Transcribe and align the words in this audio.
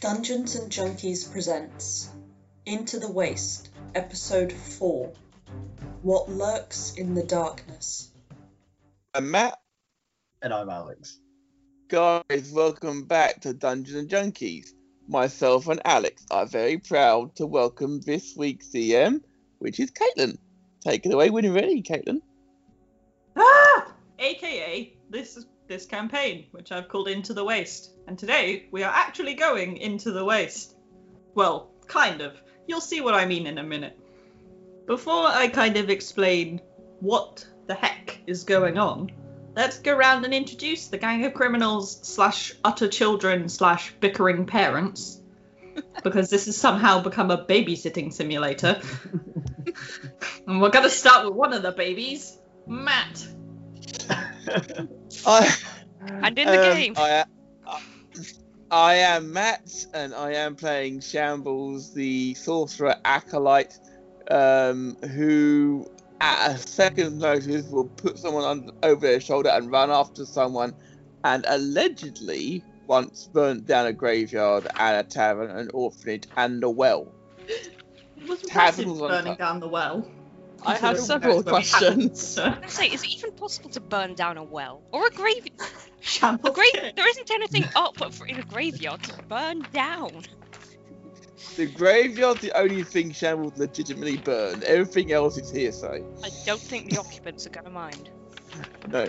Dungeons 0.00 0.54
and 0.56 0.70
Junkies 0.70 1.30
presents 1.30 2.10
Into 2.66 2.98
the 2.98 3.10
Waste, 3.10 3.70
Episode 3.94 4.52
4 4.52 5.12
What 6.02 6.28
Lurks 6.28 6.94
in 6.96 7.14
the 7.14 7.22
Darkness. 7.22 8.10
I'm 9.14 9.30
Matt. 9.30 9.58
And 10.42 10.52
I'm 10.52 10.68
Alex. 10.68 11.18
Guys, 11.88 12.50
welcome 12.52 13.04
back 13.04 13.40
to 13.42 13.54
Dungeons 13.54 13.96
and 13.96 14.08
Junkies. 14.10 14.72
Myself 15.08 15.68
and 15.68 15.80
Alex 15.84 16.26
are 16.30 16.46
very 16.46 16.78
proud 16.78 17.36
to 17.36 17.46
welcome 17.46 18.00
this 18.00 18.34
week's 18.36 18.68
DM, 18.68 19.22
which 19.58 19.80
is 19.80 19.90
Caitlin. 19.90 20.36
Take 20.80 21.06
it 21.06 21.14
away 21.14 21.30
when 21.30 21.44
you're 21.44 21.54
ready, 21.54 21.82
Caitlin. 21.82 22.20
Ah! 23.36 23.92
AKA 24.18 24.96
this 25.08 25.46
this 25.66 25.86
campaign, 25.86 26.46
which 26.50 26.72
I've 26.72 26.88
called 26.88 27.08
Into 27.08 27.32
the 27.32 27.44
Waste. 27.44 27.94
And 28.06 28.18
today 28.18 28.66
we 28.70 28.82
are 28.82 28.92
actually 28.92 29.34
going 29.34 29.78
into 29.78 30.12
the 30.12 30.24
waste. 30.24 30.76
Well, 31.34 31.70
kind 31.86 32.20
of. 32.20 32.40
You'll 32.66 32.80
see 32.80 33.00
what 33.00 33.14
I 33.14 33.26
mean 33.26 33.46
in 33.46 33.58
a 33.58 33.62
minute. 33.62 33.98
Before 34.86 35.26
I 35.26 35.48
kind 35.48 35.76
of 35.76 35.90
explain 35.90 36.60
what 37.00 37.46
the 37.66 37.74
heck 37.74 38.18
is 38.26 38.44
going 38.44 38.78
on, 38.78 39.10
let's 39.56 39.78
go 39.78 39.96
around 39.96 40.24
and 40.24 40.34
introduce 40.34 40.88
the 40.88 40.98
gang 40.98 41.24
of 41.24 41.34
criminals 41.34 41.98
slash 42.02 42.52
utter 42.64 42.88
children 42.88 43.48
slash 43.48 43.94
bickering 44.00 44.46
parents. 44.46 45.20
Because 46.04 46.30
this 46.30 46.46
has 46.46 46.56
somehow 46.56 47.02
become 47.02 47.32
a 47.32 47.44
babysitting 47.46 48.12
simulator. 48.12 48.80
and 50.46 50.60
we're 50.60 50.70
gonna 50.70 50.88
start 50.88 51.24
with 51.24 51.34
one 51.34 51.52
of 51.52 51.62
the 51.62 51.72
babies, 51.72 52.38
Matt. 52.64 53.26
I, 55.26 55.56
And 56.22 56.38
in 56.38 56.46
the 56.46 56.58
um, 56.58 56.76
game. 56.76 56.94
I, 56.96 57.24
I, 57.66 57.80
I 58.70 58.94
am 58.94 59.32
Matt, 59.32 59.86
and 59.94 60.14
I 60.14 60.32
am 60.32 60.56
playing 60.56 61.00
Shambles, 61.00 61.94
the 61.94 62.34
sorcerer 62.34 62.96
acolyte, 63.04 63.78
um, 64.30 64.96
who 65.14 65.88
at 66.20 66.52
a 66.52 66.58
second 66.58 67.18
notice 67.18 67.68
will 67.68 67.84
put 67.84 68.18
someone 68.18 68.44
on, 68.44 68.70
over 68.82 69.06
their 69.06 69.20
shoulder 69.20 69.50
and 69.50 69.70
run 69.70 69.90
after 69.90 70.24
someone, 70.24 70.74
and 71.24 71.44
allegedly 71.48 72.64
once 72.86 73.28
burnt 73.32 73.66
down 73.66 73.86
a 73.86 73.92
graveyard 73.92 74.66
and 74.78 74.96
a 74.96 75.08
tavern, 75.08 75.50
an 75.50 75.70
orphanage, 75.72 76.24
and 76.36 76.62
a 76.64 76.70
well. 76.70 77.12
It 77.46 77.72
was 78.26 78.42
Tavern 78.42 78.90
was 78.90 79.00
burning 79.00 79.32
top. 79.32 79.38
down 79.38 79.60
the 79.60 79.68
well. 79.68 80.08
I 80.66 80.76
have 80.76 80.98
several 80.98 81.42
that's 81.42 81.46
where 81.46 81.60
we 81.60 81.66
happened 81.66 82.10
questions. 82.10 82.34
to- 82.36 82.58
I 82.62 82.66
say, 82.68 82.86
is 82.88 83.02
it 83.02 83.10
even 83.10 83.32
possible 83.32 83.70
to 83.70 83.80
burn 83.80 84.14
down 84.14 84.36
a 84.38 84.44
well 84.44 84.82
or 84.92 85.06
a 85.06 85.10
grave? 85.10 85.46
A 86.22 86.36
grave? 86.38 86.92
There 86.96 87.08
isn't 87.08 87.30
anything 87.30 87.64
up 87.76 87.96
for- 87.96 88.26
in 88.26 88.38
a 88.38 88.42
graveyard 88.44 89.02
to 89.04 89.22
burn 89.24 89.66
down. 89.72 90.22
The 91.56 91.66
graveyard's 91.66 92.40
the 92.40 92.52
only 92.58 92.82
thing 92.82 93.12
Shambles 93.12 93.58
legitimately 93.58 94.16
burned. 94.18 94.64
Everything 94.64 95.12
else 95.12 95.36
is 95.38 95.50
hearsay. 95.50 96.02
I 96.22 96.30
don't 96.46 96.60
think 96.60 96.90
the 96.90 96.98
occupants 96.98 97.46
are 97.46 97.50
gonna 97.50 97.70
mind. 97.70 98.10
No. 98.88 99.08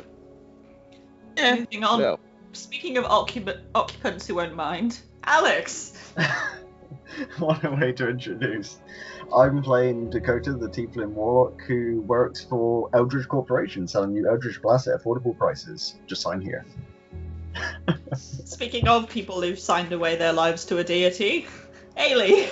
Moving 1.38 1.84
on. 1.84 2.00
well. 2.02 2.20
Speaking 2.54 2.98
of 2.98 3.06
occup- 3.06 3.62
occupants 3.74 4.28
who 4.28 4.36
won't 4.36 4.56
mind, 4.56 5.00
Alex. 5.24 5.94
what 7.40 7.64
a 7.64 7.72
way 7.72 7.92
to 7.94 8.10
introduce. 8.10 8.80
I'm 9.34 9.62
playing 9.62 10.10
Dakota, 10.10 10.54
the 10.54 10.68
Tiefling 10.68 11.10
Warlock, 11.14 11.62
who 11.62 12.02
works 12.02 12.44
for 12.44 12.90
Eldritch 12.94 13.28
Corporation, 13.28 13.88
selling 13.88 14.14
you 14.14 14.28
Eldritch 14.30 14.62
Glass 14.62 14.88
at 14.88 15.02
affordable 15.02 15.38
prices. 15.38 15.96
Just 16.08 16.22
sign 16.22 16.42
here. 16.42 16.66
Speaking 18.16 18.88
of 18.88 19.10
people 19.10 19.42
who've 19.42 19.60
signed 19.60 19.92
away 19.92 20.16
their 20.16 20.34
lives 20.34 20.66
to 20.66 20.78
a 20.78 20.84
deity, 20.84 21.48
Eilidh. 21.98 22.50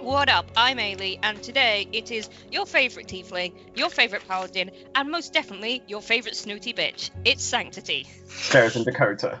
What 0.00 0.28
up? 0.28 0.50
I'm 0.56 0.78
Eilidh, 0.78 1.18
and 1.22 1.42
today 1.42 1.88
it 1.92 2.10
is 2.10 2.30
your 2.50 2.66
favourite 2.66 3.08
tiefling, 3.08 3.52
your 3.74 3.90
favourite 3.90 4.26
paladin, 4.26 4.70
and 4.94 5.10
most 5.10 5.32
definitely 5.32 5.82
your 5.88 6.00
favourite 6.00 6.36
snooty 6.36 6.72
bitch. 6.72 7.10
It's 7.24 7.42
Sanctity. 7.42 8.06
Stairs 8.28 8.76
in 8.76 8.84
Dakota. 8.84 9.40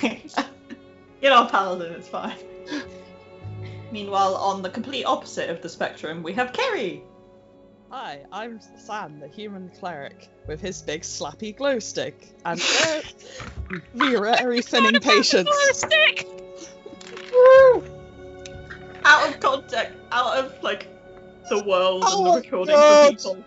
You're 0.02 1.32
not 1.32 1.50
paladin, 1.50 1.92
it's 1.92 2.08
fine. 2.08 2.36
Meanwhile, 3.90 4.36
on 4.36 4.62
the 4.62 4.70
complete 4.70 5.04
opposite 5.04 5.48
of 5.48 5.62
the 5.62 5.68
spectrum, 5.68 6.22
we 6.22 6.32
have 6.34 6.52
Kerry. 6.52 7.02
Hi, 7.90 8.24
I'm 8.30 8.60
Sam, 8.76 9.18
the 9.18 9.28
human 9.28 9.70
cleric, 9.70 10.28
with 10.46 10.60
his 10.60 10.82
big 10.82 11.02
slappy 11.02 11.56
glow 11.56 11.78
stick 11.78 12.34
and 12.44 12.60
uh, 12.60 13.00
very 13.94 14.60
thinning 14.60 15.00
patience. 15.00 15.48
Stick! 15.72 16.28
Out 19.04 19.28
of 19.30 19.40
context, 19.40 19.94
out 20.12 20.36
of 20.36 20.62
like 20.62 20.86
the 21.48 21.64
world 21.64 22.04
Oh 22.06 22.26
and 22.26 22.34
the 22.34 22.40
recording 22.42 22.74
God. 22.74 23.04
for 23.04 23.10
people. 23.10 23.44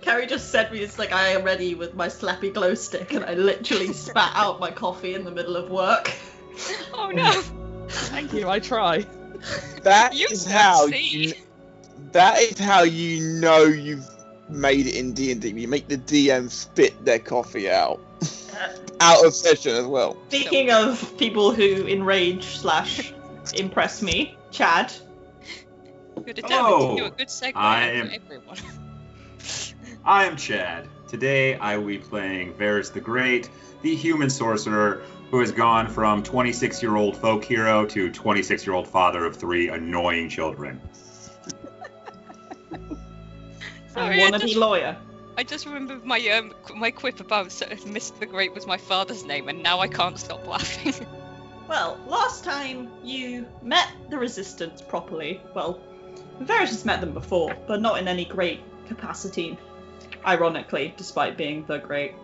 Kerry 0.00 0.28
just 0.28 0.52
said 0.52 0.70
me, 0.70 0.78
it's 0.78 1.00
like 1.00 1.12
I 1.12 1.28
am 1.30 1.42
ready 1.42 1.74
with 1.74 1.94
my 1.94 2.06
slappy 2.06 2.54
glow 2.54 2.74
stick, 2.74 3.12
and 3.14 3.24
I 3.24 3.34
literally 3.34 3.92
spat 3.92 4.30
out 4.36 4.60
my 4.60 4.70
coffee 4.70 5.14
in 5.14 5.24
the 5.24 5.32
middle 5.32 5.56
of 5.56 5.70
work. 5.70 6.12
Oh 6.94 7.10
no! 7.12 7.42
Thank 7.88 8.32
you, 8.32 8.48
I 8.48 8.60
try. 8.60 9.04
That 9.82 10.14
You 10.14 10.26
is 10.30 10.44
how 10.46 10.86
succeed. 10.86 11.12
you. 11.12 11.32
That 12.12 12.38
is 12.40 12.58
how 12.58 12.82
you 12.82 13.40
know 13.40 13.64
you've 13.64 14.06
made 14.48 14.86
it 14.86 14.94
in 14.96 15.12
D 15.12 15.32
and 15.32 15.40
D. 15.40 15.50
You 15.50 15.68
make 15.68 15.88
the 15.88 15.98
DM 15.98 16.50
spit 16.50 17.04
their 17.04 17.18
coffee 17.18 17.70
out, 17.70 18.00
out 19.00 19.24
of 19.24 19.34
session 19.34 19.72
as 19.76 19.86
well. 19.86 20.16
Speaking 20.28 20.70
of 20.70 21.16
people 21.18 21.52
who 21.52 21.86
enrage 21.86 22.44
slash 22.44 23.12
impress 23.54 24.02
me, 24.02 24.36
Chad. 24.50 24.92
You're 26.24 26.34
determined 26.34 26.96
do 26.96 27.04
a 27.04 27.06
Oh, 27.08 27.10
good 27.10 27.28
segue 27.28 27.52
I 27.54 27.88
am, 27.90 28.10
everyone. 28.12 28.56
I 30.04 30.24
am 30.24 30.36
Chad. 30.36 30.88
Today 31.08 31.56
I 31.56 31.76
will 31.76 31.86
be 31.86 31.98
playing 31.98 32.54
Veras 32.54 32.92
the 32.92 33.00
Great, 33.00 33.48
the 33.82 33.94
human 33.94 34.30
sorcerer 34.30 35.02
who 35.30 35.40
has 35.40 35.52
gone 35.52 35.88
from 35.88 36.22
26 36.22 36.82
year 36.82 36.96
old 36.96 37.16
folk 37.16 37.44
hero 37.44 37.84
to 37.86 38.10
26 38.10 38.66
year 38.66 38.74
old 38.74 38.88
father 38.88 39.24
of 39.24 39.36
three 39.36 39.68
annoying 39.68 40.28
children. 40.28 40.80
Sorry, 43.88 44.22
and 44.22 44.34
I 44.34 44.38
wannabe 44.38 44.40
just, 44.40 44.56
lawyer. 44.56 44.96
I 45.38 45.42
just 45.42 45.66
remembered 45.66 46.04
my 46.04 46.20
um 46.28 46.54
my 46.74 46.90
quip 46.90 47.20
about 47.20 47.48
Mr. 47.48 48.18
the 48.18 48.26
Great 48.26 48.54
was 48.54 48.66
my 48.66 48.78
father's 48.78 49.24
name, 49.24 49.48
and 49.48 49.62
now 49.62 49.80
I 49.80 49.88
can't 49.88 50.18
stop 50.18 50.46
laughing. 50.46 51.06
Well, 51.68 51.98
last 52.06 52.44
time 52.44 52.88
you 53.02 53.44
met 53.60 53.88
the 54.08 54.16
Resistance 54.16 54.80
properly, 54.80 55.40
well, 55.52 55.80
Veras 56.40 56.68
has 56.68 56.84
met 56.84 57.00
them 57.00 57.12
before, 57.12 57.56
but 57.66 57.80
not 57.80 57.98
in 57.98 58.06
any 58.06 58.24
great 58.24 58.60
capacity. 58.86 59.58
Ironically, 60.24 60.94
despite 60.96 61.36
being 61.36 61.64
the 61.66 61.78
great. 61.78 62.14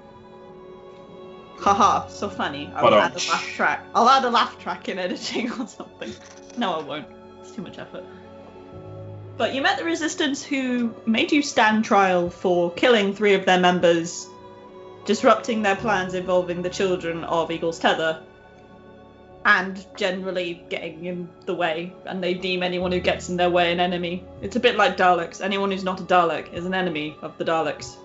Haha, 1.58 2.08
so 2.08 2.28
funny. 2.28 2.70
I 2.74 2.82
will 2.82 2.94
add 2.94 3.12
a 3.12 3.30
laugh 3.30 3.48
track. 3.54 3.84
I'll 3.94 4.08
add 4.08 4.24
a 4.24 4.30
laugh 4.30 4.58
track 4.58 4.88
in 4.88 4.98
editing 4.98 5.50
or 5.52 5.66
something. 5.66 6.12
No, 6.58 6.74
I 6.74 6.82
won't. 6.82 7.06
It's 7.40 7.52
too 7.52 7.62
much 7.62 7.78
effort. 7.78 8.04
But 9.36 9.54
you 9.54 9.62
met 9.62 9.78
the 9.78 9.84
Resistance 9.84 10.44
who 10.44 10.94
made 11.06 11.32
you 11.32 11.42
stand 11.42 11.84
trial 11.84 12.30
for 12.30 12.70
killing 12.72 13.14
three 13.14 13.34
of 13.34 13.46
their 13.46 13.58
members, 13.58 14.28
disrupting 15.06 15.62
their 15.62 15.76
plans 15.76 16.14
involving 16.14 16.62
the 16.62 16.70
children 16.70 17.24
of 17.24 17.50
Eagle's 17.50 17.78
Tether, 17.78 18.22
and 19.44 19.84
generally 19.96 20.64
getting 20.68 21.04
in 21.06 21.28
the 21.46 21.54
way, 21.54 21.92
and 22.06 22.22
they 22.22 22.34
deem 22.34 22.62
anyone 22.62 22.92
who 22.92 23.00
gets 23.00 23.28
in 23.28 23.36
their 23.36 23.50
way 23.50 23.72
an 23.72 23.80
enemy. 23.80 24.24
It's 24.40 24.56
a 24.56 24.60
bit 24.60 24.76
like 24.76 24.96
Daleks. 24.96 25.40
Anyone 25.40 25.70
who's 25.70 25.82
not 25.82 26.00
a 26.00 26.04
Dalek 26.04 26.52
is 26.52 26.66
an 26.66 26.74
enemy 26.74 27.16
of 27.22 27.36
the 27.38 27.44
Daleks. 27.44 27.96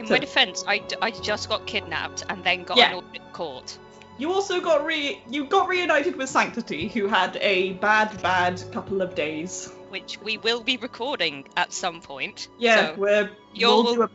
In 0.00 0.06
So- 0.06 0.14
my 0.14 0.18
defense, 0.18 0.64
I, 0.66 0.78
d- 0.78 0.96
I 1.02 1.10
just 1.10 1.48
got 1.48 1.66
kidnapped 1.66 2.24
and 2.28 2.42
then 2.42 2.64
got 2.64 2.78
Yeah. 2.78 2.90
an 2.90 2.94
audit 3.04 3.32
court. 3.32 3.78
You 4.18 4.32
also 4.32 4.60
got 4.60 4.84
re 4.84 5.20
you 5.30 5.44
got 5.46 5.68
reunited 5.68 6.16
with 6.16 6.28
Sanctity, 6.28 6.88
who 6.88 7.06
had 7.06 7.36
a 7.40 7.72
bad, 7.74 8.20
bad 8.22 8.62
couple 8.72 9.00
of 9.02 9.14
days. 9.14 9.72
which 9.90 10.18
we 10.22 10.36
will 10.38 10.62
be 10.62 10.76
recording 10.76 11.48
at 11.56 11.72
some 11.72 12.00
point. 12.00 12.46
Yeah, 12.58 12.94
So, 12.94 12.94
we're 13.00 13.30
you'll- 13.54 13.82
we'll 13.84 13.94
do 13.94 14.02
a, 14.02 14.10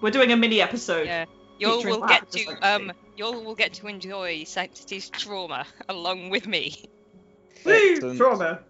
we're 0.00 0.10
doing 0.10 0.32
a 0.32 0.36
mini 0.36 0.60
episode. 0.62 1.06
yeah, 1.06 1.26
you 1.58 1.76
featuring 1.76 2.00
will 2.00 2.08
get 2.08 2.30
to 2.32 2.38
Sanctity. 2.38 2.62
um, 2.62 2.92
you 3.16 3.24
will 3.26 3.54
get 3.54 3.74
to 3.74 3.88
enjoy 3.88 4.44
Sanctity's 4.44 5.10
trauma 5.10 5.66
along 5.88 6.30
with 6.30 6.46
me. 6.46 6.82
Woo! 7.64 8.16
Trauma. 8.16 8.60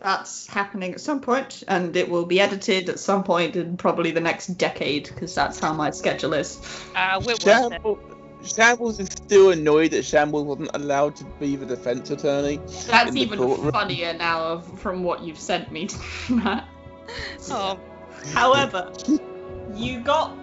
That's 0.00 0.46
happening 0.46 0.92
at 0.92 1.00
some 1.00 1.20
point, 1.20 1.62
and 1.68 1.96
it 1.96 2.08
will 2.08 2.26
be 2.26 2.40
edited 2.40 2.88
at 2.90 2.98
some 2.98 3.24
point 3.24 3.56
in 3.56 3.76
probably 3.76 4.10
the 4.10 4.20
next 4.20 4.48
decade, 4.58 5.04
because 5.08 5.34
that's 5.34 5.58
how 5.58 5.72
my 5.72 5.90
schedule 5.90 6.34
is. 6.34 6.60
Uh, 6.94 7.18
we're 7.24 7.32
worth 7.32 7.46
it. 7.46 7.72
Shambles, 7.72 7.98
Shambles 8.44 9.00
is 9.00 9.08
still 9.08 9.50
annoyed 9.50 9.92
that 9.92 10.04
Shambles 10.04 10.44
wasn't 10.44 10.70
allowed 10.74 11.16
to 11.16 11.24
be 11.40 11.56
the 11.56 11.64
defense 11.66 12.10
attorney. 12.10 12.60
That's 12.86 13.16
even 13.16 13.38
courtroom. 13.38 13.72
funnier 13.72 14.12
now 14.12 14.44
of, 14.44 14.78
from 14.78 15.02
what 15.02 15.22
you've 15.22 15.38
sent 15.38 15.72
me, 15.72 15.88
Matt. 16.28 16.68
Oh, 17.50 17.78
However, 18.32 18.92
you 19.74 20.00
got 20.00 20.36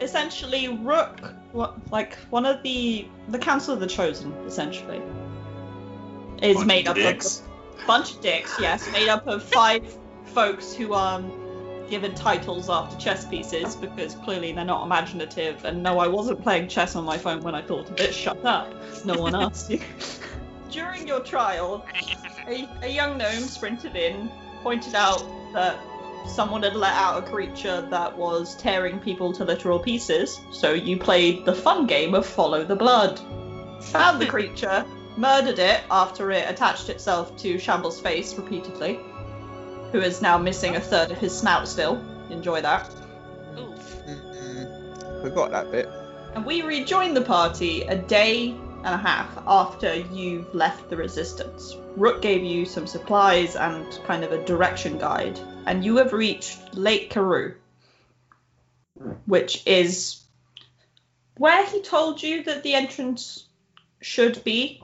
essentially 0.00 0.68
Rook 0.68 1.20
what 1.52 1.76
like 1.90 2.14
one 2.30 2.46
of 2.46 2.62
the 2.62 3.08
the 3.28 3.38
Council 3.38 3.74
of 3.74 3.80
the 3.80 3.86
Chosen, 3.86 4.32
essentially, 4.46 5.00
is 6.42 6.56
Bunch 6.56 6.66
made 6.66 6.86
of 6.86 6.90
up 6.92 6.96
dicks. 6.96 7.40
of 7.40 7.46
a 7.46 7.48
bunch 7.86 8.14
of 8.14 8.20
dicks. 8.20 8.54
Yes, 8.60 8.90
made 8.92 9.08
up 9.08 9.26
of 9.26 9.42
five 9.42 9.96
folks 10.26 10.72
who 10.72 10.92
are 10.92 11.22
given 11.88 12.14
titles 12.14 12.68
after 12.68 12.96
chess 12.98 13.24
pieces 13.24 13.74
because 13.74 14.14
clearly 14.16 14.52
they're 14.52 14.64
not 14.64 14.84
imaginative. 14.84 15.64
And 15.64 15.82
no, 15.82 15.98
I 15.98 16.06
wasn't 16.06 16.42
playing 16.42 16.68
chess 16.68 16.96
on 16.96 17.04
my 17.04 17.18
phone 17.18 17.40
when 17.42 17.54
I 17.54 17.62
thought 17.62 17.90
of 17.90 17.98
it. 17.98 18.14
Shut 18.14 18.44
up. 18.44 18.72
No 19.04 19.14
one 19.14 19.34
asked 19.34 19.70
you. 19.70 19.80
During 20.70 21.08
your 21.08 21.20
trial, 21.20 21.84
a, 22.46 22.68
a 22.82 22.88
young 22.88 23.16
gnome 23.16 23.44
sprinted 23.44 23.96
in, 23.96 24.30
pointed 24.62 24.94
out 24.94 25.24
that 25.54 25.78
someone 26.26 26.62
had 26.62 26.76
let 26.76 26.92
out 26.92 27.22
a 27.22 27.26
creature 27.26 27.86
that 27.90 28.16
was 28.16 28.54
tearing 28.56 28.98
people 28.98 29.32
to 29.32 29.44
literal 29.44 29.78
pieces, 29.78 30.40
so 30.52 30.72
you 30.72 30.98
played 30.98 31.44
the 31.44 31.54
fun 31.54 31.86
game 31.86 32.14
of 32.14 32.26
follow 32.26 32.64
the 32.64 32.76
blood. 32.76 33.18
Found 33.80 34.20
the 34.20 34.26
creature, 34.26 34.84
murdered 35.18 35.58
it 35.58 35.82
after 35.90 36.30
it 36.30 36.48
attached 36.48 36.88
itself 36.88 37.36
to 37.38 37.58
Shambles' 37.58 38.00
face 38.00 38.34
repeatedly, 38.36 39.00
who 39.92 40.00
is 40.00 40.22
now 40.22 40.38
missing 40.38 40.76
a 40.76 40.80
third 40.80 41.10
of 41.10 41.18
his 41.18 41.36
snout 41.36 41.66
still. 41.66 42.00
Enjoy 42.30 42.60
that. 42.60 42.88
Oof. 43.58 44.02
Mm-mm. 44.06 45.22
Forgot 45.22 45.50
that 45.50 45.72
bit. 45.72 45.88
And 46.34 46.46
we 46.46 46.62
rejoined 46.62 47.16
the 47.16 47.22
party 47.22 47.82
a 47.82 47.96
day 47.96 48.50
and 48.50 48.94
a 48.94 48.96
half 48.96 49.36
after 49.46 49.96
you've 49.96 50.54
left 50.54 50.88
the 50.88 50.96
resistance. 50.96 51.76
Rook 51.96 52.22
gave 52.22 52.44
you 52.44 52.64
some 52.64 52.86
supplies 52.86 53.56
and 53.56 53.84
kind 54.06 54.22
of 54.22 54.30
a 54.30 54.44
direction 54.44 54.98
guide, 54.98 55.40
and 55.66 55.84
you 55.84 55.96
have 55.96 56.12
reached 56.12 56.74
Lake 56.74 57.10
Karoo, 57.10 57.54
which 59.26 59.66
is 59.66 60.22
where 61.36 61.66
he 61.66 61.82
told 61.82 62.22
you 62.22 62.44
that 62.44 62.62
the 62.62 62.74
entrance 62.74 63.46
should 64.00 64.44
be. 64.44 64.82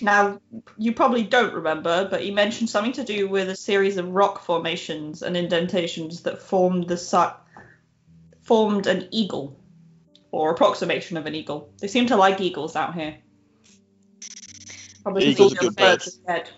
Now, 0.00 0.40
you 0.76 0.92
probably 0.92 1.24
don't 1.24 1.54
remember, 1.54 2.08
but 2.08 2.22
he 2.22 2.30
mentioned 2.30 2.70
something 2.70 2.92
to 2.92 3.04
do 3.04 3.28
with 3.28 3.48
a 3.48 3.56
series 3.56 3.96
of 3.96 4.08
rock 4.10 4.44
formations 4.44 5.22
and 5.22 5.36
indentations 5.36 6.22
that 6.22 6.40
formed 6.40 6.88
the 6.88 6.96
si- 6.96 7.34
formed 8.42 8.86
an 8.86 9.08
eagle 9.10 9.58
or 10.30 10.50
approximation 10.50 11.16
of 11.16 11.26
an 11.26 11.34
eagle. 11.34 11.72
They 11.80 11.88
seem 11.88 12.06
to 12.06 12.16
like 12.16 12.40
eagles 12.40 12.76
out 12.76 12.94
here. 12.94 13.16
Probably 15.02 15.26
Eagles 15.26 15.54
are 15.54 15.56
good 15.56 15.76
birds 15.76 16.04
birds. 16.04 16.16
dead. 16.26 16.50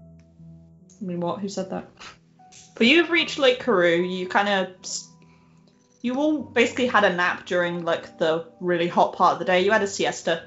I 0.00 1.04
mean, 1.04 1.20
what? 1.20 1.40
Who 1.40 1.48
said 1.48 1.70
that? 1.70 1.88
But 2.76 2.86
you've 2.86 3.10
reached 3.10 3.38
Lake 3.38 3.60
Karoo. 3.60 4.02
You 4.02 4.26
kind 4.26 4.48
of, 4.48 4.68
you 6.02 6.16
all 6.16 6.42
basically 6.42 6.86
had 6.86 7.04
a 7.04 7.14
nap 7.14 7.46
during 7.46 7.84
like 7.84 8.18
the 8.18 8.46
really 8.60 8.88
hot 8.88 9.14
part 9.14 9.34
of 9.34 9.38
the 9.38 9.44
day. 9.44 9.62
You 9.62 9.70
had 9.70 9.82
a 9.82 9.86
siesta. 9.86 10.44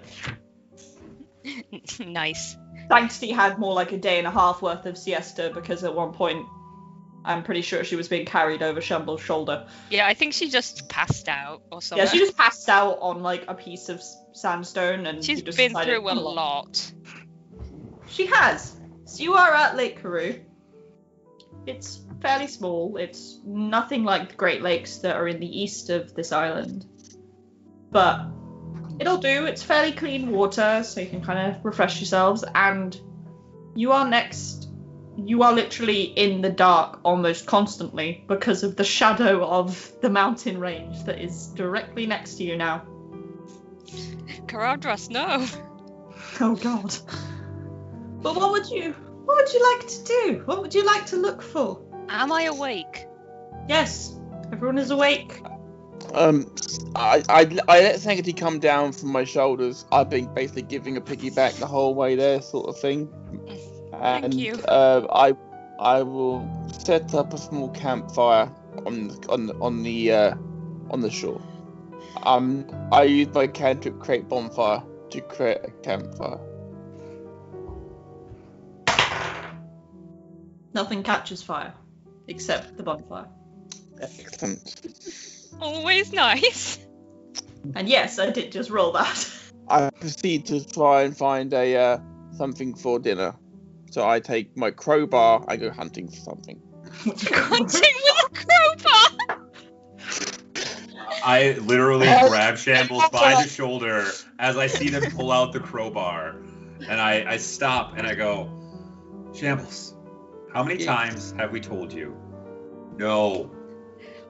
nice. 1.99 2.55
Dynasty 2.89 3.31
had 3.31 3.59
more 3.59 3.73
like 3.73 3.91
a 3.91 3.97
day 3.97 4.17
and 4.17 4.27
a 4.27 4.31
half 4.31 4.61
worth 4.61 4.85
of 4.85 4.97
siesta 4.97 5.51
because 5.53 5.83
at 5.83 5.93
one 5.93 6.13
point, 6.13 6.45
I'm 7.25 7.43
pretty 7.43 7.61
sure 7.61 7.83
she 7.83 7.95
was 7.95 8.07
being 8.07 8.25
carried 8.25 8.61
over 8.61 8.81
Shambles' 8.81 9.21
shoulder. 9.21 9.67
Yeah, 9.89 10.05
I 10.05 10.13
think 10.13 10.33
she 10.33 10.49
just 10.49 10.89
passed 10.89 11.29
out 11.29 11.61
or 11.71 11.81
something. 11.81 12.05
Yeah, 12.05 12.11
she 12.11 12.19
just 12.19 12.35
passed 12.35 12.67
out 12.67 12.97
on 13.01 13.21
like 13.21 13.45
a 13.47 13.53
piece 13.53 13.89
of 13.89 14.01
sandstone, 14.33 15.05
and 15.05 15.23
She's 15.23 15.41
just 15.41 15.57
been 15.57 15.73
through 15.73 16.07
a 16.07 16.13
"Come 16.13 16.23
lot. 16.23 16.91
She 18.07 18.25
has. 18.27 18.75
So 19.05 19.23
you 19.23 19.33
are 19.35 19.53
at 19.53 19.77
Lake 19.77 20.01
Karoo. 20.01 20.41
It's 21.65 22.01
fairly 22.21 22.47
small. 22.47 22.97
It's 22.97 23.39
nothing 23.45 24.03
like 24.03 24.29
the 24.29 24.35
Great 24.35 24.61
Lakes 24.61 24.97
that 24.97 25.15
are 25.15 25.27
in 25.27 25.39
the 25.39 25.61
east 25.61 25.89
of 25.89 26.13
this 26.13 26.31
island. 26.31 26.85
But 27.89 28.27
it'll 28.99 29.17
do. 29.17 29.45
It's 29.45 29.63
fairly 29.63 29.91
clean 29.91 30.31
water, 30.31 30.83
so 30.83 31.01
you 31.01 31.07
can 31.07 31.23
kind 31.23 31.55
of 31.55 31.65
refresh 31.65 31.99
yourselves. 31.99 32.43
And 32.55 32.99
you 33.75 33.91
are 33.91 34.07
next. 34.07 34.69
You 35.15 35.43
are 35.43 35.53
literally 35.53 36.03
in 36.03 36.41
the 36.41 36.49
dark 36.49 36.99
almost 37.03 37.45
constantly 37.45 38.25
because 38.27 38.63
of 38.63 38.75
the 38.75 38.83
shadow 38.83 39.45
of 39.45 39.91
the 40.01 40.09
mountain 40.09 40.59
range 40.59 41.03
that 41.05 41.21
is 41.21 41.47
directly 41.47 42.07
next 42.07 42.35
to 42.35 42.43
you 42.43 42.57
now. 42.57 42.83
Caradhras, 44.47 45.09
no. 45.09 45.45
Oh 46.39 46.55
god. 46.55 46.95
But 48.21 48.35
what 48.35 48.51
would 48.53 48.67
you 48.69 48.93
what 49.25 49.37
would 49.37 49.53
you 49.53 49.61
like 49.71 49.87
to 49.87 50.03
do? 50.03 50.41
What 50.45 50.61
would 50.61 50.73
you 50.73 50.83
like 50.83 51.05
to 51.07 51.17
look 51.17 51.41
for? 51.41 51.81
Am 52.09 52.31
I 52.31 52.43
awake? 52.43 53.05
Yes, 53.69 54.19
everyone 54.51 54.77
is 54.77 54.91
awake. 54.91 55.41
Um, 56.13 56.53
I, 56.95 57.23
I, 57.29 57.57
I 57.67 57.79
let 57.81 57.99
Sanctity 57.99 58.33
come 58.33 58.59
down 58.59 58.91
from 58.91 59.11
my 59.11 59.23
shoulders. 59.23 59.85
I've 59.91 60.09
been 60.09 60.33
basically 60.33 60.63
giving 60.63 60.97
a 60.97 61.01
piggyback 61.01 61.59
the 61.59 61.67
whole 61.67 61.95
way 61.95 62.15
there, 62.15 62.41
sort 62.41 62.69
of 62.69 62.79
thing. 62.79 63.09
Thank 63.91 64.25
And 64.25 64.33
you. 64.33 64.55
Uh, 64.55 65.07
I, 65.11 65.35
I 65.79 66.03
will 66.03 66.47
set 66.83 67.13
up 67.13 67.33
a 67.33 67.37
small 67.37 67.69
campfire 67.69 68.51
on 68.85 69.07
the, 69.07 69.27
on 69.29 69.61
on 69.61 69.83
the 69.83 70.11
uh, 70.11 70.35
on 70.89 71.01
the 71.01 71.09
shore. 71.09 71.41
Um, 72.23 72.65
I 72.91 73.03
use 73.03 73.33
my 73.33 73.47
cantrip 73.47 73.99
create 73.99 74.29
bonfire 74.29 74.83
to 75.11 75.21
create 75.21 75.59
a 75.63 75.71
campfire. 75.83 76.39
Nothing 80.73 81.03
catches 81.03 81.43
fire 81.43 81.73
except 82.27 82.77
the 82.77 82.83
bonfire. 82.83 83.27
Excellent. 84.01 85.32
Always 85.59 86.11
nice. 86.11 86.79
And 87.75 87.87
yes, 87.87 88.19
I 88.19 88.29
did 88.29 88.51
just 88.51 88.69
roll 88.69 88.91
that. 88.91 89.31
I 89.69 89.89
proceed 89.99 90.45
to 90.47 90.65
try 90.65 91.03
and 91.03 91.15
find 91.15 91.53
a 91.53 91.77
uh, 91.77 91.97
something 92.37 92.75
for 92.75 92.99
dinner. 92.99 93.35
So 93.91 94.07
I 94.07 94.19
take 94.19 94.57
my 94.57 94.71
crowbar. 94.71 95.45
I 95.47 95.55
go 95.55 95.71
hunting 95.71 96.09
for 96.09 96.17
something. 96.17 96.61
Hunting 97.05 97.95
with 98.03 98.25
a 98.25 98.45
crowbar. 98.45 99.43
I 101.23 101.53
literally 101.61 102.07
grab 102.27 102.57
Shambles 102.57 103.09
by 103.11 103.41
the 103.41 103.47
shoulder 103.49 104.05
as 104.39 104.57
I 104.57 104.67
see 104.67 104.89
them 104.89 105.09
pull 105.11 105.31
out 105.31 105.53
the 105.53 105.59
crowbar. 105.59 106.35
And 106.89 106.99
I, 106.99 107.23
I 107.25 107.37
stop 107.37 107.97
and 107.97 108.05
I 108.05 108.13
go, 108.13 108.49
Shambles, 109.33 109.95
how 110.53 110.63
many 110.63 110.83
times 110.83 111.33
have 111.37 111.51
we 111.51 111.61
told 111.61 111.93
you? 111.93 112.17
No. 112.97 113.49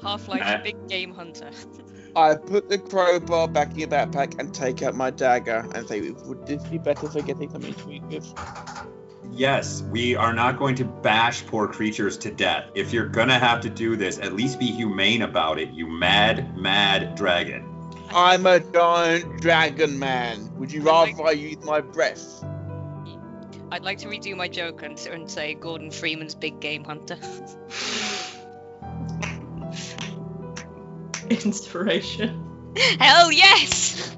Half-Life 0.03 0.41
Uh, 0.43 0.57
big 0.63 0.87
game 0.87 1.13
hunter. 1.13 1.49
I 2.15 2.35
put 2.35 2.69
the 2.69 2.77
crowbar 2.77 3.47
back 3.47 3.71
in 3.71 3.79
your 3.79 3.87
backpack 3.87 4.39
and 4.39 4.53
take 4.53 4.83
out 4.83 4.93
my 4.95 5.09
dagger 5.09 5.67
and 5.73 5.87
say, 5.87 6.11
"Would 6.11 6.45
this 6.45 6.63
be 6.65 6.77
better 6.77 7.09
for 7.09 7.21
getting 7.23 7.49
something 7.49 7.73
to 7.73 7.91
eat 7.91 8.03
with?" 8.03 8.33
Yes, 9.31 9.81
we 9.81 10.15
are 10.15 10.33
not 10.33 10.59
going 10.59 10.75
to 10.75 10.85
bash 10.85 11.43
poor 11.47 11.67
creatures 11.67 12.17
to 12.19 12.29
death. 12.29 12.65
If 12.75 12.93
you're 12.93 13.07
gonna 13.07 13.39
have 13.39 13.61
to 13.61 13.69
do 13.69 13.95
this, 13.95 14.19
at 14.19 14.33
least 14.33 14.59
be 14.59 14.67
humane 14.67 15.23
about 15.23 15.57
it, 15.57 15.71
you 15.71 15.87
mad, 15.87 16.55
mad 16.55 17.15
dragon. 17.15 17.67
I'm 18.11 18.45
a 18.45 18.59
giant 18.59 19.41
dragon 19.41 19.97
man. 19.97 20.51
Would 20.57 20.71
you 20.71 20.83
rather 20.83 21.23
I 21.23 21.31
use 21.31 21.63
my 21.63 21.81
breath? 21.81 22.45
I'd 23.71 23.83
like 23.83 23.97
to 23.99 24.07
redo 24.07 24.37
my 24.37 24.47
joke 24.47 24.83
and, 24.83 24.99
and 25.07 25.31
say 25.31 25.55
Gordon 25.55 25.89
Freeman's 25.89 26.35
big 26.35 26.59
game 26.59 26.83
hunter. 26.83 27.17
Inspiration. 31.45 32.73
Hell 32.99 33.31
yes! 33.31 34.15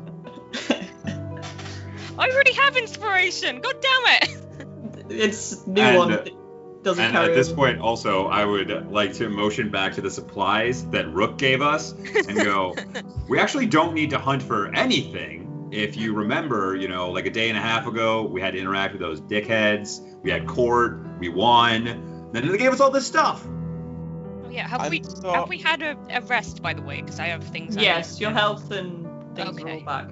I 2.17 2.29
already 2.29 2.53
have 2.53 2.77
inspiration. 2.77 3.59
God 3.61 3.75
damn 3.81 4.01
it! 4.21 4.37
It's 5.09 5.65
new 5.67 5.81
And- 5.81 5.97
one. 5.97 6.11
that 6.11 6.27
uh, 6.29 6.35
Doesn't 6.83 7.03
And 7.03 7.13
carry 7.13 7.29
at 7.29 7.35
this 7.35 7.47
over. 7.49 7.55
point, 7.57 7.79
also, 7.81 8.27
I 8.27 8.45
would 8.45 8.91
like 8.91 9.13
to 9.15 9.27
motion 9.29 9.69
back 9.69 9.93
to 9.95 10.01
the 10.01 10.09
supplies 10.11 10.85
that 10.91 11.11
Rook 11.11 11.37
gave 11.37 11.61
us 11.61 11.91
and 11.91 12.35
go, 12.37 12.75
we 13.29 13.39
actually 13.39 13.65
don't 13.65 13.93
need 13.93 14.11
to 14.11 14.17
hunt 14.19 14.41
for 14.43 14.73
anything. 14.73 15.69
If 15.71 15.97
you 15.97 16.13
remember, 16.13 16.75
you 16.75 16.87
know, 16.87 17.11
like 17.11 17.25
a 17.25 17.29
day 17.31 17.49
and 17.49 17.57
a 17.57 17.61
half 17.61 17.87
ago, 17.87 18.23
we 18.23 18.39
had 18.39 18.53
to 18.53 18.59
interact 18.59 18.93
with 18.93 19.01
those 19.01 19.19
dickheads. 19.19 19.99
We 20.23 20.31
had 20.31 20.47
court. 20.47 20.99
We 21.19 21.27
won. 21.29 22.29
Then 22.31 22.47
they 22.47 22.57
gave 22.57 22.71
us 22.71 22.79
all 22.79 22.91
this 22.91 23.05
stuff. 23.07 23.45
Yeah, 24.55 24.67
have 24.69 24.81
I'm 24.81 24.89
we 24.89 25.03
so- 25.03 25.33
have 25.33 25.49
we 25.49 25.57
had 25.57 25.81
a, 25.81 25.97
a 26.09 26.21
rest 26.21 26.61
by 26.61 26.73
the 26.73 26.81
way? 26.81 27.01
Because 27.01 27.19
I 27.19 27.27
have 27.27 27.43
things. 27.43 27.75
Yes, 27.75 28.21
your 28.21 28.31
to- 28.31 28.37
health 28.37 28.71
and 28.71 29.05
things 29.35 29.61
are 29.61 29.69
all 29.69 29.81
back. 29.81 30.07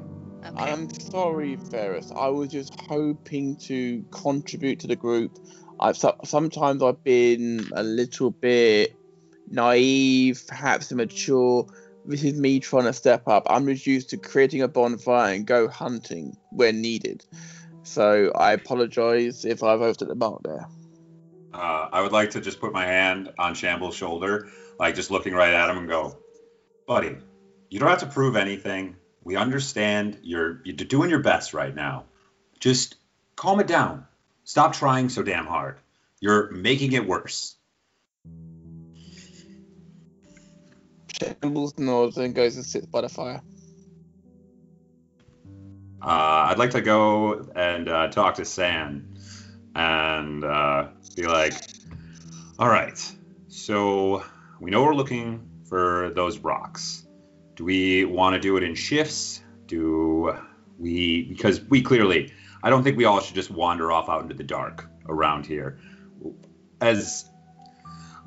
Okay. 0.45 0.57
I'm 0.57 0.93
sorry, 0.93 1.55
Veras. 1.55 2.11
I 2.13 2.27
was 2.27 2.49
just 2.49 2.77
hoping 2.81 3.55
to 3.67 4.03
contribute 4.11 4.81
to 4.81 4.87
the 4.87 4.97
group. 4.97 5.31
I've 5.79 5.95
so- 5.95 6.17
sometimes 6.25 6.83
I've 6.83 7.01
been 7.05 7.69
a 7.73 7.83
little 7.83 8.31
bit 8.31 8.93
naive, 9.49 10.43
perhaps 10.47 10.91
immature. 10.91 11.65
This 12.05 12.23
is 12.25 12.33
me 12.37 12.59
trying 12.59 12.83
to 12.83 12.93
step 12.93 13.25
up. 13.29 13.43
I'm 13.49 13.65
just 13.65 13.87
used 13.87 14.09
to 14.09 14.17
creating 14.17 14.61
a 14.61 14.67
bonfire 14.67 15.33
and 15.33 15.47
go 15.47 15.69
hunting 15.69 16.35
when 16.51 16.81
needed. 16.81 17.23
So 17.83 18.31
I 18.35 18.51
apologise 18.51 19.45
if 19.45 19.63
I've 19.63 19.79
overstepped 19.79 20.09
the 20.09 20.15
mark 20.15 20.41
there. 20.43 20.67
Uh, 21.53 21.87
I 21.91 22.01
would 22.01 22.11
like 22.11 22.31
to 22.31 22.41
just 22.41 22.59
put 22.59 22.73
my 22.73 22.85
hand 22.85 23.31
on 23.37 23.53
Shambles' 23.53 23.95
shoulder, 23.95 24.49
like 24.79 24.95
just 24.95 25.11
looking 25.11 25.33
right 25.33 25.53
at 25.53 25.69
him 25.69 25.77
and 25.77 25.87
go, 25.87 26.17
buddy, 26.87 27.15
you 27.69 27.79
don't 27.79 27.89
have 27.89 27.99
to 27.99 28.07
prove 28.07 28.35
anything. 28.35 28.95
We 29.23 29.35
understand 29.35 30.19
you're 30.23 30.61
you're 30.63 30.75
doing 30.75 31.09
your 31.09 31.19
best 31.19 31.53
right 31.53 31.73
now. 31.73 32.05
Just 32.59 32.95
calm 33.35 33.59
it 33.59 33.67
down. 33.67 34.05
Stop 34.45 34.73
trying 34.73 35.09
so 35.09 35.21
damn 35.23 35.45
hard. 35.45 35.77
You're 36.19 36.51
making 36.51 36.93
it 36.93 37.07
worse. 37.07 37.55
Shambles 41.19 41.77
nods 41.77 42.17
and 42.17 42.33
goes 42.33 42.55
and 42.55 42.65
sits 42.65 42.87
by 42.87 43.01
the 43.01 43.09
fire. 43.09 43.41
Uh, 46.01 46.49
I'd 46.49 46.57
like 46.57 46.71
to 46.71 46.81
go 46.81 47.47
and 47.55 47.87
uh, 47.87 48.07
talk 48.09 48.35
to 48.35 48.45
San 48.45 49.12
and 49.75 50.43
uh, 50.43 50.87
be 51.15 51.23
like, 51.23 51.53
all 52.59 52.69
right, 52.69 52.99
so 53.47 54.23
we 54.59 54.71
know 54.71 54.83
we're 54.83 54.95
looking 54.95 55.49
for 55.67 56.11
those 56.15 56.39
rocks. 56.39 57.05
Do 57.55 57.65
we 57.65 58.05
want 58.05 58.33
to 58.35 58.39
do 58.39 58.57
it 58.57 58.63
in 58.63 58.75
shifts? 58.75 59.41
Do 59.67 60.35
we, 60.77 61.23
because 61.23 61.61
we 61.61 61.81
clearly, 61.81 62.31
I 62.61 62.69
don't 62.69 62.83
think 62.83 62.97
we 62.97 63.05
all 63.05 63.19
should 63.19 63.35
just 63.35 63.51
wander 63.51 63.91
off 63.91 64.09
out 64.09 64.21
into 64.21 64.35
the 64.35 64.43
dark 64.43 64.87
around 65.07 65.45
here. 65.45 65.79
As 66.81 67.29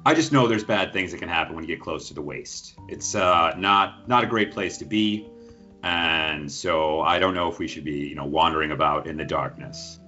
I 0.07 0.15
just 0.15 0.31
know 0.31 0.47
there's 0.47 0.63
bad 0.63 0.93
things 0.93 1.11
that 1.11 1.19
can 1.19 1.29
happen 1.29 1.57
when 1.57 1.65
you 1.65 1.69
get 1.69 1.81
close 1.81 2.09
to 2.09 2.15
the 2.15 2.23
waste. 2.23 2.77
It's 2.89 3.17
uh, 3.17 3.55
not 3.59 4.09
not 4.09 4.23
a 4.23 4.27
great 4.29 4.53
place 4.53 4.79
to 4.79 4.85
be, 4.85 5.29
and 5.83 6.51
so 6.51 7.01
I 7.01 7.19
don't 7.19 7.35
know 7.35 7.49
if 7.51 7.59
we 7.59 7.67
should 7.67 7.83
be, 7.83 8.07
you 8.07 8.15
know, 8.15 8.25
wandering 8.25 8.71
about 8.71 9.09
in 9.09 9.17
the 9.17 9.25
darkness. 9.25 9.99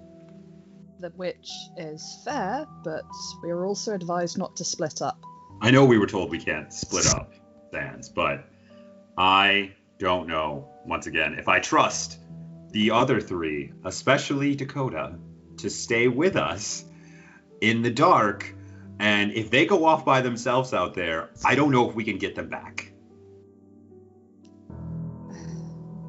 The 1.00 1.10
which 1.10 1.48
is 1.76 2.20
fair, 2.24 2.66
but 2.82 3.04
we 3.42 3.50
are 3.50 3.64
also 3.66 3.94
advised 3.94 4.36
not 4.36 4.56
to 4.56 4.64
split 4.64 5.00
up. 5.00 5.22
I 5.60 5.70
know 5.70 5.84
we 5.84 5.96
were 5.96 6.06
told 6.06 6.30
we 6.30 6.38
can't 6.38 6.72
split 6.72 7.06
up, 7.06 7.34
Sans, 7.70 8.08
but 8.08 8.44
I 9.16 9.74
don't 9.98 10.26
know. 10.26 10.68
Once 10.84 11.06
again, 11.06 11.34
if 11.38 11.48
I 11.48 11.60
trust 11.60 12.18
the 12.70 12.90
other 12.90 13.20
three, 13.20 13.72
especially 13.84 14.56
Dakota, 14.56 15.14
to 15.58 15.70
stay 15.70 16.08
with 16.08 16.36
us 16.36 16.84
in 17.60 17.82
the 17.82 17.90
dark, 17.90 18.52
and 18.98 19.32
if 19.32 19.50
they 19.50 19.66
go 19.66 19.84
off 19.84 20.04
by 20.04 20.20
themselves 20.20 20.74
out 20.74 20.94
there, 20.94 21.30
I 21.44 21.54
don't 21.54 21.70
know 21.70 21.88
if 21.88 21.94
we 21.94 22.02
can 22.02 22.18
get 22.18 22.34
them 22.34 22.48
back. 22.48 22.92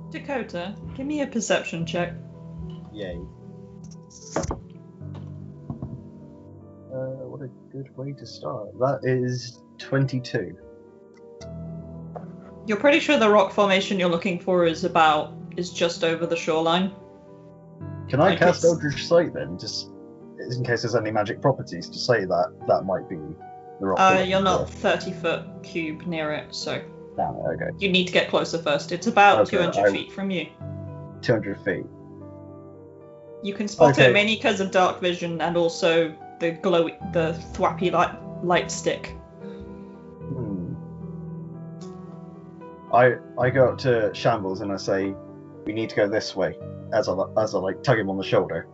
Dakota, 0.10 0.76
give 0.96 1.06
me 1.06 1.22
a 1.22 1.28
perception 1.28 1.86
check. 1.86 2.14
Yay. 2.92 3.20
What 7.40 7.46
a 7.48 7.72
good 7.72 7.98
way 7.98 8.12
to 8.12 8.26
start. 8.26 8.78
That 8.80 9.00
is 9.04 9.62
22. 9.78 10.58
You're 12.68 12.78
pretty 12.78 13.00
sure 13.00 13.18
the 13.18 13.30
rock 13.30 13.54
formation 13.54 13.98
you're 13.98 14.10
looking 14.10 14.40
for 14.42 14.66
is 14.66 14.84
about 14.84 15.34
is 15.56 15.72
just 15.72 16.04
over 16.04 16.26
the 16.26 16.36
shoreline. 16.36 16.92
Can 18.10 18.20
I 18.20 18.32
Like 18.32 18.40
cast 18.40 18.60
it's- 18.60 18.66
Eldritch 18.66 19.08
Sight 19.08 19.34
then, 19.34 19.58
just 19.58 19.90
in 20.38 20.66
case 20.66 20.82
there's 20.82 20.96
any 20.96 21.12
magic 21.12 21.42
properties 21.42 21.88
to 21.90 21.98
say 21.98 22.26
that 22.26 22.54
that 22.68 22.84
might 22.84 23.08
be 23.08 23.16
the 23.80 23.88
rock? 23.88 24.00
Uh, 24.02 24.20
you're 24.22 24.42
not 24.42 24.70
for? 24.70 24.76
30 24.98 25.14
foot 25.14 25.46
cube 25.64 26.06
near 26.08 26.34
it, 26.34 26.54
so 26.54 26.82
Damn 27.16 27.36
it, 27.36 27.40
okay. 27.56 27.70
you 27.78 27.90
need 27.90 28.06
to 28.08 28.12
get 28.14 28.30
closer 28.30 28.58
first. 28.58 28.92
It's 28.92 29.08
about 29.08 29.40
Okay, 29.44 29.52
200 29.58 29.86
I- 29.88 29.92
feet 29.94 30.12
from 30.12 30.30
you. 30.30 30.48
200 31.22 31.58
feet. 31.62 31.86
You 33.44 33.54
can 33.54 33.70
spot 33.70 33.92
Okay. 33.94 34.10
it 34.10 34.14
mainly 34.14 34.36
because 34.36 34.60
of 34.60 34.72
dark 34.72 35.00
vision 35.00 35.40
and 35.40 35.56
also 35.56 36.14
the 36.40 36.54
glowy, 36.54 37.14
the 37.14 37.34
thwappy 37.54 37.92
light, 37.92 38.16
light 38.44 38.72
stick. 38.72 39.16
Hmm. 39.40 40.74
I 42.94 43.16
I 43.38 43.50
go 43.50 43.70
up 43.70 43.78
to 43.80 44.12
Shambles 44.14 44.62
and 44.62 44.72
I 44.72 44.78
say, 44.78 45.14
"We 45.66 45.74
need 45.74 45.90
to 45.90 45.96
go 45.96 46.08
this 46.08 46.36
way." 46.36 46.58
As 46.94 47.08
I 47.08 47.14
as 47.38 47.54
I 47.54 47.60
like 47.60 47.84
tug 47.84 48.00
him 48.00 48.10
on 48.10 48.18
the 48.18 48.24
shoulder. 48.24 48.68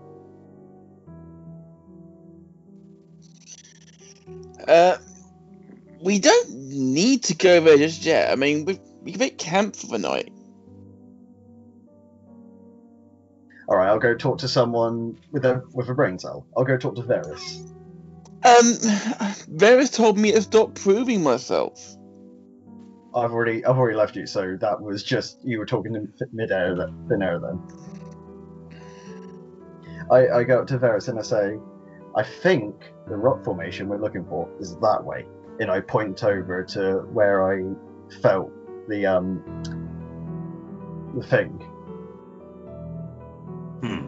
Uh, 4.68 4.98
we 6.02 6.20
don't 6.20 6.50
need 6.50 7.24
to 7.24 7.36
go 7.36 7.60
there 7.62 7.78
just 7.78 8.06
yet. 8.06 8.32
I 8.32 8.36
mean, 8.36 8.66
we 8.66 8.80
we 9.04 9.12
can 9.12 9.20
make 9.20 9.38
camp 9.38 9.76
for 9.76 9.88
the 9.88 10.00
night. 10.00 10.32
All 13.68 13.78
right, 13.78 13.88
I'll 13.88 14.00
go 14.00 14.16
talk 14.16 14.40
to 14.40 14.48
someone 14.48 15.18
with 15.32 15.46
a 15.46 15.64
with 15.74 15.90
a 15.90 15.94
brain 15.94 16.20
cell. 16.20 16.46
I'll 16.56 16.66
go 16.66 16.78
talk 16.78 16.96
to 16.96 17.02
Veras. 17.02 17.72
Um, 18.46 18.74
Veras 19.58 19.92
told 19.92 20.20
me 20.20 20.32
to 20.34 20.42
stop 20.42 20.76
proving 20.76 21.24
myself. 21.24 21.74
I've 23.16 23.32
already 23.32 23.66
I've 23.66 23.78
already 23.78 23.98
left 23.98 24.16
you, 24.16 24.28
so 24.28 24.56
that 24.62 24.82
was 24.82 25.04
just 25.04 25.40
you 25.44 25.58
were 25.58 25.66
talking 25.66 25.96
in 25.96 26.14
midair, 26.32 26.76
th- 26.76 26.90
thin 27.10 27.24
air 27.24 27.40
then. 27.40 27.60
I 30.12 30.28
I 30.40 30.44
go 30.44 30.62
up 30.62 30.68
to 30.68 30.78
Veras 30.78 31.08
and 31.08 31.18
I 31.18 31.24
say, 31.24 31.58
I 32.16 32.24
think 32.24 32.76
the 33.08 33.16
rock 33.16 33.44
formation 33.44 33.88
we're 33.88 34.02
looking 34.02 34.26
for 34.26 34.48
is 34.60 34.76
that 34.78 35.04
way, 35.04 35.26
and 35.60 35.72
I 35.72 35.80
point 35.82 36.24
over 36.24 36.64
to 36.64 36.98
where 37.14 37.52
I 37.52 37.74
felt 38.22 38.52
the 38.90 39.08
um 39.08 39.42
the 41.18 41.26
thing. 41.26 41.75
Hmm. 43.82 44.08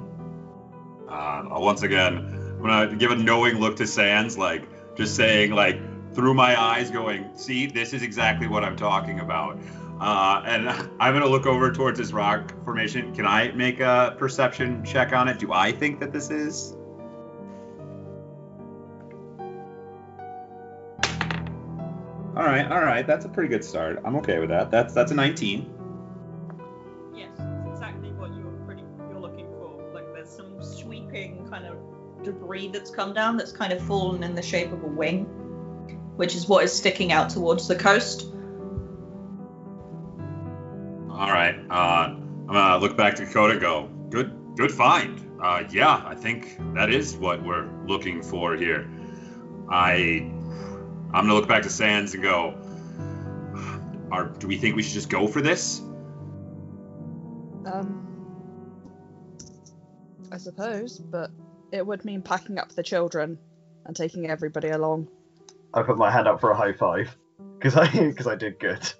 Uh, 1.09 1.59
once 1.59 1.83
again, 1.83 2.17
I'm 2.17 2.61
gonna 2.61 2.95
give 2.95 3.11
a 3.11 3.15
knowing 3.15 3.59
look 3.59 3.75
to 3.77 3.87
Sans, 3.87 4.37
like 4.37 4.67
just 4.95 5.15
saying, 5.15 5.51
like 5.51 5.79
through 6.13 6.33
my 6.33 6.59
eyes, 6.59 6.89
going, 6.89 7.25
"See, 7.35 7.67
this 7.67 7.93
is 7.93 8.01
exactly 8.01 8.47
what 8.47 8.63
I'm 8.63 8.75
talking 8.75 9.19
about." 9.19 9.59
Uh, 9.99 10.41
and 10.45 10.69
I'm 10.99 11.13
gonna 11.13 11.27
look 11.27 11.45
over 11.45 11.71
towards 11.71 11.99
this 11.99 12.11
rock 12.11 12.53
formation. 12.63 13.13
Can 13.13 13.25
I 13.25 13.51
make 13.51 13.79
a 13.79 14.15
perception 14.17 14.83
check 14.83 15.13
on 15.13 15.27
it? 15.27 15.39
Do 15.39 15.53
I 15.53 15.71
think 15.71 15.99
that 15.99 16.11
this 16.11 16.29
is? 16.29 16.75
All 22.35 22.43
right, 22.43 22.71
all 22.71 22.81
right. 22.81 23.05
That's 23.05 23.25
a 23.25 23.29
pretty 23.29 23.49
good 23.49 23.63
start. 23.63 23.99
I'm 24.05 24.15
okay 24.17 24.37
with 24.37 24.49
that. 24.49 24.69
That's 24.69 24.93
that's 24.93 25.11
a 25.11 25.15
19. 25.15 25.76
Debris 32.27 32.67
that's 32.67 32.91
come 32.91 33.13
down 33.13 33.37
that's 33.37 33.51
kind 33.51 33.71
of 33.73 33.81
fallen 33.81 34.23
in 34.23 34.35
the 34.35 34.41
shape 34.41 34.71
of 34.71 34.83
a 34.83 34.87
wing, 34.87 35.23
which 36.17 36.35
is 36.35 36.47
what 36.47 36.63
is 36.63 36.73
sticking 36.73 37.11
out 37.11 37.29
towards 37.29 37.67
the 37.67 37.75
coast. 37.75 38.27
All 41.09 41.31
right. 41.31 41.55
Uh, 41.69 42.13
I'm 42.13 42.47
gonna 42.47 42.77
look 42.77 42.95
back 42.95 43.15
to 43.15 43.25
Dakota. 43.25 43.57
Go. 43.59 43.89
Good. 44.09 44.55
Good 44.55 44.71
find. 44.71 45.23
Uh, 45.41 45.63
yeah, 45.69 46.03
I 46.05 46.15
think 46.15 46.57
that 46.73 46.89
is 46.89 47.15
what 47.15 47.43
we're 47.43 47.69
looking 47.85 48.21
for 48.21 48.55
here. 48.55 48.89
I. 49.69 50.31
I'm 51.13 51.23
gonna 51.23 51.33
look 51.33 51.47
back 51.47 51.63
to 51.63 51.69
Sands 51.69 52.13
and 52.13 52.21
go. 52.21 52.55
Are 54.11 54.25
do 54.25 54.47
we 54.47 54.57
think 54.57 54.75
we 54.75 54.83
should 54.83 54.93
just 54.93 55.09
go 55.09 55.27
for 55.27 55.41
this? 55.41 55.79
Um, 57.65 58.07
I 60.31 60.37
suppose, 60.37 60.99
but 60.99 61.31
it 61.71 61.85
would 61.85 62.05
mean 62.05 62.21
packing 62.21 62.57
up 62.57 62.71
the 62.73 62.83
children 62.83 63.37
and 63.85 63.95
taking 63.95 64.29
everybody 64.29 64.69
along. 64.69 65.07
I 65.73 65.83
put 65.83 65.97
my 65.97 66.11
hand 66.11 66.27
up 66.27 66.39
for 66.41 66.51
a 66.51 66.55
high 66.55 66.73
five 66.73 67.15
because 67.59 67.75
I 67.75 67.87
because 67.89 68.27
I 68.27 68.35
did 68.35 68.59
good. 68.59 68.91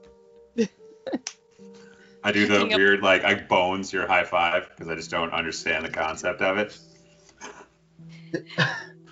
I 2.24 2.32
do 2.32 2.46
the 2.48 2.66
weird 2.66 3.02
like 3.02 3.24
I 3.24 3.36
bones 3.36 3.94
your 3.94 4.08
high 4.08 4.26
five 4.26 4.70
because 4.70 4.90
I 4.90 4.96
just 4.96 5.12
don't 5.12 5.32
understand 5.32 5.86
the 5.86 5.90
concept 5.90 6.42
of 6.42 6.58
it. 6.58 6.78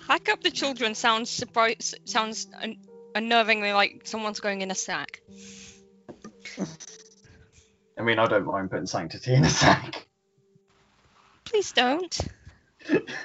Pack 0.06 0.28
up 0.28 0.42
the 0.42 0.50
children 0.50 0.94
sounds 0.94 1.30
surprise 1.30 1.94
sounds 2.04 2.46
un- 2.60 2.76
unnervingly 3.14 3.74
like 3.74 4.02
someone's 4.04 4.40
going 4.40 4.60
in 4.60 4.70
a 4.70 4.74
sack. 4.74 5.22
I 7.98 8.02
mean, 8.02 8.18
I 8.18 8.26
don't 8.26 8.44
mind 8.44 8.70
putting 8.70 8.86
sanctity 8.86 9.34
in 9.34 9.44
a 9.44 9.48
sack. 9.48 10.06
Please 11.44 11.72
don't. 11.72 12.18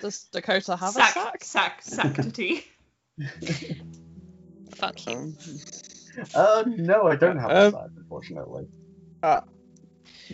Does 0.01 0.23
Dakota 0.31 0.75
have 0.75 0.93
sack, 0.93 1.09
a 1.09 1.13
sack? 1.13 1.43
sack, 1.43 1.81
sanctity. 1.83 2.65
Fuck 4.75 5.05
you. 5.07 5.13
Um, 5.13 5.35
Uh, 6.33 6.63
no, 6.65 7.07
I 7.07 7.15
don't 7.15 7.37
have 7.37 7.51
a 7.51 7.65
Um, 7.65 7.71
sack, 7.71 7.89
unfortunately. 7.97 8.67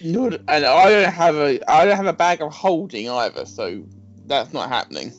no, 0.02 0.26
and 0.48 0.66
I 0.66 0.90
don't 0.90 1.14
have 1.14 1.36
a 1.36 1.72
I 1.72 1.86
don't 1.86 1.98
have 1.98 2.08
a 2.08 2.14
bag 2.14 2.42
of 2.42 2.54
holding 2.54 3.10
either, 3.10 3.46
so 3.46 3.84
that's 4.26 4.54
not 4.54 4.70
happening. 4.70 5.14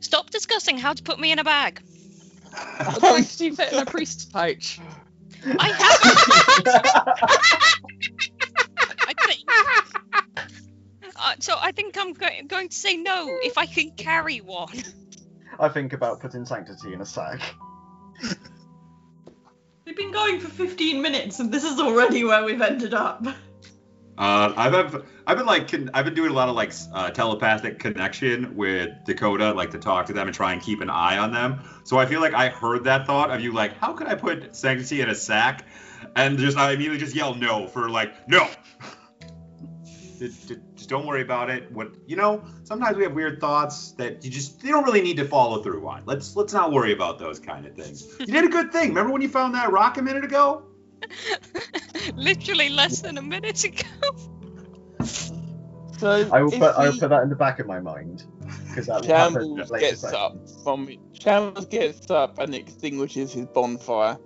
Stop 0.00 0.30
discussing 0.30 0.78
how 0.78 0.92
to 0.92 1.02
put 1.02 1.18
me 1.20 1.32
in 1.32 1.38
a 1.38 1.44
bag. 1.44 1.80
i'd 2.52 3.00
sanctity 3.00 3.50
fit 3.50 3.72
in 3.72 3.78
a 3.80 3.86
priest's 3.86 4.24
pouch? 4.26 4.80
I 5.58 5.68
have. 5.68 6.00
I 11.18 11.34
think. 11.34 11.38
Uh, 11.38 11.40
so 11.40 11.56
I 11.60 11.72
think 11.72 11.96
I'm 11.98 12.12
go- 12.12 12.28
going 12.46 12.68
to 12.68 12.76
say 12.76 12.96
no 12.96 13.38
if 13.42 13.58
I 13.58 13.66
can 13.66 13.90
carry 13.92 14.38
one. 14.38 14.68
I 15.58 15.68
think 15.68 15.92
about 15.92 16.20
putting 16.20 16.44
sanctity 16.44 16.92
in 16.92 17.00
a 17.00 17.06
sack. 17.06 17.40
We've 19.84 19.96
been 19.96 20.12
going 20.12 20.40
for 20.40 20.48
15 20.48 21.00
minutes 21.00 21.38
and 21.38 21.52
this 21.52 21.64
is 21.64 21.78
already 21.78 22.24
where 22.24 22.44
we've 22.44 22.60
ended 22.60 22.92
up. 22.92 23.24
Uh, 24.18 24.52
I've, 24.56 24.74
I've 24.74 25.04
I've 25.26 25.36
been 25.36 25.46
like 25.46 25.70
con- 25.70 25.90
I've 25.92 26.06
been 26.06 26.14
doing 26.14 26.30
a 26.30 26.34
lot 26.34 26.48
of 26.48 26.54
like 26.56 26.72
uh, 26.92 27.10
telepathic 27.10 27.78
connection 27.78 28.56
with 28.56 28.88
Dakota, 29.04 29.52
like 29.52 29.70
to 29.72 29.78
talk 29.78 30.06
to 30.06 30.14
them 30.14 30.26
and 30.26 30.34
try 30.34 30.54
and 30.54 30.62
keep 30.62 30.80
an 30.80 30.88
eye 30.88 31.18
on 31.18 31.32
them. 31.32 31.60
So 31.84 31.98
I 31.98 32.06
feel 32.06 32.20
like 32.22 32.32
I 32.32 32.48
heard 32.48 32.84
that 32.84 33.06
thought 33.06 33.30
of 33.30 33.40
you, 33.42 33.52
like, 33.52 33.76
how 33.78 33.92
could 33.92 34.06
I 34.06 34.14
put 34.14 34.56
Sanctity 34.56 35.02
in 35.02 35.10
a 35.10 35.14
sack? 35.14 35.66
And 36.16 36.38
just 36.38 36.56
I 36.56 36.72
immediately 36.72 36.98
just 36.98 37.14
yell 37.14 37.34
no 37.34 37.66
for 37.66 37.90
like 37.90 38.26
no. 38.28 38.48
Just, 40.18 40.48
just- 40.48 40.60
just 40.86 40.90
don't 40.90 41.06
worry 41.06 41.22
about 41.22 41.50
it. 41.50 41.70
What 41.72 41.92
you 42.06 42.14
know, 42.14 42.44
sometimes 42.62 42.96
we 42.96 43.02
have 43.02 43.12
weird 43.12 43.40
thoughts 43.40 43.92
that 43.92 44.24
you 44.24 44.30
just 44.30 44.62
you 44.62 44.70
don't 44.70 44.84
really 44.84 45.02
need 45.02 45.16
to 45.16 45.26
follow 45.26 45.62
through 45.62 45.86
on. 45.88 46.02
Let's 46.06 46.36
let's 46.36 46.52
not 46.52 46.70
worry 46.70 46.92
about 46.92 47.18
those 47.18 47.40
kind 47.40 47.66
of 47.66 47.74
things. 47.74 48.06
You 48.20 48.26
did 48.26 48.44
a 48.44 48.48
good 48.48 48.70
thing. 48.70 48.90
Remember 48.90 49.12
when 49.12 49.22
you 49.22 49.28
found 49.28 49.54
that 49.56 49.72
rock 49.72 49.98
a 49.98 50.02
minute 50.02 50.24
ago? 50.24 50.62
Literally 52.14 52.68
less 52.68 53.00
than 53.00 53.18
a 53.18 53.22
minute 53.22 53.64
ago. 53.64 53.82
So 55.98 56.28
I 56.32 56.42
will 56.42 56.52
if 56.52 56.60
put 56.60 56.76
I 56.76 56.88
will 56.88 56.98
put 56.98 57.10
that 57.10 57.22
in 57.24 57.30
the 57.30 57.36
back 57.36 57.58
of 57.58 57.66
my 57.66 57.80
mind 57.80 58.24
because 58.68 58.86
that 58.86 59.00
will 59.00 59.08
happen 59.08 59.42
Shambles 59.42 59.70
later 59.70 59.86
gets 59.86 60.04
up 60.04 60.32
sessions. 60.32 60.62
from 60.62 60.88
Shambles 61.14 61.66
gets 61.66 62.10
up 62.10 62.38
and 62.38 62.54
extinguishes 62.54 63.32
his 63.32 63.46
bonfire 63.46 64.18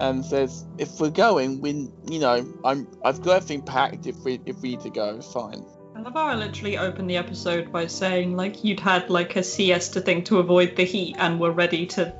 and 0.00 0.24
says, 0.24 0.64
"If 0.76 1.00
we're 1.00 1.10
going, 1.10 1.60
we, 1.60 1.90
you 2.08 2.20
know, 2.20 2.46
I'm, 2.64 2.86
I've 3.04 3.22
got 3.22 3.36
everything 3.36 3.62
packed. 3.62 4.06
If 4.06 4.16
we, 4.22 4.38
if 4.44 4.60
we 4.60 4.70
need 4.70 4.80
to 4.80 4.90
go, 4.90 5.20
fine." 5.22 5.64
I 5.98 6.00
love 6.00 6.14
how 6.14 6.26
I 6.26 6.36
literally 6.36 6.78
opened 6.78 7.10
the 7.10 7.16
episode 7.16 7.72
by 7.72 7.88
saying 7.88 8.36
like 8.36 8.62
you'd 8.62 8.78
had 8.78 9.10
like 9.10 9.34
a 9.34 9.42
siesta 9.42 10.00
thing 10.00 10.22
to 10.24 10.38
avoid 10.38 10.76
the 10.76 10.84
heat 10.84 11.16
and 11.18 11.40
were 11.40 11.50
ready 11.50 11.86
to 11.86 12.14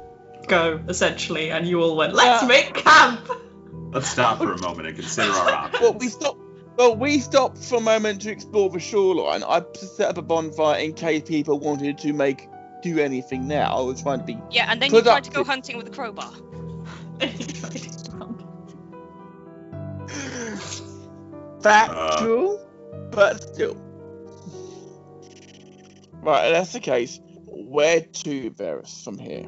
go 0.49 0.81
essentially, 0.89 1.53
and 1.53 1.65
you 1.65 1.81
all 1.81 1.97
went, 1.97 2.13
"Let's 2.13 2.43
Yeah. 2.43 2.49
make 2.49 2.75
camp." 2.75 3.31
Let's 3.93 4.09
stop 4.09 4.39
for 4.39 4.53
a 4.53 4.61
moment 4.61 4.89
and 4.89 4.97
consider 4.97 5.31
our 5.31 5.51
options. 5.53 5.81
Well, 5.81 5.95
we 5.95 6.09
stopped. 6.09 6.41
Well, 6.77 6.97
we 6.97 7.21
stopped 7.21 7.59
for 7.59 7.77
a 7.77 7.81
moment 7.81 8.23
to 8.23 8.33
explore 8.33 8.69
the 8.69 8.81
shoreline. 8.81 9.45
I 9.45 9.63
set 9.75 10.09
up 10.09 10.19
a 10.19 10.23
bonfire 10.23 10.81
in 10.81 10.95
case 10.95 11.23
people 11.29 11.61
wanted 11.61 11.99
to 11.99 12.13
make 12.13 12.49
do 12.83 12.99
anything 12.99 13.47
now. 13.47 13.77
I 13.77 13.81
was 13.83 14.03
trying 14.03 14.19
to 14.19 14.25
be 14.25 14.37
Yeah, 14.51 14.67
and 14.69 14.83
then 14.83 14.93
you 14.93 15.03
tried 15.03 15.23
to 15.23 15.31
go 15.31 15.45
hunting 15.45 15.77
with 15.77 15.87
a 15.87 15.91
crowbar. 15.91 16.33
factual, 21.61 22.59
uh, 22.61 22.68
but 23.11 23.43
still. 23.43 23.77
Right, 26.23 26.50
that's 26.50 26.73
the 26.73 26.81
case. 26.81 27.21
Where 27.47 28.00
to, 28.00 28.50
Veras, 28.50 29.03
from 29.05 29.19
here? 29.19 29.47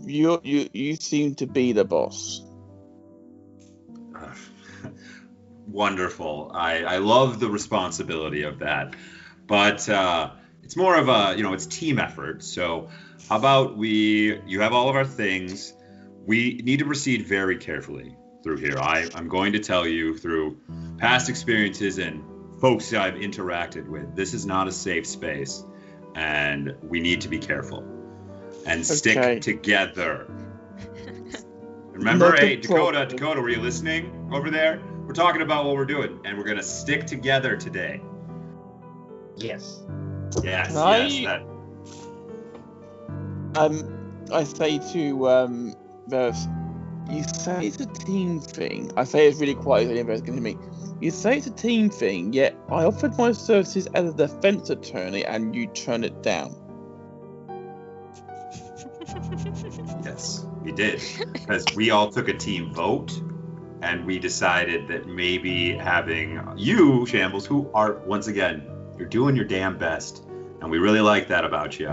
You, 0.00 0.40
you, 0.42 0.68
you 0.72 0.96
seem 0.96 1.34
to 1.36 1.46
be 1.46 1.72
the 1.72 1.84
boss. 1.84 2.42
Wonderful. 5.66 6.50
I, 6.54 6.84
I 6.84 6.98
love 6.98 7.40
the 7.40 7.48
responsibility 7.48 8.42
of 8.42 8.58
that. 8.60 8.94
But 9.46 9.88
uh, 9.88 10.30
it's 10.62 10.76
more 10.76 10.96
of 10.96 11.08
a, 11.08 11.34
you 11.36 11.42
know, 11.42 11.52
it's 11.52 11.66
team 11.66 11.98
effort. 11.98 12.42
So 12.42 12.88
how 13.28 13.36
about 13.36 13.76
we, 13.76 14.40
you 14.46 14.60
have 14.60 14.72
all 14.72 14.88
of 14.88 14.96
our 14.96 15.06
things. 15.06 15.72
We 16.26 16.60
need 16.64 16.78
to 16.78 16.86
proceed 16.86 17.26
very 17.26 17.58
carefully 17.58 18.16
through 18.44 18.58
here. 18.58 18.78
I, 18.78 19.08
I'm 19.14 19.28
going 19.28 19.54
to 19.54 19.58
tell 19.58 19.88
you 19.88 20.16
through 20.16 20.58
past 20.98 21.28
experiences 21.28 21.98
and 21.98 22.22
folks 22.60 22.90
that 22.90 23.00
I've 23.00 23.14
interacted 23.14 23.88
with, 23.88 24.14
this 24.14 24.34
is 24.34 24.46
not 24.46 24.68
a 24.68 24.72
safe 24.72 25.06
space. 25.06 25.64
And 26.14 26.76
we 26.82 27.00
need 27.00 27.22
to 27.22 27.28
be 27.28 27.38
careful 27.40 27.82
and 28.66 28.86
stick 28.86 29.40
together. 29.42 30.26
Remember, 31.92 32.30
Not 32.30 32.38
hey, 32.38 32.56
Dakota. 32.56 33.06
Dakota, 33.06 33.40
were 33.40 33.48
you 33.48 33.60
listening 33.60 34.28
over 34.32 34.50
there? 34.50 34.80
We're 35.06 35.14
talking 35.14 35.42
about 35.42 35.64
what 35.64 35.74
we're 35.74 35.84
doing, 35.84 36.20
and 36.24 36.36
we're 36.38 36.44
gonna 36.44 36.62
stick 36.62 37.06
together 37.06 37.56
today. 37.56 38.00
Yes. 39.36 39.82
Yes, 40.42 40.74
I- 40.74 41.06
yes. 41.06 41.24
That, 41.24 41.42
Um, 43.56 44.26
I 44.32 44.42
say 44.44 44.78
to 44.92 45.28
um, 45.28 45.74
Veras, 46.08 46.46
you 47.10 47.22
say 47.24 47.66
it's 47.66 47.80
a 47.80 47.86
team 47.86 48.40
thing. 48.40 48.90
I 48.96 49.04
say 49.04 49.28
it's 49.28 49.40
really 49.40 49.54
quiet, 49.54 49.88
so 49.88 49.94
Veras 50.04 50.24
can 50.24 50.34
hear 50.34 50.42
me. 50.42 50.56
You 51.00 51.10
say 51.10 51.38
it's 51.38 51.46
a 51.46 51.50
team 51.50 51.90
thing, 51.90 52.32
yet 52.32 52.56
I 52.70 52.84
offered 52.84 53.16
my 53.18 53.32
services 53.32 53.86
as 53.94 54.10
a 54.10 54.16
defense 54.16 54.70
attorney, 54.70 55.24
and 55.24 55.54
you 55.54 55.66
turn 55.66 56.04
it 56.04 56.22
down. 56.22 56.56
yes, 60.04 60.46
we 60.62 60.72
did, 60.72 61.02
because 61.32 61.64
we 61.76 61.90
all 61.90 62.10
took 62.10 62.28
a 62.28 62.34
team 62.34 62.72
vote, 62.72 63.12
and 63.82 64.06
we 64.06 64.18
decided 64.18 64.88
that 64.88 65.06
maybe 65.06 65.76
having 65.76 66.40
you, 66.56 67.04
Shambles, 67.06 67.44
who 67.44 67.70
are 67.74 67.94
once 68.06 68.28
again, 68.28 68.66
you're 68.98 69.08
doing 69.08 69.36
your 69.36 69.44
damn 69.44 69.76
best, 69.76 70.24
and 70.62 70.70
we 70.70 70.78
really 70.78 71.00
like 71.00 71.28
that 71.28 71.44
about 71.44 71.78
you. 71.78 71.88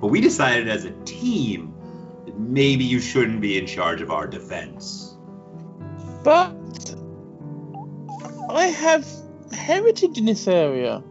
But 0.00 0.08
we 0.08 0.20
decided 0.20 0.68
as 0.68 0.84
a 0.84 0.92
team 1.04 1.75
maybe 2.48 2.84
you 2.84 3.00
shouldn't 3.00 3.40
be 3.40 3.58
in 3.58 3.66
charge 3.66 4.00
of 4.00 4.10
our 4.10 4.26
defense. 4.26 5.16
But 6.22 6.54
I 8.48 8.66
have 8.66 9.06
heritage 9.52 10.18
in 10.18 10.24
this 10.24 10.48
area. 10.48 11.02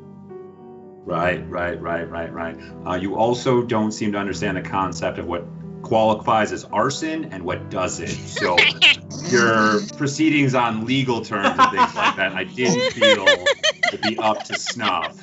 Right, 1.06 1.48
right, 1.50 1.80
right, 1.80 2.10
right, 2.10 2.34
right. 2.34 2.58
Uh, 2.86 2.95
you 2.95 3.15
also 3.15 3.63
don't 3.63 3.91
seem 3.91 4.12
to 4.13 4.17
understand 4.17 4.58
the 4.58 4.62
concept 4.62 5.19
of 5.19 5.28
what 5.28 5.45
qualifies 5.84 6.52
as 6.52 6.65
arson 6.65 7.26
and 7.26 7.43
what 7.43 7.69
doesn't. 7.69 8.10
So 8.10 8.58
your 9.30 9.82
proceedings 9.98 10.56
on 10.56 10.86
legal 10.86 11.24
terms 11.24 11.60
and 11.60 11.71
things 11.71 11.95
like 11.95 12.15
that, 12.15 12.34
I 12.34 12.43
didn't 12.43 12.91
feel 12.93 13.26
to 13.26 13.98
be 14.02 14.17
up 14.17 14.43
to 14.45 14.56
snuff 14.56 15.15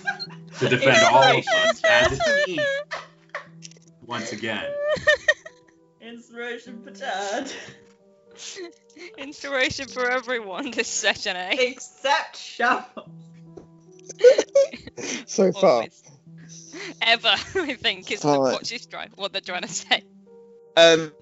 to 0.60 0.68
defend 0.68 1.04
all 1.04 1.38
of 1.38 1.44
us 1.46 1.82
as 1.84 2.18
a 2.20 2.44
team. 2.46 2.60
Once 4.06 4.32
again, 4.32 4.66
Inspiration 6.12 6.82
for 6.82 6.90
Chad. 6.90 7.50
Inspiration 9.18 9.88
for 9.88 10.10
everyone 10.10 10.70
this 10.70 10.88
session, 10.88 11.36
eh? 11.36 11.56
Except 11.58 12.36
Shambles. 12.36 13.08
So 15.26 15.52
far. 15.52 15.86
Ever, 17.00 17.28
I 17.54 17.74
think, 17.74 18.12
is 18.12 18.20
the, 18.20 18.28
Fine. 18.28 18.40
what 18.40 18.66
she's 18.66 18.84
trying, 18.84 19.10
what 19.16 19.32
they're 19.32 19.40
trying 19.40 19.62
to 19.62 19.68
say. 19.68 20.02
Um, 20.76 21.12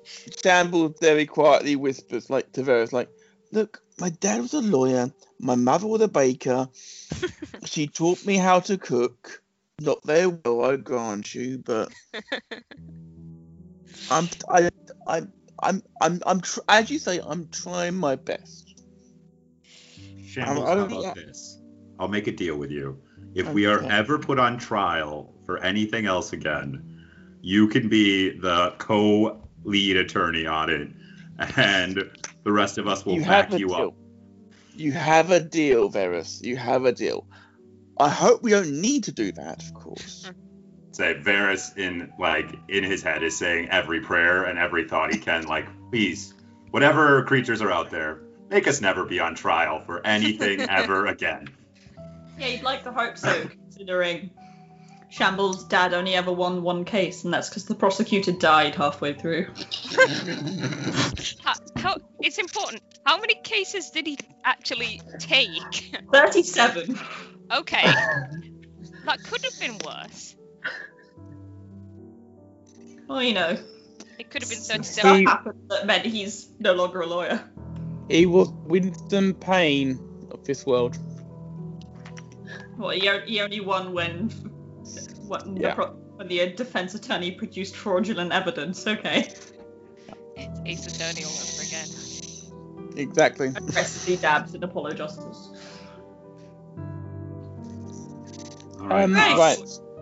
Shambles 0.43 0.97
very 1.01 1.27
quietly 1.27 1.77
whispers, 1.77 2.29
like 2.29 2.51
to 2.53 2.63
Veras, 2.63 2.93
like, 2.93 3.09
"Look, 3.53 3.81
my 4.01 4.11
dad 4.11 4.41
was 4.41 4.55
a 4.55 4.61
lawyer. 4.61 5.13
My 5.39 5.55
mother 5.55 5.87
was 5.87 6.01
a 6.03 6.09
baker. 6.09 6.69
she 7.65 7.87
taught 7.87 8.27
me 8.27 8.37
how 8.37 8.59
to 8.61 8.77
cook. 8.77 9.41
Not 9.81 10.03
very 10.05 10.27
well, 10.27 10.65
I 10.65 10.77
grant 10.77 11.33
you, 11.35 11.59
but 11.59 11.93
I'm, 14.11 14.29
I, 14.49 14.71
I, 15.07 15.23
I'm, 15.63 15.83
I'm, 16.01 16.21
I'm, 16.27 16.41
tr- 16.41 16.61
as 16.69 16.91
you 16.91 16.99
say, 16.99 17.21
I'm 17.25 17.49
trying 17.49 17.95
my 17.97 18.17
best. 18.17 18.83
Shambles, 20.27 20.65
I 20.65 20.69
how 20.69 20.75
don't- 20.75 20.93
about 20.93 21.15
this? 21.15 21.61
I'll 21.99 22.09
make 22.09 22.27
a 22.27 22.33
deal 22.33 22.57
with 22.57 22.71
you. 22.71 22.99
If 23.35 23.53
we 23.53 23.67
are 23.67 23.83
ever 23.85 24.19
put 24.19 24.39
on 24.39 24.59
trial 24.59 25.35
for 25.45 25.59
anything 25.63 26.07
else 26.07 26.33
again, 26.33 26.83
you 27.43 27.69
can 27.69 27.89
be 27.89 28.31
the 28.31 28.75
co-lead 28.79 29.97
attorney 29.99 30.47
on 30.47 30.71
it, 30.71 30.89
and 31.57 32.11
the 32.45 32.53
rest 32.53 32.79
of 32.79 32.87
us 32.89 33.05
will 33.05 33.17
you 33.17 33.21
back 33.21 33.51
have 33.51 33.55
a 33.55 33.59
you 33.59 33.69
deal. 33.69 33.89
up. 33.89 33.95
You 34.75 34.93
have 34.93 35.31
a 35.31 35.41
deal, 35.41 35.91
Veras. 35.91 36.43
You 36.43 36.57
have 36.57 36.87
a 36.87 36.93
deal. 36.93 37.27
I 37.99 38.09
hope 38.09 38.43
we 38.43 38.51
don't 38.51 38.81
need 38.81 39.05
to 39.05 39.13
do 39.13 39.31
that, 39.33 39.63
of 39.63 39.75
course. 39.75 40.25
Hmm. 40.25 40.33
Say 41.01 41.15
Veras 41.15 41.79
in 41.79 42.13
like 42.19 42.51
in 42.69 42.85
his 42.85 43.03
head 43.03 43.23
is 43.23 43.35
saying 43.35 43.71
every 43.71 44.01
prayer 44.01 44.45
and 44.45 44.59
every 44.59 44.87
thought 44.87 45.11
he 45.11 45.19
can, 45.19 45.47
like, 45.47 45.67
please, 45.91 46.35
whatever 46.73 47.25
creatures 47.25 47.63
are 47.63 47.73
out 47.73 47.89
there, 47.89 48.21
make 48.51 48.69
us 48.69 48.83
never 48.83 49.07
be 49.07 49.19
on 49.19 49.35
trial 49.35 49.81
for 49.81 50.07
anything 50.07 50.61
ever 50.69 51.07
again. 51.07 51.49
Yeah, 52.39 52.49
you'd 52.49 52.63
like 52.63 52.85
to 52.85 52.93
hope 52.93 53.17
so, 53.17 53.49
considering 53.49 54.29
Shambles' 55.09 55.65
dad 55.65 55.95
only 55.95 56.15
ever 56.17 56.33
won 56.33 56.63
one 56.63 56.85
case, 56.85 57.25
and 57.25 57.33
that's 57.33 57.49
because 57.49 57.65
the 57.65 57.77
prosecutor 57.77 58.33
died 58.33 58.75
halfway 58.75 59.15
through. 59.15 59.47
How, 61.43 61.55
how, 61.77 61.97
it's 62.21 62.37
important. 62.37 62.83
How 63.07 63.19
many 63.19 63.37
cases 63.37 63.89
did 63.89 64.07
he 64.07 64.19
actually 64.45 65.01
take? 65.19 65.97
37. 66.13 66.99
okay. 67.53 67.85
That 69.07 69.23
could 69.25 69.43
have 69.45 69.59
been 69.59 69.79
worse. 69.83 70.37
Well, 73.11 73.25
you 73.25 73.35
know, 73.35 73.57
It 74.21 74.31
could 74.31 74.41
have 74.43 74.51
been 74.51 74.59
stuff 74.61 74.77
37. 74.87 75.19
He- 75.19 75.25
happened 75.25 75.61
that 75.69 75.85
meant 75.85 76.07
he's 76.07 76.49
no 76.61 76.75
longer 76.75 77.01
a 77.01 77.07
lawyer. 77.07 77.43
He 78.09 78.25
was 78.25 78.53
Winston 78.67 79.35
Payne 79.35 79.99
of 80.31 80.45
this 80.45 80.65
world. 80.65 80.97
Well, 82.79 82.91
he, 82.91 83.11
he 83.27 83.41
only 83.41 83.61
won 83.61 83.93
when 83.93 84.29
when, 85.27 85.57
Yeah. 85.57 85.75
the, 85.75 85.87
when 86.15 86.29
the 86.29 86.41
uh, 86.43 86.47
defense 86.55 86.95
attorney 86.95 87.33
produced 87.33 87.75
fraudulent 87.75 88.31
evidence. 88.31 88.87
Okay. 88.87 89.35
It's 90.37 90.61
Ace 90.67 90.87
Attorney 90.87 91.25
all 91.25 91.33
over 91.33 91.63
again. 91.63 91.89
Exactly. 92.97 93.49
Aggressively 93.49 94.17
dabs 94.19 94.55
in 94.55 94.63
Apollo 94.63 94.93
Justice. 94.93 95.51
All 98.81 98.87
right. 98.87 99.03
Um, 99.03 99.13
Nice. 99.15 99.37
right. 99.37 99.59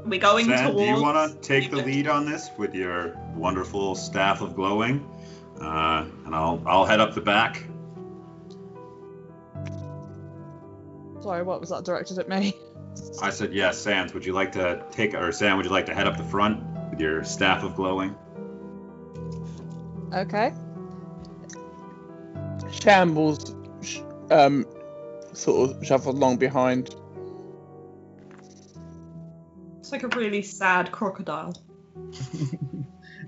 Are 0.08 0.10
we 0.10 0.16
going 0.16 0.46
Sam, 0.46 0.72
towards? 0.72 0.78
do 0.78 0.84
you 0.86 1.02
want 1.02 1.42
to 1.42 1.46
take 1.46 1.70
the 1.70 1.76
lead 1.76 2.08
on 2.08 2.24
this 2.24 2.48
with 2.56 2.74
your 2.74 3.14
wonderful 3.34 3.94
staff 3.94 4.40
of 4.40 4.56
glowing? 4.56 5.06
Uh, 5.60 6.06
and 6.24 6.34
I'll 6.34 6.62
I'll 6.64 6.86
head 6.86 6.98
up 6.98 7.14
the 7.14 7.20
back. 7.20 7.62
Sorry, 11.20 11.42
what 11.42 11.60
was 11.60 11.68
that 11.68 11.84
directed 11.84 12.18
at 12.18 12.26
me? 12.26 12.54
I 13.20 13.28
said 13.28 13.52
yes, 13.52 13.76
Sans. 13.76 14.14
Would 14.14 14.24
you 14.24 14.32
like 14.32 14.50
to 14.52 14.82
take 14.90 15.12
or 15.12 15.30
Sam? 15.30 15.58
Would 15.58 15.66
you 15.66 15.72
like 15.72 15.84
to 15.86 15.94
head 15.94 16.06
up 16.06 16.16
the 16.16 16.24
front 16.24 16.62
with 16.88 17.00
your 17.00 17.22
staff 17.22 17.62
of 17.62 17.76
glowing? 17.76 18.16
Okay. 20.14 20.54
Shambles, 22.80 23.54
sh- 23.82 24.00
um, 24.30 24.64
sort 25.34 25.70
of 25.70 25.86
shuffled 25.86 26.16
along 26.16 26.38
behind. 26.38 26.94
It's 29.88 29.92
like 29.94 30.02
a 30.02 30.18
really 30.18 30.42
sad 30.42 30.92
crocodile. 30.92 31.54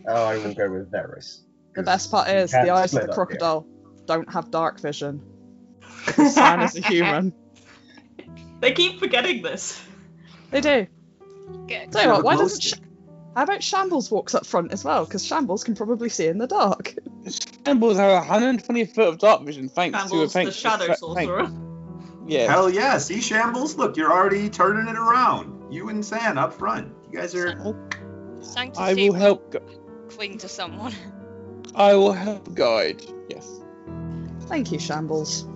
Oh, 0.09 0.25
I 0.25 0.39
will 0.39 0.55
go 0.55 0.71
with 0.71 0.91
Veras. 0.91 1.43
The 1.75 1.83
best 1.83 2.11
part 2.11 2.31
is 2.31 2.53
the 2.53 2.71
eyes 2.71 2.95
of 2.95 3.03
the 3.03 3.09
up 3.11 3.15
here. 3.15 3.15
crocodile 3.15 3.67
don't 4.07 4.33
have 4.33 4.51
dark 4.51 4.81
vision. 4.81 5.23
Because 6.07 6.35
Sam 6.35 6.61
is 6.63 6.77
a 6.77 6.81
human. 6.81 7.35
They 8.61 8.73
keep 8.73 8.99
forgetting 8.99 9.43
this. 9.43 9.83
They 10.51 10.61
do. 10.63 10.87
Good. 11.67 11.93
Tell 11.93 12.03
you 12.03 12.09
what, 12.11 12.25
why 12.25 12.37
doesn't. 12.37 12.63
Sh- 12.63 12.81
how 13.37 13.43
about 13.43 13.63
Shambles 13.63 14.11
walks 14.11 14.35
up 14.35 14.47
front 14.47 14.73
as 14.73 14.85
well? 14.85 15.05
Because 15.05 15.25
Shambles 15.25 15.65
can 15.65 15.75
probably 15.75 16.09
see 16.09 16.27
in 16.27 16.39
the 16.39 16.47
dark. 16.47 16.95
Shambles 17.67 17.99
have 17.99 18.27
120 18.27 18.85
foot 18.87 19.09
of 19.09 19.19
dark 19.19 19.45
vision 19.45 19.69
thanks 19.69 19.99
Shambles, 19.99 20.33
to 20.33 20.41
a 20.41 20.45
the 20.47 20.53
shadow 20.53 20.87
to, 20.87 20.97
sorcerer. 20.97 21.51
Yeah. 22.27 22.51
Hell 22.51 22.71
yeah! 22.71 22.99
See 22.99 23.21
shambles. 23.21 23.77
Look, 23.77 23.97
you're 23.97 24.13
already 24.13 24.51
turning 24.51 24.89
it 24.89 24.97
around. 24.97 25.60
You 25.71 25.89
and 25.89 26.05
San 26.05 26.37
up 26.39 26.53
front. 26.53 26.93
You 27.11 27.19
guys 27.19 27.35
are. 27.35 27.75
Sanctity 28.41 28.83
I 28.85 28.95
will 28.95 29.13
help. 29.13 29.53
gu- 29.53 29.61
cling 30.09 30.39
to 30.39 30.49
someone. 30.49 30.95
I 31.75 31.95
will 31.95 32.13
help 32.13 32.53
guide. 32.55 33.03
Yes. 33.29 33.49
Thank 34.43 34.73
you, 34.73 34.79
Shambles. 34.79 35.47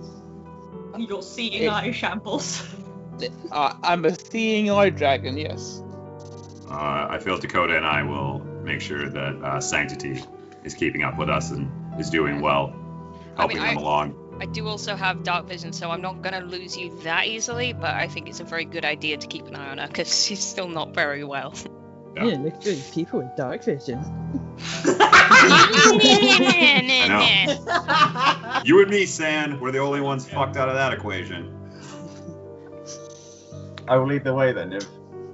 You're 0.97 1.21
seeing 1.21 1.63
It- 1.63 1.69
eye 1.69 1.91
shambles. 1.91 2.63
I, 3.51 3.75
I'm 3.83 4.05
a 4.05 4.17
seeing 4.17 4.69
eye 4.71 4.89
dragon. 4.89 5.37
Yes. 5.37 5.81
Uh, 6.69 7.07
I 7.09 7.19
feel 7.19 7.37
Dakota 7.37 7.75
and 7.75 7.85
I 7.85 8.03
will 8.03 8.39
make 8.63 8.81
sure 8.81 9.09
that 9.09 9.35
uh, 9.43 9.59
Sanctity 9.59 10.23
is 10.63 10.73
keeping 10.73 11.03
up 11.03 11.17
with 11.17 11.29
us 11.29 11.51
and 11.51 11.69
is 11.99 12.09
doing 12.09 12.41
well, 12.41 12.67
I 12.73 12.75
mean, 12.75 13.35
helping 13.37 13.59
I- 13.59 13.67
them 13.73 13.77
along. 13.77 14.15
I 14.39 14.45
do 14.45 14.67
also 14.67 14.95
have 14.95 15.23
dark 15.23 15.47
vision, 15.47 15.73
so 15.73 15.89
I'm 15.91 16.01
not 16.01 16.21
gonna 16.21 16.41
lose 16.41 16.77
you 16.77 16.95
that 17.03 17.27
easily. 17.27 17.73
But 17.73 17.95
I 17.95 18.07
think 18.07 18.27
it's 18.29 18.39
a 18.41 18.43
very 18.43 18.65
good 18.65 18.85
idea 18.85 19.17
to 19.17 19.27
keep 19.27 19.47
an 19.47 19.55
eye 19.55 19.69
on 19.69 19.77
her 19.77 19.87
because 19.87 20.25
she's 20.25 20.43
still 20.43 20.67
not 20.67 20.93
very 20.93 21.23
well. 21.23 21.53
Yeah. 22.15 22.25
Yeah, 22.25 22.37
look 22.37 22.61
good 22.61 22.81
people 22.93 23.19
with 23.19 23.35
dark 23.37 23.63
vision. 23.63 24.03
You 28.63 28.81
and 28.81 28.89
me, 28.89 29.05
San, 29.05 29.59
we're 29.59 29.71
the 29.71 29.79
only 29.79 30.01
ones 30.01 30.27
fucked 30.27 30.57
out 30.57 30.69
of 30.69 30.75
that 30.75 30.93
equation. 30.93 31.51
I 33.87 33.97
will 33.97 34.07
lead 34.07 34.23
the 34.23 34.33
way 34.33 34.51
then. 34.53 34.73
If 34.73 34.87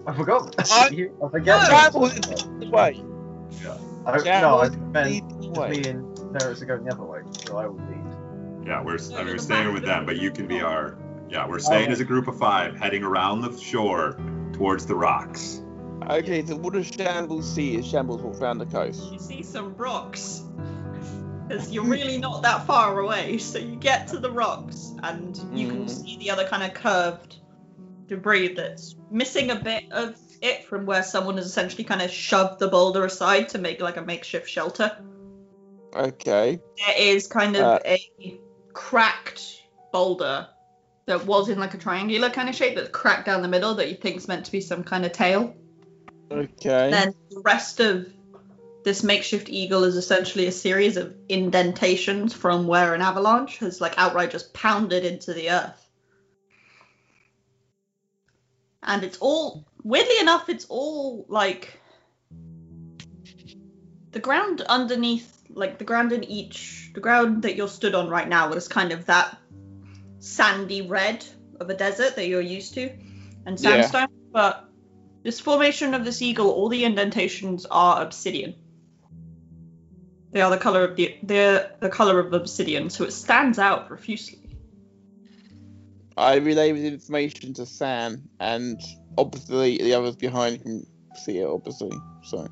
I 0.08 0.14
forgot, 0.14 0.54
I- 0.72 0.90
You- 0.92 1.16
I 1.26 1.30
forget. 1.30 1.66
Shambles 1.68 2.14
is 2.14 2.46
the 2.60 2.70
way. 2.70 3.02
I, 4.06 4.08
no, 4.08 4.12
I 4.12 4.24
Shambles 4.24 4.78
meant 4.78 5.10
lead 5.10 5.24
the 5.30 5.50
way. 5.60 5.70
me 5.70 5.88
and 5.90 6.18
Veras 6.34 6.62
are 6.62 6.66
going 6.66 6.84
the 6.84 6.92
other 6.92 7.04
way, 7.04 7.22
so 7.46 7.58
I 7.58 7.68
will 7.68 7.76
lead. 7.76 8.01
Yeah, 8.66 8.84
we're, 8.84 8.98
I 9.16 9.24
mean, 9.24 9.28
we're 9.28 9.38
staying 9.38 9.74
with 9.74 9.84
them, 9.84 10.06
but 10.06 10.18
you 10.18 10.32
can 10.32 10.48
be 10.48 10.62
our. 10.62 10.98
Yeah, 11.30 11.48
we're 11.48 11.60
staying 11.60 11.84
Okay. 11.84 11.92
as 11.94 12.00
a 12.02 12.06
group 12.06 12.28
of 12.28 12.38
five, 12.38 12.78
heading 12.78 13.04
around 13.04 13.42
the 13.42 13.58
shore 13.58 14.18
towards 14.54 14.86
the 14.86 14.96
rocks. 14.96 15.62
Okay, 16.10 16.46
so 16.46 16.56
what 16.58 16.74
does 16.74 16.88
Shambles 16.88 17.50
see 17.50 17.78
as 17.78 17.88
Shambles 17.88 18.22
walks 18.22 18.40
around 18.42 18.58
the 18.58 18.66
coast? 18.66 19.12
you 19.14 19.20
see 19.20 19.42
some 19.44 19.76
rocks. 19.78 20.42
Because 21.48 21.72
you're 21.72 21.84
really 21.86 22.18
not 22.18 22.44
that 22.44 22.66
far 22.66 23.00
away, 23.00 23.38
so 23.38 23.60
you 23.60 23.76
get 23.76 24.08
to 24.10 24.18
the 24.20 24.32
rocks 24.32 24.94
and 25.04 25.38
you 25.54 25.68
can 25.68 25.86
Mm. 25.86 25.90
see 25.90 26.18
the 26.18 26.32
other 26.32 26.46
kind 26.48 26.64
of 26.64 26.74
curved 26.74 27.38
debris 28.08 28.54
that's 28.56 28.96
missing 29.10 29.52
a 29.52 29.56
bit 29.56 29.84
of 29.92 30.16
it 30.42 30.66
from 30.66 30.86
where 30.86 31.04
someone 31.04 31.38
has 31.38 31.46
essentially 31.46 31.84
kind 31.84 32.02
of 32.02 32.10
shoved 32.10 32.60
the 32.60 32.68
boulder 32.68 33.06
aside 33.06 33.50
to 33.50 33.58
make 33.58 33.80
like 33.82 33.98
a 33.98 34.02
makeshift 34.02 34.50
shelter. 34.50 34.98
Okay. 35.96 36.60
There 36.86 36.96
is 36.98 37.28
kind 37.28 37.56
of 37.58 37.64
Uh, 37.64 37.80
a 37.86 38.40
cracked 38.74 39.64
boulder 39.92 40.48
that 41.06 41.26
was 41.26 41.50
in 41.50 41.60
like 41.60 41.74
a 41.74 41.78
triangular 41.78 42.30
kind 42.30 42.50
of 42.50 42.56
shape 42.56 42.76
that's 42.76 42.90
cracked 42.90 43.26
down 43.26 43.42
the 43.42 43.48
middle 43.48 43.76
that 43.76 43.90
you 43.90 43.96
think's 43.96 44.28
meant 44.28 44.46
to 44.46 44.52
be 44.52 44.62
some 44.62 44.84
kind 44.84 45.06
of 45.06 45.12
tail. 45.12 45.56
Okay. 46.32 46.90
Then 46.90 47.14
the 47.30 47.42
rest 47.42 47.80
of 47.80 48.08
this 48.84 49.04
makeshift 49.04 49.50
eagle 49.50 49.84
is 49.84 49.96
essentially 49.96 50.48
a 50.48 50.52
series 50.52 50.98
of 50.98 51.16
indentations 51.30 52.34
from 52.34 52.68
where 52.68 52.94
an 52.94 53.02
avalanche 53.02 53.58
has 53.58 53.82
like 53.82 53.94
outright 53.98 54.32
just 54.32 54.54
pounded 54.54 55.06
into 55.06 55.34
the 55.34 55.52
earth. 55.52 55.90
And 58.84 59.04
it's 59.04 59.18
all 59.20 59.66
weirdly 59.84 60.20
enough, 60.20 60.50
it's 60.50 60.66
all 60.66 61.26
like 61.28 61.80
the 64.12 64.20
ground 64.20 64.62
underneath 64.62 65.38
like 65.54 65.78
the 65.78 65.84
ground 65.84 66.12
in 66.12 66.24
each 66.24 66.81
the 66.94 67.00
ground 67.00 67.44
that 67.44 67.56
you're 67.56 67.68
stood 67.68 67.96
on 67.96 68.10
right 68.10 68.28
now 68.28 68.52
is 68.54 68.68
kind 68.68 68.92
of 68.92 69.06
that 69.06 69.38
sandy 70.20 70.82
red 70.82 71.26
of 71.60 71.70
a 71.70 71.74
desert 71.74 72.16
that 72.16 72.28
you're 72.28 72.42
used 72.42 72.74
to 72.74 72.90
and 73.46 73.60
Yeah. 73.60 73.82
sandstone 73.82 74.08
but 74.32 74.70
this 75.24 75.40
formation 75.40 75.94
of 75.94 76.06
this 76.06 76.22
eagle 76.22 76.50
all 76.50 76.70
the 76.70 76.84
indentations 76.84 77.66
are 77.70 78.02
obsidian 78.02 78.56
they 80.32 80.42
are 80.42 80.50
the 80.50 80.58
color 80.58 80.84
of 80.84 80.96
the 80.96 81.18
they're 81.24 81.72
the 81.80 81.90
color 81.90 82.20
of 82.20 82.34
obsidian 82.34 82.90
so 82.90 83.04
it 83.04 83.12
stands 83.12 83.58
out 83.60 83.88
profusely 83.88 84.42
I 86.18 86.36
relay 86.36 86.72
the 86.72 86.88
information 86.88 87.54
to 87.56 87.66
Sam, 87.66 88.30
and 88.40 88.80
obviously 89.18 89.78
the 89.78 89.94
others 89.94 90.16
behind 90.16 90.62
can 90.62 90.86
see 91.16 91.40
it, 91.40 91.48
obviously. 91.48 91.92
So, 92.24 92.48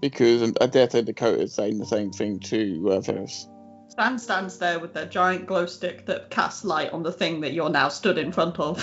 because 0.00 0.52
I 0.60 0.66
dare 0.66 0.90
say 0.90 1.02
Dakota 1.02 1.42
is 1.42 1.54
saying 1.54 1.78
the 1.78 1.86
same 1.86 2.10
thing 2.10 2.40
to 2.40 2.92
uh, 2.92 3.00
Veras. 3.00 3.46
Stan 3.92 4.18
stands 4.18 4.56
there 4.56 4.78
with 4.78 4.94
their 4.94 5.04
giant 5.04 5.44
glow 5.46 5.66
stick 5.66 6.06
that 6.06 6.30
casts 6.30 6.64
light 6.64 6.94
on 6.94 7.02
the 7.02 7.12
thing 7.12 7.42
that 7.42 7.52
you're 7.52 7.68
now 7.68 7.88
stood 7.88 8.16
in 8.16 8.32
front 8.32 8.58
of. 8.58 8.78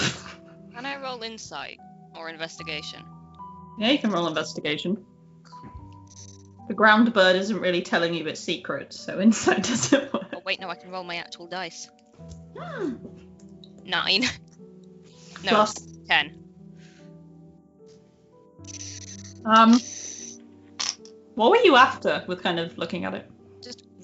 Can 0.76 0.86
I 0.86 1.02
roll 1.02 1.24
insight 1.24 1.80
or 2.16 2.30
investigation? 2.30 3.04
yeah, 3.80 3.90
you 3.90 3.98
can 3.98 4.12
roll 4.12 4.28
investigation. 4.28 5.04
The 6.68 6.76
ground 6.76 7.12
bird 7.12 7.36
isn't 7.38 7.60
really 7.60 7.82
telling 7.82 8.14
you 8.14 8.28
its 8.28 8.40
secret, 8.40 8.94
so 8.94 9.20
insight 9.22 9.64
doesn't 9.64 10.14
work. 10.14 10.28
Oh 10.36 10.42
wait, 10.46 10.60
no, 10.62 10.70
I 10.70 10.76
can 10.76 10.92
roll 10.92 11.04
my 11.04 11.16
actual 11.16 11.48
dice. 11.48 11.90
Hmm. 12.56 12.96
Nine. 13.86 14.26
No, 15.42 15.52
Plus, 15.52 15.74
ten. 16.10 16.38
um, 19.46 19.80
what 21.36 21.50
were 21.52 21.64
you 21.64 21.78
after 21.78 22.26
with 22.28 22.44
kind 22.44 22.60
of 22.60 22.78
looking 22.78 23.06
at 23.06 23.14
it? 23.14 23.32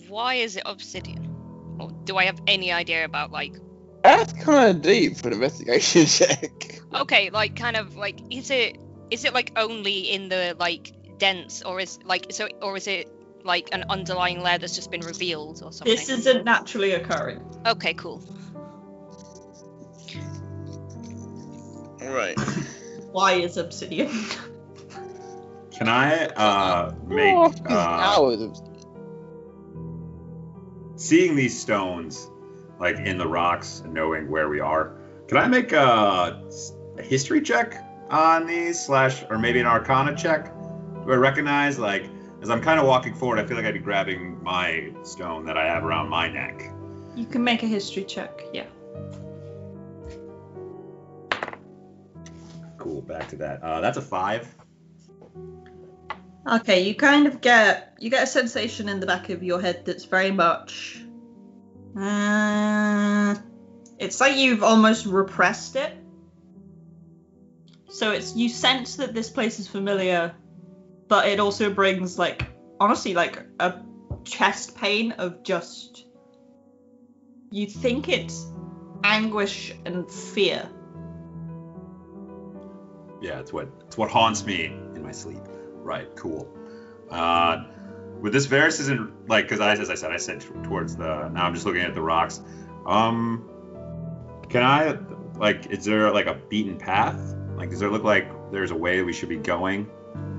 Just 0.06 0.14
why 0.14 0.36
is 0.36 0.56
it 0.56 0.64
obsidian? 0.66 1.36
Or 1.80 1.92
do 2.04 2.18
I 2.18 2.26
have 2.26 2.40
any 2.48 2.72
idea 2.72 3.06
about 3.06 3.32
like? 3.32 3.56
That's 4.04 4.34
kind 4.34 4.76
of 4.76 4.82
deep 4.82 5.18
for 5.18 5.30
an 5.30 5.34
investigation 5.34 6.06
check. 6.06 6.80
Okay, 6.94 7.30
like 7.32 7.56
kind 7.56 7.76
of 7.76 7.96
like 7.96 8.20
is 8.30 8.52
it 8.52 8.78
is 9.10 9.26
it 9.26 9.34
like 9.34 9.52
only 9.56 10.02
in 10.12 10.30
the 10.30 10.56
like 10.60 10.94
dense 11.18 11.64
or 11.64 11.80
is 11.80 12.00
like 12.04 12.28
so 12.32 12.48
or 12.62 12.78
is 12.78 12.88
it 12.88 13.10
like 13.44 13.70
an 13.72 13.86
underlying 13.90 14.42
layer 14.42 14.58
that's 14.58 14.76
just 14.76 14.92
been 14.92 15.02
revealed 15.02 15.62
or 15.64 15.72
something? 15.72 15.96
This 15.96 16.10
isn't 16.10 16.46
naturally 16.46 16.92
occurring. 16.92 17.42
Okay, 17.66 17.94
cool. 17.96 18.22
Right. 22.02 22.40
Why 23.12 23.34
is 23.34 23.58
obsidian? 23.58 24.12
Can 25.72 25.90
I 25.90 26.28
uh, 26.28 26.94
make 27.08 27.36
Oh, 27.36 27.54
uh, 27.68 27.74
hours 27.74 28.42
of 28.42 28.65
seeing 30.96 31.36
these 31.36 31.60
stones 31.60 32.30
like 32.80 32.98
in 32.98 33.18
the 33.18 33.28
rocks 33.28 33.82
and 33.84 33.94
knowing 33.94 34.30
where 34.30 34.50
we 34.50 34.60
are? 34.60 34.96
Can 35.28 35.38
I 35.38 35.48
make 35.48 35.72
a, 35.72 36.42
a 36.98 37.02
history 37.02 37.42
check 37.42 37.84
on 38.10 38.46
these 38.46 38.80
slash 38.84 39.24
or 39.30 39.38
maybe 39.38 39.60
an 39.60 39.66
Arcana 39.66 40.16
check? 40.16 40.54
Do 41.06 41.12
I 41.12 41.16
recognize 41.16 41.80
like 41.80 42.10
as 42.42 42.50
I'm 42.50 42.62
kind 42.62 42.80
of 42.80 42.86
walking 42.86 43.14
forward? 43.14 43.40
I 43.40 43.46
feel 43.46 43.58
like 43.58 43.66
I'd 43.66 43.74
be 43.74 43.80
grabbing 43.80 44.42
my 44.44 44.92
stone 45.04 45.46
that 45.46 45.58
I 45.58 45.66
have 45.66 45.84
around 45.84 46.10
my 46.10 46.30
neck. 46.30 46.72
You 47.16 47.26
can 47.26 47.44
make 47.44 47.64
a 47.64 47.68
history 47.68 48.04
check, 48.04 48.42
yeah. 48.54 48.66
Cool. 52.78 53.02
Back 53.02 53.28
to 53.30 53.36
that. 53.38 53.64
Uh, 53.64 53.82
that's 53.82 53.98
a 53.98 54.02
five. 54.02 54.54
Okay, 56.48 56.82
you 56.82 56.96
kind 56.96 57.26
of 57.26 57.42
get 57.42 57.96
you 58.00 58.10
get 58.10 58.24
a 58.24 58.28
sensation 58.28 58.88
in 58.88 59.00
the 59.00 59.08
back 59.08 59.30
of 59.30 59.42
your 59.42 59.60
head 59.60 59.84
that's 59.86 60.06
very 60.06 60.32
much 60.32 61.02
Uh, 61.98 63.36
it's 63.98 64.20
like 64.20 64.36
you've 64.36 64.64
almost 64.64 65.06
repressed 65.06 65.76
it. 65.76 65.94
So 67.90 68.12
it's 68.12 68.36
you 68.36 68.50
sense 68.50 68.98
that 68.98 69.14
this 69.14 69.30
place 69.30 69.60
is 69.60 69.68
familiar, 69.68 70.36
but 71.08 71.30
it 71.30 71.40
also 71.40 71.74
brings 71.74 72.20
like 72.20 72.48
honestly 72.80 73.14
like 73.14 73.46
a 73.60 73.82
chest 74.26 74.76
pain 74.76 75.14
of 75.14 75.44
just 75.44 76.06
you 77.50 77.66
think 77.68 78.10
it's 78.10 78.46
anguish 79.04 79.74
and 79.86 80.12
fear. 80.12 80.70
Yeah, 83.22 83.40
it's 83.40 83.54
what 83.54 83.70
it's 83.88 83.98
what 83.98 84.12
haunts 84.12 84.46
me 84.46 84.66
in 84.66 85.02
my 85.02 85.14
sleep. 85.14 85.42
Right, 85.86 86.08
cool. 86.16 86.52
Uh, 87.12 87.66
with 88.20 88.34
this 88.34 88.48
Veras 88.48 88.80
isn't 88.80 89.30
like 89.30 89.46
because 89.46 89.60
I, 89.60 89.74
as 89.74 89.92
I 89.92 89.94
said, 89.94 90.12
I 90.12 90.18
said 90.18 90.42
t- 90.42 90.48
towards 90.64 90.96
the. 90.96 91.30
Now 91.30 91.46
I'm 91.46 91.54
just 91.54 91.68
looking 91.68 91.84
at 91.84 91.94
the 91.94 92.02
rocks. 92.02 92.42
Um, 92.88 93.48
can 94.50 94.64
I 94.64 94.98
like? 95.38 95.68
Is 95.68 95.86
there 95.86 96.12
like 96.12 96.26
a 96.26 96.34
beaten 96.34 96.78
path? 96.78 97.36
Like, 97.56 97.70
does 97.70 97.84
it 97.84 97.92
look 97.92 98.04
like 98.04 98.52
there's 98.52 98.72
a 98.72 98.76
way 98.76 99.04
we 99.04 99.14
should 99.14 99.30
be 99.30 99.38
going? 99.38 99.88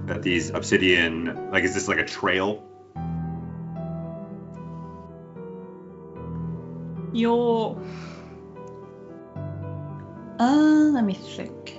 That 0.07 0.23
these 0.23 0.51
obsidian, 0.51 1.53
like, 1.53 1.63
is 1.63 1.75
this 1.75 1.87
like 1.87 1.99
a 1.99 2.05
trail? 2.05 2.65
You're. 7.13 7.81
Uh, 10.41 10.91
let 10.93 11.05
me 11.05 11.15
think. 11.15 11.76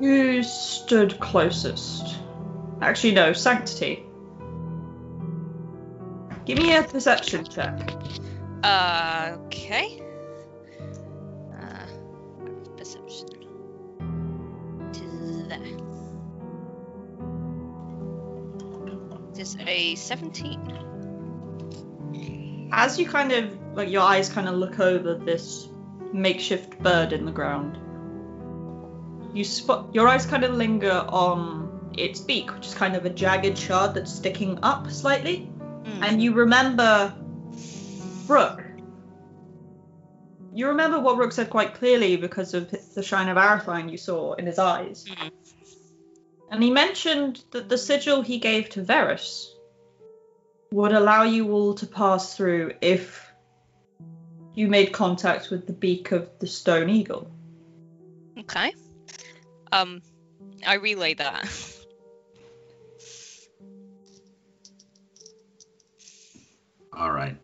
Who 0.00 0.42
stood 0.42 1.20
closest? 1.20 2.16
Actually, 2.80 3.12
no, 3.12 3.34
Sanctity. 3.34 4.06
Give 6.46 6.56
me 6.56 6.74
a 6.74 6.82
perception 6.82 7.44
check. 7.44 7.92
Uh, 8.62 9.36
okay. 9.44 10.00
Uh, 11.54 11.84
perception. 12.78 13.28
To 14.94 15.44
there. 15.48 15.60
Is 19.38 19.58
a 19.66 19.94
17. 19.96 22.70
As 22.72 22.98
you 22.98 23.06
kind 23.06 23.32
of, 23.32 23.58
like, 23.74 23.90
your 23.90 24.00
eyes 24.02 24.30
kind 24.30 24.48
of 24.48 24.54
look 24.54 24.80
over 24.80 25.14
this 25.14 25.68
makeshift 26.12 26.78
bird 26.78 27.12
in 27.12 27.26
the 27.26 27.32
ground, 27.32 27.78
you 29.34 29.44
spot, 29.44 29.88
your 29.92 30.08
eyes 30.08 30.26
kind 30.26 30.44
of 30.44 30.54
linger 30.54 31.04
on 31.08 31.92
its 31.96 32.20
beak, 32.20 32.54
which 32.54 32.66
is 32.66 32.74
kind 32.74 32.96
of 32.96 33.04
a 33.04 33.10
jagged 33.10 33.56
shard 33.56 33.94
that's 33.94 34.12
sticking 34.12 34.58
up 34.62 34.90
slightly. 34.90 35.50
Mm. 35.82 36.02
and 36.02 36.22
you 36.22 36.34
remember 36.34 37.14
Rook. 38.26 38.62
You 40.52 40.68
remember 40.68 41.00
what 41.00 41.16
Rook 41.16 41.32
said 41.32 41.48
quite 41.48 41.74
clearly 41.74 42.16
because 42.16 42.54
of 42.54 42.70
the 42.94 43.02
shine 43.02 43.28
of 43.28 43.36
Arathine 43.36 43.90
you 43.90 43.96
saw 43.96 44.34
in 44.34 44.46
his 44.46 44.58
eyes. 44.58 45.06
Mhm. 45.08 45.30
And 46.50 46.62
he 46.62 46.70
mentioned 46.70 47.42
that 47.52 47.68
the 47.68 47.78
sigil 47.78 48.22
he 48.22 48.38
gave 48.38 48.68
to 48.70 48.82
Veras 48.82 49.54
would 50.72 50.92
allow 50.92 51.22
you 51.22 51.52
all 51.52 51.74
to 51.74 51.86
pass 51.86 52.36
through 52.36 52.72
if 52.80 53.32
you 54.54 54.68
made 54.68 54.92
contact 54.92 55.50
with 55.50 55.66
the 55.66 55.72
beak 55.72 56.12
of 56.12 56.28
the 56.40 56.46
stone 56.46 56.90
eagle. 56.90 57.30
Okay. 58.38 58.74
Um, 59.72 60.02
I 60.66 60.74
relay 60.74 61.14
that. 61.14 61.48
All 66.92 67.10
right. 67.12 67.36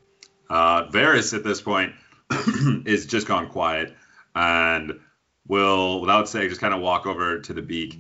Uh, 0.51 0.87
Veras 0.89 1.35
at 1.35 1.43
this 1.45 1.61
point 1.61 1.93
is 2.85 3.07
just 3.07 3.27
gone 3.27 3.49
quiet 3.49 3.95
and 4.35 5.01
will, 5.49 6.01
without 6.01 6.29
saying, 6.29 6.49
just 6.49 6.61
kind 6.61 6.75
of 6.75 6.81
walk 6.81 7.07
over 7.07 7.41
to 7.41 7.55
the 7.55 7.63
beak. 7.63 7.99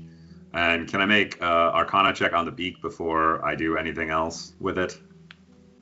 And 0.53 0.89
can 0.89 1.01
I 1.01 1.07
make 1.07 1.41
uh, 1.41 1.71
Arcana 1.75 2.13
check 2.13 2.33
on 2.33 2.45
the 2.45 2.51
beak 2.51 2.81
before 2.83 3.45
I 3.45 3.55
do 3.55 3.77
anything 3.77 4.11
else 4.11 4.55
with 4.61 4.79
it? 4.79 4.99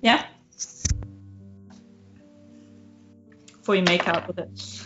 Yeah? 0.00 0.26
Before 3.59 3.76
you 3.76 3.83
make 3.83 4.07
out 4.07 4.26
with 4.26 4.38
it. 4.38 4.85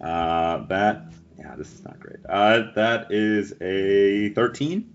Uh, 0.00 0.66
that, 0.66 1.12
yeah, 1.52 1.58
this 1.58 1.72
is 1.72 1.84
not 1.84 2.00
great. 2.00 2.16
Uh, 2.28 2.72
that 2.74 3.10
is 3.10 3.54
a 3.60 4.30
13. 4.30 4.88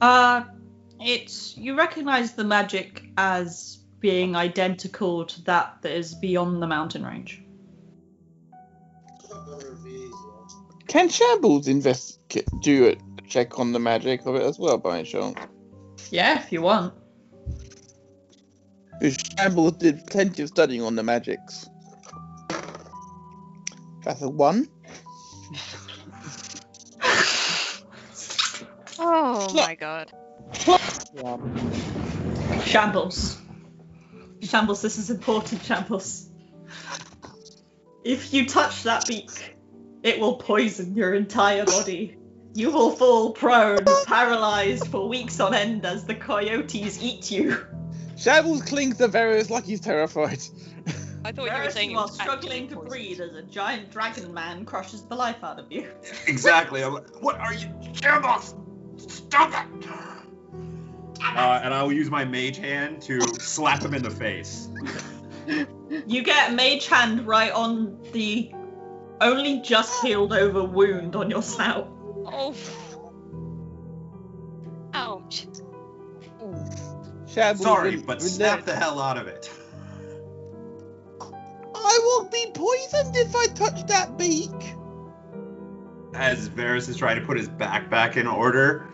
Uh, 0.00 0.44
it's 1.00 1.56
you 1.56 1.76
recognize 1.76 2.32
the 2.32 2.44
magic 2.44 3.04
as 3.16 3.78
being 3.98 4.34
identical 4.34 5.26
to 5.26 5.42
that 5.44 5.76
that 5.82 5.92
is 5.92 6.14
beyond 6.14 6.62
the 6.62 6.66
mountain 6.66 7.04
range. 7.04 7.42
Can 10.86 11.08
Shambles 11.08 11.68
investigate 11.68 12.48
do 12.62 12.88
a 12.88 13.22
check 13.28 13.58
on 13.58 13.72
the 13.72 13.78
magic 13.78 14.26
of 14.26 14.34
it 14.36 14.42
as 14.42 14.58
well 14.58 14.78
by 14.78 15.00
any 15.00 15.08
chance? 15.08 15.38
Yeah, 16.10 16.42
if 16.42 16.50
you 16.50 16.62
want. 16.62 16.94
Shambles 19.38 19.72
did 19.72 20.06
plenty 20.06 20.42
of 20.42 20.48
studying 20.48 20.82
on 20.82 20.96
the 20.96 21.02
magics. 21.02 21.69
That's 24.02 24.22
a 24.22 24.28
one. 24.28 24.68
Oh 28.98 29.52
Yeah. 29.54 29.62
my 29.62 29.74
god. 29.74 30.12
Shambles. 32.64 33.38
Shambles, 34.42 34.82
this 34.82 34.98
is 34.98 35.10
important, 35.10 35.62
Shambles. 35.62 36.28
If 38.04 38.32
you 38.32 38.46
touch 38.46 38.84
that 38.84 39.06
beak, 39.06 39.30
it 40.02 40.18
will 40.20 40.36
poison 40.36 40.94
your 40.96 41.14
entire 41.14 41.64
body. 41.64 42.16
You 42.54 42.70
will 42.70 42.90
fall 42.90 43.32
prone, 43.32 43.84
paralyzed 44.06 44.88
for 44.88 45.08
weeks 45.08 45.38
on 45.40 45.54
end 45.54 45.84
as 45.84 46.04
the 46.04 46.14
coyotes 46.14 47.02
eat 47.02 47.30
you. 47.30 47.56
Shambles 48.16 48.62
clings 48.62 48.98
to 48.98 49.08
Veras 49.08 49.50
like 49.50 49.64
he's 49.64 49.80
terrified. 49.80 50.40
I 51.24 51.32
thought 51.32 51.50
you 51.50 51.64
were 51.64 51.70
saying 51.70 51.90
you 51.90 51.96
it 51.96 52.00
are 52.00 52.06
was 52.06 52.14
struggling 52.14 52.68
to 52.68 52.76
poisoned. 52.76 52.90
breathe 52.90 53.20
as 53.20 53.34
a 53.34 53.42
giant 53.42 53.90
dragon 53.90 54.32
man 54.32 54.64
crushes 54.64 55.02
the 55.02 55.14
life 55.14 55.42
out 55.42 55.58
of 55.58 55.70
you. 55.70 55.90
Exactly. 56.26 56.82
I'm 56.82 56.94
like, 56.94 57.22
what 57.22 57.36
are 57.36 57.52
you? 57.52 57.68
Shambles! 57.92 58.54
Stop 58.96 59.50
it! 59.50 59.88
Uh, 61.22 61.60
and 61.62 61.74
I 61.74 61.82
will 61.82 61.92
use 61.92 62.10
my 62.10 62.24
mage 62.24 62.56
hand 62.56 63.02
to 63.02 63.20
slap 63.40 63.82
him 63.82 63.94
in 63.94 64.02
the 64.02 64.10
face. 64.10 64.68
You 66.06 66.22
get 66.22 66.54
mage 66.54 66.86
hand 66.86 67.26
right 67.26 67.52
on 67.52 67.98
the 68.12 68.52
only 69.20 69.60
just 69.60 70.02
healed 70.02 70.32
over 70.32 70.64
wound 70.64 71.16
on 71.16 71.30
your 71.30 71.42
snout. 71.42 71.88
Oh. 72.26 72.54
Ouch. 74.94 75.46
Shambles 77.28 77.62
Sorry, 77.62 77.96
but 77.96 78.20
will 78.20 78.28
snap 78.28 78.64
the 78.64 78.74
hell 78.74 79.00
out 79.00 79.18
of 79.18 79.26
it. 79.26 79.50
I 81.92 81.98
will 82.04 82.28
be 82.28 82.46
poisoned 82.54 83.16
if 83.16 83.34
I 83.34 83.46
touch 83.48 83.84
that 83.88 84.16
beak. 84.16 84.52
As 86.14 86.48
Veras 86.48 86.88
is 86.88 86.96
trying 86.96 87.18
to 87.18 87.26
put 87.26 87.36
his 87.36 87.48
back 87.48 87.90
back 87.90 88.16
in 88.16 88.28
order. 88.28 88.88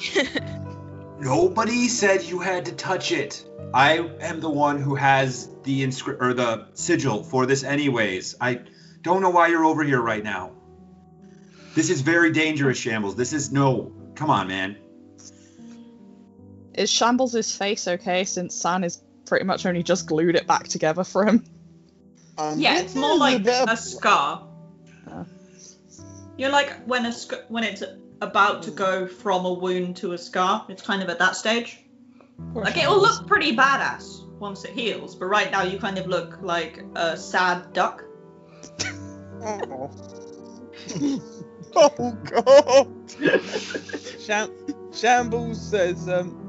Nobody 1.19 1.89
said 1.89 2.23
you 2.23 2.39
had 2.39 2.65
to 2.67 2.73
touch 2.73 3.13
it. 3.13 3.45
I 3.75 3.99
am 4.21 4.41
the 4.41 4.49
one 4.49 4.81
who 4.81 4.95
has 4.95 5.51
the 5.65 5.83
inscri- 5.83 6.17
or 6.19 6.33
the 6.33 6.69
sigil 6.73 7.23
for 7.23 7.45
this 7.45 7.65
anyways. 7.65 8.37
I 8.41 8.61
don't 9.03 9.21
know 9.21 9.31
why 9.31 9.49
you're 9.49 9.67
over 9.67 9.85
here 9.85 10.01
right 10.01 10.25
now. 10.25 10.53
This 11.75 11.91
is 11.91 12.01
very 12.01 12.33
dangerous, 12.33 12.79
Shambles. 12.79 13.15
This 13.15 13.35
is 13.35 13.53
no. 13.53 13.93
Come 14.15 14.31
on, 14.31 14.49
man. 14.49 14.79
Is 16.73 16.91
Shambles' 16.91 17.55
face 17.55 17.89
okay 17.89 18.25
since 18.25 18.55
San 18.55 18.85
is 18.85 19.03
pretty 19.27 19.45
much 19.45 19.67
only 19.67 19.83
just 19.83 20.07
glued 20.07 20.35
it 20.35 20.47
back 20.47 20.69
together 20.69 21.05
for 21.05 21.27
him? 21.27 21.45
Um, 22.38 22.59
Yeah, 22.59 22.79
it's 22.81 22.94
more 22.94 23.16
like 23.16 23.42
bit 23.42 23.64
a 23.68 23.77
scar. 23.77 24.46
You're 26.37 26.51
like 26.51 26.85
when 26.87 27.07
a 27.07 27.12
sc- 27.12 27.49
when 27.49 27.64
it's 27.64 27.83
about 28.20 28.62
to 28.64 28.70
go 28.70 29.07
from 29.07 29.46
a 29.46 29.53
wound 29.53 29.96
to 29.99 30.12
a 30.12 30.18
scar. 30.18 30.66
It's 30.68 30.83
kind 30.83 31.03
of 31.03 31.09
at 31.09 31.18
that 31.18 31.37
stage. 31.37 31.85
Poor 32.53 32.64
Like 32.64 32.77
it'll 32.77 33.01
look 33.01 33.27
pretty 33.27 33.57
badass 33.57 34.27
once 34.38 34.64
it 34.64 34.72
heals, 34.72 35.14
but 35.14 35.27
right 35.27 35.51
now 35.51 35.62
you 35.62 35.79
kind 35.79 35.96
of 35.96 36.07
look 36.07 36.38
like 36.42 36.85
a 36.94 37.16
sad 37.16 37.72
duck. 37.72 38.05
Oh. 39.42 39.90
oh 41.77 42.18
god. 42.25 42.88
Sham- 44.20 44.51
Shambles 44.92 45.61
says, 45.61 46.09
um, 46.09 46.42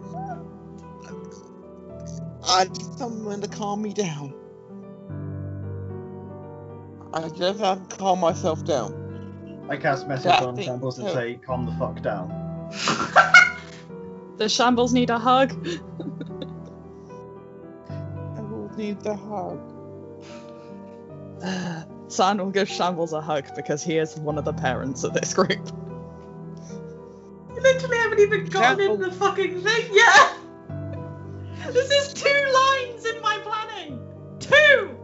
I 2.46 2.66
need 2.66 2.98
someone 2.98 3.42
to 3.42 3.48
calm 3.48 3.82
me 3.82 3.94
down. 3.94 4.34
I 7.14 7.30
just 7.30 7.60
have 7.60 7.88
to 7.90 7.96
calm 7.98 8.20
myself 8.20 8.64
down. 8.66 9.66
I 9.70 9.78
cast 9.78 10.08
message 10.08 10.26
That 10.26 10.44
on 10.44 10.56
thing- 10.56 10.66
Shambles 10.66 11.00
and 11.00 11.10
say, 11.10 11.40
calm 11.46 11.66
the 11.66 11.72
fuck 11.74 12.02
down. 12.02 12.30
Does 14.38 14.52
Shambles 14.54 14.94
need 14.94 15.10
a 15.10 15.18
hug? 15.20 15.52
I 18.38 18.42
will 18.42 18.72
need 18.78 19.02
the 19.02 19.16
hug. 19.16 19.60
San 22.10 22.38
will 22.38 22.52
give 22.52 22.70
Shambles 22.70 23.14
a 23.14 23.22
hug 23.22 23.46
because 23.56 23.84
he 23.84 23.98
is 23.98 24.16
one 24.18 24.38
of 24.38 24.46
the 24.46 24.54
parents 24.54 25.04
of 25.04 25.14
this 25.14 25.34
group. 25.34 25.50
You 27.56 27.62
literally 27.62 27.98
haven't 27.98 28.20
even 28.20 28.46
gotten 28.46 28.92
in 28.92 29.00
the 29.02 29.12
fucking 29.12 29.62
thing 29.62 29.88
yet. 29.92 30.34
This 31.74 31.92
is 31.92 32.14
two 32.14 32.30
lines 32.54 33.06
in 33.06 33.20
my 33.22 33.40
planning. 33.44 34.00
Two. 34.40 34.97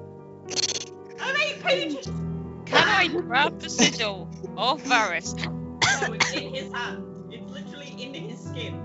I 1.23 1.27
have 1.27 1.37
eight 1.41 1.63
pages. 1.63 2.05
Can 2.65 2.87
I 2.87 3.07
grab 3.07 3.59
the 3.59 3.69
sigil 3.69 4.29
of 4.57 4.83
Veras? 4.83 5.35
No, 5.35 6.13
it's 6.13 6.33
in 6.33 6.53
his 6.53 6.71
hand. 6.73 7.31
It's 7.31 7.49
literally 7.51 7.95
in 7.97 8.13
his 8.13 8.39
skin. 8.39 8.81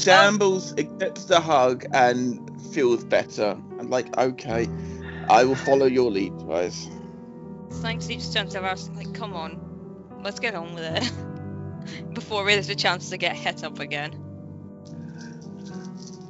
Shambles 0.00 0.74
accepts 0.78 1.24
the 1.24 1.40
hug 1.40 1.84
and 1.92 2.50
feels 2.72 3.04
better. 3.04 3.58
I'm 3.78 3.90
like, 3.90 4.16
okay, 4.16 4.68
I 5.28 5.44
will 5.44 5.56
follow 5.56 5.86
your 5.86 6.10
lead, 6.10 6.32
guys. 6.48 6.88
Thanks, 7.70 8.06
he 8.06 8.16
just 8.16 8.32
turns 8.32 8.54
to 8.54 8.60
Veras 8.60 8.94
like, 8.96 9.12
come 9.12 9.34
on, 9.34 10.20
let's 10.24 10.40
get 10.40 10.54
on 10.54 10.74
with 10.74 10.84
it. 10.84 11.12
Before 12.14 12.44
there's 12.46 12.70
a 12.70 12.74
chance 12.74 13.10
to 13.10 13.18
get 13.18 13.36
het 13.36 13.62
up 13.62 13.78
again. 13.78 14.12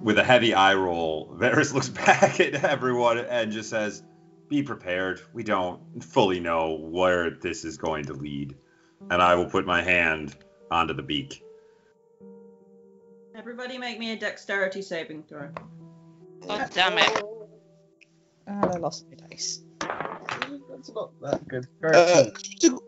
With 0.02 0.18
a 0.18 0.24
heavy 0.24 0.54
eye 0.54 0.74
roll, 0.74 1.34
Veras 1.38 1.72
looks 1.72 1.88
back 2.06 2.40
at 2.40 2.64
everyone 2.64 3.18
and 3.18 3.52
just 3.52 3.70
says, 3.70 4.02
Be 4.48 4.62
prepared. 4.62 5.20
We 5.32 5.42
don't 5.42 6.02
fully 6.02 6.40
know 6.40 6.74
where 6.74 7.30
this 7.30 7.64
is 7.64 7.76
going 7.76 8.06
to 8.06 8.14
lead. 8.14 8.56
And 9.10 9.22
I 9.22 9.34
will 9.34 9.46
put 9.46 9.66
my 9.66 9.82
hand 9.82 10.36
onto 10.70 10.94
the 10.94 11.02
beak. 11.02 11.42
Everybody 13.36 13.78
make 13.78 13.98
me 13.98 14.12
a 14.12 14.16
dexterity 14.16 14.82
saving 14.82 15.22
throw. 15.24 15.50
Oh, 16.48 16.66
damn 16.72 16.98
it. 16.98 17.22
And 18.46 18.64
I 18.64 18.78
lost 18.78 19.06
my 19.08 19.28
dice. 19.28 19.60
That's 19.80 20.92
not 20.92 21.10
that 21.20 21.46
good. 21.46 21.68
Uh, 21.84 22.26
critical, 22.32 22.82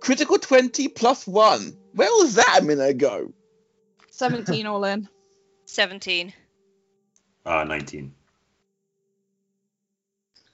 critical 0.00 0.38
20 0.38 0.88
plus 0.88 1.26
1. 1.26 1.76
Where 1.94 2.08
was 2.10 2.34
that 2.34 2.58
a 2.60 2.64
minute 2.64 2.90
ago? 2.90 3.32
17 4.10 4.66
all 4.66 4.84
in. 4.84 5.08
17. 5.66 6.32
Uh, 7.44 7.64
19. 7.64 8.14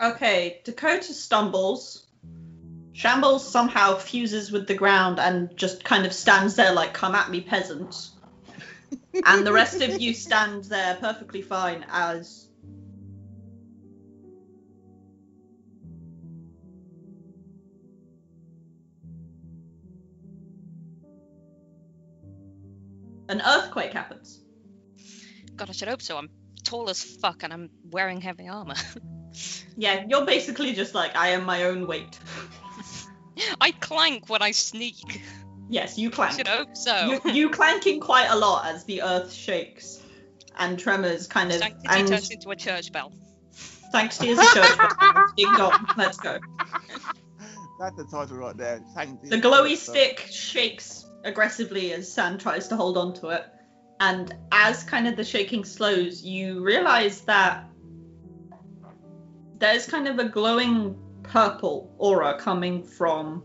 Okay, 0.01 0.61
Dakota 0.65 1.13
stumbles. 1.13 2.07
Shambles 2.93 3.49
somehow 3.49 3.97
fuses 3.97 4.53
with 4.53 4.69
the 4.69 4.75
ground 4.75 5.19
and 5.19 5.57
just 5.57 5.85
kind 5.85 6.07
of 6.07 6.13
stands 6.13 6.55
there 6.55 6.73
like, 6.73 6.95
come 6.95 7.15
at 7.15 7.31
me, 7.31 7.41
peasant. 7.41 8.11
and 9.27 9.47
the 9.47 9.53
rest 9.53 9.81
of 9.83 10.01
you 10.01 10.15
stand 10.15 10.65
there 10.65 10.97
perfectly 10.97 11.43
fine 11.43 11.85
as. 11.91 12.49
An 23.29 23.43
earthquake 23.45 23.93
happens. 23.93 24.41
God, 25.57 25.69
I 25.69 25.73
should 25.73 25.89
hope 25.89 26.01
so. 26.01 26.17
I'm 26.17 26.31
tall 26.64 26.90
as 26.90 27.03
fuck 27.03 27.42
and 27.42 27.53
I'm 27.53 27.71
wearing 27.90 28.21
heavy 28.21 28.49
armor. 28.49 28.75
Yeah, 29.77 30.05
you're 30.09 30.27
basically 30.27 30.73
just 30.73 30.94
like, 30.94 31.14
I 31.14 31.29
am 31.29 31.44
my 31.44 31.64
own 31.64 31.87
weight. 31.87 32.18
I 33.61 33.71
clank 33.71 34.29
when 34.29 34.42
I 34.42 34.51
sneak. 34.51 35.23
Yes, 35.68 35.97
you 35.97 36.09
I 36.09 36.12
clank. 36.12 36.33
should 36.33 36.49
hope 36.49 36.77
so. 36.77 37.21
you, 37.25 37.33
you 37.33 37.51
clanking 37.51 38.01
quite 38.01 38.27
a 38.29 38.35
lot 38.37 38.66
as 38.66 38.85
the 38.87 39.03
earth 39.03 39.33
shakes 39.33 40.03
and 40.59 40.79
tremors 40.79 41.29
kind 41.29 41.53
of 41.53 41.59
Sanctity 41.59 41.87
and 41.90 42.09
turns 42.09 42.31
into 42.31 42.51
a 42.51 42.57
church 42.57 42.90
bell. 42.90 43.12
sanctity 43.92 44.31
is 44.31 44.38
a 44.40 44.55
church 44.55 44.77
bell. 44.79 45.29
ding 45.37 45.53
dong 45.57 45.87
let's 45.97 46.18
go 46.18 46.38
That's 47.79 47.97
the 47.97 48.05
title 48.11 48.38
right 48.38 48.57
there. 48.57 48.81
Thank 48.97 49.23
the 49.23 49.37
glowy 49.40 49.77
stick 49.77 50.27
shakes 50.31 51.07
aggressively 51.23 51.92
as 51.92 52.12
San 52.12 52.38
tries 52.38 52.66
to 52.68 52.77
hold 52.77 52.99
on 52.99 53.14
to 53.14 53.29
it 53.29 53.44
and 54.01 54.35
as 54.53 54.85
kind 54.85 55.07
of 55.09 55.17
the 55.17 55.25
shaking 55.25 55.65
slows 55.65 56.23
you 56.23 56.63
realize 56.63 57.23
that 57.23 57.65
there's 59.59 59.87
kind 59.87 60.07
of 60.07 60.19
a 60.19 60.29
glowing 60.29 60.97
purple 61.23 61.93
aura 61.99 62.39
coming 62.39 62.83
from 62.83 63.43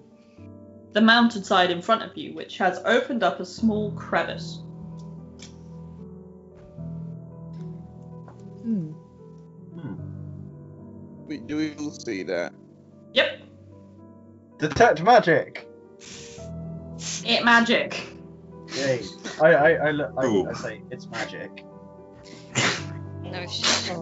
the 0.92 1.02
mountainside 1.02 1.72
in 1.72 1.82
front 1.82 2.04
of 2.04 2.16
you 2.16 2.34
which 2.36 2.58
has 2.58 2.80
opened 2.86 3.24
up 3.24 3.40
a 3.40 3.46
small 3.46 3.92
crevice 3.94 4.60
Hmm. 8.64 8.92
Hmm. 9.78 9.96
We, 11.28 11.38
do 11.40 11.58
we 11.58 11.74
all 11.76 11.92
see 11.92 12.24
that? 12.24 12.54
yep 13.14 13.42
Detect 14.58 15.02
magic. 15.02 15.68
it 17.26 17.44
magic 17.44 18.13
Yay! 18.76 19.04
I 19.42 19.54
I 19.54 19.70
I, 19.72 19.92
look- 19.92 20.12
I, 20.18 20.50
I 20.50 20.54
say 20.54 20.82
it's 20.92 21.08
magic. 21.08 21.64
No 23.24 23.46
shit. 23.48 23.98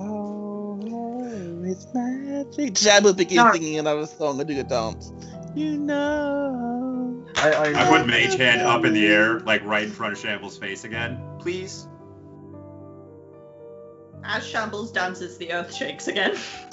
Oh, 0.00 0.78
hello, 0.80 1.62
it's 1.64 1.86
magic. 1.92 2.76
Shambles 2.76 3.14
begins 3.16 3.36
No. 3.44 3.52
singing 3.52 3.78
another 3.78 4.06
song 4.06 4.38
and 4.40 4.48
do 4.48 4.58
a 4.58 4.62
dance. 4.62 5.12
You 5.54 5.76
know. 5.78 7.24
I 7.36 7.50
I, 7.50 7.84
I 7.84 7.88
put 7.88 8.06
Mage 8.06 8.34
Hand 8.36 8.62
up 8.62 8.84
in 8.84 8.92
the 8.94 9.06
air, 9.06 9.40
like 9.40 9.64
right 9.64 9.84
in 9.84 9.90
front 9.90 10.12
of 10.12 10.18
Shambles' 10.18 10.56
face 10.56 10.84
again. 10.84 11.20
Please. 11.40 11.88
As 14.24 14.46
Shambles 14.46 14.92
dances, 14.92 15.36
the 15.38 15.52
earth 15.52 15.74
shakes 15.74 16.06
again. 16.08 16.36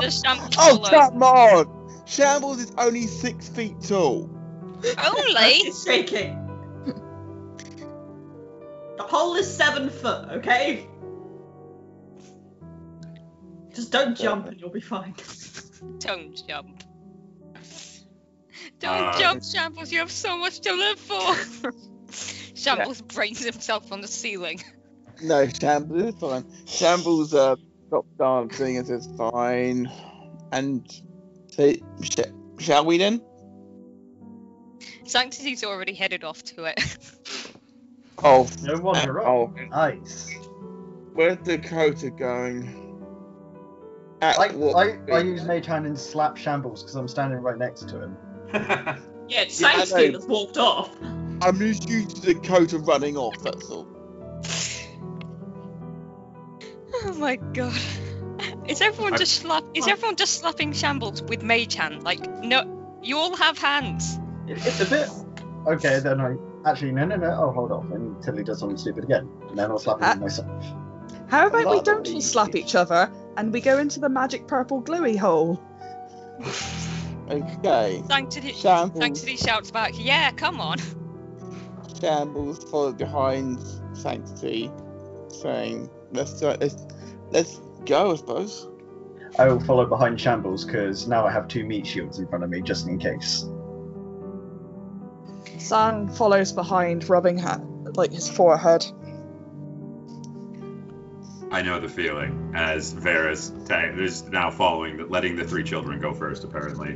Just 0.00 0.24
shambles 0.24 0.54
oh, 0.58 0.80
come 0.88 1.22
on! 1.22 2.04
Shambles 2.06 2.60
is 2.60 2.72
only 2.78 3.06
six 3.06 3.48
feet 3.48 3.80
tall. 3.80 4.30
Only? 4.84 5.62
It's 5.64 5.84
shaking. 5.84 6.45
The 8.96 9.02
hole 9.02 9.34
is 9.36 9.52
seven 9.54 9.90
foot, 9.90 10.28
okay? 10.30 10.86
Just 13.74 13.92
don't 13.92 14.16
jump 14.16 14.46
and 14.46 14.58
you'll 14.60 14.70
be 14.70 14.80
fine. 14.80 15.14
Don't 15.98 16.34
jump. 16.48 16.82
Don't 18.80 19.08
Uh, 19.08 19.18
jump, 19.18 19.44
Shambles. 19.44 19.92
You 19.92 19.98
have 19.98 20.10
so 20.10 20.38
much 20.38 20.60
to 20.60 20.72
live 20.72 20.98
for. 20.98 21.72
Shambles 22.54 23.02
brains 23.02 23.44
himself 23.44 23.92
on 23.92 24.00
the 24.00 24.08
ceiling. 24.08 24.62
No, 25.22 25.46
Shambles 25.46 26.14
is 26.14 26.18
fine. 26.18 26.46
Shambles 26.66 27.34
uh, 27.34 27.56
stops 27.88 28.08
dancing 28.18 28.78
and 28.78 28.86
says, 28.86 29.06
fine. 29.18 29.90
And 30.52 30.88
say, 31.50 31.82
sh- 32.02 32.20
shall 32.58 32.86
we 32.86 32.96
then? 32.96 33.20
Sanctity's 35.04 35.62
already 35.64 35.92
headed 35.94 36.24
off 36.24 36.42
to 36.44 36.64
it. 36.64 36.80
Oh, 38.24 38.48
No 38.62 38.78
wonder. 38.80 39.20
oh. 39.26 39.52
Nice. 39.70 40.34
Where's 41.14 41.36
Dakota 41.38 42.10
going? 42.10 42.82
At 44.22 44.38
I, 44.38 44.48
what 44.54 44.76
I, 44.76 44.98
I 45.12 45.18
use 45.20 45.44
Mage 45.44 45.66
Hand 45.66 45.86
and 45.86 45.98
slap 45.98 46.36
Shambles 46.36 46.82
because 46.82 46.96
I'm 46.96 47.08
standing 47.08 47.38
right 47.40 47.58
next 47.58 47.88
to 47.90 48.02
him. 48.02 48.16
Yeah, 49.28 49.40
it's 49.40 49.60
Yeah, 49.60 49.68
I 49.68 49.84
that's 49.84 50.24
walked 50.26 50.56
off. 50.56 50.88
I'm 51.02 51.58
just 51.58 51.88
used 51.88 52.22
to 52.22 52.32
Dakota 52.34 52.78
running 52.78 53.16
off, 53.16 53.34
that's 53.42 53.68
all. 53.68 53.88
Oh 56.94 57.12
my 57.14 57.34
god. 57.34 57.74
Is 58.68 58.80
everyone 58.80 59.14
I- 59.14 59.16
just 59.16 59.34
slap? 59.34 59.64
Is 59.74 59.88
everyone 59.88 60.14
just 60.16 60.38
slapping 60.38 60.72
Shambles 60.72 61.22
with 61.22 61.42
mage 61.42 61.74
hand? 61.74 62.04
Like, 62.04 62.24
no, 62.42 62.98
you 63.02 63.16
all 63.18 63.34
have 63.36 63.58
hands. 63.58 64.16
It, 64.46 64.64
it's 64.64 64.80
a 64.80 64.86
bit. 64.86 65.08
Okay, 65.66 65.98
then 65.98 66.20
I 66.20 66.36
actually 66.66 66.92
no 66.92 67.06
no 67.06 67.16
no. 67.16 67.30
I'll 67.30 67.52
hold 67.52 67.72
off 67.72 67.90
until 67.90 68.36
he 68.36 68.44
does 68.44 68.58
something 68.58 68.76
stupid 68.76 69.04
again, 69.04 69.28
and 69.48 69.58
then 69.58 69.70
I'll 69.70 69.78
slap 69.78 69.98
him 69.98 70.04
uh, 70.04 70.16
myself. 70.16 70.64
How 71.28 71.46
about 71.46 71.70
we 71.70 71.80
don't 71.80 72.06
all 72.08 72.20
slap 72.20 72.54
each 72.54 72.74
other 72.74 73.10
and 73.36 73.52
we 73.52 73.60
go 73.60 73.78
into 73.78 74.00
the 74.00 74.08
magic 74.08 74.46
purple 74.46 74.80
gluey 74.80 75.16
hole? 75.16 75.60
Okay. 77.28 78.02
Sanctity, 78.08 78.52
Shambles, 78.52 79.00
Sanctity 79.00 79.36
shouts 79.36 79.70
back, 79.70 79.94
"Yeah, 79.96 80.30
come 80.32 80.60
on." 80.60 80.78
Shambles 82.00 82.62
follows 82.70 82.94
behind 82.94 83.58
Sanctity, 83.94 84.70
saying, 85.28 85.88
let's, 86.12 86.40
go, 86.40 86.56
let's, 86.60 86.86
let's 87.30 87.60
go, 87.84 88.12
I 88.12 88.16
suppose. 88.16 88.68
I 89.38 89.48
will 89.48 89.60
follow 89.60 89.86
behind 89.86 90.20
Shambles 90.20 90.64
because 90.64 91.08
now 91.08 91.26
I 91.26 91.32
have 91.32 91.48
two 91.48 91.64
meat 91.64 91.86
shields 91.86 92.18
in 92.18 92.28
front 92.28 92.44
of 92.44 92.50
me 92.50 92.60
just 92.60 92.86
in 92.86 92.98
case. 92.98 93.46
San 95.66 96.08
follows 96.08 96.52
behind, 96.52 97.08
rubbing 97.08 97.38
ha- 97.38 97.60
like 97.96 98.12
his 98.12 98.28
forehead. 98.28 98.86
I 101.50 101.62
know 101.62 101.80
the 101.80 101.88
feeling 101.88 102.52
as 102.54 102.94
Varys 102.94 104.00
is 104.00 104.22
now 104.24 104.50
following, 104.50 105.08
letting 105.08 105.36
the 105.36 105.44
three 105.44 105.64
children 105.64 106.00
go 106.00 106.12
first, 106.12 106.44
apparently, 106.44 106.94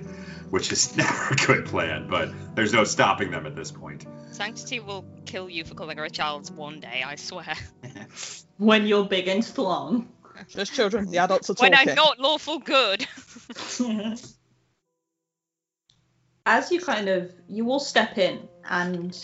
which 0.51 0.71
is 0.71 0.97
never 0.97 1.33
a 1.33 1.37
good 1.37 1.66
plan, 1.66 2.07
but 2.09 2.31
there's 2.55 2.73
no 2.73 2.85
stopping 2.85 3.31
them 3.31 3.47
at 3.47 3.57
this 3.57 3.73
point. 3.73 4.07
Sanctity 4.31 4.79
will 4.79 5.05
kill 5.25 5.49
you 5.49 5.64
for 5.64 5.75
calling 5.75 5.97
her 5.99 6.05
a 6.05 6.11
child 6.11 6.55
one 6.57 6.81
day, 6.81 7.03
I 7.05 7.16
swear. 7.16 7.55
When 8.59 8.87
you're 8.87 9.07
big 9.07 9.27
and 9.27 9.43
strong. 9.43 10.12
Just 10.49 10.75
children. 10.75 11.11
The 11.11 11.18
adults 11.18 11.49
are 11.49 11.55
talking. 11.55 11.73
when. 11.73 11.89
I'm 11.89 11.95
not 11.95 12.21
lawful 12.21 12.59
good. 12.59 13.07
As 16.45 16.71
you 16.71 16.81
kind 16.81 17.09
of 17.09 17.33
you 17.49 17.71
all 17.71 17.81
step 17.81 18.18
in 18.18 18.50
and 18.69 19.17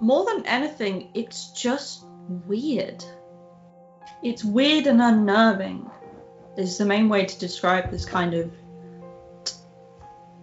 more 0.00 0.24
than 0.24 0.46
anything, 0.46 1.10
it's 1.14 1.50
just 1.52 2.04
weird. 2.46 3.04
It's 4.22 4.44
weird 4.44 4.86
and 4.86 5.00
unnerving. 5.00 5.90
Is 6.56 6.78
the 6.78 6.84
main 6.84 7.08
way 7.08 7.24
to 7.24 7.38
describe 7.38 7.90
this 7.90 8.04
kind 8.04 8.34
of 8.34 8.52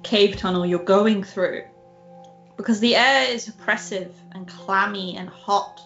cave 0.04 0.36
tunnel 0.36 0.66
you're 0.66 0.80
going 0.80 1.24
through. 1.24 1.64
Because 2.58 2.80
the 2.80 2.96
air 2.96 3.34
is 3.34 3.48
oppressive 3.48 4.14
and 4.34 4.48
clammy 4.48 5.16
and 5.16 5.30
hot, 5.30 5.82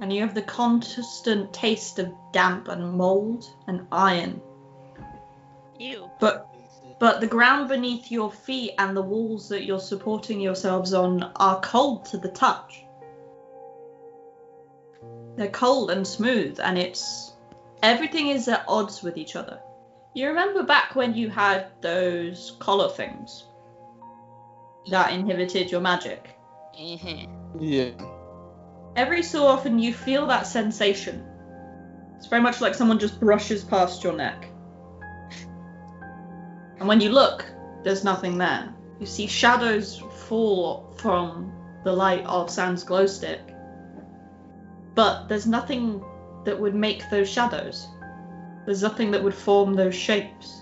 and 0.00 0.12
you 0.12 0.20
have 0.22 0.34
the 0.34 0.42
constant 0.42 1.52
taste 1.52 1.98
of 1.98 2.12
damp 2.32 2.68
and 2.68 2.92
mold 2.92 3.44
and 3.66 3.86
iron. 3.92 4.40
Ew. 5.78 6.10
But 6.20 6.53
but 6.98 7.20
the 7.20 7.26
ground 7.26 7.68
beneath 7.68 8.10
your 8.10 8.30
feet 8.30 8.72
and 8.78 8.96
the 8.96 9.02
walls 9.02 9.48
that 9.48 9.64
you're 9.64 9.80
supporting 9.80 10.40
yourselves 10.40 10.94
on 10.94 11.32
are 11.36 11.60
cold 11.60 12.04
to 12.06 12.18
the 12.18 12.28
touch. 12.28 12.84
They're 15.36 15.48
cold 15.48 15.90
and 15.90 16.06
smooth, 16.06 16.60
and 16.60 16.78
it's 16.78 17.32
everything 17.82 18.28
is 18.28 18.46
at 18.48 18.64
odds 18.68 19.02
with 19.02 19.16
each 19.16 19.34
other. 19.36 19.60
You 20.14 20.28
remember 20.28 20.62
back 20.62 20.94
when 20.94 21.14
you 21.14 21.28
had 21.28 21.66
those 21.80 22.56
collar 22.60 22.88
things 22.88 23.44
that 24.90 25.12
inhibited 25.12 25.70
your 25.72 25.80
magic? 25.80 26.38
Mhm. 26.78 27.28
Yeah. 27.58 27.90
Every 28.96 29.24
so 29.24 29.46
often 29.46 29.78
you 29.80 29.92
feel 29.92 30.26
that 30.28 30.46
sensation. 30.46 31.24
It's 32.16 32.26
very 32.28 32.42
much 32.42 32.60
like 32.60 32.74
someone 32.74 33.00
just 33.00 33.18
brushes 33.18 33.64
past 33.64 34.04
your 34.04 34.12
neck. 34.12 34.48
And 36.84 36.88
when 36.90 37.00
you 37.00 37.08
look, 37.08 37.46
there's 37.82 38.04
nothing 38.04 38.36
there. 38.36 38.70
You 39.00 39.06
see 39.06 39.26
shadows 39.26 40.02
fall 40.26 40.92
from 40.98 41.50
the 41.82 41.90
light 41.90 42.26
of 42.26 42.50
Sam's 42.50 42.84
glow 42.84 43.06
stick. 43.06 43.40
But 44.94 45.26
there's 45.26 45.46
nothing 45.46 46.04
that 46.44 46.60
would 46.60 46.74
make 46.74 47.08
those 47.08 47.26
shadows. 47.26 47.88
There's 48.66 48.82
nothing 48.82 49.10
that 49.12 49.24
would 49.24 49.34
form 49.34 49.72
those 49.72 49.94
shapes. 49.94 50.60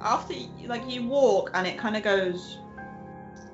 After, 0.00 0.32
like, 0.64 0.88
you 0.88 1.06
walk 1.06 1.50
and 1.52 1.66
it 1.66 1.76
kind 1.76 1.94
of 1.94 2.04
goes. 2.04 2.56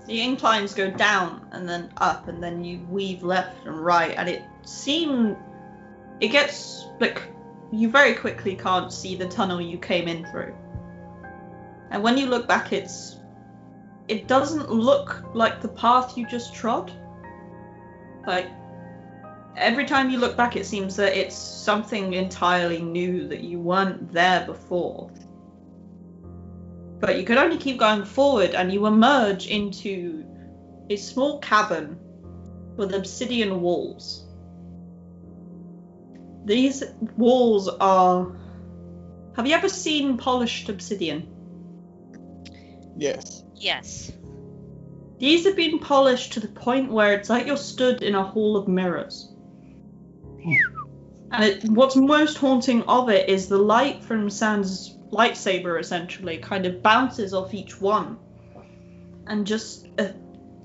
The 0.06 0.20
inclines 0.20 0.74
go 0.74 0.88
down 0.88 1.48
and 1.50 1.68
then 1.68 1.92
up, 1.96 2.28
and 2.28 2.40
then 2.40 2.62
you 2.62 2.86
weave 2.88 3.24
left 3.24 3.66
and 3.66 3.84
right, 3.84 4.14
and 4.16 4.28
it 4.28 4.44
seems 4.62 5.36
It 6.20 6.28
gets. 6.28 6.86
Like, 7.00 7.20
you 7.72 7.90
very 7.90 8.14
quickly 8.14 8.54
can't 8.54 8.92
see 8.92 9.16
the 9.16 9.26
tunnel 9.26 9.60
you 9.60 9.76
came 9.76 10.06
in 10.06 10.24
through. 10.26 10.54
And 11.90 12.02
when 12.02 12.16
you 12.16 12.26
look 12.26 12.48
back, 12.48 12.72
it's. 12.72 13.20
It 14.08 14.28
doesn't 14.28 14.70
look 14.70 15.24
like 15.34 15.60
the 15.60 15.68
path 15.68 16.16
you 16.16 16.26
just 16.28 16.54
trod. 16.54 16.92
Like, 18.26 18.46
every 19.56 19.84
time 19.84 20.10
you 20.10 20.18
look 20.18 20.36
back, 20.36 20.54
it 20.54 20.66
seems 20.66 20.94
that 20.96 21.16
it's 21.16 21.34
something 21.34 22.12
entirely 22.12 22.80
new 22.80 23.26
that 23.28 23.40
you 23.40 23.58
weren't 23.58 24.12
there 24.12 24.46
before. 24.46 25.10
But 27.00 27.18
you 27.18 27.24
could 27.24 27.36
only 27.36 27.58
keep 27.58 27.78
going 27.78 28.04
forward, 28.04 28.54
and 28.54 28.72
you 28.72 28.86
emerge 28.86 29.48
into 29.48 30.24
a 30.88 30.96
small 30.96 31.40
cavern 31.40 31.98
with 32.76 32.94
obsidian 32.94 33.60
walls. 33.60 34.24
These 36.44 36.84
walls 37.16 37.68
are. 37.68 38.32
Have 39.34 39.46
you 39.46 39.54
ever 39.54 39.68
seen 39.68 40.16
polished 40.16 40.68
obsidian? 40.68 41.35
Yes. 42.96 43.44
Yes. 43.54 44.12
These 45.18 45.44
have 45.44 45.56
been 45.56 45.78
polished 45.78 46.34
to 46.34 46.40
the 46.40 46.48
point 46.48 46.90
where 46.90 47.14
it's 47.14 47.30
like 47.30 47.46
you're 47.46 47.56
stood 47.56 48.02
in 48.02 48.14
a 48.14 48.22
hall 48.22 48.56
of 48.56 48.68
mirrors. 48.68 49.32
And 51.32 51.44
it, 51.44 51.64
what's 51.64 51.96
most 51.96 52.38
haunting 52.38 52.82
of 52.82 53.08
it 53.08 53.28
is 53.28 53.48
the 53.48 53.58
light 53.58 54.02
from 54.02 54.30
Sans 54.30 54.96
lightsaber 55.10 55.80
essentially 55.80 56.38
kind 56.38 56.66
of 56.66 56.82
bounces 56.82 57.32
off 57.32 57.54
each 57.54 57.80
one 57.80 58.18
and 59.26 59.46
just 59.46 59.88
uh, 59.98 60.08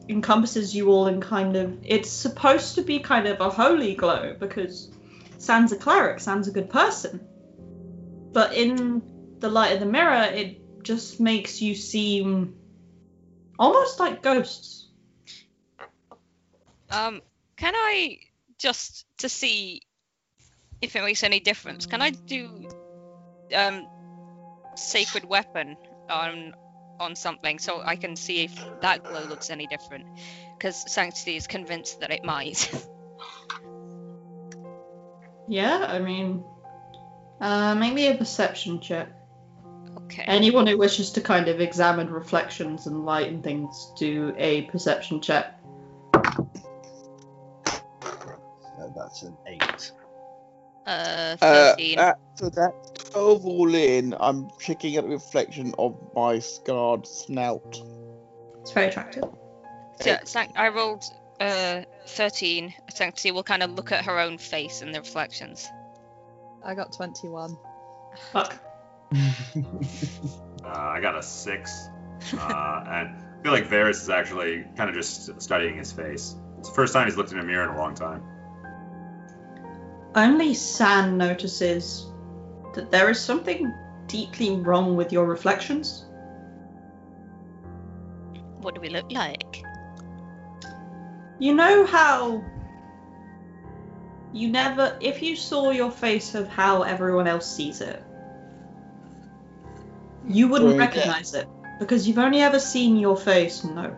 encompasses 0.10 0.76
you 0.76 0.90
all 0.90 1.08
in 1.08 1.22
kind 1.22 1.56
of. 1.56 1.78
It's 1.84 2.10
supposed 2.10 2.76
to 2.76 2.84
be 2.84 3.00
kind 3.00 3.28
of 3.28 3.40
a 3.40 3.50
holy 3.50 3.96
glow 3.96 4.36
because 4.40 4.92
Sans 5.38 5.72
a 5.72 5.78
cleric, 5.78 6.20
Sans 6.20 6.48
a 6.48 6.52
good 6.52 6.70
person. 6.70 7.28
But 8.32 8.54
in 8.54 9.02
the 9.40 9.50
light 9.50 9.74
of 9.74 9.80
the 9.80 9.86
mirror, 9.86 10.24
it 10.24 10.61
just 10.84 11.20
makes 11.20 11.62
you 11.62 11.76
seem 11.76 12.56
almost 13.58 14.00
like 14.00 14.22
ghosts. 14.22 14.90
Um, 16.90 17.22
can 17.58 17.74
I 17.76 18.20
just 18.58 19.06
to 19.20 19.30
see 19.30 19.82
if 20.82 20.96
it 20.96 21.04
makes 21.04 21.24
any 21.24 21.40
difference? 21.40 21.86
Can 21.86 22.02
I 22.02 22.10
do 22.10 22.68
um 23.56 23.88
sacred 24.76 25.26
weapon 25.26 25.78
on 26.10 26.54
on 27.00 27.16
something 27.16 27.60
so 27.60 27.82
I 27.84 27.96
can 27.96 28.16
see 28.16 28.44
if 28.44 28.54
that 28.82 29.04
glow 29.04 29.26
looks 29.26 29.50
any 29.50 29.68
different? 29.68 30.06
Because 30.58 30.92
Sanctity 30.92 31.36
is 31.38 31.48
convinced 31.48 32.00
that 32.02 32.12
it 32.12 32.24
might. 32.24 32.72
Yeah, 35.48 35.86
I 35.86 36.00
mean, 36.00 36.46
uh, 37.42 37.76
maybe 37.76 38.08
a 38.08 38.16
perception 38.16 38.80
check. 38.80 39.10
Okay. 40.12 40.24
Anyone 40.28 40.68
who 40.68 40.78
wishes 40.78 41.12
to 41.12 41.22
kind 41.22 41.47
of 41.47 41.62
examine 41.62 42.09
reflections 42.09 42.88
and 42.88 43.05
light 43.05 43.28
and 43.32 43.43
things, 43.43 43.91
do 43.97 44.34
a 44.38 44.64
perception 44.64 45.22
check. 45.22 45.57
So 47.66 48.93
that's 48.95 49.24
an 49.24 49.38
eight. 49.47 49.91
Uh, 50.88 51.38
Uh, 51.41 51.74
13. 51.76 51.97
that, 51.97 52.18
so 52.36 52.49
that's 52.49 53.12
12 53.12 53.45
all 53.45 53.76
in. 53.76 54.16
I'm 54.20 54.49
checking 54.59 54.95
at 54.95 55.03
the 55.03 55.09
reflection 55.09 55.74
of 55.78 55.95
my 56.16 56.39
scarred 56.39 57.05
snout. 57.05 57.82
It's 58.62 58.72
very 58.72 58.88
attractive. 58.88 59.24
So, 60.01 60.18
Sanct- 60.24 60.57
I 60.57 60.70
rolled 60.70 61.03
uh 61.39 61.82
13. 62.07 62.74
Sanctity 62.89 63.32
will 63.32 63.43
kind 63.43 63.62
of 63.64 63.72
look 63.72 63.91
at 63.91 64.05
her 64.05 64.20
own 64.20 64.38
face 64.38 64.82
in 64.82 64.91
the 64.91 64.99
reflections. 64.99 65.68
I 66.64 66.74
got 66.76 66.93
21. 66.93 67.57
Fuck. 68.32 68.57
Uh, 70.64 70.68
I 70.68 71.01
got 71.01 71.18
a 71.18 71.24
six. 71.24 71.89
Uh, 72.38 72.84
and 72.88 73.09
I 73.09 73.43
feel 73.43 73.51
like 73.51 73.68
Veras 73.68 74.01
is 74.03 74.09
actually 74.09 74.64
kind 74.78 74.89
of 74.89 74.95
just 74.95 75.41
studying 75.41 75.76
his 75.76 75.91
face. 75.91 76.36
It's 76.59 76.70
the 76.70 76.76
first 76.76 76.93
time 76.93 77.07
he's 77.07 77.18
looked 77.18 77.32
in 77.32 77.39
a 77.39 77.43
mirror 77.43 77.64
in 77.64 77.70
a 77.72 77.78
long 77.78 77.95
time. 77.95 78.24
Only 80.14 80.53
San 80.53 81.18
notices 81.18 82.05
that 82.76 82.91
there 82.91 83.09
is 83.09 83.20
something 83.20 83.74
deeply 84.07 84.51
wrong 84.51 84.95
with 84.95 85.12
your 85.12 85.26
reflections. 85.26 86.05
What 88.59 88.76
do 88.76 88.82
we 88.82 88.89
look 88.89 89.12
like? 89.12 89.64
You 91.39 91.55
know 91.55 91.86
how 91.88 92.43
you 94.32 94.47
never, 94.49 94.97
if 95.01 95.24
you 95.24 95.36
saw 95.36 95.72
your 95.72 95.89
face 95.89 96.36
of 96.36 96.47
how 96.47 96.84
everyone 96.84 97.28
else 97.28 97.49
sees 97.49 97.82
it, 97.82 98.03
you 100.28 100.47
wouldn't 100.47 100.78
recognize 100.78 101.34
it 101.34 101.47
because 101.80 102.07
you've 102.07 102.19
only 102.19 102.41
ever 102.41 102.59
seen 102.59 102.97
your 102.97 103.17
face. 103.17 103.63
No. 103.63 103.95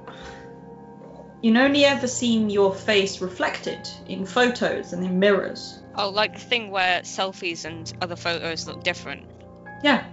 You've 1.41 1.57
only 1.57 1.83
ever 1.83 2.07
seen 2.07 2.49
your 2.49 2.73
face 2.73 3.19
reflected 3.19 3.89
in 4.07 4.25
photos 4.25 4.93
and 4.93 5.03
in 5.03 5.19
mirrors. 5.19 5.81
Oh, 5.95 6.09
like 6.09 6.35
the 6.35 6.39
thing 6.39 6.71
where 6.71 7.01
selfies 7.01 7.65
and 7.65 7.91
other 8.01 8.15
photos 8.15 8.65
look 8.65 8.83
different. 8.83 9.25
Yeah. 9.83 10.05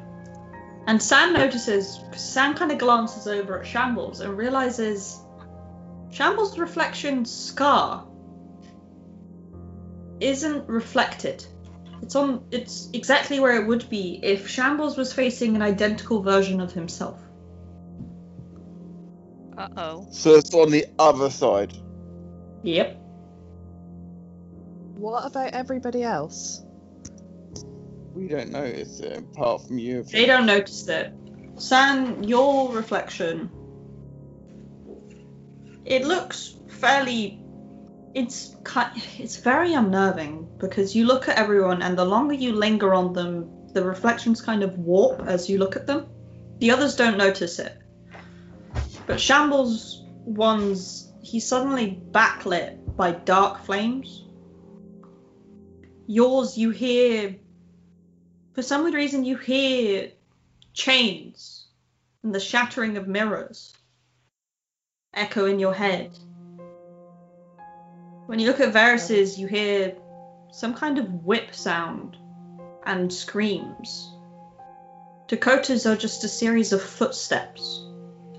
And 0.86 1.00
Sam 1.00 1.32
notices, 1.32 2.00
Sam 2.16 2.54
kind 2.54 2.72
of 2.72 2.78
glances 2.78 3.28
over 3.28 3.60
at 3.60 3.66
Shambles 3.66 4.20
and 4.20 4.36
realizes 4.36 5.20
Shambles' 6.10 6.58
reflection 6.58 7.24
scar 7.24 8.04
isn't 10.18 10.68
reflected. 10.68 11.44
It's 12.02 12.14
on 12.16 12.44
it's 12.50 12.88
exactly 12.92 13.40
where 13.40 13.60
it 13.60 13.66
would 13.66 13.88
be 13.88 14.20
if 14.22 14.48
Shambles 14.48 14.96
was 14.96 15.12
facing 15.12 15.56
an 15.56 15.62
identical 15.62 16.22
version 16.22 16.60
of 16.60 16.72
himself. 16.72 17.20
Uh 19.56 19.68
oh. 19.76 20.06
So 20.10 20.36
it's 20.36 20.54
on 20.54 20.70
the 20.70 20.86
other 20.98 21.30
side. 21.30 21.72
Yep. 22.62 22.96
What 24.96 25.26
about 25.26 25.52
everybody 25.52 26.02
else? 26.02 26.62
We 28.14 28.28
don't 28.28 28.50
notice 28.50 29.00
it, 29.00 29.18
apart 29.18 29.66
from 29.66 29.78
you. 29.78 30.02
They 30.02 30.26
don't 30.26 30.46
notice 30.46 30.88
it. 30.88 31.12
San, 31.56 32.24
your 32.24 32.72
reflection. 32.72 33.50
It 35.84 36.04
looks 36.04 36.56
fairly 36.68 37.39
it's 38.14 38.56
it's 39.18 39.36
very 39.36 39.74
unnerving 39.74 40.48
because 40.58 40.94
you 40.94 41.06
look 41.06 41.28
at 41.28 41.38
everyone 41.38 41.82
and 41.82 41.96
the 41.96 42.04
longer 42.04 42.34
you 42.34 42.52
linger 42.52 42.94
on 42.94 43.12
them, 43.12 43.68
the 43.72 43.84
reflections 43.84 44.40
kind 44.40 44.62
of 44.62 44.78
warp 44.78 45.22
as 45.26 45.48
you 45.48 45.58
look 45.58 45.76
at 45.76 45.86
them. 45.86 46.08
The 46.58 46.72
others 46.72 46.96
don't 46.96 47.16
notice 47.16 47.58
it. 47.58 47.80
But 49.06 49.20
Shambles 49.20 50.04
one's 50.24 51.12
he's 51.22 51.46
suddenly 51.46 52.00
backlit 52.10 52.96
by 52.96 53.12
dark 53.12 53.64
flames. 53.64 54.24
Yours 56.06 56.58
you 56.58 56.70
hear 56.70 57.36
for 58.54 58.62
some 58.62 58.82
weird 58.82 58.94
reason 58.94 59.24
you 59.24 59.36
hear 59.36 60.10
chains 60.72 61.68
and 62.22 62.34
the 62.34 62.40
shattering 62.40 62.96
of 62.96 63.06
mirrors 63.06 63.72
echo 65.14 65.46
in 65.46 65.58
your 65.58 65.74
head. 65.74 66.10
When 68.30 68.38
you 68.38 68.46
look 68.46 68.60
at 68.60 68.72
Veras's, 68.72 69.36
you 69.36 69.48
hear 69.48 69.96
some 70.52 70.72
kind 70.72 70.98
of 70.98 71.24
whip 71.24 71.52
sound 71.52 72.16
and 72.86 73.12
screams. 73.12 74.14
Dakota's 75.26 75.84
are 75.84 75.96
just 75.96 76.22
a 76.22 76.28
series 76.28 76.72
of 76.72 76.80
footsteps, 76.80 77.84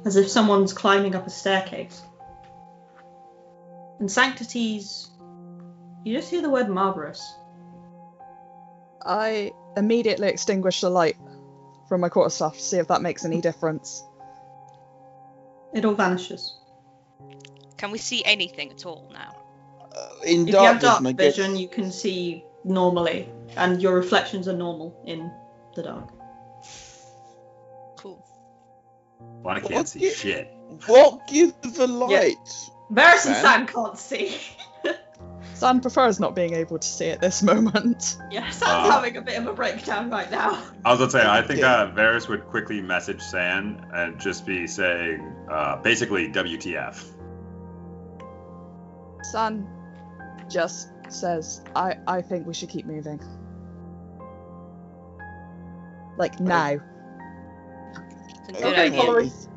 as 0.05 0.15
if 0.15 0.29
someone's 0.29 0.71
climbing 0.71 1.13
up 1.13 1.27
a 1.27 1.29
staircase. 1.29 2.01
And 3.99 4.09
Sanctities, 4.09 5.09
you 6.05 6.15
just 6.15 6.29
hear 6.29 6.41
the 6.41 6.49
word 6.49 6.67
Marberus. 6.67 7.21
I 9.05 9.51
immediately 9.75 10.29
extinguish 10.29 10.79
the 10.79 10.89
light 10.89 11.17
from 11.89 11.99
my 11.99 12.07
quarterstaff 12.07 12.53
to 12.53 12.61
see 12.61 12.77
if 12.77 12.87
that 12.87 13.01
makes 13.01 13.25
any 13.25 13.41
difference. 13.41 14.05
It 15.73 15.83
all 15.83 15.95
vanishes. 15.95 16.57
Can 17.75 17.91
we 17.91 17.97
see 17.97 18.23
anything 18.23 18.71
at 18.71 18.85
all 18.85 19.11
now? 19.11 19.40
Uh, 19.95 20.07
in 20.25 20.47
If 20.47 20.53
you 20.53 20.59
have 20.59 20.79
dark 20.79 21.01
my 21.01 21.11
guess- 21.11 21.35
vision, 21.35 21.55
you 21.57 21.67
can 21.67 21.91
see 21.91 22.43
normally, 22.63 23.27
and 23.57 23.81
your 23.81 23.95
reflections 23.95 24.47
are 24.47 24.55
normal 24.55 24.95
in 25.05 25.31
the 25.75 25.83
dark. 25.83 26.09
Cool. 27.97 28.23
Well, 29.43 29.55
I 29.55 29.59
can't 29.59 29.73
What 29.73 29.87
see 29.89 29.99
gi- 29.99 30.09
shit. 30.13 30.53
What 30.87 31.27
gives 31.27 31.53
the 31.77 31.87
light? 31.87 32.11
Yeah. 32.11 32.33
Veras 32.91 33.25
and 33.25 33.33
Man. 33.33 33.41
Sam 33.43 33.67
can't 33.67 33.97
see. 33.97 34.37
Sam 35.53 35.79
prefers 35.81 36.19
not 36.19 36.33
being 36.35 36.53
able 36.55 36.79
to 36.79 36.87
see 36.87 37.09
at 37.09 37.21
this 37.21 37.43
moment. 37.43 38.17
yeah, 38.31 38.49
Sam's 38.49 38.87
Uh. 38.87 38.91
having 38.91 39.17
a 39.17 39.21
bit 39.21 39.37
of 39.37 39.45
a 39.47 39.53
breakdown 39.53 40.09
right 40.09 40.29
now. 40.31 40.61
I 40.85 40.91
was 40.91 40.99
gonna 40.99 41.11
say, 41.11 41.25
I 41.25 41.41
think 41.41 41.59
Yeah. 41.67 41.81
uh, 41.83 41.91
Veras 41.91 42.27
would 42.29 42.45
quickly 42.47 42.81
message 42.81 43.21
San 43.21 43.85
and 43.93 44.19
just 44.19 44.45
be 44.45 44.65
saying, 44.67 45.21
uh, 45.51 45.75
basically, 45.77 46.29
WTF. 46.29 47.03
San 49.31 49.67
just 50.51 50.89
says, 51.09 51.61
I, 51.75 51.95
I 52.07 52.21
think 52.21 52.45
we 52.47 52.53
should 52.53 52.69
keep 52.69 52.85
moving. 52.85 53.19
Like 56.17 56.39
now. 56.39 56.77
It's 58.49 58.59
a 58.59 58.63
good 58.63 58.73
Okay, 58.73 58.81
idea. 58.87 59.01
follow- 59.01 59.17
Is- 59.19 59.47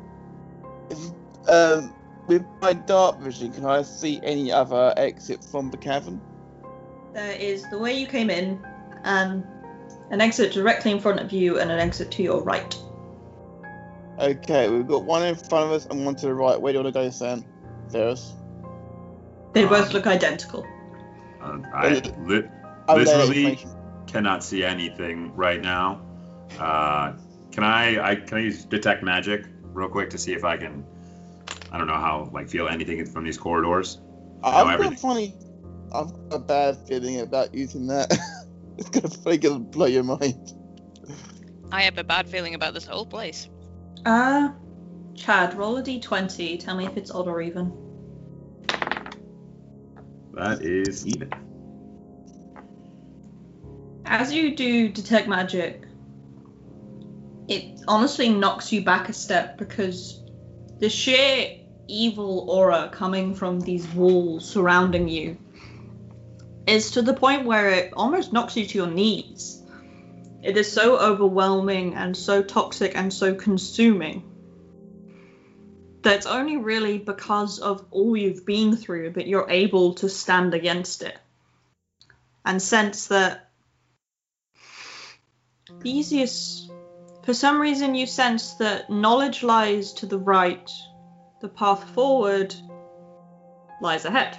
is- 0.89 1.13
um, 1.49 1.93
with 2.27 2.43
my 2.61 2.73
dark 2.73 3.19
vision, 3.19 3.51
can 3.51 3.65
I 3.65 3.81
see 3.83 4.19
any 4.23 4.51
other 4.51 4.93
exit 4.97 5.43
from 5.43 5.69
the 5.69 5.77
cavern? 5.77 6.19
There 7.13 7.33
is 7.33 7.69
the 7.69 7.77
way 7.77 7.93
you 7.93 8.07
came 8.07 8.29
in, 8.29 8.59
and 9.03 9.45
an 10.11 10.21
exit 10.21 10.53
directly 10.53 10.91
in 10.91 10.99
front 10.99 11.19
of 11.19 11.31
you, 11.31 11.59
and 11.59 11.71
an 11.71 11.79
exit 11.79 12.11
to 12.11 12.23
your 12.23 12.41
right. 12.41 12.75
Okay, 14.19 14.69
we've 14.69 14.87
got 14.87 15.03
one 15.03 15.23
in 15.25 15.35
front 15.35 15.65
of 15.65 15.71
us 15.71 15.85
and 15.85 16.05
one 16.05 16.15
to 16.15 16.25
the 16.27 16.33
right. 16.33 16.59
Where 16.59 16.73
do 16.73 16.79
you 16.79 16.83
want 16.83 16.95
to 16.95 16.99
go, 17.01 17.09
Sam? 17.09 17.45
Veras? 17.89 18.31
They 19.53 19.65
both 19.65 19.93
look 19.93 20.07
identical. 20.07 20.65
Uh, 21.45 21.59
I 21.73 21.89
li- 22.25 22.43
Literally- 22.87 23.65
cannot 24.07 24.43
see 24.43 24.63
anything 24.63 25.35
right 25.35 25.61
now. 25.61 26.01
Uh, 26.59 27.13
can 27.51 27.63
I, 27.63 28.11
I 28.11 28.15
can 28.15 28.37
I 28.37 28.41
use 28.41 28.65
detect 28.65 29.03
magic 29.03 29.45
real 29.61 29.89
quick 29.89 30.09
to 30.11 30.17
see 30.17 30.33
if 30.33 30.43
I 30.43 30.57
can? 30.57 30.85
I 31.71 31.77
don't 31.77 31.87
know 31.87 31.93
how 31.93 32.29
like 32.33 32.49
feel 32.49 32.67
anything 32.67 33.05
from 33.05 33.23
these 33.23 33.37
corridors. 33.37 33.99
I've 34.43 34.79
got 34.79 34.93
a 34.93 34.95
funny. 34.97 35.35
I've 35.93 36.11
got 36.11 36.33
a 36.33 36.39
bad 36.39 36.77
feeling 36.87 37.19
about 37.21 37.53
using 37.53 37.87
that. 37.87 38.11
it's 38.77 38.89
gonna 38.89 39.09
probably 39.09 39.37
gonna 39.37 39.59
blow 39.59 39.85
your 39.87 40.03
mind. 40.03 40.53
I 41.71 41.81
have 41.81 41.97
a 41.97 42.03
bad 42.03 42.29
feeling 42.29 42.55
about 42.55 42.73
this 42.73 42.85
whole 42.85 43.05
place. 43.05 43.49
Uh, 44.05 44.49
Chad, 45.15 45.55
roll 45.55 45.77
a 45.77 45.83
d20. 45.83 46.59
Tell 46.59 46.75
me 46.75 46.85
if 46.85 46.95
it's 46.97 47.11
odd 47.11 47.27
or 47.27 47.41
even. 47.41 47.73
That 50.35 50.61
is 50.61 51.07
even. 51.07 51.31
As 54.05 54.33
you 54.33 54.55
do 54.55 54.89
detect 54.89 55.29
magic, 55.29 55.83
it 57.47 57.79
honestly 57.87 58.29
knocks 58.29 58.71
you 58.71 58.83
back 58.83 59.07
a 59.07 59.13
step 59.13 59.57
because 59.57 60.21
the 60.79 60.89
sheer 60.89 61.59
evil 61.87 62.49
aura 62.49 62.89
coming 62.91 63.33
from 63.33 63.61
these 63.61 63.87
walls 63.89 64.47
surrounding 64.47 65.07
you 65.07 65.37
is 66.67 66.91
to 66.91 67.01
the 67.01 67.13
point 67.13 67.45
where 67.45 67.69
it 67.69 67.93
almost 67.95 68.33
knocks 68.33 68.57
you 68.57 68.65
to 68.65 68.77
your 68.77 68.91
knees. 68.91 69.63
It 70.43 70.57
is 70.57 70.71
so 70.71 70.97
overwhelming 70.99 71.93
and 71.95 72.15
so 72.15 72.43
toxic 72.43 72.95
and 72.95 73.13
so 73.13 73.35
consuming 73.35 74.34
that 76.05 76.17
it's 76.17 76.27
only 76.27 76.55
really 76.55 76.99
because 76.99 77.57
of 77.57 77.83
all 77.89 78.15
you've 78.15 78.45
been 78.45 78.77
through 78.77 79.09
that 79.09 79.25
you're 79.25 79.49
able 79.49 79.95
to 79.95 80.07
stand 80.07 80.53
against 80.53 81.01
it 81.01 81.17
and 82.45 82.61
sense 82.61 83.07
that 83.07 83.49
Theseus, 85.81 86.69
for 87.23 87.33
some 87.33 87.59
reason 87.59 87.95
you 87.95 88.05
sense 88.05 88.53
that 88.53 88.87
knowledge 88.87 89.41
lies 89.41 89.93
to 89.93 90.05
the 90.05 90.19
right, 90.19 90.69
the 91.41 91.49
path 91.49 91.83
forward 91.95 92.53
lies 93.81 94.05
ahead. 94.05 94.37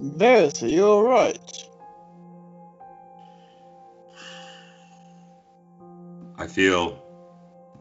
Veras, 0.00 0.62
are 0.62 1.04
right. 1.04 1.68
I 6.38 6.46
feel 6.46 7.05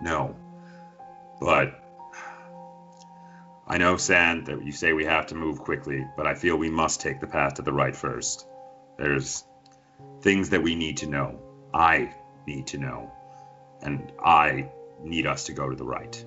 no, 0.01 0.35
but 1.39 1.81
I 3.67 3.77
know, 3.77 3.97
San, 3.97 4.43
that 4.45 4.63
you 4.63 4.71
say 4.71 4.93
we 4.93 5.05
have 5.05 5.27
to 5.27 5.35
move 5.35 5.59
quickly, 5.59 6.05
but 6.15 6.27
I 6.27 6.35
feel 6.35 6.55
we 6.55 6.69
must 6.69 7.01
take 7.01 7.19
the 7.19 7.27
path 7.27 7.55
to 7.55 7.61
the 7.63 7.73
right 7.73 7.95
first. 7.95 8.47
There's 8.97 9.43
things 10.21 10.51
that 10.51 10.61
we 10.61 10.75
need 10.75 10.97
to 10.97 11.07
know. 11.07 11.39
I 11.73 12.13
need 12.45 12.67
to 12.67 12.77
know, 12.77 13.11
and 13.81 14.11
I 14.23 14.69
need 15.03 15.25
us 15.25 15.45
to 15.45 15.53
go 15.53 15.69
to 15.69 15.75
the 15.75 15.85
right. 15.85 16.23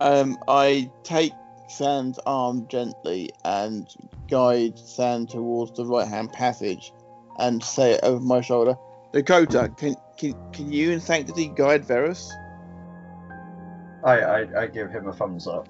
Um, 0.00 0.38
I 0.46 0.90
take 1.02 1.32
Sam's 1.68 2.18
arm 2.26 2.68
gently 2.68 3.30
and 3.44 3.88
guide 4.28 4.78
Sam 4.78 5.26
towards 5.26 5.72
the 5.76 5.86
right 5.86 6.06
hand 6.06 6.32
passage 6.32 6.92
and 7.38 7.62
say 7.62 7.92
it 7.92 8.00
over 8.02 8.22
my 8.22 8.40
shoulder. 8.42 8.76
Dakota, 9.12 9.72
can 9.76 9.96
can, 10.16 10.34
can 10.52 10.72
you 10.72 10.92
and 10.92 11.02
Sanctity 11.02 11.48
guide 11.48 11.84
Veras? 11.86 12.28
I, 14.04 14.20
I, 14.20 14.62
I 14.62 14.66
give 14.66 14.90
him 14.90 15.08
a 15.08 15.12
thumbs 15.12 15.46
up. 15.46 15.68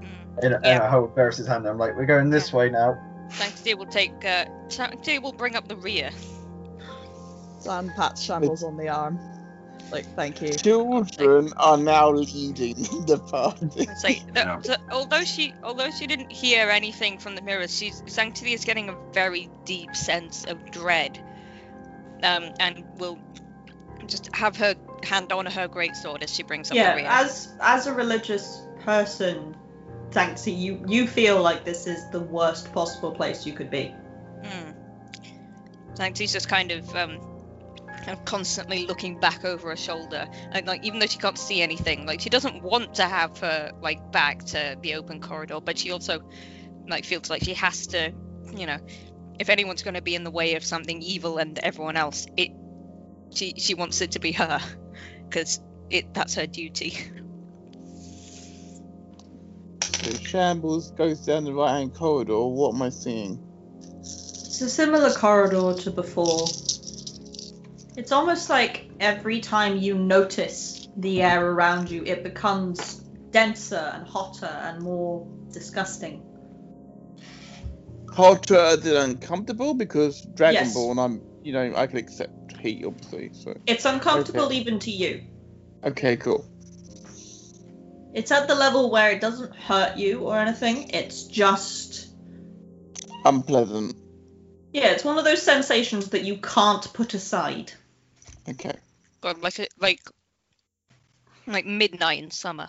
Mm. 0.00 0.38
And, 0.44 0.54
and 0.54 0.64
Yeah. 0.64 0.84
I 0.84 0.88
hold 0.88 1.14
Veras' 1.16 1.46
hand. 1.46 1.66
I'm 1.66 1.78
like, 1.78 1.96
we're 1.96 2.06
going 2.06 2.30
this 2.30 2.52
way 2.52 2.70
now. 2.70 2.98
Sanctity 3.30 3.74
will 3.74 3.86
take. 3.86 4.24
Uh, 4.24 4.44
Sanctity 4.68 5.18
will 5.18 5.32
bring 5.32 5.56
up 5.56 5.66
the 5.68 5.76
rear. 5.76 6.10
San 7.58 7.90
pats 7.96 8.22
Shambles 8.22 8.62
on 8.62 8.76
the 8.76 8.88
arm. 8.88 9.18
Like, 9.90 10.06
thank 10.16 10.42
you. 10.42 10.48
Children 10.52 11.52
are 11.56 11.76
now 11.76 12.10
leading 12.10 12.74
the 13.06 13.18
party. 13.30 13.86
Like, 14.02 14.32
that- 14.34 14.46
Yeah. 14.46 14.60
so- 14.62 14.76
although 14.90 15.24
she, 15.24 15.54
although 15.62 15.90
she 15.90 16.06
didn't 16.06 16.30
hear 16.32 16.68
anything 16.68 17.18
from 17.18 17.34
the 17.34 17.42
mirrors, 17.42 17.74
she's 17.76 18.02
Sanctity 18.06 18.52
is 18.52 18.64
getting 18.64 18.88
a 18.90 18.96
very 19.12 19.48
deep 19.64 19.94
sense 19.96 20.44
of 20.44 20.70
dread, 20.70 21.18
um, 22.22 22.50
and 22.60 22.84
will 22.98 23.18
just 24.04 24.34
have 24.34 24.56
her 24.56 24.74
hand 25.02 25.32
on 25.32 25.46
her 25.46 25.68
great 25.68 25.96
sword 25.96 26.22
as 26.22 26.34
she 26.34 26.42
brings 26.42 26.70
up 26.70 26.74
the 26.74 26.80
Yeah, 26.80 26.94
rear. 26.94 27.06
as 27.06 27.52
as 27.60 27.86
a 27.86 27.92
religious 27.92 28.62
person, 28.84 29.56
Tanksy, 30.10 30.56
you 30.56 30.84
you 30.86 31.06
feel 31.06 31.40
like 31.40 31.64
this 31.64 31.86
is 31.86 32.08
the 32.10 32.20
worst 32.20 32.72
possible 32.72 33.12
place 33.12 33.46
you 33.46 33.52
could 33.52 33.70
be. 33.70 33.94
Mm. 34.42 34.74
Sanctity's 35.94 36.32
just 36.32 36.48
kind 36.48 36.70
of 36.70 36.88
um, 36.94 37.18
kind 37.98 38.18
of 38.18 38.24
constantly 38.24 38.86
looking 38.86 39.18
back 39.18 39.44
over 39.44 39.70
her 39.70 39.76
shoulder, 39.76 40.26
and 40.52 40.66
like 40.66 40.84
even 40.84 40.98
though 40.98 41.06
she 41.06 41.18
can't 41.18 41.38
see 41.38 41.62
anything, 41.62 42.06
like 42.06 42.20
she 42.20 42.30
doesn't 42.30 42.62
want 42.62 42.94
to 42.94 43.04
have 43.04 43.38
her 43.38 43.72
like 43.80 44.12
back 44.12 44.44
to 44.44 44.76
the 44.80 44.94
open 44.94 45.20
corridor, 45.20 45.60
but 45.60 45.78
she 45.78 45.90
also 45.90 46.20
like 46.88 47.04
feels 47.04 47.30
like 47.30 47.42
she 47.42 47.54
has 47.54 47.86
to, 47.88 48.12
you 48.54 48.66
know, 48.66 48.78
if 49.38 49.48
anyone's 49.48 49.82
going 49.82 49.94
to 49.94 50.02
be 50.02 50.14
in 50.14 50.24
the 50.24 50.30
way 50.30 50.54
of 50.54 50.64
something 50.64 51.00
evil 51.02 51.38
and 51.38 51.58
everyone 51.58 51.96
else, 51.96 52.26
it 52.36 52.50
she 53.34 53.54
she 53.58 53.74
wants 53.74 54.00
it 54.00 54.12
to 54.12 54.20
be 54.20 54.32
her, 54.32 54.60
because 55.28 55.60
it 55.90 56.12
that's 56.14 56.34
her 56.34 56.46
duty. 56.46 56.96
So 59.80 60.10
Shambles 60.12 60.90
goes 60.92 61.20
down 61.20 61.44
the 61.44 61.52
right 61.52 61.78
hand 61.78 61.94
corridor. 61.94 62.46
What 62.46 62.74
am 62.74 62.82
I 62.82 62.90
seeing? 62.90 63.40
It's 64.00 64.60
a 64.60 64.68
similar 64.70 65.10
corridor 65.10 65.74
to 65.82 65.90
before. 65.90 66.46
It's 67.96 68.12
almost 68.12 68.50
like 68.50 68.90
every 69.00 69.40
time 69.40 69.78
you 69.78 69.94
notice 69.96 70.88
the 70.96 71.22
air 71.22 71.44
around 71.44 71.90
you, 71.90 72.04
it 72.04 72.22
becomes 72.22 73.00
denser 73.30 73.92
and 73.94 74.06
hotter 74.06 74.46
and 74.46 74.82
more 74.82 75.26
disgusting. 75.52 76.22
Hotter 78.12 78.76
than 78.76 78.96
uncomfortable 78.96 79.74
because 79.74 80.24
Yes. 80.38 80.74
Dragonborn, 80.74 81.04
I'm, 81.04 81.22
you 81.42 81.52
know, 81.52 81.72
I 81.74 81.86
can 81.86 81.98
accept 81.98 82.43
heat, 82.64 82.84
obviously. 82.84 83.30
So 83.34 83.56
It's 83.66 83.84
uncomfortable 83.84 84.46
Okay. 84.46 84.56
even 84.56 84.78
to 84.80 84.90
you. 84.90 85.22
okay, 85.84 86.16
cool. 86.16 86.46
It's 88.14 88.30
at 88.30 88.48
the 88.48 88.54
level 88.54 88.90
where 88.90 89.10
it 89.10 89.20
doesn't 89.20 89.54
hurt 89.54 89.96
you 89.96 90.20
or 90.20 90.38
anything. 90.38 90.90
It's 90.90 91.24
just 91.24 92.08
Unpleasant. 93.24 93.96
yeah, 94.72 94.88
it's 94.88 95.04
one 95.04 95.18
of 95.18 95.24
those 95.24 95.42
sensations 95.42 96.10
that 96.10 96.24
you 96.24 96.36
can't 96.38 96.92
put 96.92 97.14
aside. 97.14 97.72
Okay. 98.48 98.74
God, 99.20 99.38
like 99.42 99.58
a, 99.58 99.66
like 99.78 100.00
like 101.46 101.66
midnight 101.66 102.22
in 102.22 102.30
summer. 102.30 102.68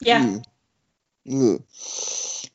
Yeah. 0.00 0.38
Mm. 1.26 1.54
Ugh. 1.54 2.50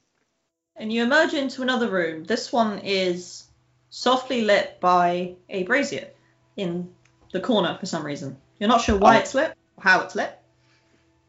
And 0.75 0.93
you 0.93 1.03
emerge 1.03 1.33
into 1.33 1.61
another 1.61 1.89
room. 1.89 2.23
This 2.25 2.51
one 2.51 2.79
is 2.79 3.47
softly 3.89 4.41
lit 4.41 4.79
by 4.79 5.35
a 5.49 5.63
brazier 5.63 6.09
in 6.57 6.89
the 7.31 7.39
corner 7.39 7.77
for 7.79 7.85
some 7.85 8.05
reason. 8.05 8.37
You're 8.59 8.67
not 8.69 8.81
sure 8.81 8.97
why 8.97 9.15
Oh. 9.17 9.19
it's 9.19 9.33
lit, 9.33 9.53
how 9.79 10.01
it's 10.01 10.15
lit. 10.15 10.37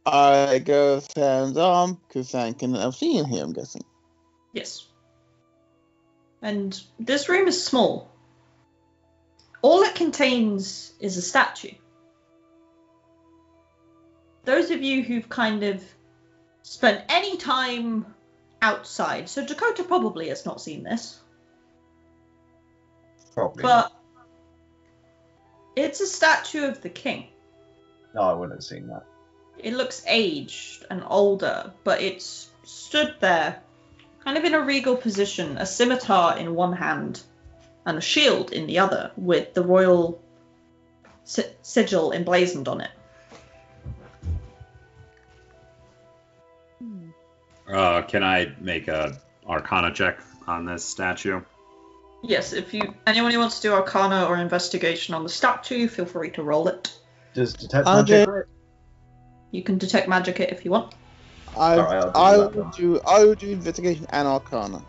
I 0.07 0.59
go 0.59 1.01
Sam's 1.01 1.59
arm 1.59 2.01
because 2.09 2.35
I 2.35 2.53
can 2.53 2.75
have 2.75 2.95
seen 2.97 3.27
here. 3.27 3.45
I'm 3.45 3.53
guessing. 3.53 3.83
Yes. 4.55 4.87
And 6.41 6.81
this 6.99 7.29
room 7.29 7.47
is 7.47 7.63
small. 7.63 8.09
All 9.61 9.83
it 9.83 9.95
contains 9.95 10.93
is 11.01 11.17
a 11.19 11.23
statue. 11.23 11.73
Those 14.45 14.71
of 14.71 14.83
you 14.83 15.03
who've 15.03 15.29
kind 15.29 15.63
of 15.65 15.85
spent 16.63 17.05
any 17.11 17.37
time 17.37 18.07
outside, 18.63 19.29
so 19.29 19.45
Dakota 19.45 19.85
probably 19.85 20.29
has 20.29 20.47
not 20.47 20.61
seen 20.61 20.85
this, 20.85 21.21
Probably. 23.35 23.63
but 23.63 23.93
it's 25.79 26.01
a 26.01 26.07
statue 26.07 26.65
of 26.65 26.81
the 26.83 26.89
king. 26.89 27.29
No, 28.15 28.23
I 28.23 28.33
wouldn't 28.33 28.59
have 28.59 28.65
seen 28.65 28.89
that. 28.89 29.05
It 29.59 29.75
looks 29.75 30.03
aged 30.07 30.87
and 30.91 31.03
older, 31.07 31.73
but 31.85 32.01
it's 32.01 32.49
stood 32.65 33.15
there, 33.21 33.61
kind 34.25 34.39
of 34.39 34.45
in 34.45 34.55
a 34.55 34.61
regal 34.61 34.97
position, 34.97 35.59
a 35.59 35.67
scimitar 35.67 36.39
in 36.39 36.55
one 36.55 36.73
hand 36.73 37.23
and 37.85 37.99
a 37.99 38.01
shield 38.01 38.53
in 38.53 38.67
the 38.67 38.79
other, 38.79 39.11
with 39.17 39.55
the 39.55 39.63
royal 39.63 40.23
si- 41.25 41.51
sigil 41.63 42.13
emblazoned 42.13 42.69
on 42.69 42.81
it. 42.83 42.91
Uh, 47.73 48.03
can 48.03 48.23
I 48.23 48.53
make 48.61 48.89
a 48.89 49.19
Arcana 49.47 49.93
check 49.93 50.21
on 50.47 50.65
this 50.65 50.85
statue? 50.85 51.43
Yes, 52.23 52.53
if 52.53 52.75
you 52.75 52.95
anyone 53.07 53.31
who 53.31 53.39
wants 53.39 53.61
to 53.61 53.69
do 53.69 53.73
Arcana 53.75 54.27
or 54.27 54.37
investigation 54.37 55.15
on 55.15 55.23
the 55.23 55.29
statue, 55.29 55.87
feel 55.89 56.05
free 56.05 56.31
to 56.31 56.43
roll 56.43 56.67
it. 56.69 56.93
Does 57.35 57.53
detect 57.55 57.87
I'll 57.87 57.99
magic? 57.99 58.27
do- 58.27 58.43
You 59.53 59.63
can 59.63 59.79
detect 59.79 60.09
magic 60.09 60.41
it 60.41 60.51
if 60.51 60.65
you 60.65 60.73
want. 60.73 60.95
I 61.57 61.79
Alright, 61.79 62.05
I'll 62.05 62.11
do 62.13 62.19
I 62.19 62.37
that 62.63 62.77
do 62.77 63.01
I 63.07 63.25
will 63.25 63.35
do 63.35 63.51
investigation 63.51 64.07
and 64.11 64.27
Arcana. 64.29 64.85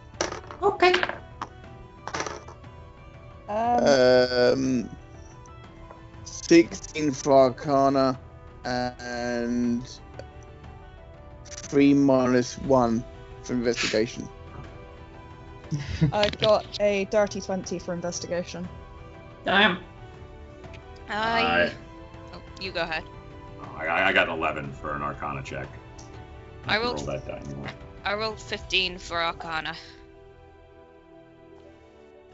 Okay. 0.61 0.93
Um, 3.47 3.88
Um, 3.88 4.89
sixteen 6.25 7.11
for 7.11 7.32
Arcana 7.34 8.19
and 8.65 9.88
three 11.45 11.93
minus 11.93 12.57
one 12.59 13.03
for 13.43 13.53
investigation. 13.53 14.27
I 16.13 16.30
got 16.30 16.65
a 16.82 17.05
dirty 17.05 17.41
20 17.41 17.80
for 17.80 17.93
investigation. 17.93 18.67
Damn. 19.45 19.80
I. 21.09 21.72
Oh, 22.34 22.41
you 22.61 22.72
go 22.72 22.82
ahead. 22.82 23.03
I, 23.78 24.09
I 24.09 24.13
got 24.13 24.28
an 24.30 24.36
11 24.36 24.74
for 24.74 24.95
an 24.95 25.01
Arcana 25.01 25.41
check. 25.43 25.67
I 26.65 26.74
can 26.78 26.82
rolled- 26.86 26.97
roll 26.97 27.05
that 27.07 27.28
die. 27.28 27.55
more. 27.55 27.67
I 28.05 28.13
rolled 28.13 28.39
15 28.39 28.97
for 28.97 29.17
Arcana. 29.22 29.76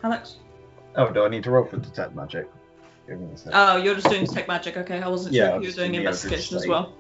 Alex? 0.04 0.38
Oh, 0.96 1.12
do 1.12 1.24
I 1.24 1.30
need 1.30 1.44
to 1.44 1.52
roll 1.52 1.66
for 1.66 1.78
detect 1.78 2.16
magic? 2.16 2.50
Give 3.08 3.20
me 3.20 3.34
a 3.34 3.38
sec. 3.38 3.52
Oh, 3.56 3.78
you're 3.78 3.96
just 3.96 4.10
doing 4.10 4.26
detect 4.26 4.48
magic. 4.48 4.78
Okay, 4.78 5.02
I 5.02 5.08
wasn't 5.08 5.34
Yeah, 5.36 5.50
sure 5.52 5.62
you 5.62 5.68
were 5.68 5.74
doing 5.74 5.92
doing 5.92 6.04
the 6.04 6.08
Eldritch 6.10 6.24
investigation 6.24 6.58
as 6.58 6.68
well. 6.68 6.94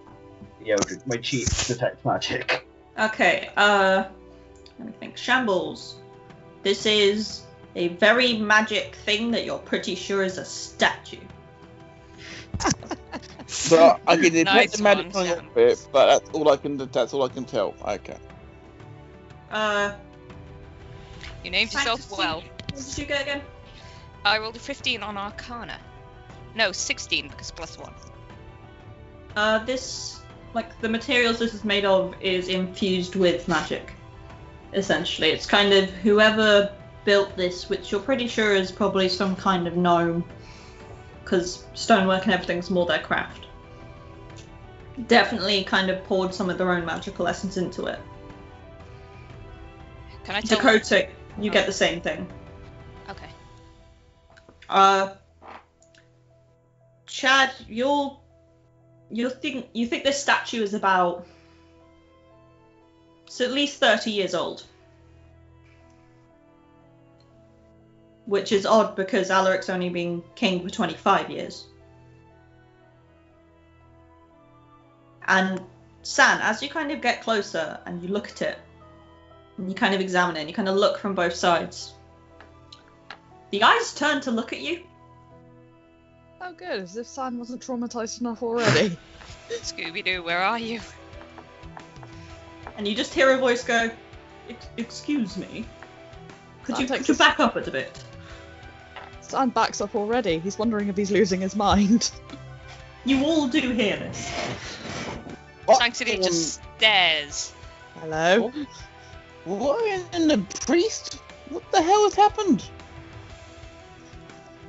Yeah, 0.63 0.73
Eldritch, 0.73 0.99
my 1.05 1.17
cheat 1.17 1.47
detect 1.67 2.03
magic. 2.05 2.67
Okay, 2.99 3.49
uh, 3.57 4.05
let 4.79 4.87
me 4.87 4.93
think. 4.99 5.17
Shambles. 5.17 5.97
This 6.65 6.87
is 6.87 7.43
a 7.75 7.89
very 7.89 8.39
magic 8.39 8.95
thing 9.05 9.29
that 9.31 9.45
you're 9.45 9.59
pretty 9.59 9.93
sure 9.93 10.23
is 10.23 10.39
a 10.39 10.45
statue. 10.45 11.19
So 13.45 13.99
I 14.07 14.15
can 14.15 14.33
detect 14.33 14.45
Nice 14.45 14.77
the 14.77 14.81
magic 14.83 15.13
one, 15.13 15.27
coming 15.27 15.35
Sam. 15.35 15.49
it, 15.55 15.87
but 15.91 16.07
that's 16.07 16.29
all 16.31 16.49
I 16.49 16.57
can. 16.57 16.77
That's 16.77 17.13
all 17.13 17.21
I 17.21 17.27
can 17.27 17.45
tell. 17.45 17.75
Okay. 17.87 18.17
Uh, 19.51 19.93
You 21.43 21.51
named 21.51 21.71
yourself 21.71 22.09
well. 22.17 22.41
What 22.41 22.75
did 22.75 22.97
you 22.97 23.05
get 23.05 23.21
again? 23.21 23.41
I 24.25 24.39
rolled 24.39 24.55
a 24.55 24.59
15 24.59 25.03
on 25.03 25.17
Arcana. 25.17 25.79
No, 26.55 26.71
16 26.71 27.27
because 27.27 27.51
plus 27.51 27.77
one. 27.77 27.93
Uh, 29.35 29.59
this, 29.65 30.19
like, 30.55 30.81
the 30.81 30.89
materials 30.89 31.37
this 31.37 31.53
is 31.53 31.63
made 31.63 31.85
of 31.85 32.15
is 32.21 32.47
infused 32.47 33.15
with 33.15 33.47
magic. 33.47 33.93
Essentially, 34.75 35.29
it's 35.29 35.45
kind 35.45 35.73
of 35.73 35.89
whoever 35.89 36.71
built 37.05 37.35
this, 37.37 37.69
which 37.69 37.91
you're 37.91 38.01
pretty 38.01 38.27
sure 38.27 38.53
is 38.53 38.71
probably 38.71 39.07
some 39.07 39.35
kind 39.35 39.67
of 39.67 39.77
gnome, 39.77 40.23
because 41.23 41.65
stonework 41.73 42.25
and 42.25 42.33
everything's 42.33 42.69
more 42.69 42.85
their 42.85 42.99
craft. 42.99 43.47
Definitely 45.07 45.63
kind 45.63 45.89
of 45.89 46.03
poured 46.03 46.33
some 46.33 46.49
of 46.49 46.57
their 46.57 46.71
own 46.71 46.85
magical 46.85 47.27
essence 47.27 47.57
into 47.57 47.85
it. 47.85 47.99
Can 50.25 50.35
I 50.35 50.41
tell? 50.41 50.57
Dakota, 50.57 51.07
you 51.39 51.51
get 51.51 51.65
the 51.65 51.73
same 51.73 52.01
thing. 52.01 52.27
Okay. 53.09 53.29
Uh, 54.67 55.13
Chad, 57.05 57.51
you'll 57.67 58.21
you 59.09 59.29
think 59.29 59.69
you 59.73 59.85
think 59.87 60.03
this 60.03 60.21
statue 60.21 60.63
is 60.63 60.73
about 60.73 61.27
it's 63.25 63.41
at 63.41 63.51
least 63.51 63.79
thirty 63.79 64.11
years 64.11 64.33
old, 64.33 64.63
which 68.25 68.51
is 68.51 68.65
odd 68.65 68.95
because 68.95 69.29
Alaric's 69.29 69.69
only 69.69 69.89
been 69.89 70.23
king 70.35 70.63
for 70.63 70.69
twenty 70.69 70.95
five 70.95 71.29
years. 71.29 71.65
And 75.27 75.61
San, 76.03 76.39
as 76.41 76.61
you 76.61 76.69
kind 76.69 76.91
of 76.91 77.01
get 77.01 77.23
closer 77.23 77.79
and 77.85 78.01
you 78.01 78.09
look 78.09 78.29
at 78.29 78.41
it, 78.43 78.59
and 79.57 79.69
you 79.69 79.75
kind 79.75 79.95
of 79.95 80.01
examine 80.01 80.37
it, 80.37 80.41
and 80.41 80.49
you 80.49 80.55
kind 80.55 80.69
of 80.69 80.75
look 80.75 80.99
from 80.99 81.15
both 81.15 81.33
sides. 81.33 81.93
The 83.51 83.63
eyes 83.63 83.93
turn 83.95 84.21
to 84.21 84.31
look 84.31 84.53
at 84.53 84.59
you. 84.59 84.83
Oh, 86.41 86.53
good, 86.53 86.81
as 86.81 86.97
if 86.97 87.07
San 87.07 87.39
wasn't 87.39 87.65
traumatized 87.65 88.21
enough 88.21 88.43
already. 88.43 88.97
Scooby 89.49 90.03
Doo, 90.03 90.21
where 90.21 90.41
are 90.41 90.59
you? 90.59 90.79
And 92.77 92.87
you 92.87 92.95
just 92.95 93.13
hear 93.13 93.31
a 93.31 93.37
voice 93.37 93.63
go, 93.63 93.89
"Excuse 94.77 95.37
me, 95.37 95.65
could 96.63 96.75
That 96.75 96.81
you, 96.81 96.87
takes 96.87 96.99
could 97.01 97.09
you 97.09 97.15
back 97.15 97.39
up 97.39 97.55
a 97.55 97.61
bit?" 97.71 98.03
San 99.21 99.49
backs 99.49 99.81
up 99.81 99.95
already. 99.95 100.39
He's 100.39 100.57
wondering 100.57 100.87
if 100.87 100.95
he's 100.97 101.11
losing 101.11 101.41
his 101.41 101.55
mind. 101.55 102.11
You 103.07 103.23
all 103.23 103.47
do 103.47 103.69
hear 103.69 103.97
this. 103.97 104.31
What? 105.65 105.77
Sanctity 105.77 106.15
Um, 106.15 106.23
just 106.23 106.59
stares. 106.77 107.53
Hello? 107.99 108.51
What 109.45 110.07
in 110.11 110.27
the 110.27 110.39
priest? 110.65 111.19
What 111.49 111.71
the 111.71 111.83
hell 111.83 112.03
has 112.05 112.15
happened? 112.15 112.67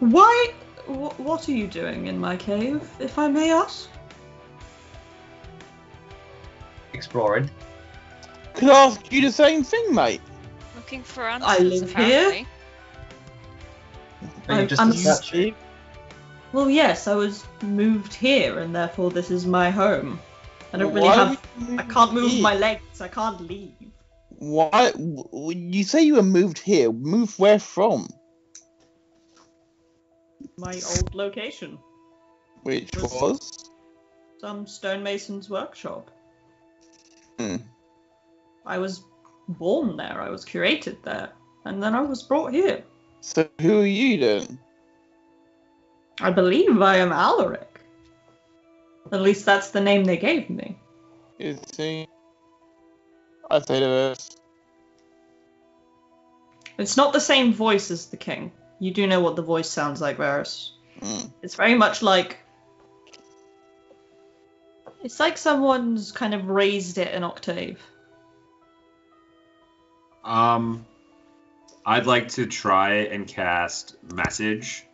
Why? 0.00 0.52
Wh- 0.84 1.18
what 1.18 1.48
are 1.48 1.52
you 1.52 1.66
doing 1.66 2.08
in 2.08 2.18
my 2.18 2.36
cave, 2.36 2.86
if 3.00 3.18
I 3.18 3.28
may 3.28 3.50
ask? 3.50 3.88
Exploring. 6.92 7.50
Could 8.56 8.70
I 8.70 8.84
ask 8.86 9.12
you 9.12 9.20
the 9.20 9.30
same 9.32 9.62
thing, 9.64 9.94
mate? 9.94 10.20
Looking 10.74 11.02
for 11.02 11.28
answers, 11.28 11.48
I 11.48 11.58
live 11.58 11.94
here. 11.94 12.46
Are 14.48 14.54
you 14.54 14.58
I'm- 14.60 14.68
just 14.68 14.80
I'm 14.80 14.90
a 14.90 14.94
s- 14.94 15.02
statue? 15.24 15.52
Well, 16.52 16.70
yes, 16.70 17.06
I 17.06 17.14
was 17.14 17.44
moved 17.62 18.14
here, 18.14 18.60
and 18.60 18.74
therefore 18.74 19.10
this 19.10 19.30
is 19.30 19.46
my 19.46 19.70
home. 19.70 20.18
I 20.72 20.78
don't 20.78 20.94
really 20.94 21.08
Why 21.08 21.16
have. 21.16 21.46
I 21.78 21.82
can't 21.82 22.12
move 22.14 22.30
here? 22.30 22.42
my 22.42 22.54
legs. 22.54 23.00
I 23.00 23.08
can't 23.08 23.40
leave. 23.42 23.72
Why? 24.38 24.92
You 24.96 25.84
say 25.84 26.02
you 26.02 26.14
were 26.16 26.22
moved 26.22 26.58
here. 26.58 26.92
Moved 26.92 27.38
where 27.38 27.58
from? 27.58 28.08
My 30.58 30.74
old 30.96 31.14
location, 31.14 31.78
Which 32.62 32.94
Was- 32.96 33.12
was? 33.12 33.70
some 34.40 34.66
stonemason's 34.66 35.48
workshop. 35.50 36.10
Hmm. 37.38 37.56
I 38.66 38.78
was 38.78 39.04
born 39.48 39.96
there. 39.96 40.20
I 40.20 40.28
was 40.28 40.44
curated 40.44 41.02
there, 41.02 41.30
and 41.64 41.82
then 41.82 41.94
I 41.94 42.00
was 42.00 42.22
brought 42.22 42.52
here. 42.52 42.82
So 43.20 43.48
who 43.60 43.80
are 43.80 43.86
you 43.86 44.18
then? 44.18 44.58
I 46.20 46.30
believe 46.30 46.80
I 46.82 46.96
am 46.96 47.12
Alaric. 47.12 47.80
At 49.12 49.20
least 49.20 49.44
that's 49.44 49.70
the 49.70 49.80
name 49.80 50.04
they 50.04 50.16
gave 50.16 50.50
me. 50.50 50.78
Is 51.38 51.60
he? 51.76 52.08
I 53.50 53.60
say 53.60 53.80
the 53.80 53.88
rest. 53.88 54.40
It's 56.78 56.96
not 56.96 57.12
the 57.12 57.20
same 57.20 57.52
voice 57.52 57.90
as 57.90 58.06
the 58.06 58.16
king. 58.16 58.52
You 58.80 58.92
do 58.92 59.06
know 59.06 59.20
what 59.20 59.36
the 59.36 59.42
voice 59.42 59.70
sounds 59.70 60.00
like, 60.00 60.18
Veras. 60.18 60.70
Mm. 61.00 61.32
It's 61.42 61.54
very 61.54 61.74
much 61.74 62.02
like. 62.02 62.38
It's 65.04 65.20
like 65.20 65.38
someone's 65.38 66.10
kind 66.10 66.34
of 66.34 66.48
raised 66.48 66.98
it 66.98 67.14
an 67.14 67.22
octave. 67.22 67.80
Um, 70.26 70.84
I'd 71.86 72.06
like 72.06 72.28
to 72.30 72.46
try 72.46 72.94
and 72.94 73.28
cast 73.28 73.96
message 74.12 74.84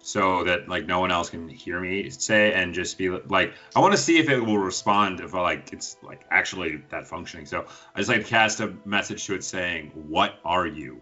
so 0.00 0.42
that 0.42 0.68
like 0.68 0.86
no 0.86 0.98
one 0.98 1.12
else 1.12 1.30
can 1.30 1.48
hear 1.48 1.78
me 1.78 2.10
say 2.10 2.52
and 2.52 2.74
just 2.74 2.98
be 2.98 3.08
like 3.08 3.54
I 3.76 3.78
want 3.78 3.92
to 3.92 3.98
see 3.98 4.18
if 4.18 4.28
it 4.28 4.40
will 4.40 4.58
respond 4.58 5.20
if 5.20 5.32
like 5.34 5.72
it's 5.72 5.96
like 6.02 6.22
actually 6.32 6.82
that 6.90 7.06
functioning. 7.06 7.46
So 7.46 7.64
I 7.94 7.98
just 7.98 8.10
like 8.10 8.24
to 8.24 8.28
cast 8.28 8.58
a 8.58 8.74
message 8.84 9.24
to 9.26 9.34
it 9.34 9.44
saying, 9.44 9.92
"What 9.94 10.34
are 10.44 10.66
you?" 10.66 11.00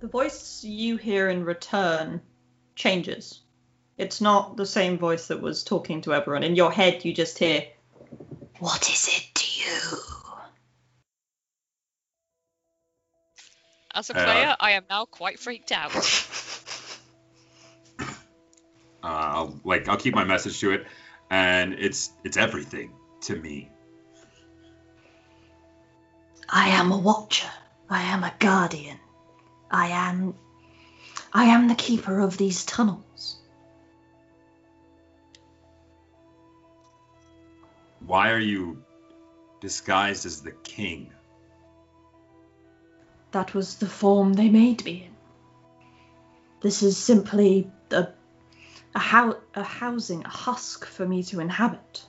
The 0.00 0.08
voice 0.08 0.62
you 0.62 0.98
hear 0.98 1.30
in 1.30 1.44
return 1.44 2.20
changes. 2.74 3.40
It's 4.00 4.22
not 4.22 4.56
the 4.56 4.64
same 4.64 4.96
voice 4.96 5.26
that 5.26 5.42
was 5.42 5.62
talking 5.62 6.00
to 6.02 6.14
everyone. 6.14 6.42
In 6.42 6.56
your 6.56 6.72
head, 6.72 7.04
you 7.04 7.12
just 7.12 7.38
hear, 7.38 7.66
What 8.58 8.88
is 8.88 9.06
it 9.08 9.34
to 9.34 9.46
you? 9.60 9.98
As 13.94 14.08
a 14.08 14.14
Uh, 14.14 14.24
player, 14.24 14.56
I 14.58 14.70
am 14.70 14.84
now 14.88 15.04
quite 15.04 15.38
freaked 15.38 15.70
out. 15.70 15.94
Uh, 15.94 16.00
I'll 19.02 19.60
like 19.64 19.86
I'll 19.86 19.98
keep 19.98 20.14
my 20.14 20.24
message 20.24 20.58
to 20.60 20.72
it, 20.72 20.86
and 21.28 21.74
it's 21.74 22.10
it's 22.24 22.38
everything 22.38 22.94
to 23.22 23.36
me. 23.36 23.68
I 26.48 26.70
am 26.70 26.90
a 26.90 26.98
watcher. 26.98 27.50
I 27.90 28.00
am 28.04 28.24
a 28.24 28.32
guardian. 28.38 28.98
I 29.70 29.88
am. 29.88 30.36
I 31.34 31.44
am 31.44 31.68
the 31.68 31.74
keeper 31.74 32.18
of 32.18 32.38
these 32.38 32.64
tunnels. 32.64 33.04
Why 38.10 38.32
are 38.32 38.40
you 38.40 38.82
disguised 39.60 40.26
as 40.26 40.42
the 40.42 40.50
king? 40.50 41.12
That 43.30 43.54
was 43.54 43.76
the 43.76 43.86
form 43.86 44.32
they 44.32 44.48
made 44.48 44.84
me 44.84 45.04
in. 45.04 45.14
This 46.60 46.82
is 46.82 46.96
simply 46.96 47.70
a, 47.92 48.08
a, 48.96 49.36
a 49.54 49.62
housing, 49.62 50.24
a 50.24 50.28
husk 50.28 50.86
for 50.86 51.06
me 51.06 51.22
to 51.22 51.38
inhabit. 51.38 52.04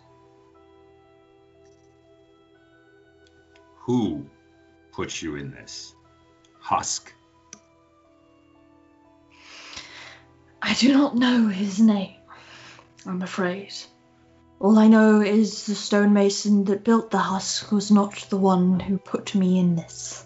Who 3.81 4.25
put 4.93 5.21
you 5.21 5.35
in 5.35 5.51
this 5.51 5.93
husk? 6.59 7.13
I 10.63 10.73
do 10.73 10.93
not 10.93 11.15
know 11.15 11.47
his 11.47 11.79
name, 11.79 12.17
I'm 13.05 13.21
afraid. 13.21 13.75
All 14.61 14.77
I 14.77 14.87
know 14.87 15.21
is 15.21 15.65
the 15.65 15.73
stonemason 15.73 16.65
that 16.65 16.83
built 16.83 17.09
the 17.09 17.17
husk 17.17 17.71
was 17.71 17.89
not 17.89 18.27
the 18.29 18.37
one 18.37 18.79
who 18.79 18.99
put 18.99 19.33
me 19.33 19.57
in 19.57 19.75
this. 19.75 20.23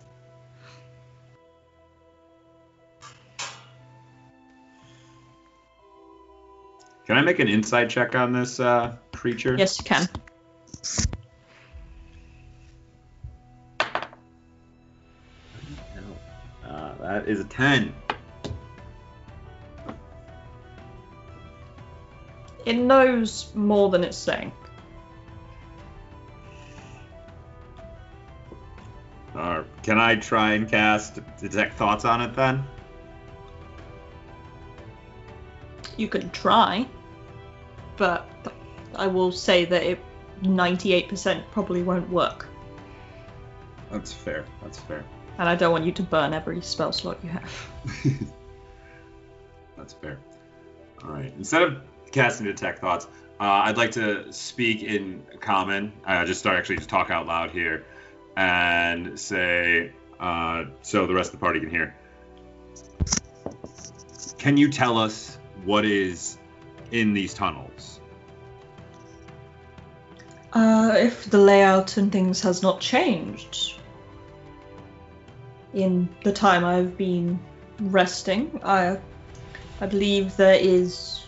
Can 7.07 7.17
I 7.17 7.21
make 7.21 7.39
an 7.39 7.47
insight 7.47 7.89
check 7.89 8.13
on 8.13 8.33
this 8.33 8.59
uh, 8.59 8.97
creature? 9.13 9.55
Yes, 9.57 9.79
you 9.79 9.85
can. 9.85 10.09
Uh, 16.67 16.95
that 16.99 17.29
is 17.29 17.39
a 17.39 17.45
ten. 17.45 17.93
It 22.65 22.77
knows 22.77 23.51
more 23.53 23.89
than 23.89 24.03
it's 24.03 24.17
saying. 24.17 24.51
Uh, 29.35 29.63
can 29.83 29.99
I 29.99 30.15
try 30.15 30.53
and 30.53 30.67
cast 30.69 31.19
detect 31.39 31.77
thoughts 31.77 32.05
on 32.05 32.21
it 32.21 32.33
then? 32.35 32.65
You 35.97 36.07
can 36.07 36.29
try, 36.31 36.87
but 37.97 38.27
I 38.95 39.07
will 39.07 39.31
say 39.31 39.65
that 39.65 39.83
it 39.83 39.99
98% 40.41 41.43
probably 41.51 41.83
won't 41.83 42.09
work. 42.09 42.47
That's 43.91 44.11
fair. 44.11 44.45
That's 44.61 44.79
fair. 44.79 45.05
And 45.37 45.49
I 45.49 45.55
don't 45.55 45.71
want 45.71 45.85
you 45.85 45.91
to 45.93 46.03
burn 46.03 46.33
every 46.33 46.61
spell 46.61 46.91
slot 46.91 47.19
you 47.23 47.29
have. 47.29 47.69
That's 49.77 49.93
fair. 49.93 50.17
All 51.03 51.11
right. 51.11 51.33
Instead 51.37 51.63
of 51.63 51.81
casting 52.15 52.45
detect 52.45 52.79
thoughts, 52.79 53.05
uh, 53.39 53.43
I'd 53.43 53.77
like 53.77 53.91
to 53.91 54.31
speak 54.31 54.83
in 54.83 55.21
common. 55.41 55.91
Uh, 56.05 56.25
just 56.25 56.39
start 56.39 56.57
actually 56.57 56.77
just 56.77 56.89
talk 56.89 57.11
out 57.11 57.27
loud 57.27 57.51
here, 57.51 57.85
and 58.37 59.19
say 59.19 59.91
uh, 60.19 60.63
so 60.81 61.05
the 61.05 61.13
rest 61.13 61.33
of 61.33 61.39
the 61.39 61.43
party 61.45 61.59
can 61.59 61.69
hear. 61.69 61.93
Can 64.37 64.55
you 64.55 64.71
tell 64.71 64.97
us 64.97 65.37
what 65.65 65.85
is 65.85 66.37
in 66.91 67.13
these 67.13 67.33
tunnels? 67.33 67.99
Uh, 70.53 70.93
if 70.95 71.25
the 71.29 71.37
layout 71.37 71.97
and 71.97 72.11
things 72.11 72.41
has 72.41 72.61
not 72.61 72.79
changed 72.79 73.77
in 75.73 76.07
the 76.23 76.31
time 76.31 76.63
I've 76.63 76.95
been 76.95 77.37
resting, 77.81 78.61
I, 78.63 78.97
I 79.81 79.87
believe 79.87 80.37
there 80.37 80.55
is. 80.55 81.24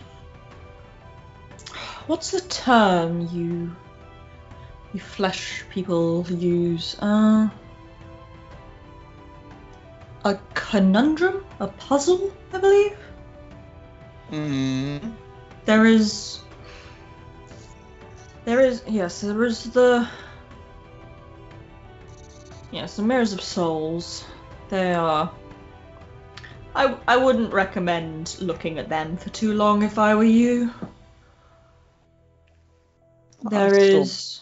What's 2.08 2.30
the 2.30 2.40
term 2.40 3.28
you, 3.30 3.76
you 4.94 4.98
flesh 4.98 5.62
people 5.68 6.26
use? 6.30 6.96
Uh, 6.98 7.50
a 10.24 10.38
conundrum, 10.54 11.44
a 11.60 11.66
puzzle, 11.66 12.32
I 12.54 12.58
believe. 12.58 12.96
Mm. 14.32 15.12
There 15.66 15.84
is. 15.84 16.40
There 18.46 18.60
is. 18.60 18.82
Yes, 18.88 19.20
there 19.20 19.44
is 19.44 19.64
the. 19.64 20.08
Yes, 22.70 22.96
the 22.96 23.02
Mirrors 23.02 23.34
of 23.34 23.42
Souls. 23.42 24.24
They 24.70 24.94
are. 24.94 25.30
I, 26.74 26.96
I 27.06 27.18
wouldn't 27.18 27.52
recommend 27.52 28.34
looking 28.40 28.78
at 28.78 28.88
them 28.88 29.18
for 29.18 29.28
too 29.28 29.52
long 29.52 29.82
if 29.82 29.98
I 29.98 30.14
were 30.14 30.24
you. 30.24 30.72
There 33.42 33.74
is. 33.76 34.40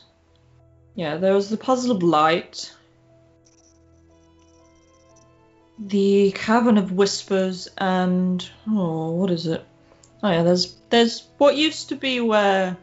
Yeah, 0.94 1.16
there 1.16 1.36
is 1.36 1.51
the 1.51 1.57
Puzzle 1.57 1.94
of 1.94 2.03
Light. 2.03 2.72
The 5.78 6.32
Cavern 6.32 6.78
of 6.78 6.92
Whispers 6.92 7.68
and. 7.76 8.49
Oh, 8.68 9.11
what 9.12 9.30
is 9.30 9.47
it? 9.47 9.64
Oh 10.22 10.30
yeah, 10.30 10.42
there's 10.42 10.74
there's 10.88 11.28
what 11.38 11.57
used 11.57 11.90
to 11.90 11.97
be 11.97 12.20
where 12.20 12.76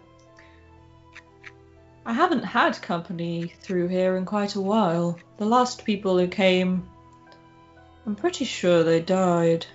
I 2.05 2.13
haven't 2.13 2.43
had 2.43 2.81
company 2.81 3.53
through 3.61 3.87
here 3.87 4.17
in 4.17 4.25
quite 4.25 4.55
a 4.55 4.61
while. 4.61 5.17
The 5.37 5.45
last 5.45 5.85
people 5.85 6.17
who 6.17 6.27
came, 6.27 6.87
I'm 8.05 8.15
pretty 8.15 8.45
sure 8.45 8.83
they 8.83 8.99
died. 8.99 9.65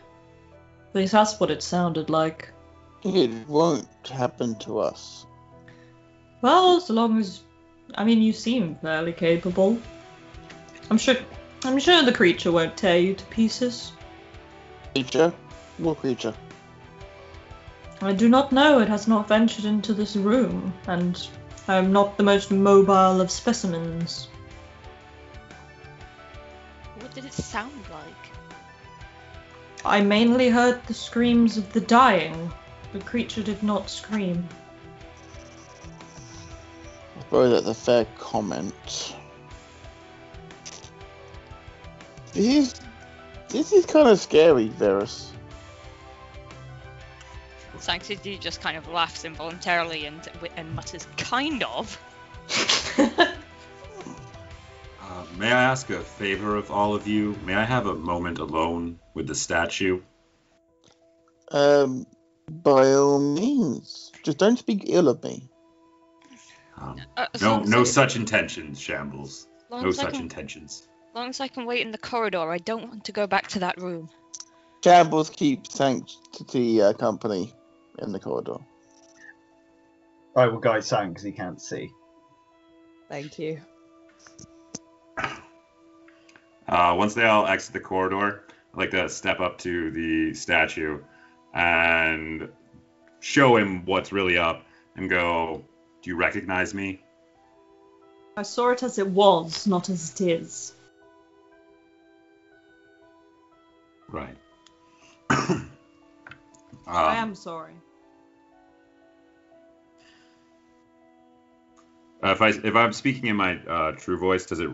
At 0.90 0.94
least 0.94 1.12
that's 1.12 1.40
what 1.40 1.50
it 1.50 1.62
sounded 1.62 2.10
like. 2.10 2.50
It 3.02 3.30
won't 3.48 3.88
happen 4.08 4.56
to 4.60 4.78
us. 4.80 5.26
Well, 6.40 6.76
as 6.76 6.88
long 6.88 7.18
as 7.18 7.40
I 7.94 8.04
mean 8.04 8.22
you 8.22 8.32
seem 8.32 8.76
fairly 8.76 9.12
capable. 9.12 9.78
I'm 10.90 10.98
sure 10.98 11.16
I'm 11.64 11.78
sure 11.78 12.02
the 12.02 12.12
creature 12.12 12.52
won't 12.52 12.76
tear 12.76 12.98
you 12.98 13.14
to 13.14 13.24
pieces. 13.26 13.92
Creature? 14.94 15.32
What 15.78 15.98
creature? 15.98 16.34
I 18.00 18.12
do 18.12 18.28
not 18.28 18.52
know. 18.52 18.78
It 18.78 18.88
has 18.88 19.08
not 19.08 19.26
ventured 19.26 19.64
into 19.64 19.92
this 19.92 20.14
room, 20.14 20.72
and 20.86 21.28
I 21.66 21.76
am 21.76 21.92
not 21.92 22.16
the 22.16 22.22
most 22.22 22.52
mobile 22.52 23.20
of 23.20 23.30
specimens. 23.30 24.28
What 27.00 27.12
did 27.14 27.24
it 27.24 27.32
sound 27.32 27.72
like? 27.90 28.30
I 29.84 30.00
mainly 30.00 30.48
heard 30.48 30.84
the 30.86 30.94
screams 30.94 31.56
of 31.56 31.72
the 31.72 31.80
dying. 31.80 32.52
The 32.92 33.00
creature 33.00 33.42
did 33.42 33.62
not 33.62 33.90
scream. 33.90 34.48
I 37.28 37.30
suppose 37.30 37.62
that's 37.62 37.78
a 37.78 37.84
fair 37.84 38.06
comment. 38.16 39.14
This 42.32 42.46
is 42.46 42.80
this 43.50 43.70
is 43.70 43.84
kind 43.84 44.08
of 44.08 44.18
scary, 44.18 44.70
Veras. 44.70 45.26
Sanctity 47.78 48.38
just 48.38 48.62
kind 48.62 48.78
of 48.78 48.88
laughs 48.88 49.26
involuntarily 49.26 50.06
and 50.06 50.26
and 50.56 50.74
mutters, 50.74 51.06
"Kind 51.18 51.62
of." 51.64 52.00
Uh, 55.00 55.24
may 55.38 55.50
I 55.50 55.64
ask 55.64 55.88
a 55.88 56.00
favor 56.00 56.54
of 56.56 56.70
all 56.70 56.94
of 56.94 57.08
you? 57.08 57.34
May 57.44 57.54
I 57.54 57.64
have 57.64 57.86
a 57.86 57.94
moment 57.94 58.38
alone 58.38 58.98
with 59.14 59.26
the 59.26 59.34
statue? 59.34 60.02
Um, 61.50 62.04
by 62.50 62.92
all 62.92 63.18
means, 63.18 64.12
just 64.22 64.36
don't 64.36 64.58
speak 64.58 64.84
ill 64.86 65.08
of 65.08 65.24
me. 65.24 65.48
Um, 66.80 66.96
Uh, 67.16 67.26
no, 67.40 67.60
no 67.60 67.80
I- 67.80 67.84
such 67.84 68.16
intentions, 68.16 68.80
Shambles. 68.80 69.48
long 69.70 69.82
No 69.84 69.90
such 69.90 70.12
can- 70.12 70.22
intentions. 70.22 70.88
As 71.10 71.14
long 71.14 71.28
as 71.30 71.40
I 71.40 71.48
can 71.48 71.64
wait 71.66 71.80
in 71.84 71.90
the 71.90 71.98
corridor, 71.98 72.50
I 72.50 72.58
don't 72.58 72.88
want 72.88 73.04
to 73.04 73.12
go 73.12 73.26
back 73.26 73.48
to 73.48 73.58
that 73.60 73.78
room. 73.80 74.08
Shambles 74.84 75.30
keeps 75.30 75.74
sanctity 75.74 76.80
uh, 76.80 76.92
company 76.92 77.52
in 77.98 78.12
the 78.12 78.20
corridor. 78.20 78.58
I 80.36 80.46
will 80.46 80.60
guide 80.60 80.84
Sam 80.84 81.08
because 81.08 81.24
he 81.24 81.32
can't 81.32 81.60
see. 81.60 81.90
Thank 83.08 83.38
you. 83.38 83.60
Uh, 86.68 86.94
once 86.96 87.14
they 87.14 87.24
all 87.24 87.46
exit 87.46 87.72
the 87.72 87.80
corridor, 87.80 88.44
I'd 88.74 88.78
like 88.78 88.90
to 88.90 89.08
step 89.08 89.40
up 89.40 89.58
to 89.58 89.90
the 89.90 90.34
statue 90.34 91.02
and 91.54 92.48
show 93.20 93.56
him 93.56 93.84
what's 93.86 94.12
really 94.12 94.36
up 94.38 94.64
and 94.94 95.08
go, 95.08 95.64
Do 96.08 96.14
you 96.14 96.18
recognize 96.18 96.72
me? 96.72 97.02
I 98.38 98.40
saw 98.40 98.70
it 98.70 98.82
as 98.82 98.96
it 98.96 99.08
was, 99.08 99.66
not 99.66 99.90
as 99.90 100.10
it 100.12 100.22
is. 100.22 100.72
Right. 104.08 104.34
I 105.28 105.58
Um, 105.58 105.68
am 106.86 107.34
sorry. 107.34 107.74
Uh, 112.24 112.30
if 112.30 112.40
I 112.40 112.48
if 112.48 112.74
I'm 112.74 112.94
speaking 112.94 113.26
in 113.26 113.36
my 113.36 113.58
uh, 113.66 113.92
true 113.92 114.16
voice, 114.16 114.46
does 114.46 114.60
it 114.60 114.70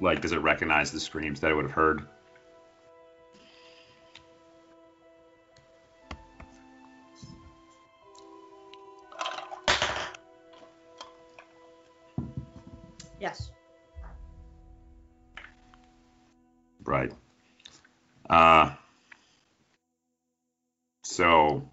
like 0.00 0.22
does 0.22 0.32
it 0.32 0.38
recognize 0.38 0.90
the 0.90 0.98
screams 0.98 1.38
that 1.38 1.52
I 1.52 1.54
would 1.54 1.66
have 1.66 1.70
heard? 1.70 2.02
Yes. 13.20 13.50
Right. 16.84 17.12
Uh. 18.28 18.70
So, 21.04 21.68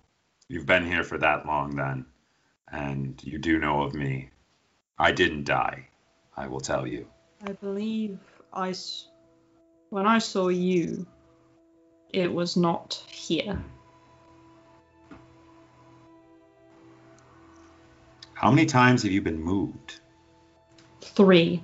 you've 0.48 0.66
been 0.66 0.86
here 0.86 1.04
for 1.04 1.18
that 1.18 1.46
long 1.46 1.76
then, 1.76 2.06
and 2.72 3.22
you 3.24 3.38
do 3.38 3.60
know 3.60 3.82
of 3.84 3.93
me. 3.93 4.30
I 4.98 5.12
didn't 5.12 5.43
die. 5.43 5.88
I 6.38 6.48
will 6.48 6.62
tell 6.62 6.88
you. 6.88 7.08
I 7.46 7.52
believe 7.52 8.20
I. 8.54 8.70
S- 8.70 9.10
when 9.89 10.06
I 10.06 10.20
saw 10.20 10.48
you, 10.48 11.06
it 12.10 12.34
was 12.34 12.56
not 12.56 13.04
here. 13.10 13.62
How 18.34 18.52
many 18.52 18.66
times 18.66 19.04
have 19.04 19.12
you 19.12 19.22
been 19.22 19.41
moved? 19.41 20.00
Three. 21.16 21.63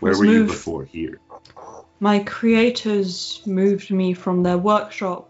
Where 0.00 0.16
were 0.16 0.24
you 0.24 0.46
before 0.46 0.84
here? 0.84 1.20
My 2.00 2.20
creators 2.20 3.42
moved 3.46 3.90
me 3.90 4.14
from 4.14 4.42
their 4.42 4.58
workshop 4.58 5.28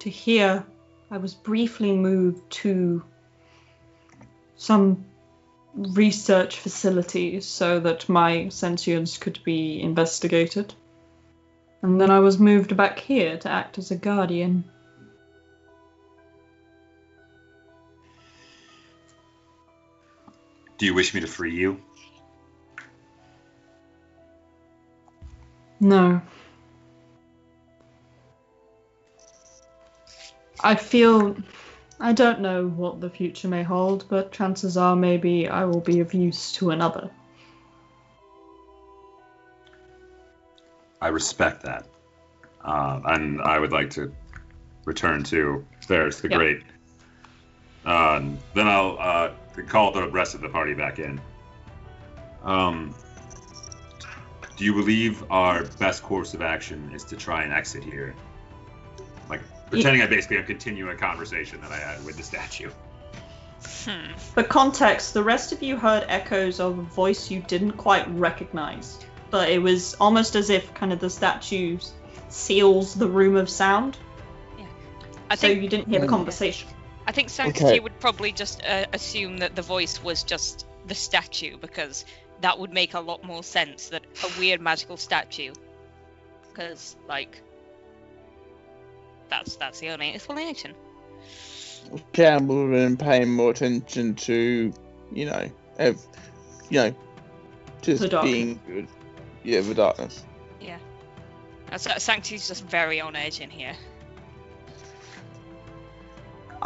to 0.00 0.10
here. 0.10 0.64
I 1.10 1.18
was 1.18 1.34
briefly 1.34 1.92
moved 1.92 2.50
to 2.62 3.02
some 4.56 5.04
research 5.74 6.58
facility 6.58 7.40
so 7.40 7.80
that 7.80 8.08
my 8.08 8.48
sentience 8.48 9.18
could 9.18 9.38
be 9.44 9.80
investigated. 9.80 10.74
And 11.82 12.00
then 12.00 12.10
I 12.10 12.20
was 12.20 12.38
moved 12.38 12.76
back 12.76 12.98
here 12.98 13.36
to 13.38 13.48
act 13.48 13.78
as 13.78 13.90
a 13.90 13.96
guardian. 13.96 14.64
Do 20.78 20.86
you 20.86 20.94
wish 20.94 21.14
me 21.14 21.20
to 21.20 21.26
free 21.26 21.54
you? 21.54 21.80
No. 25.80 26.20
I 30.60 30.74
feel. 30.74 31.36
I 31.98 32.12
don't 32.12 32.40
know 32.40 32.66
what 32.66 33.00
the 33.00 33.08
future 33.08 33.48
may 33.48 33.62
hold, 33.62 34.04
but 34.08 34.32
chances 34.32 34.76
are 34.76 34.94
maybe 34.94 35.48
I 35.48 35.64
will 35.64 35.80
be 35.80 36.00
of 36.00 36.12
use 36.12 36.52
to 36.52 36.70
another. 36.70 37.10
I 41.00 41.08
respect 41.08 41.62
that. 41.62 41.86
Uh, 42.62 43.00
and 43.04 43.40
I 43.40 43.58
would 43.58 43.72
like 43.72 43.90
to 43.90 44.12
return 44.84 45.22
to 45.24 45.64
Veras 45.86 46.20
the 46.20 46.28
Yeah. 46.28 46.36
Great. 46.36 46.62
Um, 47.84 48.38
then 48.54 48.66
I'll 48.66 48.96
uh, 48.98 49.30
call 49.62 49.92
the 49.92 50.08
rest 50.08 50.34
of 50.34 50.40
the 50.40 50.48
party 50.48 50.74
back 50.74 50.98
in. 50.98 51.20
Um, 52.42 52.94
do 54.56 54.64
you 54.64 54.74
believe 54.74 55.24
our 55.30 55.64
best 55.78 56.02
course 56.02 56.34
of 56.34 56.42
action 56.42 56.90
is 56.94 57.04
to 57.04 57.16
try 57.16 57.42
and 57.42 57.52
exit 57.52 57.84
here? 57.84 58.14
Like, 59.28 59.40
pretending 59.70 60.02
I 60.02 60.06
basically 60.06 60.38
am 60.38 60.44
continuing 60.44 60.92
a 60.92 60.96
conversation 60.96 61.60
that 61.60 61.72
I 61.72 61.78
had 61.78 62.04
with 62.04 62.16
the 62.16 62.22
statue. 62.22 62.70
Hmm. 63.84 64.16
For 64.34 64.42
context, 64.42 65.14
the 65.14 65.22
rest 65.22 65.52
of 65.52 65.62
you 65.62 65.76
heard 65.76 66.04
echoes 66.08 66.60
of 66.60 66.78
a 66.78 66.82
voice 66.82 67.30
you 67.30 67.40
didn't 67.40 67.72
quite 67.72 68.08
recognize, 68.16 68.98
but 69.30 69.50
it 69.50 69.60
was 69.60 69.94
almost 69.94 70.36
as 70.36 70.50
if 70.50 70.72
kind 70.74 70.92
of 70.92 71.00
the 71.00 71.10
statue 71.10 71.78
seals 72.28 72.94
the 72.94 73.08
room 73.08 73.36
of 73.36 73.50
sound, 73.50 73.98
I 75.28 75.34
so 75.34 75.48
think 75.48 75.62
you 75.62 75.68
didn't 75.68 75.88
hear 75.88 76.00
the 76.00 76.06
Mm. 76.06 76.10
conversation. 76.10 76.68
I 77.06 77.12
think 77.12 77.30
Sanctity 77.30 77.64
Okay. 77.66 77.80
would 77.80 77.98
probably 78.00 78.32
just 78.32 78.62
uh, 78.64 78.86
assume 78.92 79.38
that 79.38 79.54
the 79.54 79.62
voice 79.62 80.02
was 80.02 80.24
just 80.24 80.66
the 80.86 80.94
statue 80.94 81.56
because 81.56 82.04
that 82.40 82.58
would 82.58 82.72
make 82.72 82.94
a 82.94 83.00
lot 83.00 83.24
more 83.24 83.42
sense 83.42 83.88
that 83.90 84.02
a 84.24 84.38
weird 84.40 84.60
magical 84.60 84.96
statue. 84.96 85.52
Because 86.48 86.96
like 87.08 87.40
that's 89.30 89.56
that's 89.56 89.80
the 89.80 89.90
only 89.90 90.12
explanation. 90.14 90.74
Campbell 92.12 92.68
been 92.68 92.96
paying 92.96 93.32
more 93.32 93.50
attention 93.50 94.14
to, 94.16 94.72
you 95.12 95.26
know, 95.26 95.48
ev- 95.78 96.04
you 96.68 96.80
know, 96.80 96.94
just 97.82 98.02
The 98.02 98.20
being 98.22 98.60
good. 98.66 98.88
Yeah, 99.44 99.60
the 99.60 99.74
darkness. 99.74 100.24
Yeah. 100.60 100.78
Sanctity's 101.76 102.48
just 102.48 102.64
very 102.64 103.00
on 103.00 103.14
edge 103.14 103.40
in 103.40 103.50
here. 103.50 103.76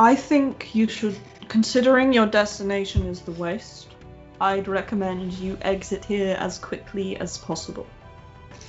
I 0.00 0.14
think 0.14 0.74
you 0.74 0.88
should, 0.88 1.14
considering 1.48 2.14
your 2.14 2.24
destination 2.24 3.06
is 3.06 3.20
the 3.20 3.32
waste, 3.32 3.88
I'd 4.40 4.66
recommend 4.66 5.34
you 5.34 5.58
exit 5.60 6.06
here 6.06 6.38
as 6.40 6.58
quickly 6.58 7.18
as 7.18 7.36
possible. 7.36 7.86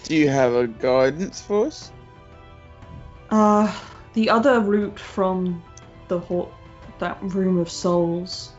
Do 0.04 0.18
you 0.18 0.28
have 0.28 0.54
a 0.54 0.68
guidance 0.68 1.40
for 1.40 1.68
us? 1.68 1.90
Uh, 3.30 3.74
the 4.12 4.30
other 4.30 4.60
route 4.60 5.00
from 5.00 5.64
the 6.10 6.20
ho- 6.20 6.54
that 7.00 7.18
room 7.24 7.60
of 7.60 7.72
souls, 7.72 8.52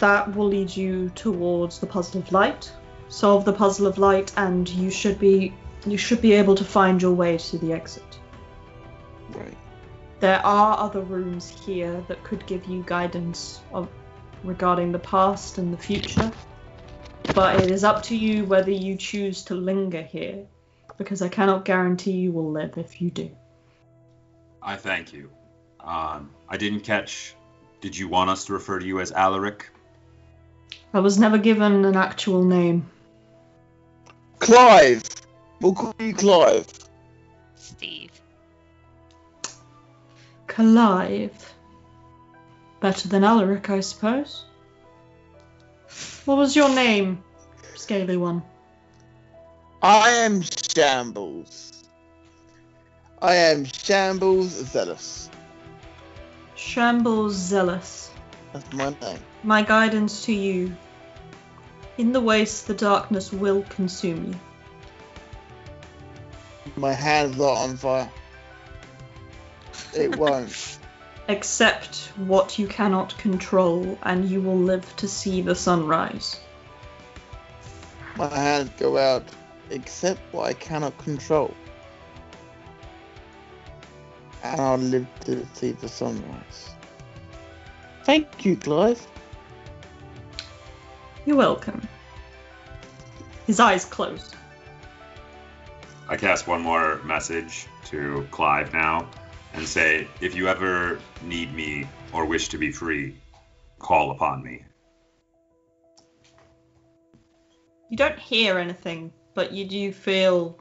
that 0.00 0.34
will 0.34 0.48
lead 0.48 0.76
you 0.76 1.10
towards 1.10 1.78
the 1.78 1.86
puzzle 1.86 2.22
of 2.22 2.32
light. 2.32 2.72
Solve 3.08 3.44
the 3.44 3.52
puzzle 3.52 3.86
of 3.86 3.98
light, 3.98 4.32
and 4.36 4.68
you 4.68 4.90
should 4.90 5.20
be 5.20 5.54
you 5.86 5.96
should 5.96 6.20
be 6.20 6.32
able 6.32 6.56
to 6.56 6.64
find 6.64 7.00
your 7.00 7.12
way 7.12 7.38
to 7.38 7.58
the 7.58 7.72
exit. 7.72 8.18
Right. 9.30 9.56
There 10.22 10.46
are 10.46 10.78
other 10.78 11.00
rooms 11.00 11.50
here 11.66 12.00
that 12.06 12.22
could 12.22 12.46
give 12.46 12.66
you 12.66 12.84
guidance 12.86 13.60
of, 13.72 13.88
regarding 14.44 14.92
the 14.92 15.00
past 15.00 15.58
and 15.58 15.72
the 15.72 15.76
future. 15.76 16.30
but 17.34 17.60
it 17.60 17.72
is 17.72 17.82
up 17.82 18.04
to 18.04 18.16
you 18.16 18.44
whether 18.44 18.70
you 18.70 18.96
choose 18.96 19.42
to 19.46 19.56
linger 19.56 20.00
here, 20.00 20.46
because 20.96 21.22
I 21.22 21.28
cannot 21.28 21.64
guarantee 21.64 22.12
you 22.12 22.30
will 22.30 22.52
live 22.52 22.78
if 22.78 23.02
you 23.02 23.10
do. 23.10 23.32
I 24.62 24.76
thank 24.76 25.12
you. 25.12 25.28
Um, 25.80 26.30
I 26.48 26.56
didn't 26.56 26.84
catch. 26.84 27.34
Did 27.80 27.98
you 27.98 28.06
want 28.06 28.30
us 28.30 28.44
to 28.44 28.52
refer 28.52 28.78
to 28.78 28.86
you 28.86 29.00
as 29.00 29.10
Alaric? 29.10 29.70
I 30.94 31.00
was 31.00 31.18
never 31.18 31.36
given 31.36 31.84
an 31.84 31.96
actual 31.96 32.44
name. 32.44 32.88
Clive. 34.38 35.02
We'll 35.60 35.74
call 35.74 35.92
you 35.98 36.14
Clive. 36.14 36.68
Steve. 37.56 38.11
Clive. 40.54 41.54
Better 42.80 43.08
than 43.08 43.24
Alaric, 43.24 43.70
I 43.70 43.80
suppose. 43.80 44.44
What 46.26 46.36
was 46.36 46.54
your 46.54 46.68
name, 46.68 47.24
Scaly 47.74 48.18
One? 48.18 48.42
I 49.80 50.10
am 50.10 50.42
Shambles. 50.42 51.84
I 53.22 53.34
am 53.34 53.64
Shambles 53.64 54.48
Zealous. 54.48 55.30
Shambles 56.54 57.34
Zealous. 57.34 58.10
That's 58.52 58.70
my 58.74 58.94
name. 59.00 59.20
My 59.42 59.62
guidance 59.62 60.26
to 60.26 60.34
you. 60.34 60.76
In 61.96 62.12
the 62.12 62.20
waste, 62.20 62.66
the 62.66 62.74
darkness 62.74 63.32
will 63.32 63.62
consume 63.70 64.26
you. 64.26 64.34
My 66.76 66.92
hands 66.92 67.40
are 67.40 67.56
on 67.56 67.78
fire. 67.78 68.10
It 69.94 70.16
won't. 70.16 70.78
Accept 71.28 72.12
what 72.16 72.58
you 72.58 72.66
cannot 72.66 73.16
control, 73.18 73.98
and 74.02 74.28
you 74.28 74.40
will 74.40 74.58
live 74.58 74.96
to 74.96 75.08
see 75.08 75.40
the 75.40 75.54
sunrise. 75.54 76.40
My 78.16 78.28
hands 78.28 78.70
go 78.78 78.98
out, 78.98 79.24
Accept 79.72 80.20
what 80.32 80.48
I 80.48 80.52
cannot 80.52 80.96
control. 80.98 81.54
And 84.44 84.60
I'll 84.60 84.76
live 84.76 85.06
to 85.24 85.46
see 85.54 85.72
the 85.72 85.88
sunrise. 85.88 86.70
Thank 88.04 88.44
you, 88.44 88.56
Clive. 88.56 89.06
You're 91.24 91.36
welcome. 91.36 91.86
His 93.46 93.60
eyes 93.60 93.84
close. 93.84 94.34
I 96.08 96.16
cast 96.16 96.46
one 96.46 96.60
more 96.60 97.00
message 97.04 97.66
to 97.86 98.26
Clive 98.30 98.74
now 98.74 99.08
and 99.54 99.66
say, 99.66 100.08
if 100.20 100.34
you 100.34 100.48
ever 100.48 101.00
need 101.22 101.54
me 101.54 101.86
or 102.12 102.24
wish 102.26 102.48
to 102.48 102.58
be 102.58 102.72
free, 102.72 103.16
call 103.78 104.10
upon 104.10 104.42
me. 104.42 104.64
You 107.90 107.96
don't 107.96 108.18
hear 108.18 108.58
anything, 108.58 109.12
but 109.34 109.52
you 109.52 109.66
do 109.66 109.92
feel. 109.92 110.58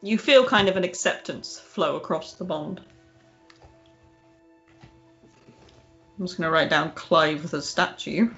You 0.00 0.18
feel 0.18 0.44
kind 0.44 0.68
of 0.68 0.76
an 0.76 0.84
acceptance 0.84 1.58
flow 1.58 1.96
across 1.96 2.34
the 2.34 2.44
bond. 2.44 2.80
I'm 6.18 6.26
just 6.26 6.38
going 6.38 6.46
to 6.46 6.52
write 6.52 6.70
down 6.70 6.92
Clive 6.92 7.50
the 7.50 7.62
statue. 7.62 8.30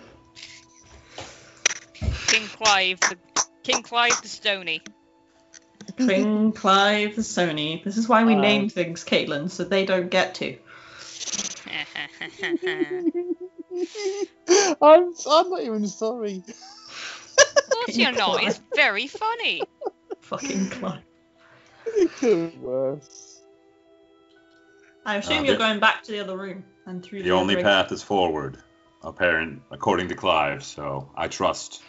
King 2.29 2.47
Clive, 2.49 3.01
the 3.01 3.19
King 3.63 3.83
Clive 3.83 4.21
the 4.23 4.29
Stony. 4.29 4.81
King 5.97 6.53
Clive 6.53 7.17
the 7.17 7.23
Sony. 7.23 7.83
This 7.83 7.97
is 7.97 8.09
why 8.09 8.25
we 8.25 8.35
Uh, 8.35 8.41
name 8.41 8.69
things 8.69 9.05
Caitlin, 9.05 9.51
so 9.51 9.65
they 9.65 9.85
don't 9.85 10.11
get 10.11 10.35
to. 10.37 10.57
I'm, 14.83 15.13
I'm 15.31 15.51
not 15.51 15.63
even 15.63 15.87
sorry. 15.89 16.43
of 16.47 17.71
course 17.71 17.97
you're 17.97 18.13
not. 18.13 18.43
It's 18.45 18.61
very 18.75 19.07
funny. 19.07 19.63
Fucking 20.21 20.71
Clive. 20.71 21.03
It 21.87 22.11
could 22.17 22.53
be 22.53 22.59
worse. 22.59 23.41
I 25.07 25.17
assume 25.17 25.41
Uh, 25.41 25.43
you're 25.43 25.59
going 25.59 25.81
back 25.81 26.03
to 26.05 26.13
the 26.13 26.21
other 26.21 26.37
room 26.37 26.65
and 26.87 27.03
through 27.03 27.21
The 27.21 27.31
the 27.31 27.35
only 27.35 27.55
other 27.55 27.63
path 27.63 27.93
is 27.93 28.03
forward, 28.03 28.59
apparent 29.03 29.63
according 29.71 30.09
to 30.09 30.15
Clive. 30.15 30.65
So 30.65 31.11
I 31.17 31.29
trust 31.29 31.83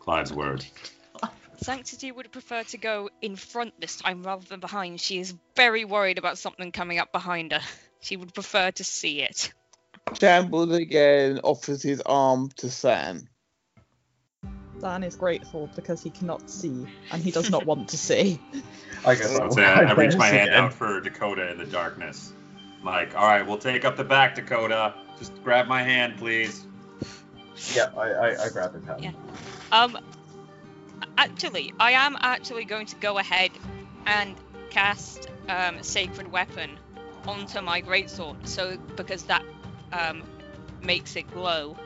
Clive's 0.00 0.32
word. 0.32 0.64
Sanctity 1.60 2.12
would 2.12 2.30
prefer 2.30 2.62
to 2.64 2.78
go 2.78 3.10
in 3.20 3.36
front 3.36 3.80
this 3.80 3.96
time 3.96 4.22
rather 4.22 4.44
than 4.46 4.60
behind. 4.60 5.00
She 5.00 5.18
is 5.18 5.34
very 5.56 5.84
worried 5.84 6.18
about 6.18 6.38
something 6.38 6.72
coming 6.72 6.98
up 6.98 7.12
behind 7.12 7.52
her. 7.52 7.60
She 8.00 8.16
would 8.16 8.32
prefer 8.32 8.70
to 8.70 8.84
see 8.84 9.22
it. 9.22 9.52
Shambles 10.20 10.72
again 10.72 11.40
offers 11.42 11.82
his 11.82 12.00
arm 12.00 12.50
to 12.56 12.70
San. 12.70 13.28
Dan 14.80 15.02
is 15.02 15.16
grateful 15.16 15.68
because 15.74 16.02
he 16.02 16.10
cannot 16.10 16.48
see 16.48 16.86
and 17.10 17.22
he 17.22 17.32
does 17.32 17.50
not 17.50 17.66
want 17.66 17.88
to 17.88 17.98
see. 17.98 18.40
I 19.04 19.16
guess 19.16 19.26
I, 19.26 19.48
So 19.48 19.56
say 19.56 19.64
I, 19.64 19.82
I 19.82 19.92
reach 19.92 20.16
my 20.16 20.28
hand 20.28 20.50
again. 20.50 20.64
out 20.64 20.72
for 20.72 21.00
Dakota 21.00 21.50
in 21.50 21.58
the 21.58 21.64
darkness. 21.64 22.32
Like, 22.84 23.16
all 23.16 23.26
right, 23.26 23.44
we'll 23.44 23.58
take 23.58 23.84
up 23.84 23.96
the 23.96 24.04
back, 24.04 24.36
Dakota. 24.36 24.94
Just 25.18 25.42
grab 25.42 25.66
my 25.66 25.82
hand, 25.82 26.16
please. 26.16 26.64
Yeah, 27.74 27.90
I, 27.96 28.10
I, 28.10 28.44
I 28.44 28.48
grab 28.50 28.74
his 28.74 28.84
hand. 28.84 29.02
Yeah. 29.02 29.12
Um, 29.72 29.98
actually, 31.16 31.72
I 31.78 31.92
am 31.92 32.16
actually 32.20 32.64
going 32.64 32.86
to 32.86 32.96
go 32.96 33.18
ahead 33.18 33.50
and 34.06 34.34
cast 34.70 35.28
um, 35.48 35.82
Sacred 35.82 36.30
Weapon 36.30 36.78
onto 37.26 37.60
my 37.60 37.82
greatsword, 37.82 38.46
so 38.46 38.76
because 38.96 39.24
that 39.24 39.44
um, 39.92 40.22
makes 40.82 41.16
it 41.16 41.30
glow. 41.32 41.76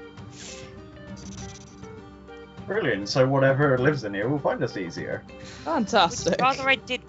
Brilliant. 2.67 3.09
So 3.09 3.27
whatever 3.27 3.77
lives 3.79 4.05
in 4.05 4.15
here 4.15 4.29
will 4.29 4.39
find 4.39 4.63
us 4.63 4.77
easier. 4.77 5.25
Fantastic. 5.65 6.25
Would 6.27 6.41
you 6.41 6.45
Fantastic. 6.45 6.67
rather 6.67 6.69
I 6.69 6.75
did? 6.77 7.03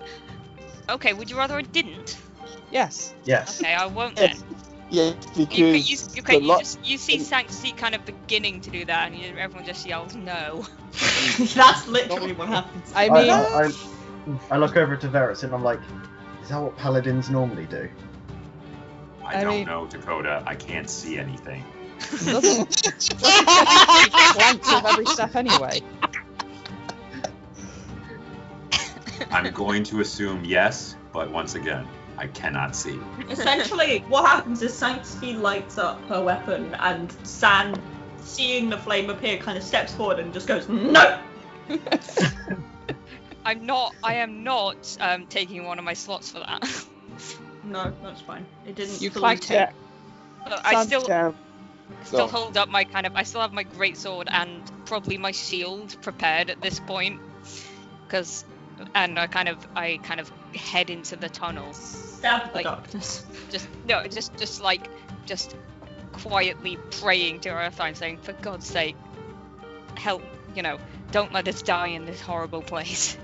Okay, 0.90 1.14
would 1.14 1.30
you 1.30 1.38
rather 1.38 1.56
I 1.56 1.62
didn't? 1.62 2.18
Yes. 2.72 3.14
Yes. 3.24 3.62
Okay, 3.62 3.74
I 3.74 3.86
won't 3.86 4.16
then. 4.16 4.36
Yes, 4.94 5.16
You, 5.36 5.46
because 5.48 5.58
you, 5.58 5.98
you, 5.98 5.98
okay, 6.20 6.36
the 6.36 6.42
you 6.44 6.48
lo- 6.48 6.60
just 6.60 6.86
you 6.86 7.00
see 7.00 7.18
Sanctity 7.18 7.72
kind 7.72 7.96
of 7.96 8.06
beginning 8.06 8.62
to 8.62 8.70
do 8.70 8.86
that, 8.86 9.12
and 9.12 9.20
you, 9.20 9.36
everyone 9.36 9.66
just 9.66 9.88
yells 9.88 10.16
no. 10.16 10.68
That's 11.56 11.88
literally 11.88 12.34
what 12.34 12.48
happens. 12.50 12.94
I 12.94 13.08
I, 13.08 13.10
mean, 13.10 13.32
I, 13.32 13.44
I, 13.44 13.72
I 14.52 14.58
look 14.58 14.78
over 14.78 14.96
to 14.96 15.08
Veras 15.08 15.44
and 15.44 15.52
I'm 15.52 15.64
like, 15.64 15.80
is 16.44 16.50
that 16.50 16.62
what 16.62 16.78
paladins 16.78 17.32
normally 17.32 17.66
do? 17.66 17.90
I, 19.26 19.40
I 19.40 19.44
don't 19.44 19.54
mean- 19.56 19.66
know, 19.66 19.88
Dakota. 19.88 20.44
I 20.46 20.54
can't 20.54 20.88
see 20.88 21.18
anything. 21.18 21.64
doesn't 22.24 22.76
flanked 22.76 24.68
with 24.68 24.86
every 24.86 25.06
step 25.08 25.36
anyway. 25.36 25.82
I'm 29.32 29.52
going 29.54 29.84
to 29.86 30.02
assume 30.02 30.46
yes, 30.46 30.96
but 31.12 31.32
once 31.32 31.56
again, 31.56 31.88
I 32.24 32.28
cannot 32.28 32.74
see. 32.74 32.98
Essentially, 33.30 34.00
what 34.08 34.26
happens 34.26 34.62
is 34.62 34.74
Sanctity 34.74 35.34
lights 35.34 35.78
up 35.78 36.02
her 36.06 36.24
weapon, 36.24 36.74
and 36.80 37.12
San, 37.24 37.76
seeing 38.22 38.70
the 38.70 38.78
flame 38.78 39.10
appear, 39.10 39.38
kind 39.38 39.58
of 39.58 39.64
steps 39.64 39.94
forward 39.94 40.20
and 40.20 40.34
just 40.34 40.48
goes, 40.48 40.70
No! 40.70 41.20
I'm 43.46 43.66
not. 43.66 43.94
I 44.02 44.16
am 44.16 44.44
not 44.46 44.98
um, 45.02 45.28
taking 45.28 45.66
one 45.66 45.80
of 45.80 45.86
my 45.86 45.94
slots 45.94 46.32
for 46.32 46.40
that. 46.40 46.64
No, 47.66 47.94
that's 48.04 48.20
fine. 48.20 48.46
It 48.68 48.76
didn't 48.76 49.02
You 49.02 49.10
fully 49.10 49.38
take. 49.38 49.70
it. 49.70 49.70
I 50.66 50.84
still 50.84 51.06
Sham- 51.06 51.34
still 52.04 52.28
Go. 52.28 52.28
hold 52.28 52.58
up 52.58 52.68
my 52.68 52.84
kind 52.84 53.06
of. 53.06 53.16
I 53.16 53.24
still 53.24 53.40
have 53.40 53.54
my 53.54 53.64
greatsword 53.64 54.28
and 54.30 54.62
probably 54.86 55.18
my 55.18 55.32
shield 55.32 55.96
prepared 56.02 56.50
at 56.50 56.62
this 56.62 56.82
point, 56.82 57.22
because 58.06 58.44
and 58.94 59.18
I 59.18 59.28
kind 59.28 59.48
of 59.48 59.66
I 59.78 60.00
kind 60.04 60.20
of 60.20 60.30
head 60.54 60.90
into 60.90 61.16
the 61.16 61.30
tunnel. 61.30 61.74
Stab 62.24 62.48
the 62.52 62.56
Like- 62.56 62.64
darkness. 62.64 63.26
Just 63.52 63.68
no, 63.86 64.08
just 64.08 64.34
just 64.38 64.62
like 64.62 64.90
just 65.26 65.58
quietly 66.14 66.78
praying 67.02 67.42
to 67.42 67.50
Earth 67.50 67.82
and 67.82 67.98
saying, 67.98 68.20
for 68.22 68.32
God's 68.32 68.66
sake, 68.66 68.96
help. 69.96 70.24
You 70.56 70.62
know, 70.62 70.78
don't 71.12 71.34
let 71.34 71.50
us 71.50 71.62
die 71.62 71.88
in 71.88 72.06
this 72.06 72.22
horrible 72.22 72.62
place. 72.62 73.18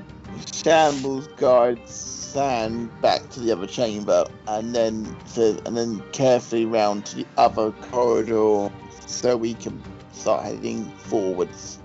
Shambles 0.54 1.28
guides 1.38 1.90
San 1.94 2.88
back 3.02 3.30
to 3.30 3.40
the 3.40 3.54
other 3.54 3.68
chamber 3.68 4.26
and 4.50 4.76
then 4.76 5.16
says, 5.26 5.62
and 5.66 5.78
then 5.78 6.04
carefully 6.12 6.66
round 6.66 7.06
to 7.06 7.16
the 7.16 7.26
other 7.38 7.72
corridor 7.72 8.70
so 9.08 9.38
we 9.38 9.54
can 9.54 9.82
start 10.12 10.44
heading 10.44 10.92
forwards. 10.98 11.80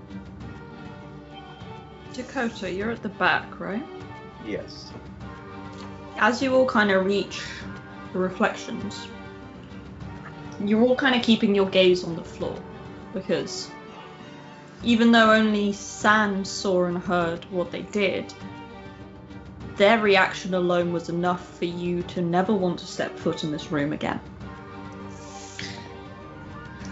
Dakota, 2.11 2.69
you're 2.69 2.91
at 2.91 3.01
the 3.03 3.09
back, 3.09 3.57
right? 3.57 3.85
Yes. 4.45 4.91
As 6.17 6.41
you 6.41 6.53
all 6.55 6.65
kind 6.65 6.91
of 6.91 7.05
reach 7.05 7.41
the 8.13 8.19
reflections, 8.19 9.07
you're 10.59 10.81
all 10.81 10.95
kind 10.95 11.15
of 11.15 11.21
keeping 11.21 11.53
your 11.53 11.67
gaze 11.67 12.03
on 12.03 12.15
the 12.15 12.23
floor 12.23 12.57
because 13.13 13.69
even 14.83 15.11
though 15.11 15.31
only 15.31 15.73
San 15.73 16.45
saw 16.45 16.85
and 16.85 16.97
heard 16.97 17.43
what 17.51 17.71
they 17.71 17.81
did, 17.81 18.33
their 19.77 19.99
reaction 19.99 20.53
alone 20.53 20.93
was 20.93 21.09
enough 21.09 21.57
for 21.57 21.65
you 21.65 22.03
to 22.03 22.21
never 22.21 22.53
want 22.53 22.79
to 22.79 22.85
step 22.85 23.17
foot 23.17 23.43
in 23.43 23.51
this 23.51 23.71
room 23.71 23.91
again. 23.91 24.19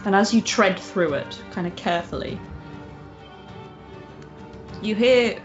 And 0.05 0.15
as 0.15 0.33
you 0.33 0.41
tread 0.41 0.77
through 0.77 1.13
it, 1.13 1.41
kind 1.51 1.65
of 1.65 1.75
carefully, 1.77 2.37
you 4.81 4.95
hear 4.95 5.41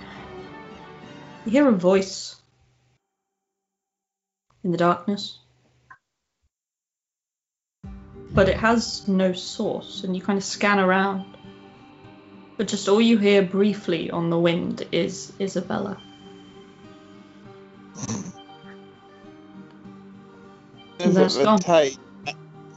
you 1.44 1.52
hear 1.52 1.68
a 1.68 1.72
voice 1.72 2.34
in 4.64 4.70
the 4.72 4.78
darkness. 4.78 5.38
But 8.34 8.48
it 8.48 8.56
has 8.56 9.08
no 9.08 9.32
source, 9.32 10.04
and 10.04 10.14
you 10.14 10.22
kind 10.22 10.36
of 10.36 10.44
scan 10.44 10.78
around. 10.78 11.24
But 12.56 12.68
just 12.68 12.88
all 12.88 13.00
you 13.00 13.18
hear 13.18 13.42
briefly 13.42 14.10
on 14.10 14.30
the 14.30 14.38
wind 14.38 14.86
is 14.92 15.32
Isabella. 15.40 15.98
Method 20.98 21.16
of 21.16 21.36
a 21.36 21.58
tape. 21.58 21.98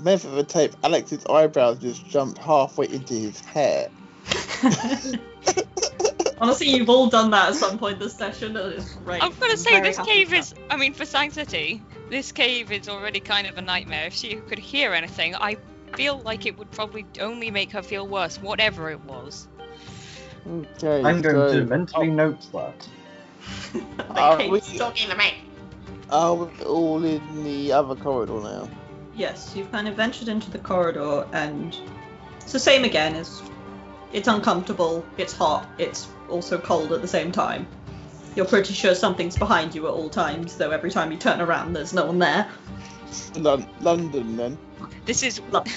Of 0.06 0.38
a 0.38 0.44
tape. 0.44 0.76
Alex's 0.84 1.26
eyebrows 1.26 1.80
just 1.80 2.06
jumped 2.08 2.38
halfway 2.38 2.88
into 2.88 3.14
his 3.14 3.40
hair. 3.42 3.90
Honestly, 6.42 6.70
you've 6.70 6.90
all 6.90 7.08
done 7.08 7.30
that 7.30 7.50
at 7.50 7.56
some 7.56 7.78
point 7.78 8.00
this 8.00 8.16
session, 8.16 8.58
and 8.58 8.74
it's 8.74 8.96
great. 8.96 9.22
I'm 9.22 9.32
gonna 9.40 9.52
I'm 9.52 9.58
say 9.58 9.80
this 9.80 10.00
cave 10.00 10.34
is. 10.34 10.56
I 10.72 10.76
mean, 10.76 10.94
for 10.94 11.06
Sanctity, 11.06 11.84
this 12.10 12.32
cave 12.32 12.72
is 12.72 12.90
already 12.90 13.20
kind 13.20 13.46
of 13.46 13.60
a 13.60 13.62
nightmare. 13.62 14.08
If 14.08 14.16
she 14.16 14.36
could 14.36 14.58
hear 14.58 14.94
anything, 14.94 15.36
I 15.36 15.58
feel 15.96 16.20
like 16.26 16.48
it 16.48 16.58
would 16.58 16.72
probably 16.72 17.06
only 17.20 17.52
make 17.52 17.72
her 17.74 17.84
feel 17.84 18.08
worse, 18.08 18.42
whatever 18.42 18.90
it 18.90 19.00
was. 19.02 19.48
Okay. 20.50 21.04
I'm 21.04 21.22
going 21.22 21.36
so, 21.36 21.60
to 21.60 21.66
mentally 21.66 22.10
oh. 22.10 22.14
note 22.14 22.52
that. 22.54 22.88
that. 23.98 24.18
Are 24.18 24.38
They 24.38 24.50
we- 24.50 24.62
keep 24.62 24.80
talking 24.80 25.10
to 25.10 25.16
me. 25.16 25.36
Are 26.10 26.34
we 26.34 26.64
all 26.66 27.04
in 27.06 27.44
the 27.44 27.72
other 27.72 27.96
corridor 27.96 28.42
now? 28.42 28.68
Yes, 29.16 29.54
you've 29.56 29.72
kind 29.72 29.88
of 29.88 29.96
ventured 29.96 30.28
into 30.28 30.50
the 30.50 30.58
corridor, 30.58 31.28
and 31.34 31.78
it's 32.38 32.52
the 32.52 32.60
same 32.60 32.84
again. 32.84 33.16
It's 33.16 33.44
it's 34.12 34.28
uncomfortable, 34.28 35.06
it's 35.18 35.34
hot, 35.34 35.66
it's 35.78 36.08
also 36.32 36.58
cold 36.58 36.92
at 36.94 37.02
the 37.02 37.08
same 37.08 37.32
time. 37.32 37.68
You're 38.36 38.46
pretty 38.46 38.74
sure 38.74 38.96
something's 38.96 39.38
behind 39.38 39.76
you 39.76 39.88
at 39.88 39.94
all 39.94 40.10
times, 40.10 40.56
though 40.56 40.72
every 40.72 40.90
time 40.90 41.12
you 41.12 41.18
turn 41.18 41.42
around, 41.42 41.74
there's 41.74 41.94
no 41.94 42.06
one 42.06 42.20
there. 42.20 42.48
Lon- 43.36 43.68
London 43.82 44.38
then. 44.38 44.58
This 45.06 45.24
is. 45.24 45.42
Lo- 45.52 45.64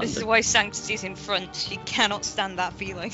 This 0.00 0.16
is 0.16 0.24
why 0.24 0.40
Sanctity's 0.40 1.04
in 1.04 1.14
front. 1.14 1.54
She 1.54 1.76
cannot 1.78 2.24
stand 2.24 2.58
that 2.58 2.72
feeling. 2.72 3.12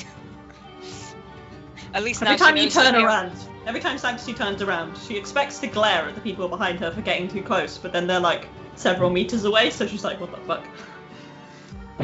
At 1.92 2.02
least 2.02 2.22
Every 2.22 2.32
now 2.32 2.36
she 2.38 2.44
time 2.44 2.56
you 2.56 2.62
knows 2.64 2.74
turn 2.74 2.94
you're- 2.94 3.04
around, 3.04 3.32
every 3.66 3.80
time 3.80 3.98
Sanctity 3.98 4.32
turns 4.34 4.62
around, 4.62 4.96
she 5.06 5.16
expects 5.18 5.58
to 5.60 5.66
glare 5.66 6.08
at 6.08 6.14
the 6.14 6.20
people 6.22 6.48
behind 6.48 6.80
her 6.80 6.90
for 6.90 7.02
getting 7.02 7.28
too 7.28 7.42
close, 7.42 7.76
but 7.78 7.92
then 7.92 8.06
they're 8.06 8.20
like 8.20 8.48
several 8.74 9.10
meters 9.10 9.44
away, 9.44 9.68
so 9.70 9.86
she's 9.86 10.04
like, 10.04 10.18
what 10.20 10.30
the 10.30 10.38
fuck? 10.46 10.66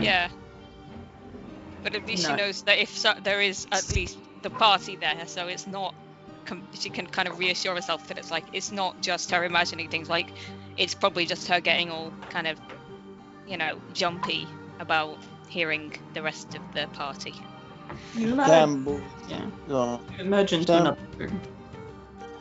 Yeah. 0.00 0.28
But 1.82 1.94
at 1.94 2.06
least 2.06 2.22
No. 2.24 2.30
she 2.30 2.36
knows 2.36 2.62
that 2.62 2.78
if 2.78 2.96
so, 2.96 3.14
there 3.22 3.40
is 3.40 3.66
at 3.72 3.94
least 3.94 4.18
the 4.42 4.50
party 4.50 4.96
there, 4.96 5.26
so 5.26 5.46
it's 5.48 5.66
not. 5.66 5.94
Com- 6.44 6.66
she 6.74 6.90
can 6.90 7.06
kind 7.06 7.28
of 7.28 7.38
reassure 7.38 7.74
herself 7.76 8.08
that 8.08 8.18
it's 8.18 8.30
like 8.30 8.44
it's 8.52 8.72
not 8.72 9.00
just 9.00 9.30
her 9.30 9.44
imagining 9.44 9.88
things. 9.88 10.08
Like 10.08 10.28
it's 10.76 10.94
probably 10.94 11.24
just 11.24 11.46
her 11.48 11.60
getting 11.60 11.90
all 11.90 12.12
kind 12.30 12.46
of, 12.48 12.58
you 13.46 13.56
know, 13.56 13.78
jumpy 13.92 14.48
about 14.80 15.18
hearing 15.48 15.92
the 16.14 16.22
rest 16.22 16.54
of 16.56 16.62
the 16.74 16.88
party. 16.94 17.34
You 18.16 18.34
know, 18.34 18.44
Campbell. 18.44 19.00
yeah. 19.28 19.98
Emerge 20.18 20.52
into 20.54 20.66
Damn. 20.66 20.96
room. 21.16 21.40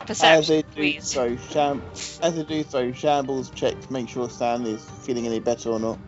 As 0.08 0.48
they 0.48 0.62
do 0.62 0.68
please. 0.74 1.04
so, 1.06 1.36
sham- 1.36 1.82
as 2.22 2.34
they 2.34 2.42
do 2.42 2.64
so, 2.64 2.90
Shambles 2.92 3.50
check 3.50 3.80
to 3.80 3.92
make 3.92 4.08
sure 4.08 4.28
Stan 4.28 4.66
is 4.66 4.84
feeling 5.04 5.26
any 5.26 5.38
better 5.38 5.70
or 5.70 5.78
not. 5.78 5.98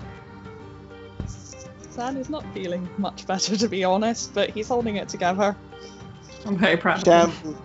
San 1.94 2.16
is 2.16 2.28
not 2.28 2.44
feeling 2.52 2.88
much 2.98 3.26
better, 3.26 3.56
to 3.64 3.68
be 3.68 3.84
honest, 3.84 4.34
but 4.34 4.50
he's 4.50 4.68
holding 4.68 4.96
it 4.96 5.08
together. 5.08 5.56
I'm 6.44 6.56
very 6.56 6.76
proud 6.76 7.06
of 7.06 7.30
him. 7.30 7.30
Shambles, 7.32 7.62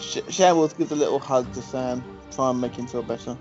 Sh- 0.00 0.34
Shambles 0.34 0.72
gives 0.74 0.90
a 0.92 0.96
little 0.96 1.18
hug 1.18 1.50
to 1.54 1.62
Sam, 1.62 2.02
try 2.32 2.50
and 2.50 2.60
make 2.60 2.74
him 2.74 2.86
feel 2.86 3.02
better. 3.02 3.36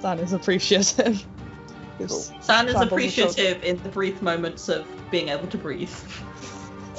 San 0.00 0.18
is 0.18 0.32
appreciative. 0.32 1.24
Gives 1.98 2.32
San 2.40 2.68
is 2.68 2.74
appreciative 2.74 3.62
in 3.64 3.82
the 3.82 3.88
brief 3.88 4.20
moments 4.22 4.68
of 4.68 4.86
being 5.10 5.28
able 5.28 5.46
to 5.48 5.58
breathe. 5.58 5.92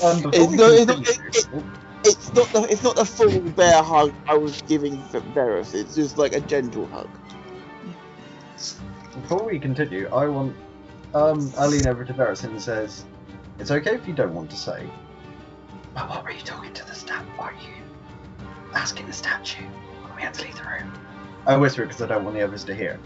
Um, 0.04 0.22
before 0.24 0.32
It's 0.34 0.52
we 0.52 0.58
not- 0.58 0.72
it's 0.72 0.86
not- 0.88 1.06
continue- 1.06 1.64
It's 2.06 2.34
not 2.34 2.48
the 2.52 2.62
it's 2.64 2.84
not 2.84 2.96
the 2.98 3.06
full 3.06 3.40
bear 3.52 3.82
hug 3.82 4.14
I 4.28 4.36
was 4.36 4.62
giving 4.64 4.98
Veras. 5.34 5.74
It's 5.74 5.96
just 5.96 6.18
like 6.18 6.34
a 6.34 6.42
gentle 6.42 6.86
hug. 6.88 7.08
Before 9.22 9.44
we 9.46 9.58
continue, 9.60 10.08
I 10.10 10.28
want 10.28 10.54
um 11.14 11.52
I 11.58 11.66
lean 11.68 11.88
over 11.88 12.04
to 12.04 12.14
Veras 12.14 12.44
and 12.44 12.62
says, 12.62 13.06
"It's 13.60 13.72
okay 13.72 13.96
if 13.96 14.08
you 14.08 14.14
don't 14.14 14.34
want 14.34 14.50
to 14.52 14.58
say." 14.58 14.90
But 15.94 16.10
what 16.10 16.24
were 16.24 16.32
you 16.32 16.42
talking 16.42 16.74
to 16.74 16.86
the 16.86 16.96
statue? 16.96 17.30
Are 17.38 17.54
you 17.54 17.84
asking 18.74 19.06
the 19.08 19.14
statue? 19.14 19.64
We 20.16 20.22
had 20.22 20.34
to 20.36 20.44
leave 20.44 20.56
the 20.56 20.64
room. 20.64 20.94
I 21.46 21.58
whisper 21.58 21.86
because 21.86 22.02
I 22.02 22.08
don't 22.08 22.24
want 22.24 22.36
the 22.36 22.44
others 22.44 22.64
to 22.66 22.76
hear. 22.76 23.00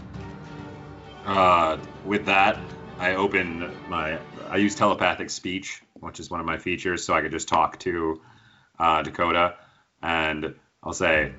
Uh, 1.26 1.76
with 2.04 2.24
that, 2.26 2.58
I 2.98 3.14
open 3.14 3.70
my. 3.88 4.18
I 4.48 4.56
use 4.56 4.74
telepathic 4.74 5.28
speech, 5.30 5.82
which 5.94 6.20
is 6.20 6.30
one 6.30 6.40
of 6.40 6.46
my 6.46 6.56
features, 6.56 7.04
so 7.04 7.14
I 7.14 7.20
could 7.20 7.32
just 7.32 7.48
talk 7.48 7.78
to 7.80 8.20
uh, 8.78 9.02
Dakota, 9.02 9.56
and 10.02 10.54
I'll 10.82 10.94
say, 10.94 11.32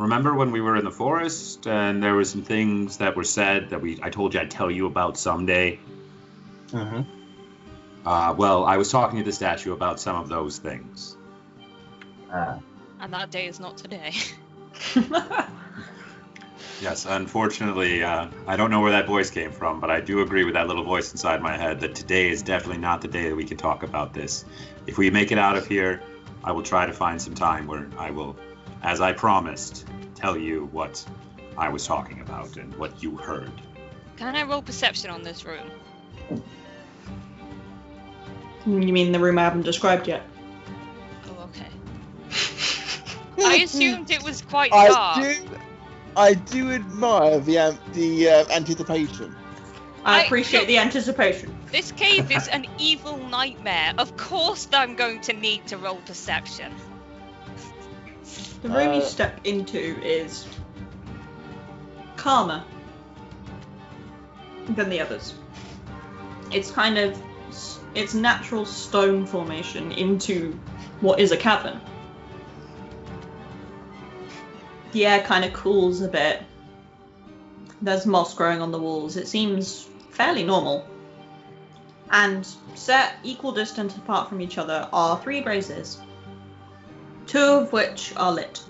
"Remember 0.00 0.34
when 0.34 0.50
we 0.50 0.60
were 0.60 0.76
in 0.76 0.84
the 0.84 0.90
forest 0.90 1.66
and 1.66 2.02
there 2.02 2.14
were 2.14 2.24
some 2.24 2.42
things 2.42 2.96
that 2.98 3.16
were 3.16 3.24
said 3.24 3.70
that 3.70 3.80
we 3.80 3.98
I 4.02 4.10
told 4.10 4.34
you 4.34 4.40
I'd 4.40 4.50
tell 4.50 4.70
you 4.70 4.86
about 4.86 5.18
someday." 5.18 5.78
Mm-hmm. 6.68 7.02
Uh, 8.06 8.34
well, 8.34 8.64
I 8.64 8.76
was 8.78 8.90
talking 8.90 9.18
to 9.18 9.24
the 9.24 9.32
statue 9.32 9.72
about 9.72 10.00
some 10.00 10.16
of 10.16 10.28
those 10.28 10.58
things. 10.58 11.16
Ah, 12.32 12.58
And 13.00 13.12
that 13.12 13.30
day 13.30 13.46
is 13.46 13.60
not 13.60 13.76
today. 13.76 14.14
Yes, 16.80 17.04
unfortunately, 17.04 18.02
uh, 18.02 18.28
I 18.46 18.56
don't 18.56 18.70
know 18.70 18.80
where 18.80 18.92
that 18.92 19.06
voice 19.06 19.28
came 19.28 19.52
from, 19.52 19.80
but 19.80 19.90
I 19.90 20.00
do 20.00 20.22
agree 20.22 20.44
with 20.44 20.54
that 20.54 20.66
little 20.66 20.84
voice 20.84 21.12
inside 21.12 21.42
my 21.42 21.54
head 21.54 21.80
that 21.80 21.94
today 21.94 22.30
is 22.30 22.42
definitely 22.42 22.80
not 22.80 23.02
the 23.02 23.08
day 23.08 23.28
that 23.28 23.36
we 23.36 23.44
can 23.44 23.58
talk 23.58 23.82
about 23.82 24.14
this. 24.14 24.46
If 24.86 24.96
we 24.96 25.10
make 25.10 25.30
it 25.30 25.36
out 25.36 25.56
of 25.56 25.66
here, 25.66 26.00
I 26.42 26.52
will 26.52 26.62
try 26.62 26.86
to 26.86 26.92
find 26.94 27.20
some 27.20 27.34
time 27.34 27.66
where 27.66 27.86
I 27.98 28.12
will, 28.12 28.34
as 28.82 29.02
I 29.02 29.12
promised, 29.12 29.86
tell 30.20 30.36
you 30.36 30.68
what 30.72 31.04
I 31.56 31.68
was 31.68 31.86
talking 31.86 32.20
about 32.20 32.56
and 32.56 32.74
what 32.76 33.02
you 33.02 33.16
heard. 33.16 33.52
Can 34.16 34.36
I 34.36 34.42
roll 34.42 34.62
perception 34.62 35.10
on 35.10 35.22
this 35.22 35.44
room? 35.44 35.70
you 38.66 38.92
mean 38.92 39.12
the 39.12 39.18
room 39.18 39.38
I 39.38 39.44
haven't 39.44 39.62
described 39.62 40.06
yet? 40.06 40.22
Oh, 41.28 41.48
okay. 41.48 41.66
I 43.42 43.54
assumed 43.56 44.10
it 44.10 44.22
was 44.22 44.42
quite 44.42 44.72
I 44.72 44.88
dark. 44.88 45.22
do, 45.22 45.34
I 46.16 46.34
do 46.34 46.72
admire 46.72 47.40
the 47.40 47.58
um, 47.58 47.78
the 47.94 48.28
uh, 48.28 48.44
anticipation. 48.50 49.34
I 50.04 50.20
I- 50.20 50.24
appreciate 50.24 50.62
no. 50.62 50.66
the 50.66 50.78
anticipation. 50.78 51.56
This 51.72 51.92
cave 51.92 52.30
is 52.30 52.48
an 52.48 52.66
evil 52.78 53.16
nightmare. 53.16 53.94
Of 53.96 54.16
course, 54.16 54.68
I'm 54.72 54.96
going 54.96 55.20
to 55.22 55.32
need 55.32 55.66
to 55.68 55.78
roll 55.78 55.96
perception. 56.04 56.74
The 58.62 58.68
room 58.68 58.94
you 58.94 59.00
Uh, 59.00 59.04
step 59.04 59.40
into 59.44 59.78
is 60.02 60.46
calmer 62.16 62.62
than 64.68 64.90
the 64.90 65.00
others. 65.00 65.34
It's 66.50 66.70
kind 66.70 66.98
of 66.98 67.20
it's 67.94 68.14
natural 68.14 68.64
stone 68.66 69.26
formation 69.26 69.92
into 69.92 70.58
what 71.00 71.18
is 71.18 71.32
a 71.32 71.36
cavern. 71.36 71.80
The 74.92 75.06
air 75.06 75.22
kind 75.22 75.44
of 75.44 75.52
cools 75.52 76.00
a 76.02 76.08
bit. 76.08 76.42
There's 77.82 78.06
moss 78.06 78.34
growing 78.34 78.60
on 78.60 78.70
the 78.72 78.78
walls. 78.78 79.16
It 79.16 79.26
seems 79.26 79.88
fairly 80.10 80.44
normal. 80.44 80.86
And 82.10 82.46
set 82.74 83.14
equal 83.22 83.52
distance 83.52 83.96
apart 83.96 84.28
from 84.28 84.40
each 84.40 84.58
other 84.58 84.88
are 84.92 85.18
three 85.18 85.40
braziers, 85.40 85.98
two 87.30 87.38
of 87.38 87.72
which 87.72 88.12
are 88.16 88.32
lit. 88.32 88.60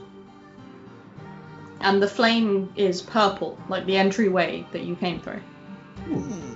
And 1.80 2.02
the 2.02 2.06
flame 2.06 2.70
is 2.76 3.00
purple, 3.00 3.58
like 3.70 3.86
the 3.86 3.96
entryway 3.96 4.66
that 4.72 4.82
you 4.82 4.94
came 4.96 5.18
through. 5.18 5.40
Hmm. 6.04 6.52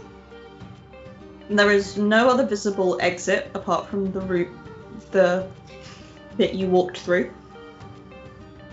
There 1.49 1.71
is 1.71 1.97
no 1.97 2.29
other 2.29 2.45
visible 2.45 2.99
exit 3.01 3.51
apart 3.55 3.89
from 3.89 4.13
the 4.13 4.21
route, 4.21 4.51
the 5.13 5.49
bit 6.37 6.53
you 6.53 6.67
walked 6.67 6.99
through. 6.99 7.33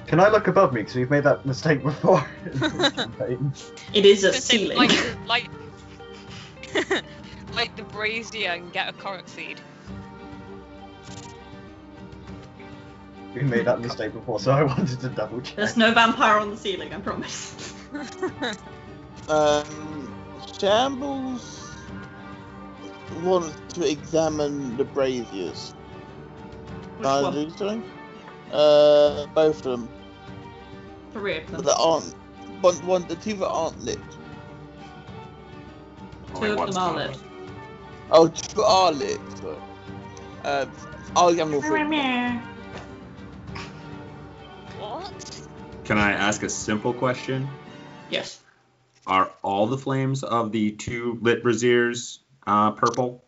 Can 0.07 0.19
I 0.19 0.27
look 0.27 0.47
above 0.47 0.73
me? 0.73 0.81
Because 0.81 0.95
we've 0.95 1.09
made 1.09 1.23
that 1.23 1.45
mistake 1.45 1.83
before. 1.83 2.27
in 2.45 2.59
this 2.59 2.91
campaign. 2.91 3.53
It 3.93 4.05
is 4.05 4.25
a 4.25 4.27
I 4.27 4.31
was 4.31 4.35
gonna 4.35 4.41
say, 4.41 4.57
ceiling. 4.57 4.77
Like, 4.77 5.27
like, 6.75 7.03
like 7.55 7.75
the 7.77 7.83
brazier 7.83 8.49
and 8.49 8.73
get 8.73 8.89
a 8.89 8.93
korok 8.93 9.29
seed. 9.29 9.61
We 13.33 13.41
made 13.41 13.65
that 13.65 13.79
mistake 13.87 14.13
before, 14.13 14.39
so 14.39 14.51
I 14.51 14.63
wanted 14.75 14.99
to 14.99 15.09
double 15.09 15.41
check. 15.41 15.55
There's 15.55 15.77
no 15.77 15.93
vampire 15.93 16.37
on 16.37 16.49
the 16.51 16.57
ceiling, 16.57 16.93
I 16.93 16.99
promise. 16.99 17.73
Um, 19.29 20.13
Shambles 20.59 21.69
wants 23.23 23.55
to 23.75 23.89
examine 23.89 24.75
the 24.77 24.83
braziers. 24.83 25.73
Which 26.97 27.07
I 27.07 27.21
one? 27.21 27.33
do 27.33 27.49
something? 27.51 27.83
Uh, 28.51 29.27
both 29.27 29.57
of 29.57 29.63
them. 29.63 29.89
Three 31.13 31.37
of 31.37 31.51
them. 31.51 31.61
That 31.63 31.77
aren't. 31.77 32.13
One, 32.61 32.75
one, 32.85 33.07
the 33.07 33.15
two 33.15 33.35
that 33.35 33.47
aren't 33.47 33.79
lit. 33.83 33.99
Two 36.35 36.45
of 36.45 36.73
them 36.73 36.77
are 36.77 36.93
not. 36.93 36.95
lit. 36.95 37.19
Oh, 38.11 38.27
two 38.27 38.61
are 38.63 38.91
lit. 38.91 39.19
Sorry. 39.37 39.57
Uh, 40.43 40.65
I'll 41.15 41.29
examine 41.29 41.55
all 41.55 41.61
three. 41.61 41.83
Can 45.85 45.97
I 45.97 46.11
ask 46.11 46.43
a 46.43 46.49
simple 46.49 46.93
question? 46.93 47.47
Yes. 48.09 48.39
Are 49.07 49.31
all 49.43 49.67
the 49.67 49.77
flames 49.77 50.23
of 50.23 50.51
the 50.51 50.71
two 50.71 51.17
lit 51.21 51.43
braziers 51.43 52.19
uh, 52.45 52.71
purple? 52.71 53.23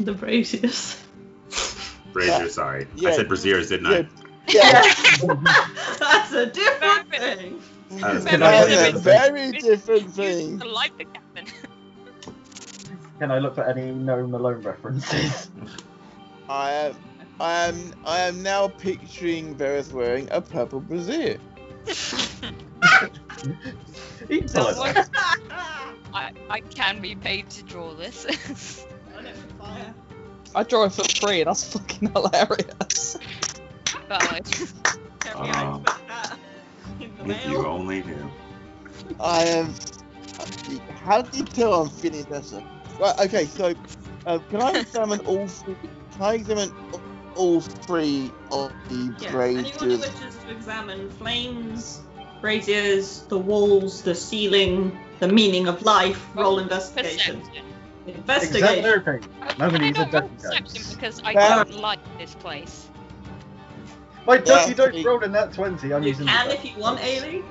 The 0.00 0.12
braziers. 0.12 1.02
Braziers, 2.12 2.54
sorry. 2.54 2.86
Yeah. 2.96 3.10
I 3.10 3.12
said 3.16 3.28
braziers, 3.28 3.68
didn't 3.68 3.86
Yeah, 3.86 3.98
I? 3.98 4.48
yeah. 4.48 4.82
That's 5.98 6.32
a 6.32 6.46
different 6.46 7.10
thing. 7.10 7.60
That 7.90 8.16
is 8.16 8.24
Can 8.24 8.40
good. 8.40 8.42
I 8.42 8.64
That's 8.66 8.70
look 8.70 9.04
a 9.04 9.08
at- 9.08 9.24
very 9.24 9.52
different 9.52 10.10
thing. 10.10 10.58
the 10.58 10.64
light 10.66 10.96
the 10.98 11.04
captain. 11.04 11.46
Can 13.18 13.30
I 13.30 13.38
look 13.38 13.54
for 13.54 13.64
any 13.64 13.92
known 13.92 14.30
Malone 14.30 14.62
references? 14.62 15.50
I 16.48 16.70
am, 16.72 16.96
I 17.40 17.66
am, 17.68 17.94
I 18.04 18.18
am 18.20 18.42
now 18.42 18.68
picturing 18.68 19.54
Veras 19.56 19.92
wearing 19.92 20.28
a 20.32 20.40
purple 20.40 20.80
brazier. 20.80 21.38
You 24.28 24.40
can. 24.40 24.48
Someone- 24.48 24.96
I, 26.12 26.32
I 26.50 26.60
can 26.60 27.00
be 27.00 27.14
paid 27.14 27.48
to 27.50 27.62
draw 27.62 27.94
this. 27.94 28.26
I 30.54 30.62
draw 30.64 30.84
it 30.84 30.92
for 30.92 31.04
free. 31.04 31.44
That's 31.44 31.72
fucking 31.72 32.10
hilarious. 32.12 33.16
Valid. 34.08 34.46
Carry 35.20 35.50
on 35.50 35.82
that 35.84 36.38
in 37.00 37.14
the 37.16 37.30
If 37.34 37.46
you 37.46 37.66
only 37.66 38.02
knew. 38.02 38.30
I 39.20 39.44
am. 39.44 39.74
How 41.04 41.22
do 41.22 41.38
you 41.38 41.44
tell 41.44 41.82
I'm 41.82 41.90
feeling 41.90 42.24
better? 42.24 42.62
Right. 42.98 43.18
Okay. 43.20 43.44
So, 43.44 43.74
uh, 44.26 44.38
can 44.50 44.60
I 44.62 44.72
examine 44.78 45.20
all 45.20 45.46
three? 45.46 45.76
Can 46.12 46.22
I 46.22 46.34
examine 46.34 46.72
all 47.38 47.60
three 47.60 48.32
of 48.50 48.72
the 48.88 49.10
Yes, 49.20 49.34
anyone 49.56 49.88
who 49.90 49.98
braziers? 49.98 50.00
wishes 50.00 50.36
to 50.44 50.50
examine 50.50 51.10
flames, 51.10 52.02
braziers, 52.40 53.22
the 53.28 53.38
walls, 53.38 54.02
the 54.02 54.14
ceiling, 54.14 54.98
the 55.20 55.28
meaning 55.28 55.68
of 55.68 55.82
life, 55.82 56.28
roll 56.34 56.58
investigation. 56.58 57.40
Perception. 57.40 57.64
Investigation. 58.06 58.84
Exact 58.84 58.86
everything. 58.86 59.28
Oh, 59.42 59.54
Nobody 59.58 59.84
I 59.84 59.86
needs 59.86 59.98
a 59.98 60.06
don't 60.06 60.12
roll 60.12 60.28
perception 60.28 60.82
because 60.88 61.20
I 61.24 61.34
Yeah. 61.34 61.54
don't 61.56 61.74
like 61.74 62.00
this 62.18 62.34
place. 62.34 62.90
My 64.26 64.38
ducky 64.38 64.70
Yeah, 64.70 64.74
don't 64.74 64.94
he- 64.94 65.04
roll 65.04 65.20
in 65.24 65.32
that 65.32 65.52
20. 65.52 65.92
I'm 65.92 66.02
You 66.02 66.08
using 66.08 66.26
can 66.26 66.50
if 66.50 66.64
you 66.64 66.78
want, 66.78 66.98
Eilidh. 67.00 67.44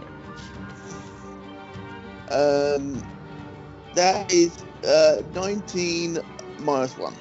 Um, 2.29 3.01
that 3.93 4.31
is 4.31 4.57
uh 4.87 5.21
19 5.33 6.19
minus 6.59 6.97
one. 6.97 7.15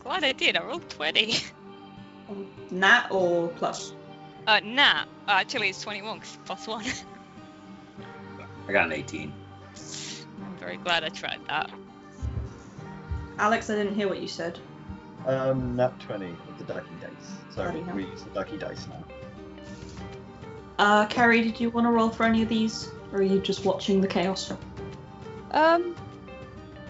Okay. 0.00 0.08
I'm 0.08 0.20
glad 0.20 0.24
I 0.28 0.32
did. 0.32 0.56
I 0.56 0.64
rolled 0.64 0.88
20. 0.90 1.34
Nat 2.70 3.06
or 3.10 3.48
plus? 3.48 3.92
Uh, 4.46 4.60
nah. 4.64 5.02
Uh, 5.28 5.32
actually, 5.32 5.68
it's 5.70 5.80
21 5.82 6.20
'cause 6.20 6.38
plus 6.44 6.66
one. 6.66 6.84
I 8.68 8.72
got 8.72 8.86
an 8.86 8.92
18. 8.92 9.32
I'm 10.44 10.56
very 10.58 10.76
glad 10.76 11.04
I 11.04 11.08
tried 11.08 11.40
that. 11.48 11.70
Alex, 13.38 13.70
I 13.70 13.74
didn't 13.76 13.94
hear 13.94 14.08
what 14.08 14.20
you 14.20 14.28
said. 14.28 14.58
Um, 15.26 15.76
nat 15.76 15.98
20 16.00 16.26
with 16.46 16.58
the 16.58 16.64
ducky 16.72 16.88
dice. 17.00 17.10
So 17.54 17.62
Bloody 17.64 17.82
hell. 17.82 17.96
we 17.96 18.04
use 18.06 18.22
the 18.22 18.30
ducky 18.30 18.56
dice 18.58 18.86
now. 18.88 19.04
Uh, 20.78 21.06
Kerry, 21.06 21.42
did 21.42 21.60
you 21.60 21.70
want 21.70 21.86
to 21.86 21.90
roll 21.90 22.10
for 22.10 22.24
any 22.24 22.42
of 22.42 22.48
these? 22.48 22.90
Or 23.12 23.18
are 23.18 23.22
you 23.22 23.40
just 23.40 23.64
watching 23.64 24.00
the 24.00 24.06
chaos? 24.06 24.52
Um, 25.50 25.94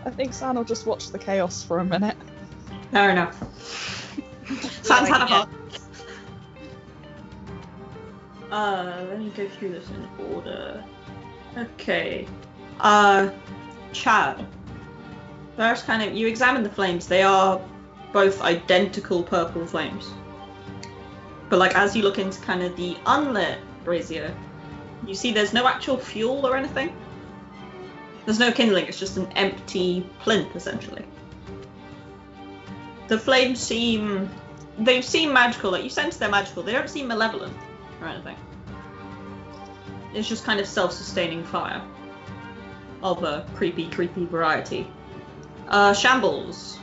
I 0.04 0.10
think 0.10 0.32
San 0.34 0.54
will 0.56 0.64
just 0.64 0.86
watch 0.86 1.10
the 1.10 1.18
chaos 1.18 1.62
for 1.62 1.78
a 1.78 1.84
minute. 1.84 2.16
Fair 2.92 3.10
enough. 3.10 3.38
Sans 4.82 5.08
had 5.08 5.20
a 5.20 5.24
idea. 5.24 5.36
heart. 5.36 5.48
Uh, 8.50 9.04
let 9.08 9.20
me 9.20 9.30
go 9.30 9.48
through 9.48 9.70
this 9.70 9.88
in 9.90 10.26
order. 10.34 10.84
Okay. 11.56 12.26
Uh, 12.80 13.30
Chad. 13.92 14.44
First, 15.56 15.86
kind 15.86 16.02
of, 16.02 16.16
you 16.16 16.26
examine 16.26 16.62
the 16.62 16.70
flames. 16.70 17.06
They 17.06 17.22
are 17.22 17.60
both 18.12 18.40
identical 18.42 19.22
purple 19.22 19.66
flames. 19.66 20.10
But, 21.48 21.58
like, 21.58 21.76
as 21.76 21.94
you 21.94 22.02
look 22.02 22.18
into 22.18 22.40
kind 22.40 22.62
of 22.62 22.76
the 22.76 22.96
unlit 23.06 23.58
brazier, 23.84 24.34
you 25.06 25.14
see 25.14 25.32
there's 25.32 25.52
no 25.52 25.66
actual 25.66 25.96
fuel 25.96 26.46
or 26.46 26.56
anything. 26.56 26.94
There's 28.24 28.38
no 28.38 28.52
kindling, 28.52 28.86
it's 28.86 28.98
just 28.98 29.16
an 29.16 29.30
empty 29.32 30.08
plinth, 30.20 30.54
essentially. 30.54 31.04
The 33.10 33.18
flames 33.18 33.58
seem. 33.58 34.30
They 34.78 35.02
seem 35.02 35.32
magical, 35.32 35.72
like, 35.72 35.82
you 35.82 35.90
sense 35.90 36.16
they're 36.16 36.30
magical. 36.30 36.62
They 36.62 36.70
don't 36.70 36.88
seem 36.88 37.08
malevolent 37.08 37.56
or 38.00 38.06
anything. 38.06 38.36
It's 40.14 40.28
just 40.28 40.44
kind 40.44 40.60
of 40.60 40.66
self 40.66 40.92
sustaining 40.92 41.42
fire 41.42 41.82
of 43.02 43.24
a 43.24 43.44
creepy, 43.56 43.90
creepy 43.90 44.26
variety. 44.26 44.86
Uh, 45.66 45.92
shambles. 45.92 46.78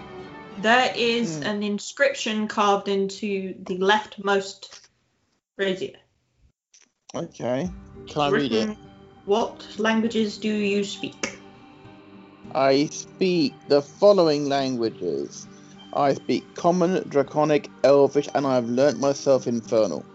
There 0.59 0.91
is 0.97 1.37
Hmm. 1.37 1.43
an 1.43 1.63
inscription 1.63 2.49
carved 2.49 2.89
into 2.89 3.55
the 3.63 3.77
leftmost 3.77 4.81
brazier. 5.55 5.95
Okay. 7.15 7.71
Can 8.07 8.21
I 8.21 8.29
read 8.31 8.51
it? 8.51 8.77
What 9.23 9.65
languages 9.79 10.37
do 10.39 10.53
you 10.53 10.83
speak? 10.83 11.39
I 12.53 12.87
speak 12.87 13.53
the 13.69 13.81
following 13.81 14.49
languages. 14.49 15.47
I 15.97 16.13
speak 16.13 16.53
Common, 16.53 17.07
Draconic, 17.09 17.71
Elvish, 17.83 18.29
and 18.35 18.45
I 18.45 18.55
have 18.55 18.69
learnt 18.69 18.99
myself 18.99 19.47
Infernal. 19.47 20.05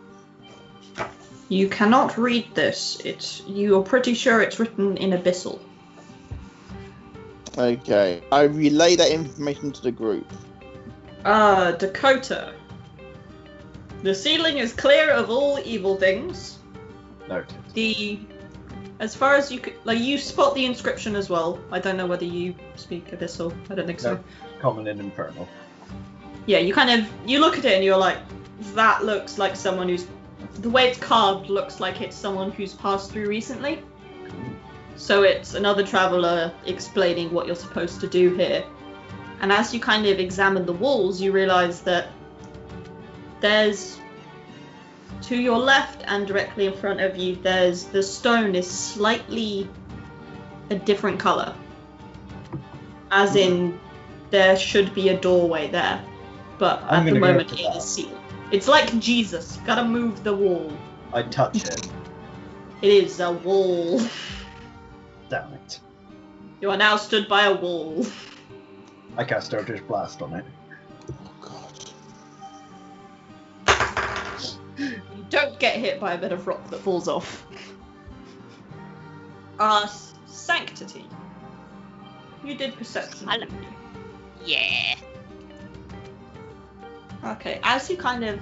You 1.49 1.69
cannot 1.69 2.17
read 2.17 2.55
this. 2.55 3.03
It's 3.05 3.43
you're 3.47 3.83
pretty 3.83 4.15
sure 4.15 4.41
it's 4.41 4.59
written 4.59 4.97
in 4.97 5.11
Abyssal. 5.11 5.59
Okay. 7.59 8.23
I 8.31 8.43
relay 8.45 8.97
that 8.97 9.11
information 9.11 9.73
to 9.73 9.83
the 9.83 9.91
group. 9.91 10.27
Uh, 11.25 11.73
Dakota. 11.73 12.55
The 14.03 14.15
ceiling 14.15 14.59
is 14.59 14.73
clear 14.73 15.11
of 15.11 15.31
all 15.31 15.59
evil 15.65 15.97
things. 15.97 16.59
Noted. 17.29 17.55
The, 17.75 18.19
as 18.99 19.15
far 19.15 19.35
as 19.35 19.53
you 19.53 19.61
could, 19.61 19.75
like 19.85 19.99
you 19.99 20.19
spot 20.19 20.55
the 20.55 20.65
inscription 20.65 21.15
as 21.17 21.29
well. 21.29 21.59
I 21.71 21.81
don't 21.81 21.97
know 21.97 22.07
whether 22.07 22.25
you 22.25 22.55
speak 22.77 23.11
Abyssal. 23.11 23.55
I 23.71 23.75
don't 23.75 23.87
think 23.87 24.01
so. 24.01 24.19
Common 24.61 24.87
and 24.87 25.01
Infernal. 25.01 25.47
Yeah, 26.47 26.59
you 26.59 26.75
kind 26.75 26.91
of 26.91 27.09
you 27.29 27.41
look 27.41 27.59
at 27.59 27.65
it 27.65 27.75
and 27.75 27.85
you're 27.85 27.97
like, 27.97 28.19
that 28.75 29.05
looks 29.05 29.39
like 29.39 29.57
someone 29.57 29.89
who's, 29.89 30.07
the 30.55 30.71
way 30.71 30.89
it's 30.89 30.99
carved 30.99 31.49
looks 31.49 31.81
like 31.81 32.01
it's 32.01 32.17
someone 32.17 32.51
who's 32.51 32.75
passed 32.75 33.13
through 33.13 33.29
recently. 33.29 33.83
So 34.97 35.23
it's 35.23 35.55
another 35.55 35.85
traveler 35.85 36.53
explaining 36.67 37.33
what 37.33 37.47
you're 37.47 37.57
supposed 37.57 38.01
to 38.01 38.07
do 38.07 38.35
here. 38.35 38.65
And 39.41 39.53
as 39.53 39.75
you 39.75 39.81
kind 39.81 40.07
of 40.07 40.19
examine 40.21 40.67
the 40.67 40.73
walls, 40.73 41.21
you 41.21 41.33
realize 41.33 41.81
that 41.83 42.09
there's 43.41 43.99
to 45.23 45.37
your 45.37 45.59
left 45.59 46.03
and 46.07 46.27
directly 46.27 46.67
in 46.67 46.75
front 46.75 47.01
of 47.01 47.17
you, 47.17 47.37
there's 47.37 47.85
the 47.85 48.03
stone 48.03 48.55
is 48.55 48.69
slightly 48.69 49.69
a 50.71 50.75
different 50.75 51.19
color. 51.19 51.55
As 53.11 53.37
in, 53.37 53.79
there 54.31 54.57
should 54.57 54.95
be 54.95 55.11
a 55.11 55.19
doorway 55.19 55.69
there, 55.69 56.03
but 56.59 56.83
I'm 56.85 57.07
at 57.07 57.15
the 57.15 57.21
moment 57.21 57.51
for 57.51 57.57
it 57.57 57.63
that. 57.63 57.77
is 57.77 57.85
sealed. 57.85 58.19
It's 58.51 58.69
like 58.69 58.99
Jesus. 58.99 59.57
You 59.57 59.67
gotta 59.67 59.85
move 59.85 60.23
the 60.25 60.35
wall. 60.35 60.73
I 61.13 61.23
touch 61.23 61.65
it. 61.65 61.89
It 62.83 62.91
is 62.91 63.21
a 63.21 63.33
wall. 63.33 64.01
Damn 65.29 65.53
it. 65.55 65.81
You 66.61 66.71
are 66.71 66.77
now 66.77 66.97
stood 66.97 67.29
by 67.29 67.45
a 67.45 67.55
wall. 67.55 68.07
I 69.17 69.25
cast 69.25 69.53
Eldritch 69.55 69.87
Blast 69.87 70.23
on 70.23 70.35
it. 70.35 70.45
Oh 71.11 71.33
god. 71.41 71.73
You 74.79 75.27
don't 75.31 75.59
get 75.59 75.77
hit 75.77 76.01
by 76.01 76.15
a 76.15 76.19
bit 76.19 76.33
of 76.33 76.47
rock 76.47 76.69
that 76.71 76.81
falls 76.81 77.09
off. 77.09 77.47
Uh, 79.59 79.87
sanctity. 80.27 81.07
You 82.45 82.55
did 82.55 82.77
perception. 82.77 83.29
Hello. 83.29 83.47
didn't 83.47 83.63
you? 83.63 83.69
Yeah. 84.45 84.95
Okay, 87.25 87.61
as 87.63 87.89
you 87.89 87.97
kind 87.97 88.25
of 88.25 88.41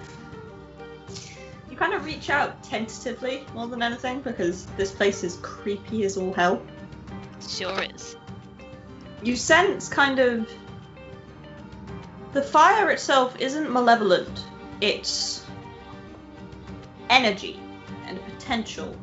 you 1.70 1.76
kind 1.76 1.92
of 1.92 2.04
reach 2.04 2.30
out 2.30 2.62
tentatively 2.62 3.44
more 3.54 3.66
than 3.66 3.82
anything 3.82 4.20
because 4.20 4.66
this 4.76 4.90
place 4.90 5.22
is 5.22 5.38
creepy 5.42 6.04
as 6.04 6.16
all 6.16 6.32
hell. 6.32 6.62
Sure 7.46 7.82
is. 7.82 8.16
You 9.22 9.36
sense 9.36 9.88
kind 9.88 10.18
of 10.18 10.50
The 12.32 12.42
fire 12.42 12.90
itself 12.90 13.36
isn't 13.38 13.70
malevolent. 13.70 14.44
It's 14.80 15.44
energy 17.10 17.60
and 18.06 18.24
potential. 18.24 18.96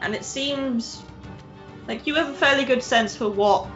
And 0.00 0.14
it 0.14 0.24
seems 0.24 1.02
like 1.88 2.06
you 2.06 2.14
have 2.14 2.30
a 2.30 2.34
fairly 2.34 2.64
good 2.64 2.82
sense 2.82 3.16
for 3.16 3.28
what 3.28 3.66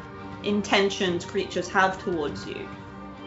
intentions 0.42 1.24
creatures 1.24 1.68
have 1.68 2.02
towards 2.02 2.46
you. 2.46 2.68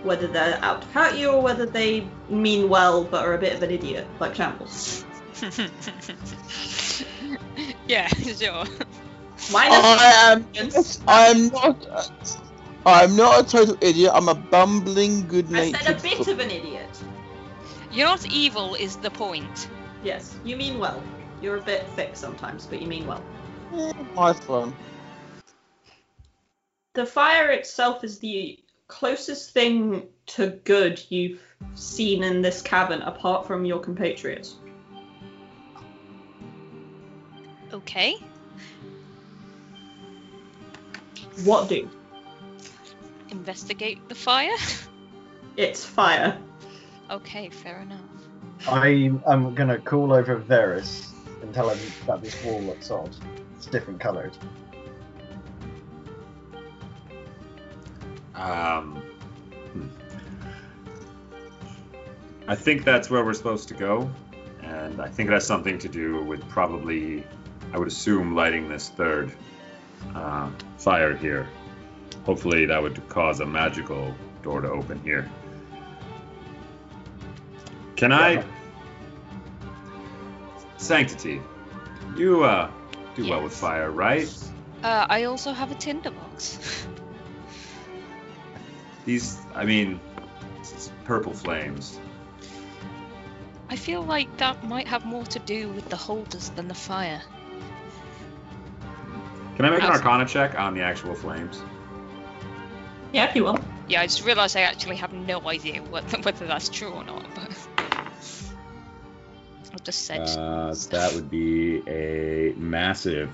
Whether 0.03 0.27
they're 0.27 0.59
out 0.61 0.81
to 0.81 0.87
hurt 0.89 1.15
you 1.17 1.29
or 1.31 1.41
whether 1.41 1.65
they 1.65 2.05
mean 2.29 2.69
well 2.69 3.03
but 3.03 3.23
are 3.25 3.33
a 3.33 3.37
bit 3.37 3.53
of 3.53 3.63
an 3.63 3.71
idiot, 3.71 4.05
like 4.19 4.35
Shambles. 4.35 5.05
yeah, 7.87 8.07
sure. 8.07 8.65
Minus 9.51 9.79
I 9.81 10.31
am. 10.31 10.47
I 11.07 11.27
am 11.27 11.47
not. 11.49 11.85
a- 11.85 12.05
I'm 12.85 13.15
not 13.15 13.39
a 13.45 13.49
total 13.49 13.77
idiot. 13.79 14.11
I'm 14.13 14.27
a 14.27 14.35
bumbling, 14.35 15.19
I 15.21 15.25
good-natured. 15.27 15.81
said 15.81 15.97
a 15.97 16.01
bit 16.01 16.27
of 16.27 16.39
an 16.39 16.51
idiot. 16.51 16.89
You're 17.93 18.07
not 18.07 18.25
evil, 18.25 18.75
is 18.75 18.97
the 18.97 19.09
point. 19.09 19.69
Yes, 20.03 20.35
you 20.43 20.57
mean 20.57 20.79
well. 20.79 21.01
You're 21.41 21.57
a 21.57 21.61
bit 21.61 21.87
thick 21.95 22.17
sometimes, 22.17 22.65
but 22.65 22.81
you 22.81 22.87
mean 22.87 23.07
well. 23.07 23.21
Eh, 23.73 23.93
My 24.15 24.33
fun. 24.33 24.73
The 26.93 27.05
fire 27.05 27.51
itself 27.51 28.03
is 28.03 28.19
the 28.19 28.59
closest 28.87 29.51
thing 29.51 30.07
to 30.25 30.47
good 30.63 31.01
you've 31.09 31.41
seen 31.75 32.23
in 32.23 32.41
this 32.41 32.61
cabin 32.61 33.01
apart 33.01 33.47
from 33.47 33.65
your 33.65 33.79
compatriots. 33.79 34.55
Okay. 37.71 38.15
What 41.43 41.69
do? 41.69 41.89
Investigate 43.29 44.07
the 44.09 44.15
fire. 44.15 44.55
It's 45.55 45.85
fire. 45.85 46.39
Okay, 47.11 47.49
fair 47.49 47.81
enough. 47.81 47.99
I 48.67 49.11
am 49.27 49.53
gonna 49.53 49.77
call 49.77 50.11
over 50.11 50.39
Veras 50.39 51.11
and 51.43 51.53
tell 51.53 51.69
him 51.69 51.77
that 52.07 52.23
this 52.23 52.43
wall 52.43 52.59
looks 52.61 52.89
odd. 52.89 53.15
It's 53.55 53.67
different 53.67 53.99
coloured. 53.99 54.35
Um, 58.43 59.01
hmm. 59.71 59.87
I 62.45 62.55
think 62.55 62.83
that's 62.83 63.09
where 63.09 63.23
we're 63.23 63.33
supposed 63.33 63.69
to 63.69 63.73
go, 63.73 64.11
and 64.61 65.01
I 65.01 65.07
think 65.07 65.29
it 65.29 65.33
has 65.33 65.47
something 65.47 65.79
to 65.79 65.87
do 65.87 66.21
with 66.23 66.47
probably, 66.49 67.25
I 67.71 67.77
would 67.77 67.87
assume, 67.87 68.35
lighting 68.35 68.67
this 68.67 68.89
third 68.89 69.31
uh, 70.13 70.49
fire 70.77 71.15
here. 71.15 71.47
Hopefully, 72.25 72.65
that 72.65 72.81
would 72.81 73.07
cause 73.07 73.39
a 73.39 73.45
magical 73.45 74.13
door 74.41 74.59
to 74.59 74.69
open 74.69 74.99
here. 75.03 75.31
Can 77.95 78.11
I, 78.11 78.43
Sanctity? 80.75 81.41
You 82.17 82.43
uh, 82.43 82.69
do 83.15 83.29
well 83.29 83.41
with 83.41 83.55
fire, 83.55 83.89
right? 83.89 84.27
Uh, 84.83 85.07
I 85.09 85.23
also 85.23 85.53
have 85.53 85.71
a 85.71 85.75
tinderbox. 85.75 86.87
These, 89.05 89.37
I 89.53 89.65
mean, 89.65 89.99
it's 90.59 90.91
purple 91.03 91.33
flames. 91.33 91.99
I 93.69 93.75
feel 93.75 94.01
like 94.01 94.37
that 94.37 94.63
might 94.63 94.87
have 94.87 95.05
more 95.05 95.25
to 95.25 95.39
do 95.39 95.69
with 95.69 95.89
the 95.89 95.95
holders 95.95 96.49
than 96.49 96.67
the 96.67 96.75
fire. 96.75 97.21
Can 99.55 99.65
I 99.65 99.69
make 99.69 99.79
an 99.79 99.89
Awesome. 99.89 100.07
Arcana 100.07 100.25
check 100.25 100.59
on 100.59 100.73
the 100.73 100.81
actual 100.81 101.15
flames? 101.15 101.61
Yeah, 103.11 103.25
if 103.25 103.35
you 103.35 103.43
will. 103.43 103.59
Yeah, 103.87 104.01
I 104.01 104.07
just 104.07 104.23
realised 104.25 104.55
I 104.57 104.61
actually 104.61 104.95
have 104.97 105.13
no 105.13 105.47
idea 105.47 105.81
whether, 105.89 106.17
whether 106.19 106.47
that's 106.47 106.69
true 106.69 106.89
or 106.89 107.03
not, 107.03 107.25
but. 107.35 107.51
I 109.73 109.77
just 109.83 110.05
said. 110.05 110.21
Uh, 110.21 110.73
that 110.91 111.13
would 111.13 111.29
be 111.29 111.81
a 111.87 112.53
massive 112.57 113.31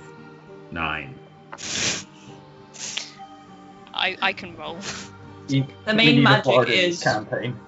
nine. 0.72 1.16
I, 3.94 4.18
I 4.22 4.34
can 4.34 4.56
roll. 4.56 4.80
You- 5.50 5.68
The 5.86 5.94
main 5.94 6.16
need 6.18 6.24
magic 6.24 6.46
bard 6.46 6.70
in 6.70 6.76
this 6.76 6.98
is- 6.98 7.04
campaign. 7.04 7.60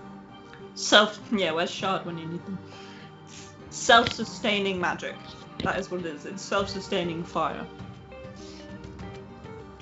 Self. 0.75 1.19
Yeah, 1.31 1.51
where's 1.51 1.69
Shard 1.71 2.05
when 2.05 2.17
you 2.17 2.25
need 2.27 2.45
them? 2.45 2.57
Self-sustaining 3.69 4.79
magic. 4.79 5.15
That 5.63 5.77
is 5.79 5.91
what 5.91 6.01
it 6.01 6.07
is. 6.07 6.25
It's 6.25 6.41
self-sustaining 6.41 7.23
fire. 7.23 7.65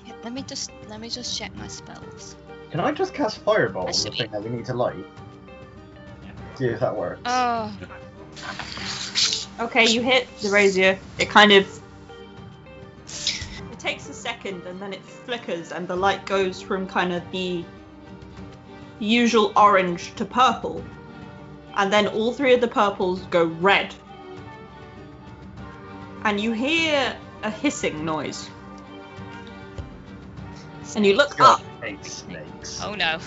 Yeah, 0.06 0.14
let 0.24 0.34
me 0.34 0.42
just 0.44 0.72
let 0.88 1.00
me 1.00 1.10
just 1.10 1.38
check 1.38 1.56
my 1.56 1.68
spells. 1.68 2.36
Can 2.72 2.80
I 2.80 2.92
just 2.92 3.14
cast 3.14 3.40
fireball 3.40 3.88
on 3.88 3.92
the 3.92 4.12
thing 4.12 4.32
that 4.32 4.44
we 4.44 4.50
need 4.50 4.66
to 4.66 4.74
light? 4.74 4.96
See 6.56 6.66
if 6.66 6.80
that 6.80 6.96
works. 6.96 7.22
Oh, 7.26 7.72
Okay, 9.60 9.88
you 9.88 10.02
hit 10.02 10.28
the 10.40 10.50
brazier. 10.50 10.98
It 11.18 11.30
kind 11.30 11.52
of. 11.52 11.68
It 13.72 13.80
takes 13.80 14.08
a 14.10 14.14
second 14.14 14.64
and 14.64 14.82
then 14.82 14.94
it 14.94 15.04
flickers, 15.04 15.72
and 15.72 15.88
the 15.88 15.96
light 15.96 16.26
goes 16.26 16.62
from 16.62 16.88
kind 16.88 17.12
of 17.14 17.30
the 17.32 17.66
usual 19.00 19.54
orange 19.56 20.14
to 20.16 20.26
purple. 20.26 20.84
And 21.76 21.92
then 21.92 22.08
all 22.08 22.34
three 22.34 22.54
of 22.54 22.62
the 22.62 22.68
purples 22.68 23.22
go 23.30 23.46
red. 23.46 23.94
And 26.24 26.40
you 26.40 26.52
hear 26.52 27.16
a 27.44 27.50
hissing 27.50 28.06
noise. 28.06 28.50
And 30.96 31.06
you 31.06 31.16
look 31.16 31.40
up. 31.40 31.62
Snakes. 32.02 32.82
oh 32.84 32.94
no. 32.96 33.20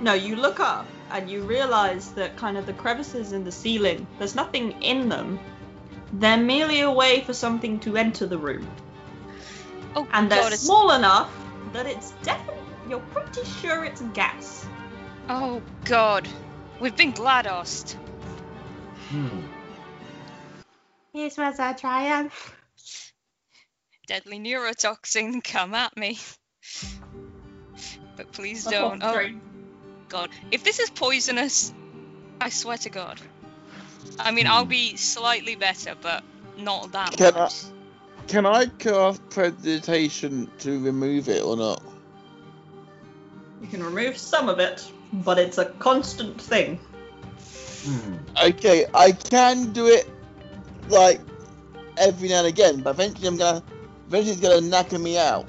No, 0.00 0.12
you 0.12 0.36
look 0.36 0.60
up 0.60 0.86
and 1.10 1.30
you 1.30 1.42
realize 1.42 2.12
that 2.12 2.36
kind 2.36 2.58
of 2.58 2.66
the 2.66 2.72
crevices 2.72 3.32
in 3.32 3.44
the 3.44 3.52
ceiling, 3.52 4.06
there's 4.18 4.34
nothing 4.34 4.82
in 4.82 5.08
them. 5.08 5.38
They're 6.12 6.36
merely 6.36 6.80
a 6.80 6.90
way 6.90 7.22
for 7.22 7.32
something 7.32 7.78
to 7.80 7.96
enter 7.96 8.26
the 8.26 8.38
room. 8.38 8.68
Oh 9.96 10.06
And 10.12 10.30
they're 10.30 10.42
god, 10.42 10.52
small 10.54 10.90
enough 10.92 11.32
that 11.72 11.86
it's 11.86 12.10
definitely, 12.22 12.62
you're 12.88 13.00
pretty 13.00 13.44
sure 13.44 13.84
it's 13.84 14.02
gas. 14.12 14.66
Oh 15.28 15.62
god. 15.84 16.28
We've 16.80 16.96
been 16.96 17.12
GLaDOSed. 17.12 17.92
Hmm. 19.10 19.40
Here's 21.12 21.36
was 21.38 21.60
our 21.60 21.74
triumph. 21.74 22.54
Deadly 24.06 24.38
neurotoxin, 24.38 25.42
come 25.44 25.74
at 25.74 25.96
me. 25.96 26.18
But 28.16 28.32
please 28.32 28.64
don't. 28.64 29.02
Oh, 29.02 29.12
Oh 29.12 29.40
god. 30.08 30.30
If 30.50 30.64
this 30.64 30.78
is 30.78 30.90
poisonous, 30.90 31.72
I 32.40 32.48
swear 32.50 32.76
to 32.78 32.90
god. 32.90 33.20
I 34.18 34.30
mean, 34.30 34.46
I'll 34.46 34.64
be 34.64 34.96
slightly 34.96 35.54
better, 35.54 35.94
but 36.00 36.22
not 36.58 36.92
that 36.92 37.16
Can 37.16 37.34
I- 37.34 37.38
much. 37.38 37.62
Can 38.26 38.46
I 38.46 38.66
cast 38.66 39.28
preditation 39.28 40.50
to 40.60 40.82
remove 40.82 41.28
it 41.28 41.42
or 41.42 41.56
not? 41.58 41.82
You 43.60 43.68
can 43.68 43.82
remove 43.82 44.16
some 44.16 44.48
of 44.48 44.58
it, 44.60 44.90
but 45.12 45.38
it's 45.38 45.58
a 45.58 45.66
constant 45.66 46.40
thing. 46.40 46.78
Hmm. 47.84 48.14
Okay, 48.42 48.86
I 48.94 49.12
can 49.12 49.72
do 49.72 49.86
it 49.86 50.10
like 50.88 51.20
every 51.98 52.28
now 52.28 52.38
and 52.38 52.48
again, 52.48 52.80
but 52.80 52.90
eventually 52.90 53.28
I'm 53.28 53.36
gonna 53.36 53.62
eventually 54.08 54.32
it's 54.32 54.40
gonna 54.40 54.60
knock 54.60 54.92
me 54.92 55.18
out. 55.18 55.46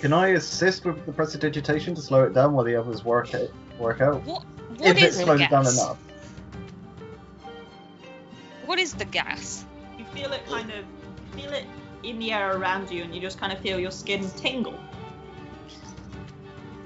Can 0.00 0.12
I 0.12 0.28
assist 0.28 0.84
with 0.84 1.06
the 1.06 1.12
prestidigitation 1.12 1.94
to 1.94 2.02
slow 2.02 2.24
it 2.24 2.34
down 2.34 2.52
while 2.52 2.64
the 2.64 2.76
others 2.76 3.04
work 3.04 3.32
it 3.34 3.52
work 3.78 4.00
out? 4.00 4.22
What? 4.24 4.44
What 4.76 4.88
if 4.90 4.96
it 4.96 5.02
is 5.04 5.18
the 5.18 5.24
slows 5.24 5.40
it 5.40 5.50
down 5.50 5.66
enough. 5.66 5.96
What 8.66 8.78
is 8.78 8.94
the 8.94 9.04
gas? 9.04 9.64
You 9.98 10.04
feel 10.06 10.32
it 10.32 10.44
kind 10.46 10.70
of, 10.72 10.84
feel 11.38 11.52
it 11.52 11.64
in 12.02 12.18
the 12.18 12.32
air 12.32 12.56
around 12.56 12.90
you, 12.90 13.02
and 13.02 13.14
you 13.14 13.20
just 13.20 13.38
kind 13.38 13.52
of 13.52 13.60
feel 13.60 13.78
your 13.78 13.90
skin 13.90 14.28
tingle. 14.36 14.78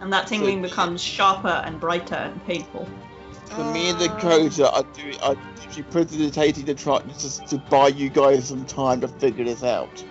And 0.01 0.13
that 0.13 0.27
tingling 0.27 0.63
Good. 0.63 0.71
becomes 0.71 1.03
sharper 1.03 1.49
and 1.49 1.81
brighter 1.81 2.15
and 2.15 2.45
painful. 2.47 2.89
For 3.47 3.65
me 3.73 3.91
and 3.91 3.99
the 3.99 4.09
Dakota, 4.09 4.71
I 4.73 4.83
do 4.83 5.13
I 5.23 5.29
literally 5.31 5.83
prestidigitating 5.91 6.65
the 6.67 6.75
try 6.75 7.01
just 7.19 7.47
to 7.49 7.59
buy 7.59 7.89
you 7.89 8.11
guys 8.11 8.49
some 8.49 8.65
time 8.67 9.01
to 9.01 9.09
figure 9.09 9.45
this 9.45 9.63
out. 9.63 10.05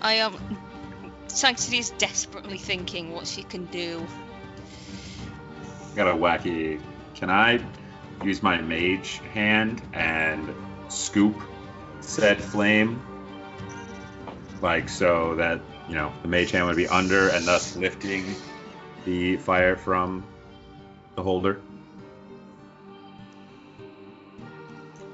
I 0.00 0.14
am. 0.14 0.36
Sanctity 1.26 1.78
is 1.78 1.90
desperately 1.90 2.58
thinking 2.58 3.12
what 3.12 3.26
she 3.26 3.42
can 3.42 3.64
do. 3.66 4.06
Got 5.94 6.08
a 6.08 6.14
wacky. 6.16 6.80
Can 7.14 7.30
I 7.30 7.64
use 8.22 8.42
my 8.42 8.60
mage 8.60 9.20
hand 9.32 9.82
and 9.92 10.54
scoop 10.88 11.40
said 12.00 12.42
flame? 12.42 13.02
Like 14.60 14.88
so 14.88 15.36
that 15.36 15.60
you 15.88 15.94
know 15.94 16.12
the 16.22 16.28
mage 16.28 16.50
hand 16.50 16.66
would 16.66 16.76
be 16.76 16.88
under 16.88 17.28
and 17.28 17.46
thus 17.46 17.76
lifting 17.76 18.34
the 19.04 19.36
fire 19.36 19.76
from 19.76 20.24
the 21.16 21.22
holder. 21.22 21.60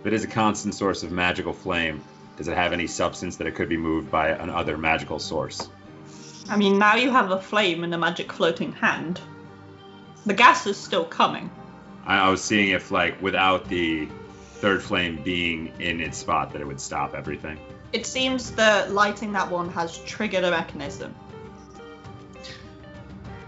If 0.00 0.06
it 0.06 0.12
is 0.12 0.24
a 0.24 0.28
constant 0.28 0.74
source 0.74 1.02
of 1.02 1.10
magical 1.10 1.52
flame, 1.52 2.02
does 2.36 2.48
it 2.48 2.56
have 2.56 2.72
any 2.72 2.86
substance 2.86 3.36
that 3.36 3.46
it 3.46 3.54
could 3.54 3.68
be 3.68 3.76
moved 3.76 4.10
by 4.10 4.28
another 4.28 4.76
magical 4.76 5.18
source? 5.18 5.68
I 6.48 6.56
mean, 6.56 6.78
now 6.78 6.94
you 6.96 7.10
have 7.10 7.30
a 7.30 7.40
flame 7.40 7.82
and 7.82 7.92
a 7.94 7.98
magic 7.98 8.32
floating 8.32 8.72
hand. 8.72 9.20
The 10.26 10.34
gas 10.34 10.66
is 10.66 10.76
still 10.76 11.04
coming. 11.04 11.50
I, 12.04 12.18
I 12.18 12.28
was 12.28 12.42
seeing 12.42 12.70
if, 12.70 12.90
like, 12.90 13.20
without 13.20 13.68
the 13.68 14.08
third 14.54 14.82
flame 14.82 15.20
being 15.24 15.72
in 15.80 16.00
its 16.00 16.18
spot, 16.18 16.52
that 16.52 16.60
it 16.60 16.66
would 16.66 16.80
stop 16.80 17.14
everything. 17.14 17.58
It 17.92 18.06
seems 18.06 18.52
that 18.52 18.92
lighting 18.92 19.32
that 19.32 19.50
one 19.50 19.70
has 19.70 19.98
triggered 19.98 20.44
a 20.44 20.50
mechanism. 20.50 21.14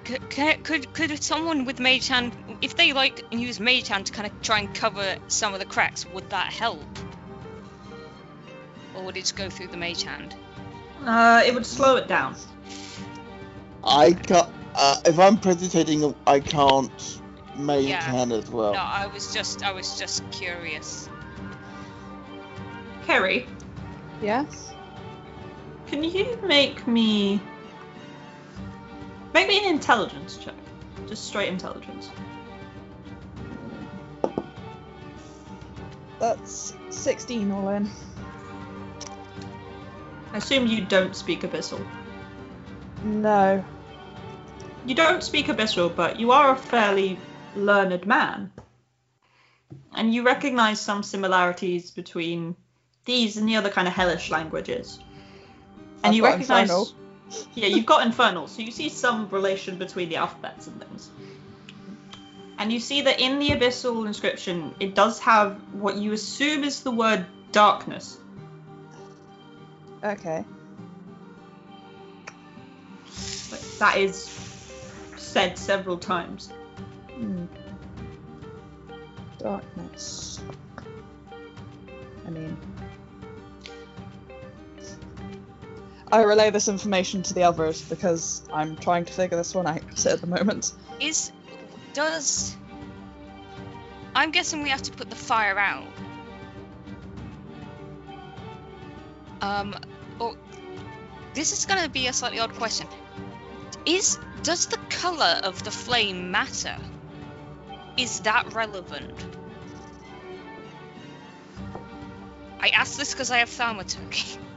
Could, 0.09 0.31
could, 0.31 0.65
could 0.65 0.95
could 0.95 1.23
someone 1.23 1.67
with 1.67 1.81
mage 1.81 2.09
hand, 2.09 2.33
if 2.63 2.77
they 2.77 2.95
like 2.95 3.23
use 3.31 3.61
mage 3.61 3.89
hand 3.89 4.07
to 4.07 4.13
kind 4.13 4.27
of 4.27 4.41
try 4.41 4.61
and 4.61 4.75
cover 4.75 5.17
some 5.27 5.53
of 5.53 5.61
the 5.61 5.67
cracks, 5.67 6.07
would 6.07 6.31
that 6.31 6.51
help? 6.51 6.83
Or 8.95 9.05
would 9.05 9.19
it 9.19 9.21
just 9.21 9.37
go 9.37 9.51
through 9.51 9.67
the 9.67 9.77
mage 9.77 10.05
hand? 10.05 10.35
Uh, 11.05 11.43
it 11.45 11.53
would 11.53 11.67
slow 11.67 11.97
it 11.97 12.09
down. 12.09 12.37
I 13.85 14.15
can't. 14.15 14.49
Uh, 14.75 14.97
if 15.05 15.19
I'm 15.19 15.37
presentating, 15.37 16.15
I 16.27 16.41
can't 16.41 17.21
make 17.59 17.89
Yeah. 17.89 18.01
hand 18.01 18.33
as 18.33 18.49
well. 18.51 18.73
No, 18.73 18.81
I 18.81 19.09
was 19.09 19.35
just 19.35 19.63
I 19.63 19.73
was 19.73 19.99
just 19.99 20.23
curious. 20.31 21.11
Kerry, 23.05 23.47
Yes? 24.23 24.73
can 25.87 26.03
you 26.03 26.39
make 26.47 26.87
me 26.87 27.43
make 29.35 29.49
me 29.49 29.59
an 29.59 29.75
intelligence 29.75 30.37
check? 30.37 30.55
Just 31.07 31.27
straight 31.27 31.49
intelligence. 31.49 32.11
That's 36.19 36.75
16 36.91 37.51
all 37.53 37.69
in. 37.69 37.89
I 40.33 40.39
assume 40.39 40.67
you 40.67 40.85
don't 40.85 41.17
speak 41.17 41.43
Abyssal. 41.43 41.85
No. 43.05 43.65
You 44.85 44.95
don't 44.95 45.23
speak 45.23 45.47
Abyssal, 45.47 45.95
but 45.95 46.19
you 46.19 46.33
are 46.33 46.53
a 46.53 46.57
fairly 46.57 47.19
learned 47.55 48.07
man. 48.07 48.53
And 49.95 50.13
you 50.13 50.23
recognize 50.23 50.81
some 50.81 51.03
similarities 51.03 51.91
between 51.91 52.57
these 53.05 53.37
and 53.37 53.49
the 53.49 53.57
other 53.57 53.71
kind 53.71 53.89
of 53.89 53.95
hellish 53.95 54.31
languages. 54.31 54.99
And 56.05 56.11
I've 56.11 56.15
you 56.15 56.25
recognize. 56.25 56.71
Infernal. 56.71 56.89
Yeah, 57.55 57.67
you've 57.67 57.87
got 57.87 58.07
Infernal, 58.07 58.47
so 58.49 58.63
you 58.63 58.71
see 58.71 58.89
some 58.89 59.29
relation 59.29 59.77
between 59.77 60.09
the 60.09 60.17
alphabets 60.17 60.67
and 60.67 60.81
things. 60.83 61.11
And 62.59 62.73
you 62.73 62.81
see 62.81 63.03
that 63.03 63.21
in 63.21 63.39
the 63.39 63.51
Abyssal 63.51 64.07
inscription, 64.07 64.75
it 64.81 64.95
does 64.95 65.21
have 65.21 65.57
what 65.73 65.97
you 65.97 66.13
assume 66.13 66.65
is 66.65 66.83
the 66.83 66.91
word 66.91 67.27
darkness. 67.53 68.19
Okay. 70.03 70.45
Like, 73.51 73.61
that 73.79 73.97
is 73.99 74.29
said 75.17 75.59
several 75.59 75.99
times. 75.99 76.53
Hmm. 77.15 77.45
Darkness. 79.39 80.41
I 82.27 82.31
mean. 82.31 82.57
I 86.11 86.23
relay 86.23 86.51
this 86.51 86.69
information 86.69 87.23
to 87.25 87.35
the 87.35 87.43
others 87.43 87.83
because 87.83 88.43
I'm 88.53 88.77
trying 88.77 89.05
to 89.05 89.13
figure 89.13 89.37
this 89.37 89.55
one 89.55 89.67
out 89.67 90.07
at 90.07 90.21
the 90.21 90.27
moment. 90.27 90.73
Is 91.01 91.33
does 91.93 92.57
I'm 94.15 94.31
guessing 94.31 94.63
we 94.63 94.71
have 94.71 94.83
to 94.83 94.93
put 94.93 95.11
the 95.11 95.17
fire 95.17 95.59
out. 95.59 95.87
Um 99.43 99.75
or 100.19 100.35
this 101.35 101.53
is 101.53 101.67
gonna 101.67 101.89
be 101.89 102.07
a 102.07 102.13
slightly 102.13 102.39
odd 102.39 102.55
question. 102.55 102.87
Is 103.85 104.19
does 104.43 104.67
the 104.67 104.79
colour 104.89 105.41
of 105.43 105.63
the 105.63 105.71
flame 105.71 106.31
matter? 106.31 106.77
Is 107.97 108.21
that 108.21 108.55
relevant? 108.55 109.13
I 112.61 112.69
ask 112.69 112.97
this 112.97 113.13
because 113.13 113.31
I 113.31 113.39
have 113.39 113.49
thaumaturgy. 113.49 114.39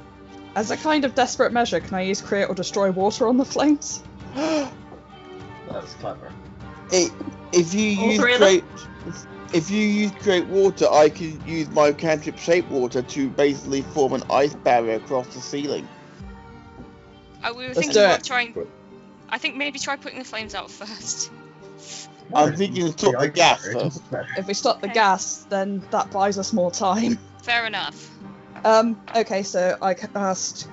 As 0.55 0.69
a 0.69 0.77
kind 0.77 1.05
of 1.05 1.15
desperate 1.15 1.53
measure, 1.53 1.79
can 1.79 1.93
I 1.95 2.01
use 2.01 2.21
create 2.21 2.45
or 2.49 2.55
destroy 2.55 2.91
water 2.91 3.27
on 3.27 3.37
the 3.37 3.45
flames? 3.45 4.03
That's 4.35 5.93
clever. 5.99 6.31
It, 6.91 7.11
if 7.53 7.73
you 7.73 8.01
All 8.01 8.09
use 8.09 8.19
three 8.19 8.33
of 8.33 8.39
them? 8.41 8.49
great, 8.49 8.63
if 9.53 9.69
you 9.71 9.79
use 9.79 10.11
great 10.23 10.45
water, 10.47 10.87
I 10.91 11.09
can 11.09 11.41
use 11.47 11.69
my 11.69 11.93
cantrip 11.93 12.37
shape 12.37 12.67
water 12.69 13.01
to 13.01 13.29
basically 13.29 13.81
form 13.81 14.13
an 14.13 14.23
ice 14.29 14.53
barrier 14.53 14.95
across 14.95 15.27
the 15.27 15.39
ceiling. 15.41 15.87
I 17.43 17.51
we 17.51 17.63
were 17.63 17.73
Let's 17.73 17.79
thinking 17.79 17.93
do 17.93 18.09
it. 18.09 18.23
trying. 18.23 18.55
I 19.29 19.37
think 19.37 19.55
maybe 19.55 19.79
try 19.79 19.95
putting 19.95 20.19
the 20.19 20.25
flames 20.25 20.53
out 20.53 20.69
first. 20.69 21.31
I'm 22.33 22.55
thinking 22.55 22.83
of 22.87 22.99
stop 22.99 23.19
the 23.19 23.29
gas 23.29 23.65
first. 23.71 24.01
If 24.37 24.47
we 24.47 24.53
stop 24.53 24.81
the 24.81 24.87
Okay. 24.87 24.93
gas, 24.93 25.45
then 25.49 25.83
that 25.91 26.11
buys 26.11 26.37
us 26.37 26.53
more 26.53 26.71
time. 26.71 27.17
Fair 27.43 27.65
enough. 27.65 28.09
Um, 28.63 29.01
okay, 29.15 29.43
so 29.43 29.77
I 29.81 29.93
cast 29.93 30.67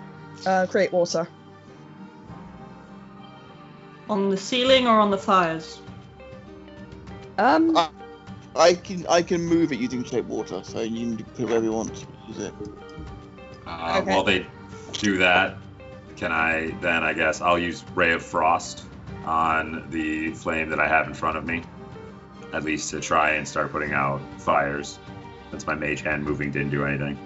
uh, 0.47 0.67
create 0.67 0.93
water. 0.93 1.29
On 4.09 4.31
the 4.31 4.37
ceiling 4.37 4.87
or 4.87 4.99
on 4.99 5.11
the 5.11 5.19
fires? 5.19 5.81
Um, 7.39 7.77
Uh, 7.77 7.89
I 8.57 8.75
can 8.75 9.07
I 9.07 9.23
can 9.23 9.43
move 9.43 9.73
it 9.73 9.79
using 9.79 10.03
shape 10.03 10.25
water, 10.27 10.63
so 10.65 10.81
you 10.81 11.17
can 11.17 11.25
put 11.25 11.41
it 11.41 11.45
wherever 11.47 11.65
you 11.65 11.73
want 11.73 11.95
to 11.95 12.07
use 12.27 12.39
it. 12.39 12.55
Uh, 13.67 14.01
Okay. 14.01 14.11
While 14.15 14.25
they 14.25 14.47
do 14.93 15.19
that, 15.19 15.57
can 16.17 16.33
I 16.33 16.75
then, 16.81 17.05
I 17.05 17.13
guess, 17.13 17.41
I'll 17.41 17.59
use 17.59 17.85
Ray 17.95 18.13
of 18.13 18.23
Frost 18.23 18.85
on 19.25 19.87
the 19.91 20.33
flame 20.33 20.71
that 20.71 20.81
I 20.81 20.89
have 20.89 21.07
in 21.07 21.15
front 21.15 21.37
of 21.37 21.47
me, 21.47 21.63
at 22.53 22.65
least 22.65 22.91
to 22.91 23.01
try 23.01 23.33
and 23.33 23.47
start 23.47 23.73
putting 23.73 23.93
out 23.93 24.21
fires. 24.39 24.99
Since 25.51 25.67
my 25.67 25.75
mage 25.75 26.01
hand 26.01 26.25
moving 26.25 26.51
didn't 26.51 26.71
do 26.71 26.85
anything. 26.85 27.19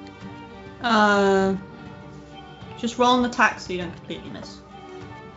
Uh, 0.82 1.54
just 2.78 2.98
roll 2.98 3.18
an 3.18 3.24
attack 3.24 3.60
so 3.60 3.72
you 3.72 3.80
don't 3.80 3.94
completely 3.94 4.30
miss. 4.30 4.59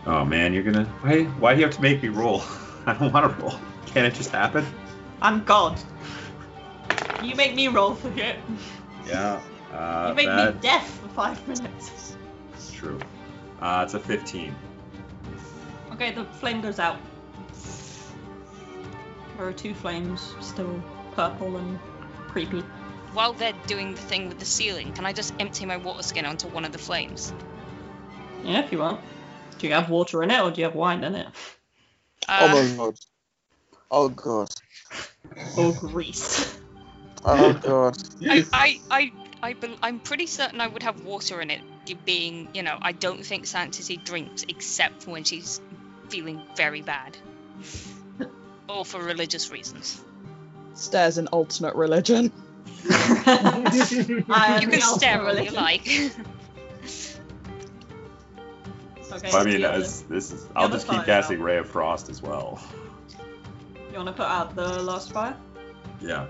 Oh 0.06 0.26
man, 0.26 0.54
you're 0.54 0.64
gonna. 0.64 0.86
Why? 1.02 1.24
Why 1.24 1.54
do 1.54 1.60
you 1.60 1.66
have 1.66 1.76
to 1.76 1.82
make 1.82 2.02
me 2.02 2.10
roll? 2.10 2.44
I 2.86 2.94
don't 2.94 3.12
want 3.14 3.38
to 3.38 3.44
roll. 3.44 3.56
Can't 3.86 4.06
it 4.06 4.14
just 4.16 4.32
happen? 4.32 4.66
I'm 5.22 5.44
God. 5.44 5.80
You 7.24 7.36
make 7.36 7.56
me 7.56 7.68
roll 7.68 7.96
for 7.96 8.10
it. 8.20 8.38
Yeah. 9.08 9.42
Uh, 9.74 10.06
you 10.08 10.14
make 10.16 10.28
that- 10.28 10.56
me 10.56 10.62
deaf 10.62 10.90
for 11.02 11.10
five 11.10 11.48
minutes. 11.50 12.16
It's 12.54 12.72
true. 12.72 12.98
Uh, 13.60 13.82
it's 13.84 13.94
a 13.94 14.00
15. 14.00 14.56
Okay, 15.92 16.14
the 16.14 16.24
flame 16.24 16.62
goes 16.62 16.80
out. 16.80 16.98
There 19.36 19.46
are 19.46 19.52
two 19.52 19.74
flames, 19.74 20.34
still 20.40 20.82
purple 21.14 21.58
and 21.58 21.78
creepy. 22.30 22.64
While 23.16 23.32
they're 23.32 23.54
doing 23.66 23.96
the 23.96 24.02
thing 24.02 24.28
with 24.28 24.40
the 24.40 24.46
ceiling, 24.46 24.92
can 24.92 25.06
I 25.06 25.14
just 25.14 25.34
empty 25.40 25.66
my 25.66 25.78
water 25.78 26.04
skin 26.04 26.26
onto 26.26 26.50
one 26.50 26.66
of 26.66 26.74
the 26.74 26.78
flames? 26.78 27.32
Yeah, 28.44 28.60
if 28.60 28.74
you 28.74 28.80
want. 28.80 29.00
Do 29.58 29.68
you 29.68 29.74
have 29.74 29.90
water 29.90 30.22
in 30.22 30.32
it 30.32 30.42
or 30.42 30.52
do 30.52 30.60
you 30.60 30.66
have 30.66 30.76
wine 30.76 31.02
in 31.02 31.16
it? 31.16 31.28
oh 32.28 32.48
Uh, 32.48 32.54
my 32.54 32.76
god. 32.76 32.96
Oh 33.90 34.10
god. 34.10 34.50
Or 35.58 35.72
grease? 35.74 36.54
Oh 37.24 37.54
god. 37.54 37.98
I, 38.28 38.46
I, 38.52 38.80
I, 38.92 39.12
I, 39.42 39.54
bel- 39.54 39.78
I'm 39.82 40.02
pretty 40.02 40.28
certain 40.28 40.60
I 40.60 40.68
would 40.68 40.84
have 40.84 41.06
water 41.06 41.40
in 41.40 41.50
it, 41.50 41.62
being, 42.04 42.50
you 42.54 42.64
know, 42.64 42.78
I 42.82 42.92
don't 42.92 43.26
think 43.26 43.46
Sanctity 43.46 43.96
drinks 43.96 44.44
except 44.50 45.08
when 45.08 45.24
she's 45.24 45.62
feeling 46.10 46.42
very 46.58 46.82
bad. 46.82 47.16
or 48.70 48.84
for 48.84 49.02
religious 49.02 49.50
reasons. 49.50 50.04
stairs 50.74 51.18
in 51.18 51.28
alternate 51.28 51.76
religion. 51.76 52.34
I 52.90 54.60
you 54.62 54.68
can 54.68 54.82
stare 54.82 55.22
ultimate 55.22 55.38
all 55.38 55.46
you 55.46 55.52
like. 55.52 55.88
Okay, 59.12 59.32
I 59.32 59.44
mean, 59.44 59.64
as, 59.64 60.02
this 60.04 60.32
is. 60.32 60.48
I'll 60.56 60.70
just 60.70 60.88
keep 60.88 60.98
fire 60.98 61.06
casting 61.06 61.40
out. 61.40 61.44
Ray 61.44 61.58
of 61.58 61.70
Frost 61.70 62.10
as 62.10 62.22
well. 62.22 62.62
You 63.92 63.98
want 63.98 64.08
to 64.08 64.14
put 64.14 64.26
out 64.26 64.56
the 64.56 64.82
last 64.82 65.14
fire? 65.14 65.38
Yeah. 66.02 66.28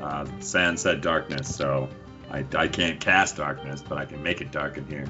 Uh, 0.00 0.26
Sand 0.40 0.78
said 0.78 1.00
darkness, 1.00 1.54
so 1.54 1.88
I, 2.30 2.44
I 2.54 2.68
can't 2.68 3.00
cast 3.00 3.36
darkness, 3.36 3.82
but 3.86 3.96
I 3.96 4.04
can 4.04 4.22
make 4.22 4.40
it 4.40 4.52
dark 4.52 4.76
in 4.76 4.86
here. 4.86 5.06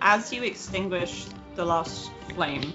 As 0.00 0.32
you 0.32 0.44
extinguish 0.44 1.26
the 1.56 1.64
last 1.64 2.12
flame, 2.34 2.72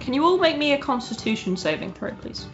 can 0.00 0.14
you 0.14 0.24
all 0.24 0.38
make 0.38 0.56
me 0.56 0.72
a 0.72 0.78
Constitution 0.78 1.56
saving 1.56 1.92
throw, 1.92 2.12
please? 2.12 2.46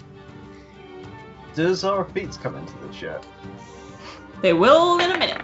Does 1.54 1.84
our 1.84 2.04
feats 2.06 2.36
come 2.36 2.56
into 2.56 2.74
this 2.86 3.00
yet? 3.00 3.24
They 4.42 4.52
will 4.52 4.98
in 4.98 5.12
a 5.12 5.18
minute. 5.18 5.42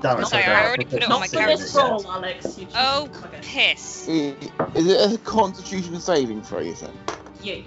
Damn 0.00 0.18
it, 0.18 0.20
Not 0.20 0.30
so 0.30 0.36
I 0.38 0.66
already 0.66 0.84
put 0.84 1.02
it 1.02 1.04
on 1.04 1.10
my 1.10 1.18
Not 1.18 1.28
for 1.28 1.36
character 1.36 1.62
this 1.62 1.74
roll, 1.74 2.10
Alex. 2.10 2.58
You 2.58 2.66
oh, 2.74 3.08
okay. 3.24 3.38
piss. 3.42 4.08
Is 4.08 4.36
it 4.74 5.14
a 5.14 5.18
Constitution 5.18 6.00
saving 6.00 6.42
throw? 6.42 6.60
You 6.60 6.74
think? 6.74 6.94
Yes. 7.42 7.64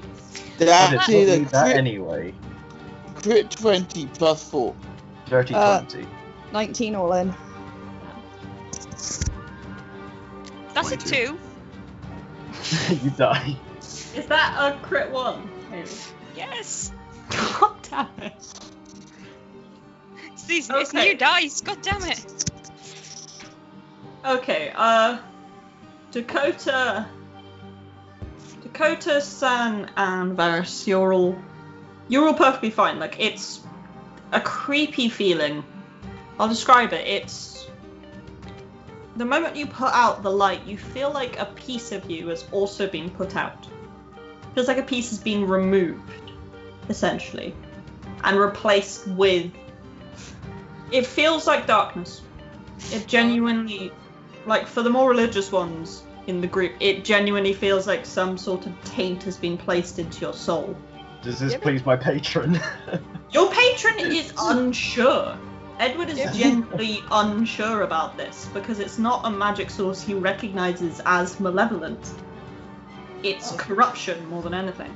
Did 0.58 0.70
I 0.70 0.90
did 0.90 1.00
actually 1.00 1.40
not 1.40 1.52
that 1.52 1.66
crit, 1.66 1.78
anyway. 1.78 2.34
crit 3.16 3.52
twenty 3.52 4.08
plus 4.08 4.50
four. 4.50 4.76
Dirty 5.28 5.54
Uh, 5.54 5.82
20. 5.82 6.08
19 6.52 6.96
all 6.96 7.14
in. 7.14 7.34
That's 10.74 10.92
a 10.92 10.98
two. 10.98 11.40
you 13.04 13.10
die. 13.12 13.56
Is 13.80 14.26
that 14.28 14.56
a 14.60 14.78
crit 14.80 15.12
one? 15.12 15.50
Maybe. 15.72 15.90
Yes. 16.36 16.92
God 17.30 17.76
damn 17.90 18.08
it. 18.22 18.34
It's, 20.34 20.44
these, 20.46 20.70
it's 20.70 20.94
Okay. 20.94 21.12
new 21.12 21.18
dice. 21.18 21.62
God 21.62 21.82
damn 21.82 22.04
it. 22.04 22.26
Okay, 24.26 24.72
uh 24.76 25.18
Dakota 26.12 27.08
Dakota, 28.62 29.22
San, 29.22 29.92
and 29.98 30.38
Veras, 30.38 30.88
you're 30.88 31.14
all 31.14 31.38
you're 32.08 32.28
all 32.28 32.34
perfectly 32.34 32.70
fine. 32.72 33.00
Like 33.00 33.18
it's 33.20 33.62
a 34.32 34.42
creepy 34.42 35.10
feeling. 35.10 35.64
I'll 36.40 36.48
describe 36.48 36.94
it. 36.94 37.06
It's 37.06 37.68
the 39.16 39.26
moment 39.26 39.56
you 39.56 39.68
put 39.68 39.94
out 39.94 40.24
the 40.24 40.32
light, 40.32 40.66
you 40.66 40.78
feel 40.78 41.12
like 41.12 41.38
a 41.40 41.46
piece 41.46 41.92
of 41.92 42.10
you 42.10 42.28
has 42.30 42.46
also 42.52 42.88
been 42.88 43.10
put 43.12 43.36
out. 43.36 43.68
Feels 44.56 44.68
like 44.68 44.78
a 44.78 44.84
piece 44.84 45.10
has 45.12 45.20
been 45.20 45.48
removed, 45.48 46.23
essentially, 46.90 47.56
and 48.24 48.40
replaced 48.40 49.08
with. 49.08 49.52
It 50.92 51.06
feels 51.06 51.48
like 51.48 51.66
darkness. 51.66 52.22
It 52.92 53.08
genuinely, 53.08 53.92
like 54.46 54.68
for 54.68 54.84
the 54.84 54.90
more 54.90 55.10
religious 55.10 55.52
ones 55.52 56.04
in 56.28 56.42
the 56.42 56.48
group, 56.48 56.74
it 56.80 57.04
genuinely 57.04 57.54
feels 57.54 57.88
like 57.88 58.06
some 58.06 58.38
sort 58.38 58.66
of 58.66 58.84
taint 58.84 59.24
has 59.24 59.38
been 59.38 59.58
placed 59.58 60.00
into 60.00 60.22
your 60.22 60.34
soul. 60.34 60.76
Does 61.22 61.40
this 61.40 61.56
please 61.56 61.86
my 61.86 61.96
patron? 61.96 62.60
Your 63.32 63.50
patron 63.50 64.12
is 64.12 64.34
unsure. 64.38 65.38
Edward 65.80 66.10
is 66.10 66.20
Yeah. 66.20 66.32
genuinely 66.32 67.02
unsure 67.10 67.82
about 67.82 68.18
this 68.18 68.48
because 68.54 68.80
it's 68.80 69.00
not 69.00 69.26
a 69.26 69.30
magic 69.30 69.70
source 69.70 70.02
he 70.02 70.14
recognizes 70.14 71.02
as 71.06 71.40
malevolent. 71.40 72.14
It's 73.24 73.54
oh. 73.54 73.58
corruption 73.58 74.28
more 74.30 74.44
than 74.44 74.54
anything. 74.54 74.96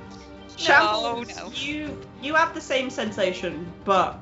Shambles, 0.57 1.35
no. 1.35 1.51
you 1.53 1.97
you 2.21 2.33
have 2.33 2.53
the 2.53 2.61
same 2.61 2.89
sensation, 2.89 3.71
but 3.85 4.19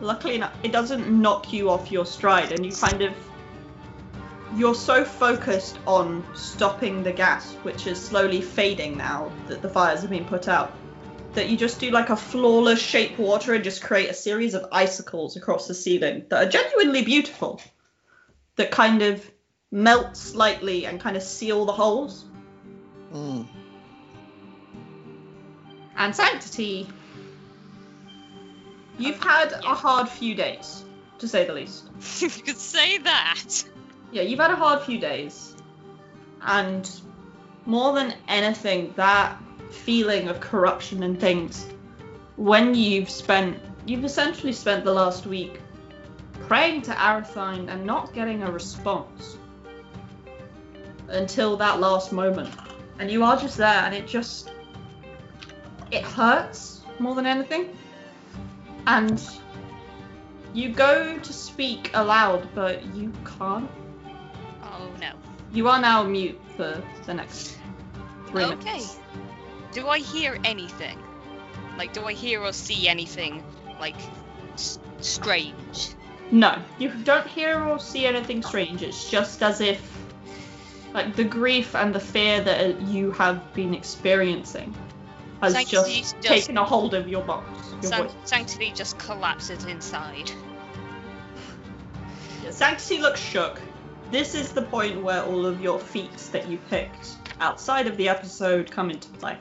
luckily 0.00 0.36
enough, 0.36 0.54
it 0.62 0.72
doesn't 0.72 1.08
knock 1.08 1.52
you 1.52 1.70
off 1.70 1.90
your 1.90 2.06
stride, 2.06 2.52
and 2.52 2.64
you 2.64 2.72
kind 2.72 3.02
of 3.02 3.14
you're 4.56 4.74
so 4.74 5.04
focused 5.04 5.78
on 5.86 6.24
stopping 6.34 7.02
the 7.02 7.12
gas, 7.12 7.54
which 7.62 7.86
is 7.86 8.02
slowly 8.02 8.40
fading 8.40 8.96
now 8.96 9.32
that 9.48 9.62
the 9.62 9.68
fires 9.68 10.02
have 10.02 10.10
been 10.10 10.24
put 10.24 10.48
out, 10.48 10.72
that 11.32 11.48
you 11.48 11.56
just 11.56 11.80
do 11.80 11.90
like 11.90 12.10
a 12.10 12.16
flawless 12.16 12.80
shape 12.80 13.18
water 13.18 13.54
and 13.54 13.64
just 13.64 13.82
create 13.82 14.08
a 14.10 14.14
series 14.14 14.54
of 14.54 14.66
icicles 14.70 15.36
across 15.36 15.66
the 15.66 15.74
ceiling 15.74 16.24
that 16.28 16.46
are 16.46 16.50
genuinely 16.50 17.02
beautiful, 17.02 17.60
that 18.56 18.70
kind 18.70 19.02
of 19.02 19.28
melt 19.72 20.16
slightly 20.16 20.86
and 20.86 21.00
kind 21.00 21.16
of 21.16 21.22
seal 21.22 21.64
the 21.64 21.72
holes. 21.72 22.24
Mm. 23.12 23.48
And 25.96 26.14
Sanctity, 26.14 26.88
you've 28.98 29.22
had 29.22 29.52
a 29.52 29.74
hard 29.74 30.08
few 30.08 30.34
days, 30.34 30.84
to 31.18 31.28
say 31.28 31.44
the 31.46 31.52
least. 31.52 31.84
you 32.20 32.30
could 32.30 32.56
say 32.56 32.98
that. 32.98 33.64
Yeah, 34.12 34.22
you've 34.22 34.40
had 34.40 34.50
a 34.50 34.56
hard 34.56 34.82
few 34.82 34.98
days. 34.98 35.56
And 36.42 36.90
more 37.66 37.94
than 37.94 38.14
anything, 38.28 38.92
that 38.96 39.38
feeling 39.70 40.28
of 40.28 40.40
corruption 40.40 41.02
and 41.02 41.18
things, 41.20 41.66
when 42.36 42.74
you've 42.74 43.10
spent, 43.10 43.58
you've 43.86 44.04
essentially 44.04 44.52
spent 44.52 44.84
the 44.84 44.92
last 44.92 45.26
week 45.26 45.60
praying 46.46 46.82
to 46.82 46.90
Arathine 46.92 47.68
and 47.68 47.84
not 47.84 48.12
getting 48.12 48.42
a 48.42 48.50
response 48.50 49.38
until 51.08 51.56
that 51.56 51.80
last 51.80 52.12
moment. 52.12 52.52
And 52.98 53.10
you 53.10 53.24
are 53.24 53.36
just 53.36 53.56
there, 53.56 53.82
and 53.84 53.94
it 53.94 54.06
just, 54.06 54.50
it 55.94 56.04
hurts 56.04 56.80
more 56.98 57.14
than 57.14 57.26
anything. 57.26 57.76
And 58.86 59.22
you 60.52 60.68
go 60.70 61.18
to 61.18 61.32
speak 61.32 61.90
aloud, 61.94 62.48
but 62.54 62.84
you 62.94 63.12
can't. 63.38 63.70
Oh 64.62 64.90
no. 65.00 65.12
You 65.52 65.68
are 65.68 65.80
now 65.80 66.02
mute 66.02 66.40
for 66.56 66.82
the 67.06 67.14
next 67.14 67.56
three 68.28 68.44
Okay. 68.44 68.64
minutes. 68.72 68.98
Do 69.72 69.88
I 69.88 69.98
hear 69.98 70.38
anything? 70.44 70.98
Like, 71.78 71.92
do 71.92 72.04
I 72.04 72.12
hear 72.12 72.42
or 72.42 72.52
see 72.52 72.86
anything 72.88 73.42
like 73.80 73.96
s- 74.54 74.78
strange? 75.00 75.94
No, 76.30 76.58
you 76.78 76.90
don't 77.04 77.26
hear 77.26 77.60
or 77.60 77.78
see 77.78 78.06
anything 78.06 78.42
strange. 78.42 78.82
It's 78.82 79.10
just 79.10 79.42
as 79.42 79.60
if, 79.60 79.80
like, 80.92 81.16
the 81.16 81.24
grief 81.24 81.74
and 81.74 81.94
the 81.94 82.00
fear 82.00 82.40
that 82.42 82.80
you 82.82 83.10
have 83.12 83.52
been 83.54 83.74
experiencing 83.74 84.74
has 85.40 85.52
Sanctity's 85.52 86.12
just, 86.12 86.22
just- 86.22 86.28
taken 86.46 86.58
a 86.58 86.64
hold 86.64 86.94
of 86.94 87.08
your 87.08 87.22
box. 87.22 87.46
Your 87.82 87.82
San- 87.82 88.02
voice. 88.04 88.12
Sanctity 88.24 88.72
just 88.74 88.98
collapses 88.98 89.64
inside. 89.64 90.30
Sanctity 92.50 92.98
looks 93.00 93.20
shook. 93.20 93.60
This 94.10 94.34
is 94.34 94.52
the 94.52 94.62
point 94.62 95.02
where 95.02 95.22
all 95.22 95.44
of 95.46 95.60
your 95.60 95.78
feats 95.80 96.28
that 96.28 96.48
you 96.48 96.58
picked 96.70 97.16
outside 97.40 97.86
of 97.86 97.96
the 97.96 98.08
episode 98.08 98.70
come 98.70 98.90
into 98.90 99.08
play. 99.08 99.36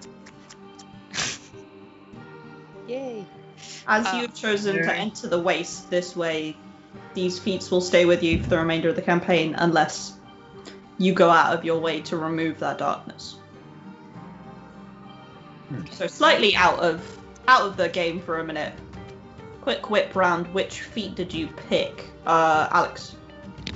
Yay. 2.88 3.26
As 3.88 4.08
Uh, 4.08 4.20
you've 4.22 4.34
chosen 4.34 4.76
to 4.78 4.94
enter 4.94 5.28
the 5.28 5.40
waste 5.40 5.90
this 5.90 6.16
way, 6.16 6.56
these 7.14 7.38
feats 7.40 7.70
will 7.70 7.82
stay 7.82 8.06
with 8.06 8.24
you 8.24 8.42
for 8.42 8.50
the 8.50 8.58
remainder 8.58 8.90
of 8.90 8.96
the 8.96 9.02
campaign 9.02 9.56
unless 9.58 10.14
you 10.98 11.14
go 11.14 11.30
out 11.30 11.54
of 11.54 11.66
your 11.66 11.80
way 11.80 12.02
to 12.02 12.18
remove 12.18 12.60
that 12.60 12.78
darkness. 12.78 13.36
Hmm. 15.74 15.86
So 15.92 16.08
slightly 16.08 16.56
out 16.56 16.80
of 16.80 17.20
out 17.48 17.64
of 17.64 17.78
the 17.78 17.90
game 17.90 18.22
for 18.22 18.40
a 18.40 18.44
minute. 18.44 18.74
Quick 19.62 19.90
whip 19.90 20.16
round. 20.16 20.54
Which 20.54 20.82
feat 20.82 21.16
did 21.16 21.34
you 21.34 21.48
pick, 21.70 22.06
uh, 22.26 22.68
Alex? 22.72 23.16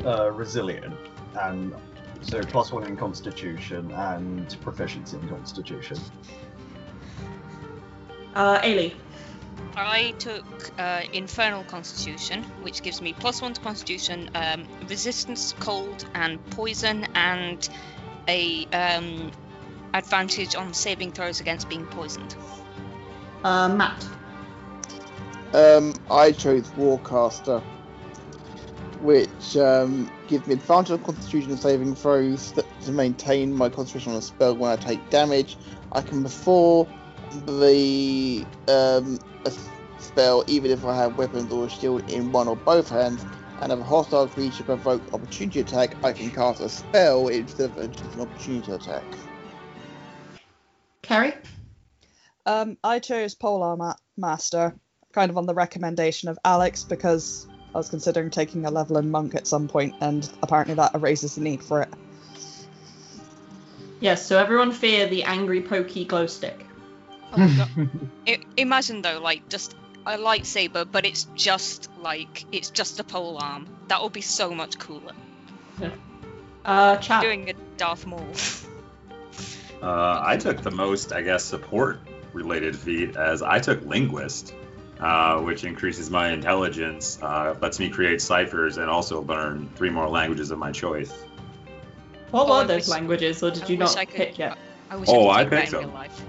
uh, 0.05 0.31
resilient, 0.31 0.93
and 1.41 1.73
so 2.21 2.41
plus 2.41 2.71
one 2.71 2.83
in 2.83 2.95
Constitution 2.95 3.91
and 3.91 4.55
proficiency 4.61 5.17
in 5.17 5.29
Constitution. 5.29 5.97
Uh, 8.35 8.59
Eilidh. 8.61 8.93
I 9.75 10.11
took 10.17 10.45
uh, 10.79 11.01
Infernal 11.13 11.63
Constitution, 11.63 12.43
which 12.61 12.81
gives 12.81 13.01
me 13.01 13.13
plus 13.13 13.41
one 13.41 13.53
to 13.53 13.61
Constitution, 13.61 14.29
um, 14.33 14.65
resistance 14.87 15.51
to 15.51 15.59
cold 15.59 16.05
and 16.15 16.43
poison, 16.51 17.05
and 17.15 17.67
a 18.27 18.65
um, 18.67 19.31
advantage 19.93 20.55
on 20.55 20.73
saving 20.73 21.11
throws 21.11 21.39
against 21.39 21.69
being 21.69 21.85
poisoned. 21.85 22.35
Uh, 23.43 23.69
Matt. 23.69 24.05
Um, 25.53 25.93
I 26.09 26.31
chose 26.31 26.69
Warcaster, 26.71 27.63
which 29.01 29.55
um, 29.57 30.11
gives 30.27 30.47
me 30.47 30.53
advantage 30.53 30.91
on 30.91 31.03
Constitution 31.03 31.57
saving 31.57 31.95
throws 31.95 32.51
that, 32.53 32.65
to 32.81 32.91
maintain 32.91 33.53
my 33.53 33.69
concentration 33.69 34.11
on 34.11 34.17
a 34.19 34.21
spell 34.21 34.55
when 34.55 34.71
I 34.71 34.75
take 34.75 35.09
damage. 35.09 35.57
I 35.93 36.01
can 36.01 36.23
before 36.23 36.87
the 37.45 38.45
um, 38.67 39.19
a 39.45 39.47
s- 39.47 39.69
spell 39.99 40.43
even 40.47 40.71
if 40.71 40.85
I 40.85 40.95
have 40.95 41.17
weapons 41.17 41.51
or 41.51 41.65
a 41.65 41.69
shield 41.69 42.09
in 42.09 42.31
one 42.31 42.47
or 42.47 42.55
both 42.55 42.89
hands, 42.89 43.25
and 43.61 43.71
if 43.71 43.79
a 43.79 43.83
hostile 43.83 44.27
creature 44.27 44.63
provokes 44.63 45.11
opportunity 45.13 45.61
attack, 45.61 45.95
I 46.03 46.11
can 46.11 46.29
cast 46.29 46.59
a 46.59 46.69
spell 46.69 47.29
instead 47.29 47.77
of 47.77 47.91
just 47.91 48.15
an 48.15 48.21
opportunity 48.21 48.71
attack. 48.71 49.03
Kerry. 51.07 51.33
Um, 52.45 52.77
I 52.83 52.99
chose 52.99 53.33
Polar 53.33 53.77
Ma- 53.77 53.95
Master, 54.17 54.75
kind 55.13 55.31
of 55.31 55.37
on 55.37 55.45
the 55.45 55.53
recommendation 55.53 56.27
of 56.27 56.37
Alex 56.43 56.83
because 56.83 57.47
I 57.73 57.77
was 57.77 57.89
considering 57.89 58.29
taking 58.29 58.65
a 58.65 58.71
level 58.71 58.97
in 58.97 59.09
Monk 59.09 59.33
at 59.33 59.47
some 59.47 59.69
point, 59.69 59.95
and 60.01 60.29
apparently 60.43 60.75
that 60.75 60.93
erases 60.95 61.35
the 61.35 61.41
need 61.41 61.63
for 61.63 61.81
it. 61.81 61.89
Yes. 64.01 64.25
So 64.25 64.37
everyone 64.37 64.73
fear 64.73 65.07
the 65.07 65.23
angry 65.23 65.61
pokey 65.61 66.03
glow 66.05 66.27
stick. 66.27 66.65
Oh 67.31 67.37
my 67.37 67.47
god. 67.55 67.69
I- 68.27 68.39
imagine 68.57 69.01
though, 69.01 69.19
like 69.19 69.47
just 69.47 69.75
a 70.05 70.17
lightsaber, 70.17 70.85
but 70.91 71.05
it's 71.05 71.25
just 71.35 71.89
like 71.99 72.45
it's 72.51 72.69
just 72.69 72.99
a 72.99 73.03
pole 73.03 73.37
arm. 73.41 73.65
That 73.87 74.03
would 74.03 74.13
be 74.13 74.21
so 74.21 74.53
much 74.53 74.77
cooler. 74.77 75.13
Uh, 76.65 76.97
Chad. 76.97 77.21
Doing 77.21 77.49
a 77.49 77.53
Darth 77.77 78.05
Maul. 78.05 78.27
Uh, 79.81 80.21
I 80.23 80.37
took 80.37 80.61
the 80.61 80.71
most, 80.71 81.13
I 81.13 81.21
guess, 81.21 81.43
support 81.43 81.99
related 82.33 82.75
feat 82.75 83.15
as 83.15 83.41
I 83.41 83.59
took 83.59 83.81
Linguist, 83.85 84.53
uh, 84.99 85.39
which 85.41 85.63
increases 85.63 86.09
my 86.09 86.29
intelligence, 86.31 87.19
uh, 87.21 87.55
lets 87.61 87.79
me 87.79 87.89
create 87.89 88.21
ciphers, 88.21 88.77
and 88.77 88.89
also 88.89 89.21
learn 89.21 89.69
three 89.75 89.89
more 89.89 90.09
languages 90.09 90.51
of 90.51 90.57
my 90.59 90.71
choice. 90.71 91.13
What 92.31 92.47
Oh, 92.47 92.49
were 92.49 92.61
I 92.61 92.63
those 92.65 92.75
wish- 92.81 92.87
languages, 92.89 93.43
or 93.43 93.51
did 93.51 93.63
I 93.63 93.67
you 93.67 93.77
not 93.77 93.95
I 93.97 94.05
could- 94.05 94.15
pick 94.15 94.37
yet? 94.39 94.57
I 94.89 94.95
wish 94.97 95.09
Oh, 95.11 95.27
I 95.29 95.39
I 95.39 95.43
could 95.43 95.51
take 95.51 95.59
picked 95.69 95.73
in 95.73 95.81
them. 95.81 95.93
life. 95.93 96.21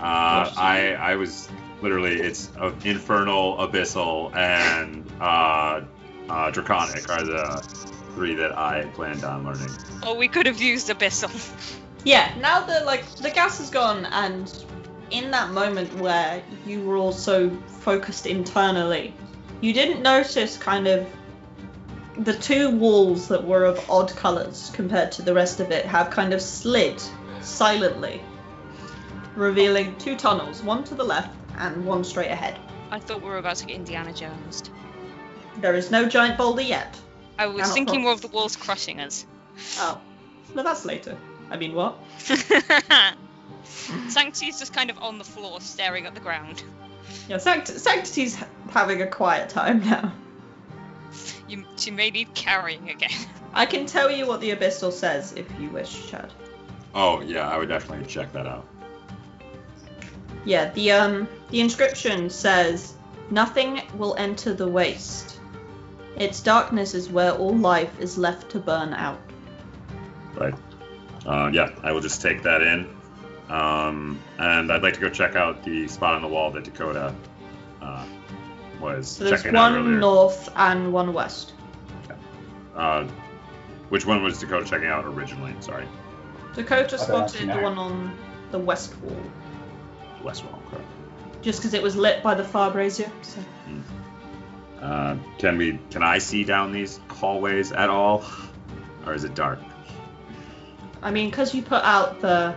Uh, 0.00 0.50
I 0.56 0.94
I 1.00 1.16
was 1.16 1.48
literally 1.82 2.20
it's 2.20 2.50
uh, 2.60 2.70
infernal, 2.84 3.56
abyssal, 3.58 4.34
and 4.36 5.04
uh, 5.20 5.80
uh, 6.28 6.50
draconic 6.50 7.08
are 7.08 7.24
the 7.24 7.62
three 8.14 8.34
that 8.36 8.56
I 8.56 8.84
planned 8.94 9.24
on 9.24 9.44
learning. 9.44 9.70
Oh, 10.04 10.14
we 10.14 10.28
could 10.28 10.46
have 10.46 10.60
used 10.60 10.88
Abyssal. 10.88 11.30
Yeah, 12.08 12.32
now 12.40 12.64
the 12.64 12.86
like 12.86 13.04
the 13.16 13.28
gas 13.28 13.60
is 13.60 13.68
gone, 13.68 14.06
and 14.06 14.50
in 15.10 15.30
that 15.30 15.50
moment 15.50 15.92
where 15.96 16.42
you 16.64 16.80
were 16.80 16.96
also 16.96 17.50
focused 17.80 18.24
internally, 18.24 19.12
you 19.60 19.74
didn't 19.74 20.00
notice 20.00 20.56
kind 20.56 20.88
of 20.88 21.06
the 22.20 22.32
two 22.32 22.70
walls 22.70 23.28
that 23.28 23.44
were 23.44 23.66
of 23.66 23.90
odd 23.90 24.08
colours 24.16 24.70
compared 24.72 25.12
to 25.12 25.22
the 25.22 25.34
rest 25.34 25.60
of 25.60 25.70
it 25.70 25.84
have 25.84 26.08
kind 26.08 26.32
of 26.32 26.40
slid 26.40 26.98
silently, 27.42 28.22
revealing 29.34 29.94
two 29.98 30.16
tunnels, 30.16 30.62
one 30.62 30.84
to 30.84 30.94
the 30.94 31.04
left 31.04 31.36
and 31.58 31.84
one 31.84 32.02
straight 32.04 32.30
ahead. 32.30 32.58
I 32.90 33.00
thought 33.00 33.20
we 33.20 33.28
were 33.28 33.36
about 33.36 33.56
to 33.56 33.66
get 33.66 33.76
Indiana 33.76 34.14
Jones. 34.14 34.62
There 35.58 35.74
is 35.74 35.90
no 35.90 36.08
giant 36.08 36.38
boulder 36.38 36.62
yet. 36.62 36.98
I 37.38 37.48
was 37.48 37.64
Cannot 37.64 37.74
thinking 37.74 37.94
cross. 37.96 38.02
more 38.02 38.12
of 38.12 38.22
the 38.22 38.28
walls 38.28 38.56
crushing 38.56 38.98
us. 38.98 39.26
Oh, 39.76 40.00
no, 40.54 40.62
that's 40.62 40.86
later. 40.86 41.18
I 41.50 41.56
mean, 41.56 41.74
what? 41.74 41.98
Sanctity's 44.08 44.58
just 44.58 44.72
kind 44.72 44.90
of 44.90 44.98
on 44.98 45.18
the 45.18 45.24
floor 45.24 45.60
staring 45.60 46.06
at 46.06 46.14
the 46.14 46.20
ground. 46.20 46.62
Yeah, 47.28 47.38
Sanct- 47.38 47.68
Sanctity's 47.68 48.42
having 48.70 49.02
a 49.02 49.06
quiet 49.06 49.48
time 49.48 49.80
now. 49.80 50.12
You, 51.48 51.64
she 51.76 51.90
may 51.90 52.10
need 52.10 52.34
carrying 52.34 52.90
again. 52.90 53.10
I 53.54 53.64
can 53.64 53.86
tell 53.86 54.10
you 54.10 54.26
what 54.26 54.40
the 54.40 54.50
Abyssal 54.50 54.92
says 54.92 55.32
if 55.32 55.46
you 55.58 55.70
wish, 55.70 56.10
Chad. 56.10 56.30
Oh 56.94 57.20
yeah, 57.22 57.48
I 57.48 57.56
would 57.56 57.68
definitely 57.68 58.06
check 58.06 58.32
that 58.32 58.46
out. 58.46 58.66
Yeah, 60.44 60.70
the 60.70 60.92
um 60.92 61.28
the 61.50 61.60
inscription 61.60 62.30
says 62.30 62.94
nothing 63.30 63.82
will 63.94 64.14
enter 64.18 64.52
the 64.52 64.68
waste. 64.68 65.40
Its 66.16 66.42
darkness 66.42 66.94
is 66.94 67.08
where 67.08 67.32
all 67.32 67.56
life 67.56 67.98
is 68.00 68.18
left 68.18 68.50
to 68.50 68.58
burn 68.58 68.92
out. 68.92 69.20
Right. 70.34 70.54
Uh, 71.28 71.50
yeah, 71.52 71.70
I 71.82 71.92
will 71.92 72.00
just 72.00 72.22
take 72.22 72.42
that 72.44 72.62
in. 72.62 72.88
Um, 73.50 74.18
and 74.38 74.72
I'd 74.72 74.82
like 74.82 74.94
to 74.94 75.00
go 75.00 75.10
check 75.10 75.36
out 75.36 75.62
the 75.62 75.86
spot 75.88 76.14
on 76.14 76.22
the 76.22 76.28
wall 76.28 76.50
that 76.52 76.64
Dakota 76.64 77.14
uh, 77.82 78.06
was 78.80 79.08
So 79.08 79.24
there's 79.24 79.42
checking 79.42 79.56
out 79.56 79.72
one 79.72 79.80
earlier. 79.80 79.98
north 79.98 80.48
and 80.56 80.92
one 80.92 81.12
west. 81.12 81.52
Uh, 82.74 83.06
which 83.90 84.06
one 84.06 84.22
was 84.22 84.38
Dakota 84.38 84.64
checking 84.64 84.88
out 84.88 85.04
originally? 85.04 85.54
Sorry, 85.60 85.86
Dakota 86.54 86.94
I 86.94 87.06
don't 87.06 87.28
spotted 87.28 87.48
the 87.48 87.60
one 87.60 87.76
on 87.76 88.16
the 88.50 88.58
west 88.58 88.96
wall, 89.00 89.20
west 90.22 90.44
wall. 90.44 90.62
Correct. 90.70 90.86
just 91.42 91.58
because 91.58 91.74
it 91.74 91.82
was 91.82 91.96
lit 91.96 92.22
by 92.22 92.34
the 92.34 92.44
fire 92.44 92.70
brazier. 92.70 93.10
So. 93.22 93.40
Uh, 94.80 95.16
can 95.38 95.58
we? 95.58 95.80
Can 95.90 96.02
I 96.02 96.18
see 96.18 96.44
down 96.44 96.72
these 96.72 97.00
hallways 97.10 97.72
at 97.72 97.90
all, 97.90 98.24
or 99.04 99.14
is 99.14 99.24
it 99.24 99.34
dark? 99.34 99.58
I 101.02 101.10
mean, 101.10 101.30
because 101.30 101.54
you 101.54 101.62
put 101.62 101.82
out 101.84 102.20
the 102.20 102.54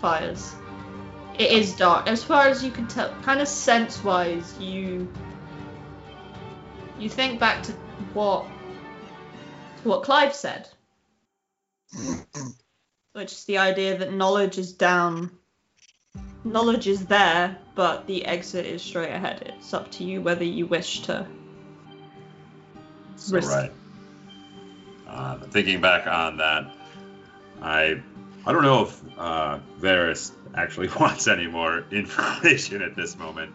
fires, 0.00 0.54
it 1.38 1.50
is 1.50 1.76
dark. 1.76 2.08
As 2.08 2.22
far 2.22 2.46
as 2.46 2.64
you 2.64 2.70
can 2.70 2.86
tell, 2.86 3.14
kind 3.22 3.40
of 3.40 3.48
sense-wise, 3.48 4.58
you 4.58 5.08
you 6.98 7.08
think 7.08 7.40
back 7.40 7.62
to 7.64 7.72
what 8.12 8.46
to 9.82 9.88
what 9.88 10.02
Clive 10.04 10.34
said, 10.34 10.68
which 13.12 13.32
is 13.32 13.44
the 13.44 13.58
idea 13.58 13.98
that 13.98 14.12
knowledge 14.12 14.58
is 14.58 14.72
down, 14.72 15.30
knowledge 16.44 16.86
is 16.86 17.04
there, 17.06 17.58
but 17.74 18.06
the 18.06 18.24
exit 18.24 18.64
is 18.64 18.80
straight 18.80 19.10
ahead. 19.10 19.54
It's 19.58 19.74
up 19.74 19.90
to 19.92 20.04
you 20.04 20.22
whether 20.22 20.44
you 20.44 20.66
wish 20.66 21.00
to. 21.02 21.26
So, 23.16 23.36
Risk. 23.36 23.50
right. 23.50 23.72
Uh, 25.06 25.38
thinking 25.50 25.80
back 25.80 26.06
on 26.06 26.36
that, 26.38 26.74
I 27.62 28.00
I 28.46 28.52
don't 28.52 28.62
know 28.62 28.82
if 28.82 29.00
uh, 29.18 29.58
Veras 29.80 30.32
actually 30.54 30.88
wants 31.00 31.26
any 31.28 31.46
more 31.46 31.84
information 31.90 32.82
at 32.82 32.94
this 32.96 33.16
moment. 33.18 33.52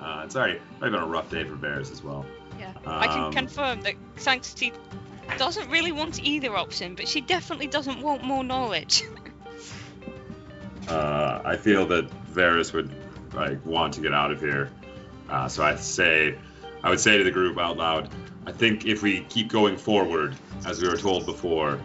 Uh, 0.00 0.22
it's 0.24 0.34
already 0.34 0.58
probably 0.78 0.90
been 0.98 1.02
a 1.02 1.06
rough 1.06 1.30
day 1.30 1.44
for 1.44 1.56
Veras 1.56 1.92
as 1.92 2.02
well. 2.02 2.24
Yeah. 2.58 2.72
I 2.86 3.06
can 3.06 3.24
Um, 3.24 3.32
confirm 3.32 3.82
that 3.82 3.94
Sanctity 4.16 4.72
doesn't 5.36 5.68
really 5.70 5.92
want 5.92 6.18
either 6.22 6.56
option, 6.56 6.94
but 6.94 7.06
she 7.06 7.20
definitely 7.20 7.66
doesn't 7.66 8.00
want 8.00 8.24
more 8.24 8.42
knowledge. 8.44 9.02
Uh, 10.88 11.40
I 11.44 11.56
feel 11.56 11.86
that 11.86 12.10
Veras 12.34 12.72
would 12.72 12.90
like 13.32 13.64
want 13.64 13.94
to 13.94 14.00
get 14.00 14.12
out 14.12 14.32
of 14.32 14.40
here, 14.40 14.70
uh, 15.28 15.46
so 15.46 15.62
I 15.62 15.76
say, 15.76 16.36
I 16.82 16.90
would 16.90 16.98
say 16.98 17.16
to 17.16 17.22
the 17.22 17.30
group 17.30 17.58
out 17.58 17.76
loud, 17.76 18.08
I 18.46 18.50
think 18.50 18.86
if 18.86 19.00
we 19.02 19.20
keep 19.28 19.48
going 19.48 19.76
forward, 19.76 20.34
as 20.66 20.82
we 20.82 20.88
were 20.88 20.96
told 20.96 21.26
before, 21.26 21.78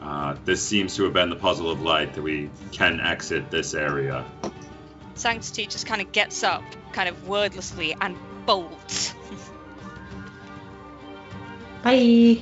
uh, 0.00 0.36
this 0.44 0.62
seems 0.62 0.96
to 0.96 1.04
have 1.04 1.12
been 1.12 1.30
the 1.30 1.36
puzzle 1.36 1.70
of 1.70 1.82
light 1.82 2.14
that 2.14 2.22
we 2.22 2.50
can 2.72 3.00
exit 3.00 3.50
this 3.50 3.74
area. 3.74 4.24
Sanctity 5.14 5.66
just 5.66 5.86
kind 5.86 6.00
of 6.00 6.12
gets 6.12 6.42
up, 6.42 6.62
kind 6.92 7.08
of 7.08 7.28
wordlessly, 7.28 7.94
and 8.00 8.16
bolts. 8.46 9.14
Bye. 11.82 12.40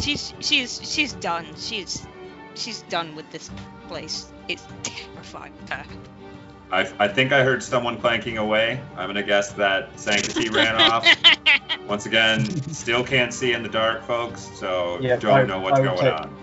She's 0.00 0.32
she's 0.40 0.80
she's 0.82 1.12
done. 1.14 1.46
She's 1.56 2.06
she's 2.54 2.82
done 2.82 3.14
with 3.14 3.30
this 3.30 3.50
place. 3.88 4.26
It's 4.48 4.66
terrifying 4.82 5.52
her. 5.70 5.84
I, 6.70 6.80
I 6.98 7.08
think 7.08 7.32
I 7.32 7.42
heard 7.42 7.62
someone 7.62 7.98
clanking 7.98 8.36
away. 8.38 8.80
I'm 8.96 9.08
gonna 9.08 9.22
guess 9.22 9.52
that 9.52 9.98
Sanctity 9.98 10.48
ran 10.50 10.76
off. 10.80 11.06
Once 11.86 12.04
again, 12.06 12.44
still 12.72 13.02
can't 13.02 13.32
see 13.32 13.52
in 13.54 13.62
the 13.62 13.68
dark, 13.68 14.02
folks. 14.04 14.42
So 14.58 14.98
Yeah, 15.00 15.16
don't 15.16 15.32
I- 15.32 15.44
know 15.44 15.60
what's 15.60 15.78
going 15.80 15.98
take- 15.98 16.12
on. 16.12 16.36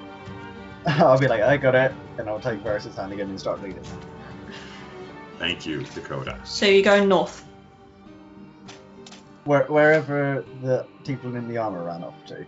I'll 0.88 1.18
be 1.20 1.28
like, 1.28 1.42
I 1.42 1.58
got 1.58 1.74
it, 1.76 1.92
and 2.20 2.30
I'll 2.30 2.40
take 2.40 2.64
Veras' 2.64 2.96
hand 2.96 3.12
again 3.12 3.30
and 3.30 3.40
start 3.40 3.62
leading. 3.62 3.82
Thank 5.40 5.66
you, 5.66 5.84
Dakota. 5.84 6.40
So 6.44 6.66
you 6.68 6.84
go 6.84 7.04
north. 7.06 7.44
Where, 9.46 9.64
wherever 9.66 10.44
the 10.62 10.86
people 11.06 11.36
in 11.36 11.48
the 11.48 11.58
armor 11.58 11.84
ran 11.84 12.04
off 12.04 12.14
to. 12.28 12.46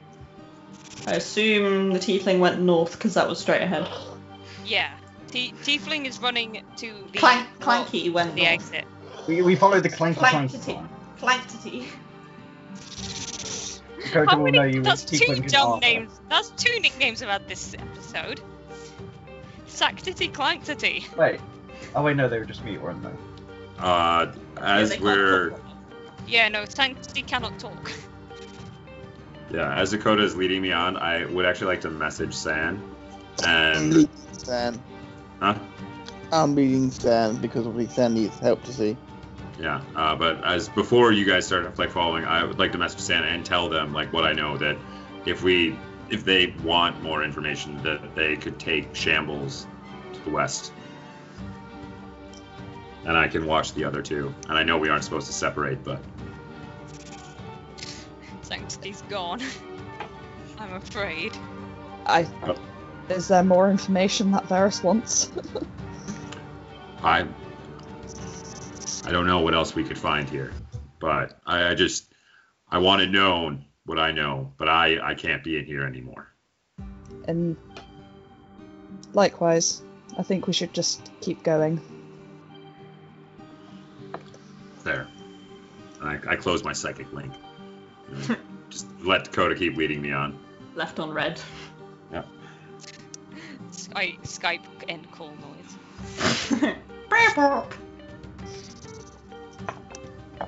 I 1.06 1.14
assume 1.14 1.92
the 1.92 2.00
tiefling 2.00 2.40
went 2.40 2.60
north 2.62 2.94
because 2.94 3.14
that 3.16 3.28
was 3.28 3.40
straight 3.40 3.62
ahead. 3.62 3.88
Yeah. 4.66 4.92
T- 5.32 5.54
Tiefling 5.64 6.06
is 6.06 6.20
running 6.22 6.62
to 6.78 6.94
the 7.12 7.20
Clank, 7.20 7.48
clanky 7.60 8.12
went 8.12 8.36
the 8.36 8.42
north. 8.44 8.54
exit. 8.54 8.86
We, 9.28 9.42
we 9.42 9.56
followed 9.56 9.84
the 9.84 9.90
clanky 9.90 10.16
clanky 10.16 10.50
Clankity. 10.58 10.64
song. 10.64 10.90
Clankity. 11.20 11.86
Dakota 14.04 14.30
How 14.30 14.38
will 14.38 14.46
many- 14.46 14.58
know 14.58 14.64
you 14.64 14.80
as 14.82 14.86
that's 14.86 15.04
two 15.06 15.18
Tiefling 15.18 15.52
dumb 15.52 15.68
armor. 15.74 15.82
names. 15.82 16.22
That's 16.30 16.50
two 16.52 16.80
nicknames 16.80 17.22
I've 17.22 17.30
had 17.30 17.48
this 17.48 17.74
episode. 17.76 18.40
Sanctity 19.68 20.30
Clanctity. 20.30 21.06
Wait. 21.18 21.40
Oh 21.94 22.04
wait, 22.04 22.16
no, 22.16 22.30
they 22.30 22.40
were 22.40 22.46
just 22.46 22.64
me, 22.64 22.78
weren't 22.78 23.04
they? 23.04 23.12
Uh, 23.80 24.32
as 24.62 24.66
Yeah, 24.66 24.84
they 24.84 24.90
can't 24.96 25.04
we're 25.04 25.50
talk. 25.52 25.62
Yeah, 26.28 26.48
no, 26.50 26.66
Sanctity 26.66 27.22
cannot 27.22 27.60
talk. 27.60 27.92
Yeah, 29.52 29.76
as 29.80 29.92
Dakota 29.92 30.24
is 30.24 30.36
leading 30.36 30.62
me 30.62 30.72
on, 30.72 30.98
I 30.98 31.26
would 31.26 31.46
actually 31.46 31.68
like 31.68 31.82
to 31.82 31.90
message 31.90 32.34
San. 32.34 32.82
I'm 33.44 33.76
And 33.78 33.94
leading 33.94 34.10
Stan. 34.34 34.82
Huh? 35.40 35.58
I'm 36.32 36.56
leading 36.56 36.92
Stan 36.92 37.38
because 37.38 37.66
obviously 37.68 37.94
Stan 37.94 38.14
needs 38.14 38.38
help 38.40 38.64
to 38.64 38.74
see. 38.74 38.98
yeah, 39.60 39.82
uh, 39.96 40.16
but 40.16 40.44
as 40.44 40.70
before 40.70 41.12
you 41.12 41.26
guys 41.26 41.46
start 41.48 41.78
like 41.78 41.92
following, 41.92 42.26
I 42.26 42.44
would 42.44 42.60
like 42.60 42.74
to 42.74 42.78
message 42.78 43.00
Santa 43.00 43.28
and 43.28 43.46
tell 43.46 43.70
them 43.70 43.94
like 43.94 44.12
what 44.12 44.26
I 44.26 44.34
know 44.34 44.58
that 44.58 44.78
if 45.26 45.44
we 45.44 45.78
if 46.10 46.24
they 46.24 46.54
want 46.64 47.02
more 47.02 47.24
information 47.24 47.82
that 47.84 48.16
they 48.16 48.36
could 48.36 48.60
take 48.60 48.96
Shambles 48.96 49.68
to 50.14 50.20
the 50.22 50.30
west. 50.30 50.72
And 53.06 53.16
I 53.16 53.28
can 53.28 53.46
watch 53.46 53.74
the 53.74 53.86
other 53.86 54.02
two. 54.02 54.34
And 54.50 54.58
I 54.58 54.64
know 54.64 54.78
we 54.78 54.90
aren't 54.90 55.04
supposed 55.04 55.28
to 55.28 55.34
separate, 55.34 55.84
but 55.84 56.02
Sanctity's 58.42 59.02
gone. 59.04 59.42
I'm 60.60 60.74
afraid. 60.74 61.38
I. 62.06 62.28
Oh. 62.44 62.56
Is 63.10 63.30
there 63.30 63.40
uh, 63.40 63.44
more 63.44 63.70
information 63.70 64.32
that 64.32 64.44
Veras 64.48 64.84
wants? 64.84 65.32
I 67.04 67.28
I 69.06 69.12
don't 69.12 69.26
know 69.26 69.40
what 69.40 69.54
else 69.54 69.76
we 69.76 69.84
could 69.84 69.98
find 69.98 70.30
here, 70.30 70.52
but 71.00 71.40
I, 71.46 71.70
I 71.70 71.76
just 71.76 72.14
I 72.70 72.80
want 72.80 73.02
to 73.02 73.08
know 73.08 73.58
what 73.86 73.98
I 74.00 74.12
know, 74.12 74.54
but 74.58 74.68
I 74.68 75.00
I 75.02 75.16
can't 75.16 75.44
be 75.44 75.58
in 75.58 75.66
here 75.66 75.84
anymore. 75.84 76.28
and 77.26 77.56
likewise, 79.14 79.84
I 80.18 80.24
think 80.24 80.48
we 80.48 80.54
should 80.54 80.74
just 80.74 81.12
keep 81.22 81.44
going. 81.44 81.80
There, 84.84 85.08
I, 86.02 86.20
I 86.28 86.36
close 86.36 86.64
my 86.64 86.74
psychic 86.74 87.12
link. 87.14 87.34
Just 88.70 88.88
let 89.02 89.26
Dakota 89.26 89.56
keep 89.56 89.76
leading 89.76 90.02
me 90.02 90.12
on. 90.12 90.38
Left 90.76 91.00
on 91.00 91.12
red. 91.12 91.42
Sky- 93.90 94.18
Skype 94.24 94.66
and 94.90 95.10
call 95.12 95.32
noise. 95.32 95.78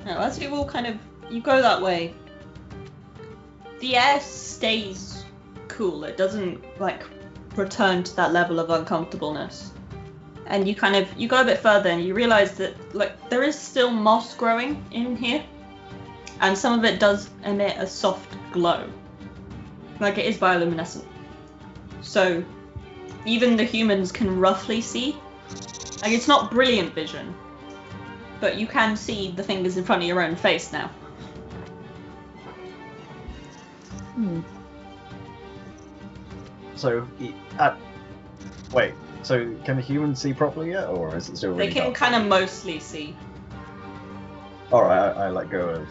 Now, 0.06 0.20
as 0.22 0.40
you 0.40 0.54
all 0.54 0.66
kind 0.66 0.88
of 0.88 0.98
you 1.30 1.42
go 1.42 1.62
that 1.62 1.82
way, 1.82 2.14
the 3.80 3.96
air 3.96 4.20
stays 4.20 5.26
cool. 5.68 6.04
It 6.04 6.18
doesn't 6.18 6.64
like 6.80 7.04
return 7.56 8.04
to 8.04 8.16
that 8.16 8.34
level 8.34 8.60
of 8.60 8.70
uncomfortableness. 8.70 9.72
And 10.48 10.68
you 10.68 10.76
kind 10.76 10.96
of 10.96 11.08
you 11.18 11.28
go 11.28 11.42
a 11.42 11.46
bit 11.46 11.60
further 11.60 11.90
and 11.90 12.04
you 12.04 12.14
realize 12.14 12.58
that 12.58 12.96
like 12.96 13.30
there 13.30 13.44
is 13.44 13.58
still 13.58 13.92
moss 13.92 14.36
growing 14.36 14.84
in 14.92 15.16
here, 15.16 15.44
and 16.42 16.58
some 16.58 16.78
of 16.78 16.86
it 16.86 17.00
does 17.00 17.30
emit 17.46 17.78
a 17.78 17.88
soft 17.88 18.36
glow, 18.52 18.90
like 20.00 20.18
it 20.18 20.26
is 20.26 20.38
bioluminescent. 20.38 21.06
So 22.02 22.44
even 23.26 23.56
the 23.56 23.64
humans 23.64 24.12
can 24.12 24.40
roughly 24.40 24.82
see. 24.82 25.18
Like 26.02 26.12
it's 26.12 26.28
not 26.28 26.50
brilliant 26.52 26.94
vision, 26.94 27.36
but 28.40 28.58
you 28.58 28.68
can 28.68 28.96
see 28.96 29.32
the 29.32 29.44
fingers 29.44 29.78
in 29.78 29.84
front 29.84 30.02
of 30.02 30.08
your 30.08 30.22
own 30.22 30.36
face 30.36 30.72
now. 30.72 30.88
Hmm. 34.16 34.42
So, 36.76 37.06
uh, 37.58 37.76
wait. 38.72 38.94
So, 39.22 39.54
can 39.66 39.76
the 39.76 39.82
humans 39.82 40.22
see 40.22 40.34
properly 40.34 40.72
yet, 40.72 40.88
or 40.88 41.16
is 41.16 41.28
it 41.28 41.38
still 41.38 41.56
They 41.56 41.68
can 41.68 41.94
kind 41.94 42.16
of 42.16 42.26
mostly 42.26 42.80
see. 42.80 43.16
All 44.72 44.84
right, 44.84 45.10
I, 45.10 45.26
I 45.26 45.30
let 45.30 45.50
go 45.50 45.70
of. 45.70 45.88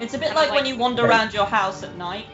It's 0.00 0.14
a 0.14 0.18
bit 0.18 0.28
Kinda 0.28 0.40
like 0.40 0.52
when 0.52 0.64
you 0.64 0.76
wander 0.76 1.04
around 1.04 1.34
your 1.34 1.44
house 1.44 1.82
at 1.82 1.96
night, 1.96 2.26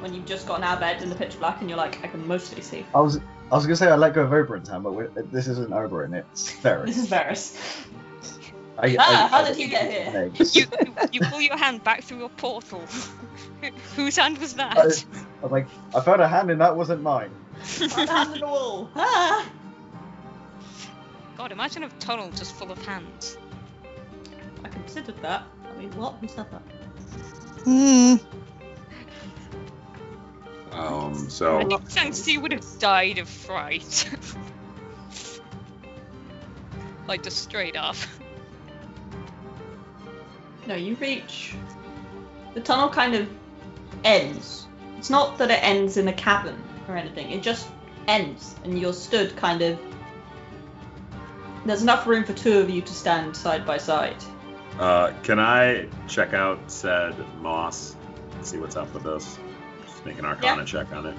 when 0.00 0.14
you've 0.14 0.26
just 0.26 0.46
gotten 0.46 0.64
out 0.64 0.74
of 0.74 0.80
bed 0.80 1.02
in 1.02 1.08
the 1.08 1.14
pitch 1.14 1.38
black 1.38 1.60
and 1.60 1.68
you're 1.68 1.78
like, 1.78 2.02
I 2.04 2.08
can 2.08 2.26
mostly 2.26 2.62
see. 2.62 2.84
I 2.94 3.00
was 3.00 3.18
I 3.52 3.56
was 3.56 3.66
gonna 3.66 3.76
say 3.76 3.88
I 3.88 3.96
let 3.96 4.14
go 4.14 4.22
of 4.22 4.32
Oberon's 4.32 4.68
hand, 4.68 4.82
but 4.84 4.92
we 4.92 5.04
this 5.30 5.46
isn't 5.48 5.72
Oberon. 5.72 6.14
It's 6.14 6.50
Ferris. 6.50 6.86
This 6.94 7.04
is 7.04 7.10
Veras. 7.10 7.56
I, 8.78 8.96
Ah, 8.98 9.24
I- 9.24 9.28
how 9.28 9.38
I- 9.42 9.48
did 9.48 9.58
you 9.58 9.68
get 9.68 9.90
here? 9.90 10.30
You, 10.34 10.46
you 10.52 10.66
you 11.12 11.20
pull 11.22 11.40
your 11.40 11.56
hand 11.58 11.84
back 11.84 12.02
through 12.02 12.24
a 12.24 12.28
portal. 12.30 12.82
Whose 13.96 14.16
hand 14.16 14.38
was 14.38 14.54
that? 14.54 14.78
I- 14.78 15.44
I'm 15.44 15.50
like, 15.50 15.66
I 15.94 16.00
found 16.00 16.20
a 16.22 16.28
hand 16.28 16.50
and 16.50 16.60
that 16.60 16.76
wasn't 16.76 17.02
mine. 17.02 17.30
Find 17.62 18.08
a 18.08 18.12
hand 18.12 18.34
in 18.34 18.40
the 18.40 18.46
wall. 18.46 18.90
Ah! 18.96 19.46
God, 21.36 21.52
imagine 21.52 21.82
a 21.84 21.88
tunnel 22.00 22.30
just 22.30 22.54
full 22.54 22.70
of 22.70 22.78
hands. 22.86 23.36
I 24.64 24.68
considered 24.68 25.20
that. 25.22 25.42
I 25.74 25.78
mean, 25.78 25.90
what? 25.96 26.14
Who 26.20 26.28
said 26.28 26.46
that? 26.50 26.62
Hmm. 27.64 28.14
Um, 30.80 31.28
I 31.58 31.64
think 31.64 31.90
Shang-Chi 31.90 32.40
would 32.40 32.52
have 32.52 32.64
died 32.78 33.18
of 33.18 33.28
fright. 33.28 34.10
like 37.06 37.22
just 37.22 37.38
straight 37.38 37.76
up. 37.76 37.96
No, 40.66 40.74
you 40.74 40.94
reach. 40.96 41.54
The 42.54 42.60
tunnel 42.60 42.88
kind 42.88 43.14
of 43.14 43.28
ends. 44.04 44.66
It's 44.96 45.10
not 45.10 45.36
that 45.38 45.50
it 45.50 45.62
ends 45.62 45.98
in 45.98 46.08
a 46.08 46.12
cavern 46.12 46.62
or 46.88 46.96
anything, 46.96 47.30
it 47.30 47.42
just 47.42 47.68
ends, 48.08 48.54
and 48.64 48.78
you're 48.78 48.92
stood 48.92 49.36
kind 49.36 49.60
of. 49.60 49.78
There's 51.66 51.82
enough 51.82 52.06
room 52.06 52.24
for 52.24 52.32
two 52.32 52.58
of 52.58 52.70
you 52.70 52.80
to 52.80 52.92
stand 52.92 53.36
side 53.36 53.66
by 53.66 53.76
side. 53.76 54.16
uh, 54.78 55.12
can 55.22 55.38
I 55.38 55.88
check 56.08 56.32
out 56.32 56.70
said 56.70 57.14
moss? 57.40 57.96
See 58.40 58.56
what's 58.56 58.76
up 58.76 58.92
with 58.94 59.02
this. 59.02 59.38
Just 60.00 60.06
make 60.06 60.18
an 60.18 60.24
Arcana 60.24 60.62
Yeah. 60.62 60.64
check 60.64 60.92
on 60.94 61.04
it. 61.04 61.14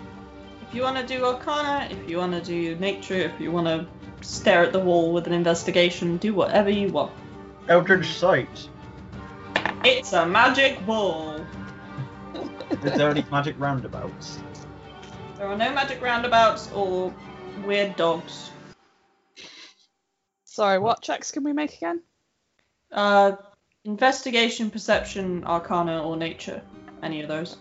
If 0.68 0.74
you 0.74 0.82
want 0.82 0.98
to 0.98 1.06
do 1.06 1.24
Arcana, 1.24 1.88
if 1.92 2.10
you 2.10 2.18
want 2.18 2.32
to 2.34 2.42
do 2.42 2.76
Nature, 2.78 3.14
if 3.14 3.40
you 3.40 3.52
want 3.52 3.68
to 3.68 3.86
stare 4.28 4.64
at 4.64 4.74
the 4.74 4.80
wall 4.80 5.14
with 5.14 5.28
an 5.28 5.34
investigation, 5.34 6.18
do 6.18 6.34
whatever 6.34 6.72
you 6.72 6.88
want. 6.88 7.12
Eldritch 7.68 8.08
Sight. 8.08 8.70
It's 9.84 10.14
a 10.14 10.26
magic 10.26 10.80
wall. 10.88 11.46
Is 12.72 12.94
there 12.94 13.12
any 13.12 13.24
magic 13.30 13.56
roundabouts? 13.60 14.40
There 15.38 15.46
are 15.46 15.56
no 15.58 15.72
magic 15.72 16.02
roundabouts 16.02 16.72
or 16.72 17.14
weird 17.64 17.96
dogs. 17.98 18.50
Sorry, 20.46 20.80
what 20.80 21.04
checks 21.04 21.32
can 21.32 21.44
we 21.44 21.54
make 21.54 21.76
again? 21.76 22.02
Uh, 22.92 23.34
investigation, 23.84 24.72
perception, 24.72 25.44
arcana, 25.44 26.02
or 26.04 26.18
nature. 26.18 26.64
Any 27.04 27.22
of 27.22 27.28
those. 27.28 27.58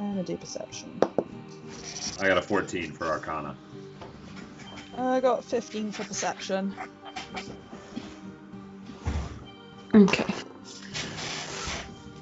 And 0.00 0.18
a 0.18 0.22
deep 0.22 0.40
perception. 0.40 0.98
I 2.20 2.26
got 2.26 2.38
a 2.38 2.42
14 2.42 2.92
for 2.92 3.06
Arcana. 3.06 3.54
I 4.96 5.20
got 5.20 5.44
15 5.44 5.92
for 5.92 6.04
perception. 6.04 6.74
Okay. 9.94 10.24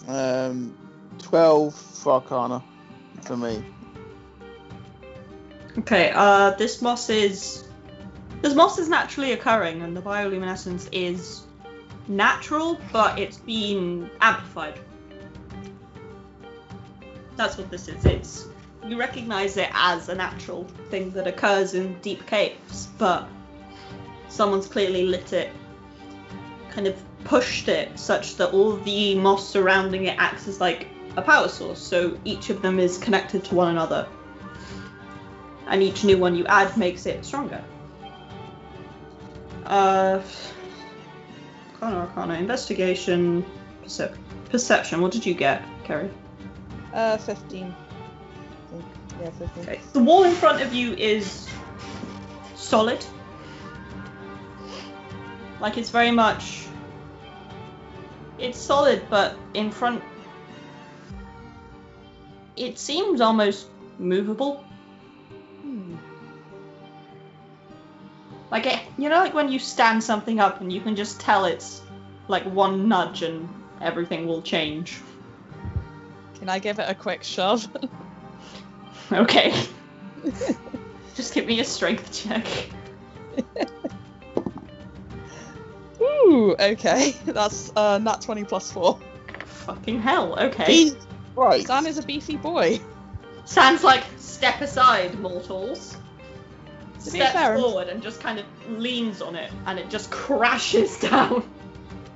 Um, 0.09 0.77
12 1.19 1.75
for 1.75 2.15
Arcana 2.15 2.65
for 3.23 3.37
me. 3.37 3.65
Okay, 5.79 6.11
uh, 6.15 6.51
this 6.53 6.83
moss 6.83 7.09
is. 7.09 7.65
This 8.43 8.55
moss 8.55 8.79
is 8.79 8.89
naturally 8.89 9.33
occurring, 9.33 9.83
and 9.83 9.97
the 9.97 10.03
bioluminescence 10.03 10.89
is 10.91 11.47
natural, 12.09 12.81
but 12.93 13.19
it's 13.19 13.37
been 13.39 14.11
amplified. 14.21 14.81
That's 17.39 17.57
what 17.57 17.71
this 17.71 17.89
is. 17.89 18.05
It's. 18.05 18.49
You 18.87 18.99
recognize 18.99 19.57
it 19.57 19.71
as 19.73 20.11
a 20.11 20.15
natural 20.15 20.65
thing 20.91 21.11
that 21.13 21.27
occurs 21.27 21.75
in 21.75 21.99
deep 22.01 22.27
caves, 22.27 22.89
but 22.99 23.27
someone's 24.29 24.67
clearly 24.67 25.05
lit 25.07 25.33
it, 25.33 25.51
kind 26.71 26.87
of 26.87 26.97
pushed 27.25 27.69
it 27.69 27.99
such 27.99 28.37
that 28.37 28.53
all 28.53 28.77
the 28.77 29.15
moss 29.15 29.49
surrounding 29.49 30.05
it 30.05 30.17
acts 30.19 30.47
as 30.47 30.61
like 30.61 30.87
a 31.17 31.23
power 31.23 31.49
source, 31.49 31.81
so 31.81 32.19
each 32.25 32.51
of 32.51 32.61
them 32.63 32.79
is 32.79 32.99
connected 32.99 33.45
to 33.45 33.55
one 33.55 33.71
another 33.71 34.07
and 35.69 35.83
each 35.83 36.05
new 36.05 36.19
one 36.19 36.35
you 36.35 36.47
add 36.47 36.77
makes 36.77 37.07
it 37.07 37.25
stronger. 37.25 37.63
Uh, 39.65 40.23
Arcana, 41.75 42.01
Arcana, 42.01 42.35
Investigation, 42.35 43.45
percep- 43.85 44.17
Perception. 44.51 45.01
What 45.01 45.13
did 45.13 45.27
you 45.27 45.35
get, 45.35 45.63
Kerry? 45.85 46.11
Uh, 46.99 47.17
15. 47.17 47.73
Yeah, 49.21 49.31
15. 49.31 49.63
Okay. 49.63 49.81
The 49.93 50.01
wall 50.01 50.25
in 50.25 50.35
front 50.35 50.61
of 50.63 50.75
you 50.75 50.95
is 50.95 51.49
solid. 52.57 53.05
Like 55.61 55.79
it's 55.79 55.91
very 55.91 56.11
much. 56.11 56.67
It's 58.41 58.59
solid, 58.59 59.07
but 59.09 59.37
in 59.55 59.71
front. 59.71 60.03
It 62.57 62.81
seems 62.81 63.21
almost 63.21 63.69
movable. 64.01 64.65
Hmm. 65.63 65.95
Like 68.51 68.67
it, 68.67 68.81
you 68.97 69.09
know, 69.09 69.19
like 69.19 69.35
when 69.35 69.53
you 69.53 69.61
stand 69.61 70.03
something 70.03 70.41
up 70.41 70.61
and 70.61 70.73
you 70.73 70.81
can 70.81 70.97
just 70.97 71.21
tell 71.21 71.45
it's 71.45 71.81
like 72.27 72.43
one 72.43 72.89
nudge 72.89 73.23
and 73.23 73.49
everything 73.81 74.27
will 74.27 74.43
change. 74.43 75.01
Can 76.39 76.49
I 76.49 76.59
give 76.59 76.79
it 76.79 76.87
a 76.89 76.95
quick 76.95 77.25
shove? 77.25 77.67
Okay. 79.11 79.55
just 81.15 81.33
give 81.33 81.47
me 81.47 81.61
a 81.61 81.65
strength 81.65 82.13
check. 82.13 82.47
Ooh, 86.03 86.55
okay. 86.61 87.13
That's 87.25 87.73
uh, 87.75 87.97
nat 87.97 88.21
20 88.21 88.45
plus 88.45 88.71
4. 88.71 88.99
Fucking 89.47 90.03
hell. 90.03 90.39
Okay. 90.39 90.67
Jesus 90.67 91.07
Christ. 91.35 91.65
Stan 91.65 91.87
is 91.87 91.97
a 91.97 92.03
beefy 92.03 92.37
boy. 92.37 92.81
Sounds 93.47 93.83
like 93.83 94.05
step 94.19 94.61
aside, 94.61 95.19
mortals. 95.19 95.97
To 96.99 97.11
be 97.11 97.11
Steps 97.21 97.33
fair- 97.33 97.57
forward 97.59 97.89
and 97.89 98.03
just 98.03 98.21
kind 98.21 98.39
of 98.39 98.45
leans 98.69 99.23
on 99.23 99.37
it, 99.37 99.51
and 99.65 99.79
it 99.79 99.89
just 99.89 100.11
crashes 100.11 100.99
down. 100.99 101.49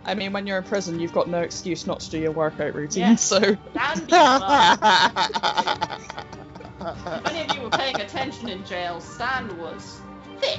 I 0.05 0.15
mean, 0.15 0.33
when 0.33 0.47
you're 0.47 0.59
in 0.59 0.65
prison, 0.65 0.99
you've 0.99 1.13
got 1.13 1.29
no 1.29 1.41
excuse 1.41 1.87
not 1.87 2.01
to 2.01 2.11
do 2.11 2.19
your 2.19 2.33
workout 2.33 2.75
routine, 2.75 3.03
Yeah. 3.03 3.15
so. 3.17 3.39
Dandy. 3.39 4.07
If 6.85 7.27
any 7.31 7.49
of 7.49 7.57
you 7.57 7.63
were 7.63 7.71
paying 7.71 8.01
attention 8.01 8.49
in 8.49 8.65
jail, 8.65 9.01
Stan 9.01 9.57
was 9.59 10.01
thick. 10.41 10.59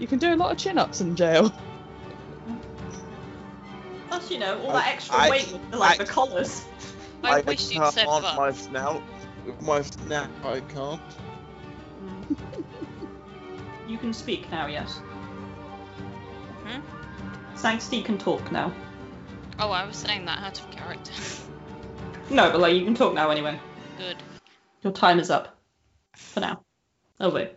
You 0.00 0.06
can 0.08 0.18
do 0.18 0.34
a 0.34 0.36
lot 0.36 0.50
of 0.50 0.58
chin 0.58 0.78
ups 0.78 1.00
in 1.00 1.14
jail. 1.14 1.52
Plus, 4.08 4.30
you 4.30 4.38
know, 4.38 4.60
all 4.62 4.72
that 4.72 4.88
extra 4.88 5.16
I- 5.16 5.30
weight 5.30 5.52
with 5.52 5.74
like 5.74 6.00
I- 6.00 6.04
the 6.04 6.10
collars. 6.10 6.64
I, 7.22 7.40
wish 7.40 7.70
you'd 7.70 7.80
can't 7.80 7.94
said 7.94 8.06
on 8.06 8.22
that. 8.22 8.36
my 8.36 8.52
snout. 8.52 9.02
With 9.44 9.60
my 9.62 9.82
snout, 9.82 10.28
I 10.44 10.60
can't. 10.60 11.00
You 13.88 13.98
can 13.98 14.12
speak 14.12 14.50
now, 14.50 14.66
yes. 14.66 14.98
Hmm? 16.64 16.80
Sanctity 17.56 18.02
can 18.02 18.18
talk 18.18 18.52
now. 18.52 18.72
Oh, 19.58 19.70
I 19.70 19.86
was 19.86 19.96
saying 19.96 20.26
that 20.26 20.38
out 20.42 20.60
of 20.60 20.70
character. 20.70 21.12
No, 22.30 22.50
but 22.50 22.60
like 22.60 22.74
you 22.74 22.84
can 22.84 22.94
talk 22.94 23.14
now 23.14 23.30
anyway. 23.30 23.58
Good. 23.98 24.16
Your 24.82 24.92
time 24.92 25.18
is 25.18 25.30
up. 25.30 25.56
For 26.14 26.40
now. 26.40 26.62
Oh 27.20 27.30
wait. 27.30 27.52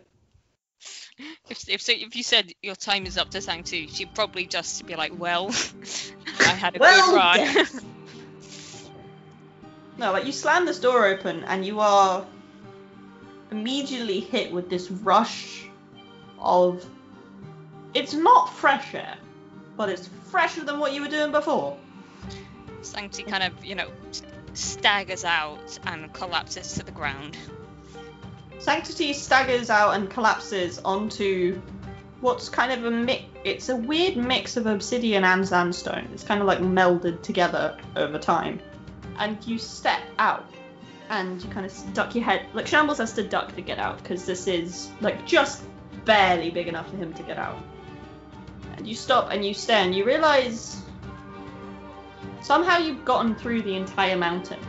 If, 1.50 1.68
if 1.68 1.82
so, 1.82 1.92
if 1.92 2.16
you 2.16 2.22
said 2.22 2.52
your 2.62 2.74
time 2.76 3.04
is 3.04 3.18
up 3.18 3.30
to 3.30 3.40
Sang 3.42 3.62
Tu, 3.64 3.88
she'd 3.88 4.14
probably 4.14 4.46
just 4.46 4.86
be 4.86 4.96
like, 4.96 5.12
"Well, 5.18 5.48
I 6.40 6.44
had 6.54 6.76
a 6.76 6.78
Well, 6.78 7.10
good 7.10 7.16
run." 7.16 7.38
yes. 7.38 7.80
No, 9.98 10.12
like 10.12 10.24
you 10.24 10.32
slam 10.32 10.64
this 10.64 10.78
door 10.80 11.04
open 11.04 11.44
and 11.44 11.62
you 11.66 11.80
are 11.80 12.24
immediately 13.50 14.20
hit 14.20 14.50
with 14.50 14.70
this 14.70 14.90
rush 14.90 15.64
of. 16.38 16.88
It's 17.92 18.14
not 18.14 18.50
fresh 18.54 18.94
air, 18.94 19.18
but 19.80 19.88
it's 19.88 20.10
fresher 20.30 20.62
than 20.62 20.78
what 20.78 20.92
you 20.92 21.00
were 21.00 21.08
doing 21.08 21.32
before. 21.32 21.74
Sancti 22.82 23.22
kind 23.22 23.42
of, 23.42 23.64
you 23.64 23.74
know, 23.74 23.88
staggers 24.52 25.24
out 25.24 25.78
and 25.86 26.12
collapses 26.12 26.74
to 26.74 26.84
the 26.84 26.92
ground. 26.92 27.34
Sanctity 28.58 29.14
staggers 29.14 29.70
out 29.70 29.94
and 29.94 30.10
collapses 30.10 30.80
onto 30.84 31.62
what's 32.20 32.50
kind 32.50 32.72
of 32.72 32.84
a 32.84 32.90
mix. 32.90 33.24
It's 33.42 33.70
a 33.70 33.76
weird 33.76 34.18
mix 34.18 34.58
of 34.58 34.66
obsidian 34.66 35.24
and 35.24 35.48
sandstone. 35.48 36.10
It's 36.12 36.24
kind 36.24 36.42
of 36.42 36.46
like 36.46 36.58
melded 36.58 37.22
together 37.22 37.78
over 37.96 38.18
time. 38.18 38.60
And 39.16 39.42
you 39.46 39.58
step 39.58 40.02
out 40.18 40.44
and 41.08 41.42
you 41.42 41.48
kind 41.48 41.64
of 41.64 41.94
duck 41.94 42.14
your 42.14 42.24
head. 42.24 42.44
Like 42.52 42.66
Shambles 42.66 42.98
has 42.98 43.14
to 43.14 43.26
duck 43.26 43.54
to 43.54 43.62
get 43.62 43.78
out 43.78 44.02
because 44.02 44.26
this 44.26 44.46
is 44.46 44.90
like 45.00 45.26
just 45.26 45.62
barely 46.04 46.50
big 46.50 46.68
enough 46.68 46.90
for 46.90 46.98
him 46.98 47.14
to 47.14 47.22
get 47.22 47.38
out. 47.38 47.58
You 48.84 48.94
stop 48.94 49.30
and 49.30 49.44
you 49.44 49.54
stare 49.54 49.84
and 49.84 49.94
you 49.94 50.04
realize 50.04 50.82
somehow 52.40 52.78
you've 52.78 53.04
gotten 53.04 53.34
through 53.34 53.62
the 53.62 53.74
entire 53.74 54.16
mountain. 54.16 54.60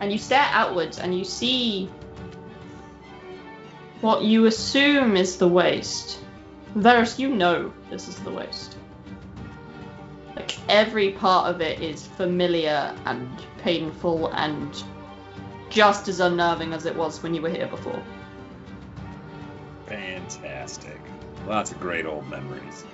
And 0.00 0.12
you 0.12 0.18
stare 0.18 0.46
outwards 0.50 0.98
and 0.98 1.16
you 1.16 1.24
see 1.24 1.88
what 4.00 4.22
you 4.22 4.46
assume 4.46 5.16
is 5.16 5.38
the 5.38 5.48
waste. 5.48 6.20
There's, 6.76 7.18
you 7.18 7.28
know 7.28 7.72
this 7.90 8.08
is 8.08 8.16
the 8.16 8.30
waste. 8.30 8.76
Like 10.36 10.58
every 10.68 11.12
part 11.12 11.54
of 11.54 11.60
it 11.60 11.80
is 11.80 12.06
familiar 12.06 12.94
and 13.06 13.30
painful 13.58 14.32
and 14.32 14.82
just 15.70 16.08
as 16.08 16.20
unnerving 16.20 16.72
as 16.72 16.86
it 16.86 16.94
was 16.94 17.22
when 17.22 17.34
you 17.34 17.40
were 17.40 17.48
here 17.48 17.68
before. 17.68 18.02
Fantastic. 19.86 21.00
Lots 21.46 21.72
of 21.72 21.80
great 21.80 22.06
old 22.06 22.28
memories. 22.28 22.84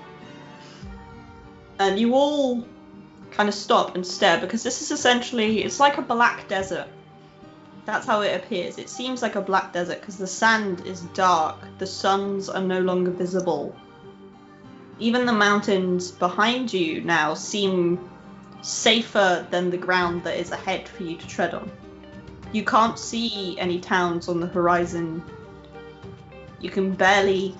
And 1.78 1.98
you 1.98 2.14
all 2.14 2.64
kind 3.30 3.48
of 3.48 3.54
stop 3.54 3.94
and 3.94 4.06
stare 4.06 4.40
because 4.40 4.62
this 4.62 4.82
is 4.82 4.90
essentially 4.90 5.62
it's 5.62 5.80
like 5.80 5.98
a 5.98 6.02
black 6.02 6.48
desert. 6.48 6.88
That's 7.86 8.06
how 8.06 8.20
it 8.22 8.36
appears. 8.36 8.78
It 8.78 8.90
seems 8.90 9.22
like 9.22 9.36
a 9.36 9.40
black 9.40 9.72
desert 9.72 10.00
because 10.00 10.18
the 10.18 10.26
sand 10.26 10.86
is 10.86 11.02
dark, 11.14 11.56
the 11.78 11.86
suns 11.86 12.48
are 12.48 12.60
no 12.60 12.80
longer 12.80 13.10
visible. 13.10 13.74
Even 14.98 15.24
the 15.24 15.32
mountains 15.32 16.10
behind 16.10 16.72
you 16.72 17.00
now 17.00 17.34
seem 17.34 18.10
safer 18.62 19.46
than 19.50 19.70
the 19.70 19.78
ground 19.78 20.24
that 20.24 20.38
is 20.38 20.50
ahead 20.50 20.88
for 20.88 21.04
you 21.04 21.16
to 21.16 21.26
tread 21.26 21.54
on. 21.54 21.70
You 22.52 22.64
can't 22.64 22.98
see 22.98 23.58
any 23.58 23.80
towns 23.80 24.28
on 24.28 24.40
the 24.40 24.46
horizon. 24.46 25.22
You 26.60 26.68
can 26.68 26.92
barely 26.92 27.54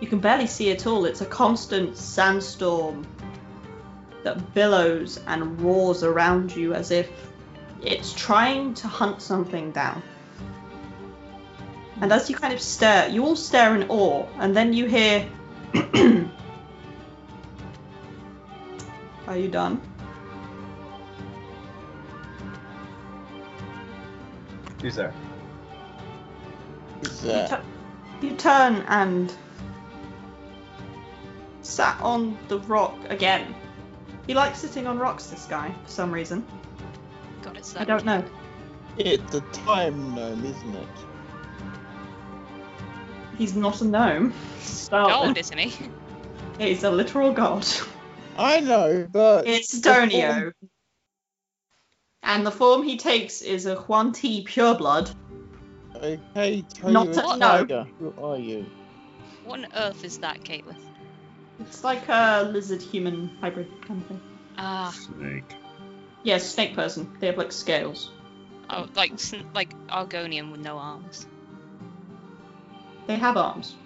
you 0.00 0.06
can 0.06 0.18
barely 0.18 0.46
see 0.46 0.70
at 0.70 0.86
all. 0.86 1.04
It's 1.04 1.20
a 1.20 1.26
constant 1.26 1.96
sandstorm 1.96 3.06
that 4.22 4.54
billows 4.54 5.20
and 5.26 5.60
roars 5.60 6.02
around 6.02 6.54
you 6.54 6.74
as 6.74 6.90
if 6.90 7.08
it's 7.82 8.12
trying 8.12 8.74
to 8.74 8.88
hunt 8.88 9.22
something 9.22 9.70
down. 9.72 10.02
And 12.00 12.12
as 12.12 12.28
you 12.28 12.36
kind 12.36 12.52
of 12.52 12.60
stare, 12.60 13.08
you 13.08 13.24
all 13.24 13.36
stare 13.36 13.74
in 13.74 13.88
awe, 13.88 14.26
and 14.38 14.54
then 14.54 14.72
you 14.74 14.86
hear. 14.86 15.26
Are 19.26 19.36
you 19.36 19.48
done? 19.48 19.80
Who's 24.82 24.94
there? 24.96 25.14
You, 27.02 27.08
that 27.22 27.48
tu- 27.48 28.26
you 28.26 28.36
turn 28.36 28.84
and 28.88 29.34
sat 31.66 32.00
on 32.00 32.38
the 32.48 32.60
rock 32.60 32.96
again. 33.08 33.54
He 34.26 34.34
likes 34.34 34.58
sitting 34.58 34.86
on 34.86 34.98
rocks, 34.98 35.26
this 35.26 35.46
guy, 35.46 35.74
for 35.84 35.90
some 35.90 36.12
reason. 36.12 36.46
God, 37.42 37.56
it's 37.56 37.76
I 37.76 37.84
don't 37.84 38.04
know. 38.04 38.24
it's 38.98 39.34
a 39.34 39.40
time 39.40 40.14
gnome, 40.14 40.44
isn't 40.44 40.74
it? 40.74 40.88
He's 43.36 43.54
not 43.54 43.80
a 43.82 43.84
gnome. 43.84 44.32
Start 44.60 45.10
God, 45.10 45.28
with. 45.28 45.38
isn't 45.38 45.58
he? 45.58 45.90
He's 46.58 46.84
a 46.84 46.90
literal 46.90 47.32
god. 47.32 47.66
I 48.38 48.60
know, 48.60 49.06
but 49.10 49.46
It's 49.46 49.76
Stonio. 49.76 50.52
And 52.22 52.46
the 52.46 52.50
form 52.50 52.82
he 52.82 52.96
takes 52.96 53.42
is 53.42 53.66
a 53.66 53.74
Yuan-ti 53.88 54.44
pureblood. 54.44 55.14
okay, 55.94 56.62
tell 56.74 56.90
Not 56.90 57.06
you 57.06 57.12
a 57.12 57.36
no. 57.36 57.38
tiger. 57.38 57.86
Who 57.98 58.14
are 58.22 58.36
you? 58.38 58.66
What 59.44 59.60
on 59.60 59.66
earth 59.76 60.02
is 60.02 60.18
that, 60.18 60.42
Caitlin? 60.42 60.76
It's 61.60 61.82
like 61.84 62.08
a 62.08 62.48
lizard 62.52 62.82
human 62.82 63.30
hybrid 63.40 63.68
kind 63.82 64.02
of 64.02 64.08
thing. 64.08 64.20
Ah, 64.58 64.94
Snake. 64.94 65.54
Yeah, 66.22 66.38
snake 66.38 66.74
person. 66.74 67.16
They 67.20 67.28
have 67.28 67.38
like 67.38 67.52
scales. 67.52 68.10
oh, 68.70 68.88
like 68.94 69.12
like 69.54 69.72
Argonian 69.88 70.50
with 70.50 70.60
no 70.60 70.76
arms. 70.78 71.26
They 73.06 73.16
have 73.16 73.36
arms. 73.36 73.76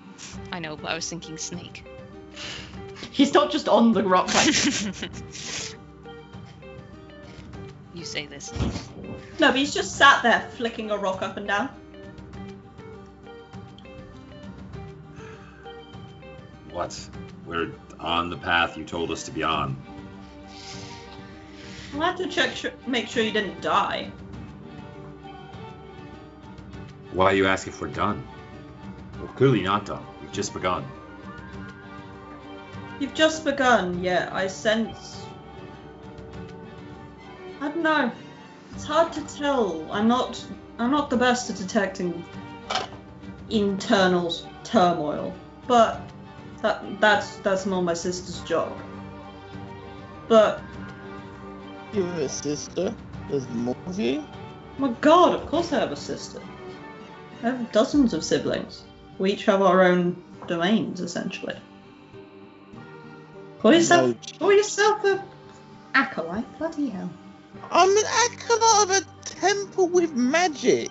I 0.51 0.59
know, 0.59 0.77
but 0.77 0.87
I 0.91 0.95
was 0.95 1.09
thinking 1.09 1.37
snake. 1.39 1.85
He's 3.11 3.35
not 3.35 3.51
just 3.51 3.69
on 3.69 3.93
the 3.93 4.03
rock 4.03 4.33
like. 4.35 4.47
you 7.95 8.05
say 8.05 8.27
this. 8.27 8.53
no, 9.39 9.49
but 9.49 9.57
he's 9.57 9.75
just 9.75 9.97
sat 9.97 10.23
there 10.23 10.49
flicking 10.57 10.91
a 10.91 10.97
rock 10.97 11.23
up 11.23 11.37
and 11.37 11.47
down. 11.47 11.69
What? 16.71 17.11
We're 17.51 17.73
on 17.99 18.31
the 18.31 18.37
path 18.37 18.77
you 18.77 18.85
told 18.85 19.11
us 19.11 19.25
to 19.25 19.33
be 19.33 19.43
on. 19.43 19.77
I 21.95 21.97
had 21.97 22.17
to 22.19 22.29
check, 22.29 22.55
sh- 22.55 22.67
make 22.87 23.09
sure 23.09 23.25
you 23.25 23.33
didn't 23.33 23.61
die. 23.61 24.13
Why 27.11 27.33
you 27.33 27.49
ask 27.49 27.67
if 27.67 27.81
we're 27.81 27.89
done? 27.89 28.25
We're 29.21 29.27
clearly 29.33 29.63
not 29.63 29.85
done. 29.85 30.07
We've 30.23 30.31
just 30.31 30.55
begun. 30.55 30.87
You've 33.01 33.15
just 33.15 33.45
begun, 33.45 34.01
yeah. 34.01 34.31
I 34.33 34.47
sense. 34.47 35.27
I 37.61 37.69
don't 37.69 37.83
know. 37.83 38.13
It's 38.75 38.85
hard 38.85 39.13
to 39.15 39.23
tell. 39.27 39.91
I'm 39.91 40.07
not. 40.07 40.41
I'm 40.79 40.93
not 40.93 41.11
the 41.11 41.17
best 41.17 41.51
at 41.51 41.57
detecting 41.57 42.25
internal 43.51 44.33
turmoil, 44.63 45.35
but 45.67 46.10
that 46.63 47.01
that's 47.01 47.37
that's 47.37 47.67
more 47.67 47.83
my 47.83 47.95
sister's 47.95 48.41
job. 48.41 48.77
But 50.29 50.63
You 51.93 52.05
have 52.05 52.19
a 52.19 52.29
sister? 52.29 52.95
There's 53.29 53.49
more 53.49 53.77
of 53.87 53.99
you? 53.99 54.25
my 54.79 54.91
God, 55.01 55.35
of 55.35 55.47
course 55.49 55.73
I 55.73 55.81
have 55.81 55.93
a 55.93 55.97
sister. 55.97 56.41
I 57.43 57.47
have 57.49 57.73
dozens 57.73 58.13
of 58.15 58.25
siblings. 58.25 58.85
We 59.19 59.33
each 59.33 59.45
have 59.47 59.63
our 59.63 59.83
own 59.83 60.23
domains, 60.47 61.01
essentially. 61.01 61.57
Call 63.61 63.75
yourself, 63.75 64.09
No. 64.11 64.17
call 64.39 64.53
yourself 64.53 65.05
a 65.05 65.25
acolyte. 65.95 66.59
Bloody 66.59 66.89
hell. 66.89 67.11
I'm 67.71 67.91
an 67.97 68.05
acolyte 68.31 68.83
of 68.83 68.91
a 68.91 69.25
temple 69.25 69.89
with 69.89 70.15
magic. 70.15 70.91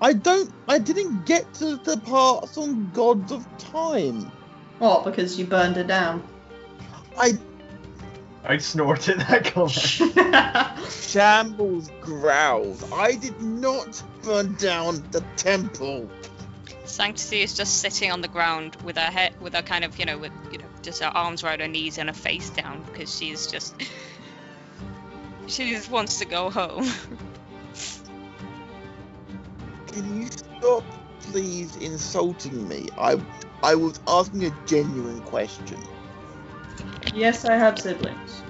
I 0.00 0.12
don't. 0.12 0.52
I 0.68 0.78
didn't 0.78 1.24
get 1.26 1.52
to 1.54 1.76
the 1.76 1.96
parts 1.98 2.58
on 2.58 2.90
gods 2.92 3.32
of 3.32 3.46
time. 3.58 4.30
What? 4.78 5.04
Because 5.04 5.38
you 5.38 5.46
burned 5.46 5.76
it 5.76 5.86
down. 5.86 6.22
I 7.18 7.38
I 8.44 8.58
snorted 8.58 9.20
that 9.20 9.44
comment. 9.46 9.72
shambles 10.92 11.90
growled. 12.00 12.84
I 12.92 13.16
did 13.16 13.40
not 13.40 14.02
burn 14.22 14.54
down 14.54 15.02
the 15.10 15.20
temple. 15.36 16.08
Sanctity 16.84 17.42
is 17.42 17.54
just 17.54 17.80
sitting 17.80 18.12
on 18.12 18.20
the 18.20 18.28
ground 18.28 18.76
with 18.84 18.96
her 18.96 19.10
head, 19.10 19.34
with 19.40 19.54
her 19.54 19.62
kind 19.62 19.84
of, 19.84 19.98
you 19.98 20.04
know, 20.04 20.16
with 20.16 20.30
you 20.52 20.58
know, 20.58 20.66
just 20.82 21.02
her 21.02 21.10
arms 21.12 21.42
around 21.42 21.58
her 21.60 21.66
knees 21.66 21.98
and 21.98 22.08
her 22.08 22.14
face 22.14 22.50
down 22.50 22.84
because 22.84 23.12
she's 23.16 23.48
just, 23.48 23.74
she 25.48 25.70
just 25.70 25.90
wants 25.90 26.20
to 26.20 26.24
go 26.24 26.48
home. 26.48 26.88
Can 29.88 30.22
you 30.22 30.28
stop, 30.28 30.84
please, 31.30 31.76
insulting 31.76 32.68
me? 32.68 32.88
I 32.98 33.20
I 33.62 33.74
was 33.74 33.98
asking 34.06 34.44
a 34.44 34.54
genuine 34.66 35.20
question. 35.22 35.78
yes, 37.14 37.44
I 37.44 37.56
have 37.56 37.78
siblings. 37.78 38.42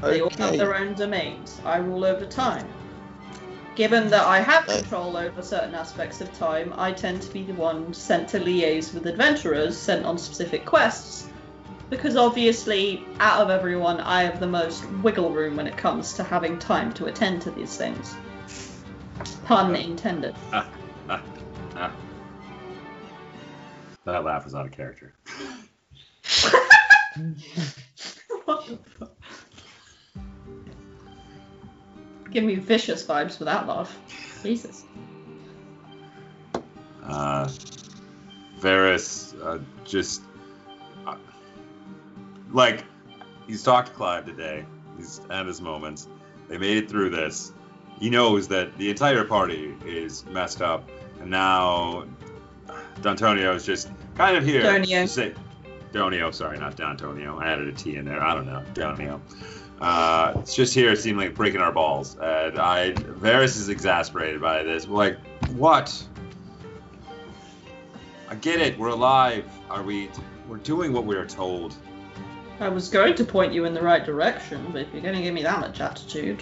They 0.00 0.20
all 0.20 0.30
have 0.38 0.56
their 0.56 0.74
own 0.76 0.94
domains. 0.94 1.60
I 1.64 1.76
rule 1.76 2.04
over 2.04 2.26
time. 2.26 2.66
Given 3.76 4.08
that 4.10 4.26
I 4.26 4.40
have 4.40 4.68
Uh. 4.68 4.78
control 4.78 5.16
over 5.16 5.42
certain 5.42 5.74
aspects 5.74 6.20
of 6.20 6.32
time, 6.36 6.74
I 6.76 6.92
tend 6.92 7.22
to 7.22 7.32
be 7.32 7.44
the 7.44 7.54
one 7.54 7.94
sent 7.94 8.28
to 8.30 8.40
liaise 8.40 8.92
with 8.92 9.06
adventurers 9.06 9.78
sent 9.78 10.04
on 10.04 10.18
specific 10.18 10.66
quests. 10.66 11.28
Because 11.88 12.16
obviously, 12.16 13.04
out 13.20 13.40
of 13.42 13.50
everyone, 13.50 14.00
I 14.00 14.22
have 14.24 14.40
the 14.40 14.46
most 14.46 14.84
wiggle 15.02 15.30
room 15.30 15.56
when 15.56 15.66
it 15.66 15.76
comes 15.76 16.14
to 16.14 16.22
having 16.22 16.58
time 16.58 16.92
to 16.94 17.06
attend 17.06 17.42
to 17.42 17.50
these 17.50 17.76
things. 17.76 18.14
Pun 19.44 19.76
intended. 19.76 20.34
Ah, 20.52 20.66
ah. 21.76 21.92
That 24.04 24.24
laugh 24.24 24.44
was 24.44 24.54
out 24.54 24.66
of 24.66 24.72
character. 24.72 25.14
What 28.44 28.66
the 28.66 28.78
fuck? 28.98 29.12
Give 32.30 32.44
me 32.44 32.54
vicious 32.56 33.04
vibes 33.04 33.38
with 33.38 33.46
that 33.46 33.66
laugh. 33.66 33.96
Jesus. 34.42 34.84
Uh, 37.04 37.48
Veras 38.58 39.34
uh, 39.44 39.58
just 39.84 40.22
uh, 41.06 41.16
like 42.52 42.84
he's 43.46 43.62
talked 43.62 43.88
to 43.88 43.94
Clive 43.94 44.24
today. 44.24 44.64
He's 44.96 45.20
at 45.30 45.46
his 45.46 45.60
moments. 45.60 46.08
They 46.48 46.58
made 46.58 46.78
it 46.78 46.88
through 46.88 47.10
this. 47.10 47.52
He 47.98 48.08
knows 48.08 48.48
that 48.48 48.76
the 48.78 48.90
entire 48.90 49.24
party 49.24 49.76
is 49.84 50.24
messed 50.26 50.62
up, 50.62 50.88
and 51.22 51.30
now 51.30 52.04
D'Antonio 53.00 53.54
is 53.54 53.64
just 53.64 53.90
kind 54.16 54.36
of 54.36 54.44
here. 54.44 54.62
Donio. 54.62 55.02
to 55.02 55.08
say- 55.08 55.34
Donio, 55.92 56.32
sorry, 56.32 56.58
not 56.58 56.76
D'Antonio. 56.76 57.38
I 57.38 57.46
added 57.52 57.68
a 57.68 57.72
T 57.72 57.96
in 57.96 58.04
there. 58.06 58.22
I 58.22 58.34
don't 58.34 58.46
know. 58.46 58.62
Donio. 58.74 59.20
Uh, 59.80 60.32
it's 60.36 60.54
just 60.54 60.72
here, 60.74 60.94
seeming 60.96 61.26
like 61.26 61.34
breaking 61.34 61.60
our 61.60 61.72
balls, 61.72 62.16
and 62.20 62.58
I 62.58 62.92
Veras 62.92 63.56
is 63.56 63.68
exasperated 63.68 64.40
by 64.40 64.62
this. 64.62 64.86
Like, 64.86 65.18
what? 65.56 66.02
I 68.28 68.34
get 68.36 68.60
it. 68.60 68.78
We're 68.78 68.88
alive. 68.88 69.44
Are 69.68 69.82
we? 69.82 70.08
We're 70.48 70.56
doing 70.58 70.92
what 70.92 71.04
we 71.04 71.16
are 71.16 71.26
told. 71.26 71.74
I 72.60 72.68
was 72.68 72.88
going 72.88 73.14
to 73.16 73.24
point 73.24 73.52
you 73.52 73.64
in 73.64 73.74
the 73.74 73.82
right 73.82 74.04
direction, 74.04 74.64
but 74.72 74.82
if 74.82 74.92
you're 74.92 75.02
going 75.02 75.16
to 75.16 75.22
give 75.22 75.34
me 75.34 75.42
that 75.42 75.60
much 75.60 75.80
attitude, 75.80 76.40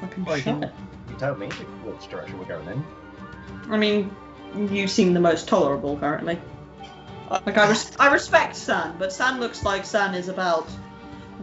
fucking 0.00 0.24
Well, 0.24 0.36
you 0.36 0.42
shut 0.42 0.54
can- 0.60 0.64
it. 0.64 0.72
You 1.10 1.16
tell 1.16 1.36
me 1.36 1.46
which 1.84 2.08
direction 2.08 2.38
we're 2.38 2.44
going 2.46 2.66
in. 2.68 2.84
I 3.70 3.76
mean, 3.76 4.14
you 4.70 4.86
seem 4.88 5.14
the 5.14 5.20
most 5.20 5.48
tolerable 5.48 5.96
currently. 5.98 6.40
Like 7.30 7.56
I, 7.56 7.68
res- 7.68 7.96
I 7.98 8.12
respect 8.12 8.54
San, 8.54 8.96
but 8.98 9.12
San 9.12 9.40
looks 9.40 9.64
like 9.64 9.84
San 9.84 10.14
is 10.14 10.28
about 10.28 10.68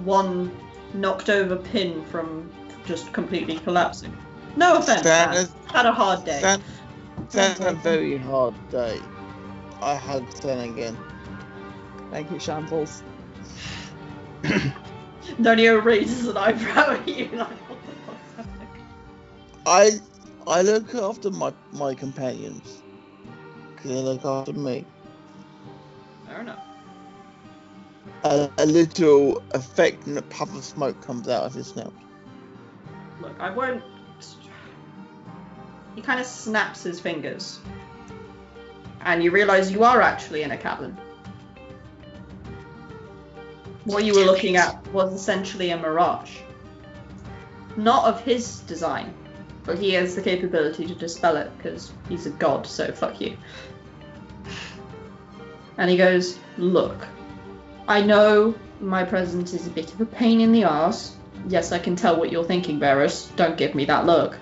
one 0.04 0.56
knocked 0.94 1.30
over 1.30 1.56
pin 1.56 2.06
from 2.06 2.50
just 2.86 3.12
completely 3.14 3.58
collapsing. 3.60 4.16
No 4.56 4.78
offense, 4.78 5.02
San 5.04 5.04
San. 5.04 5.30
has- 5.34 5.52
Had 5.74 5.86
a 5.86 5.92
hard 5.92 6.24
day. 6.26 6.40
San, 6.40 6.62
San 7.30 7.56
had 7.58 7.74
a 7.74 7.78
very 7.78 8.18
hard 8.18 8.54
day. 8.70 9.00
I 9.82 9.96
hug 9.96 10.32
San 10.32 10.60
again. 10.70 10.98
Thank 12.12 12.32
you, 12.32 12.40
Shambles. 12.40 13.02
Donio 15.42 15.84
raises 15.84 16.28
an 16.28 16.38
eyebrow 16.38 16.92
at 16.92 17.08
you 17.08 17.28
like, 17.34 17.48
what 17.70 17.80
the 17.86 18.44
fuck's? 18.44 18.50
I 19.66 19.92
I 20.48 20.62
look 20.62 20.94
after 20.96 21.30
my 21.30 21.54
my 21.72 21.94
companions. 21.94 22.82
They 23.84 23.94
look 23.96 24.24
after 24.26 24.54
me. 24.54 24.86
Fair 26.28 26.42
enough. 26.42 26.64
A, 28.24 28.50
a 28.60 28.66
little 28.66 29.42
effect 29.52 30.06
and 30.06 30.18
a 30.18 30.22
puff 30.22 30.56
of 30.56 30.64
smoke 30.64 31.02
comes 31.02 31.28
out 31.28 31.44
of 31.44 31.54
his 31.54 31.68
snout. 31.68 31.94
Look, 33.22 33.40
I 33.40 33.50
won't. 33.50 33.84
He 35.96 36.02
kind 36.02 36.20
of 36.20 36.26
snaps 36.26 36.84
his 36.84 37.00
fingers. 37.00 37.60
And 39.02 39.24
you 39.24 39.32
realise 39.32 39.72
you 39.72 39.84
are 39.84 40.02
actually 40.02 40.44
in 40.44 40.52
a 40.52 40.58
cabin. 40.58 40.96
What 43.86 44.06
you 44.06 44.14
were 44.14 44.26
looking 44.26 44.58
at 44.58 44.88
was 44.94 45.12
essentially 45.12 45.72
a 45.72 45.78
mirage. 45.78 46.38
Not 47.78 48.06
of 48.06 48.22
his 48.22 48.60
design, 48.62 49.12
but 49.64 49.78
he 49.78 49.92
has 49.92 50.16
the 50.16 50.22
capability 50.22 50.86
to 50.88 50.96
dispel 50.96 51.38
it 51.38 51.52
because 51.58 51.94
he's 52.10 52.26
a 52.26 52.32
god, 52.32 52.66
so 52.66 52.92
fuck 52.92 53.22
you. 53.22 53.38
And 55.78 55.90
he 55.90 55.98
goes, 55.98 56.38
Look, 56.58 57.08
I 57.88 58.02
know 58.02 58.56
my 58.80 59.04
presence 59.04 59.54
is 59.54 59.68
a 59.68 59.70
bit 59.70 59.94
of 59.94 60.02
a 60.02 60.06
pain 60.06 60.42
in 60.42 60.52
the 60.52 60.64
arse. 60.64 61.16
Yes, 61.48 61.72
I 61.72 61.80
can 61.80 61.96
tell 61.96 62.18
what 62.18 62.32
you're 62.32 62.44
thinking, 62.44 62.80
Veras. 62.80 63.36
Don't 63.36 63.58
give 63.58 63.76
me 63.76 63.86
that 63.86 64.06
look. 64.06 64.38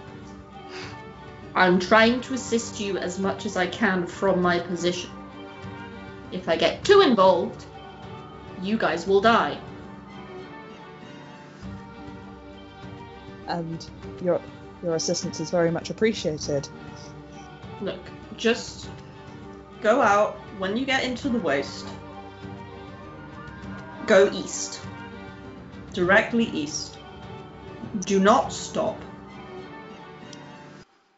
I'm 1.55 1.79
trying 1.79 2.21
to 2.21 2.33
assist 2.33 2.79
you 2.79 2.97
as 2.97 3.19
much 3.19 3.45
as 3.45 3.57
I 3.57 3.67
can 3.67 4.05
from 4.05 4.41
my 4.41 4.59
position. 4.59 5.09
If 6.31 6.47
I 6.47 6.55
get 6.55 6.83
too 6.83 7.01
involved, 7.01 7.65
you 8.61 8.77
guys 8.77 9.07
will 9.07 9.21
die. 9.21 9.57
And 13.47 13.89
your 14.21 14.39
your 14.84 14.95
assistance 14.95 15.39
is 15.39 15.49
very 15.49 15.72
much 15.72 15.89
appreciated. 15.89 16.68
Look, 17.81 17.99
just 18.38 18.89
go 19.81 20.01
out 20.01 20.35
when 20.57 20.77
you 20.77 20.85
get 20.85 21.03
into 21.03 21.30
the 21.30 21.39
waste. 21.39 21.88
Go 24.06 24.30
east. 24.31 24.81
Directly 25.93 26.45
east. 26.45 26.97
Do 28.01 28.19
not 28.19 28.53
stop. 28.53 28.97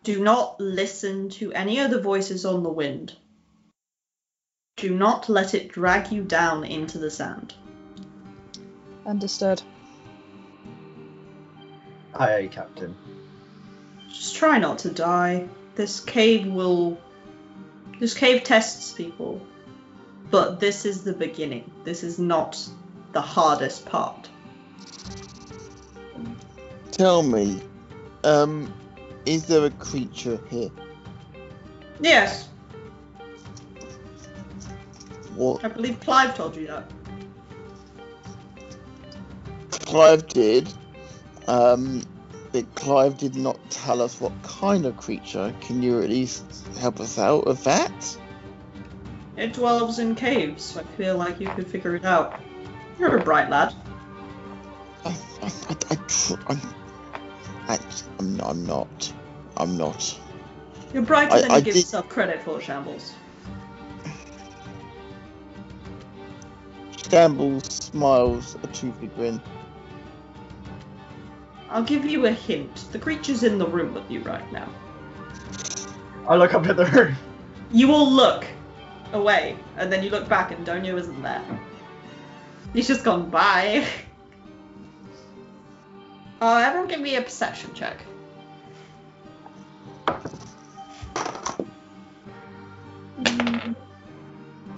Do 0.03 0.23
not 0.23 0.59
listen 0.59 1.29
to 1.29 1.53
any 1.53 1.79
of 1.79 1.91
the 1.91 2.01
voices 2.01 2.45
on 2.45 2.63
the 2.63 2.69
wind. 2.69 3.15
Do 4.77 4.95
not 4.95 5.29
let 5.29 5.53
it 5.53 5.69
drag 5.69 6.11
you 6.11 6.23
down 6.23 6.63
into 6.63 6.97
the 6.97 7.11
sand. 7.11 7.53
Understood. 9.05 9.61
Aye, 12.15 12.35
aye, 12.35 12.47
Captain. 12.47 12.95
Just 14.13 14.35
try 14.35 14.57
not 14.59 14.79
to 14.79 14.89
die. 14.89 15.47
This 15.75 15.99
cave 15.99 16.47
will. 16.47 16.99
This 17.99 18.13
cave 18.13 18.43
tests 18.43 18.91
people. 18.91 19.41
But 20.29 20.59
this 20.59 20.85
is 20.85 21.03
the 21.03 21.13
beginning. 21.13 21.69
This 21.83 22.03
is 22.03 22.17
not 22.17 22.57
the 23.11 23.21
hardest 23.21 23.85
part. 23.85 24.29
Tell 26.91 27.23
me, 27.23 27.61
um, 28.23 28.73
is 29.25 29.45
there 29.45 29.65
a 29.65 29.69
creature 29.71 30.39
here? 30.49 30.69
Yes, 31.99 32.49
What 35.35 35.63
I 35.63 35.69
believe 35.69 35.99
Clive 36.01 36.35
told 36.35 36.55
you 36.55 36.67
that. 36.67 36.91
Clive 39.71 40.27
did, 40.27 40.71
um, 41.47 42.03
but 42.51 42.75
Clive 42.75 43.17
did 43.17 43.35
not 43.35 43.57
tell 43.69 44.01
us 44.01 44.19
what 44.19 44.33
kind 44.43 44.85
of 44.85 44.97
creature. 44.97 45.53
Can 45.61 45.81
you 45.81 46.01
at 46.01 46.09
least 46.09 46.43
help 46.79 46.99
us 46.99 47.17
out 47.17 47.45
with 47.47 47.63
that? 47.63 48.17
It 49.37 49.53
dwells 49.53 49.99
in 49.99 50.15
caves. 50.15 50.77
I 50.77 50.83
feel 50.97 51.17
like 51.17 51.39
you 51.39 51.47
could 51.49 51.67
figure 51.67 51.95
it 51.95 52.03
out. 52.05 52.39
You're 52.99 53.17
a 53.17 53.23
bright 53.23 53.49
lad. 53.49 53.73
I, 55.05 55.09
I, 55.41 55.45
I, 55.69 55.75
I 55.91 55.95
tr- 55.95 56.33
I'm, 56.47 56.61
I, 57.67 57.79
I'm, 58.19 58.35
not, 58.37 58.49
I'm 58.49 58.65
not. 58.65 59.13
I'm 59.57 59.77
not. 59.77 60.19
You're 60.93 61.03
brighter 61.03 61.33
I- 61.35 61.41
than 61.41 61.51
I 61.51 61.57
you 61.57 61.61
give 61.63 61.73
did- 61.75 61.79
yourself 61.81 62.09
credit 62.09 62.43
for, 62.43 62.59
Shambles. 62.59 63.13
Shambles 67.09 67.65
smiles 67.65 68.55
a 68.63 68.67
toothy 68.67 69.07
grin. 69.07 69.41
I'll 71.71 71.83
give 71.83 72.03
you 72.05 72.25
a 72.25 72.31
hint. 72.31 72.91
The 72.91 72.99
creature's 72.99 73.43
in 73.43 73.57
the 73.57 73.65
room 73.65 73.93
with 73.93 74.11
you 74.11 74.19
right 74.23 74.51
now. 74.51 74.69
I 76.27 76.35
look 76.35 76.53
up 76.53 76.65
at 76.67 76.75
the 76.75 76.85
room. 76.85 77.15
You 77.71 77.93
all 77.93 78.11
look 78.11 78.45
away, 79.13 79.57
and 79.77 79.91
then 79.91 80.03
you 80.03 80.09
look 80.09 80.27
back, 80.27 80.51
and 80.51 80.67
Donio 80.67 80.99
isn't 80.99 81.21
there. 81.21 81.41
He's 82.73 82.87
just 82.87 83.05
gone 83.05 83.29
by. 83.29 83.87
Uh, 86.41 86.61
everyone 86.65 86.89
give 86.89 86.99
me 86.99 87.15
a 87.15 87.21
perception 87.21 87.73
check. 87.73 88.03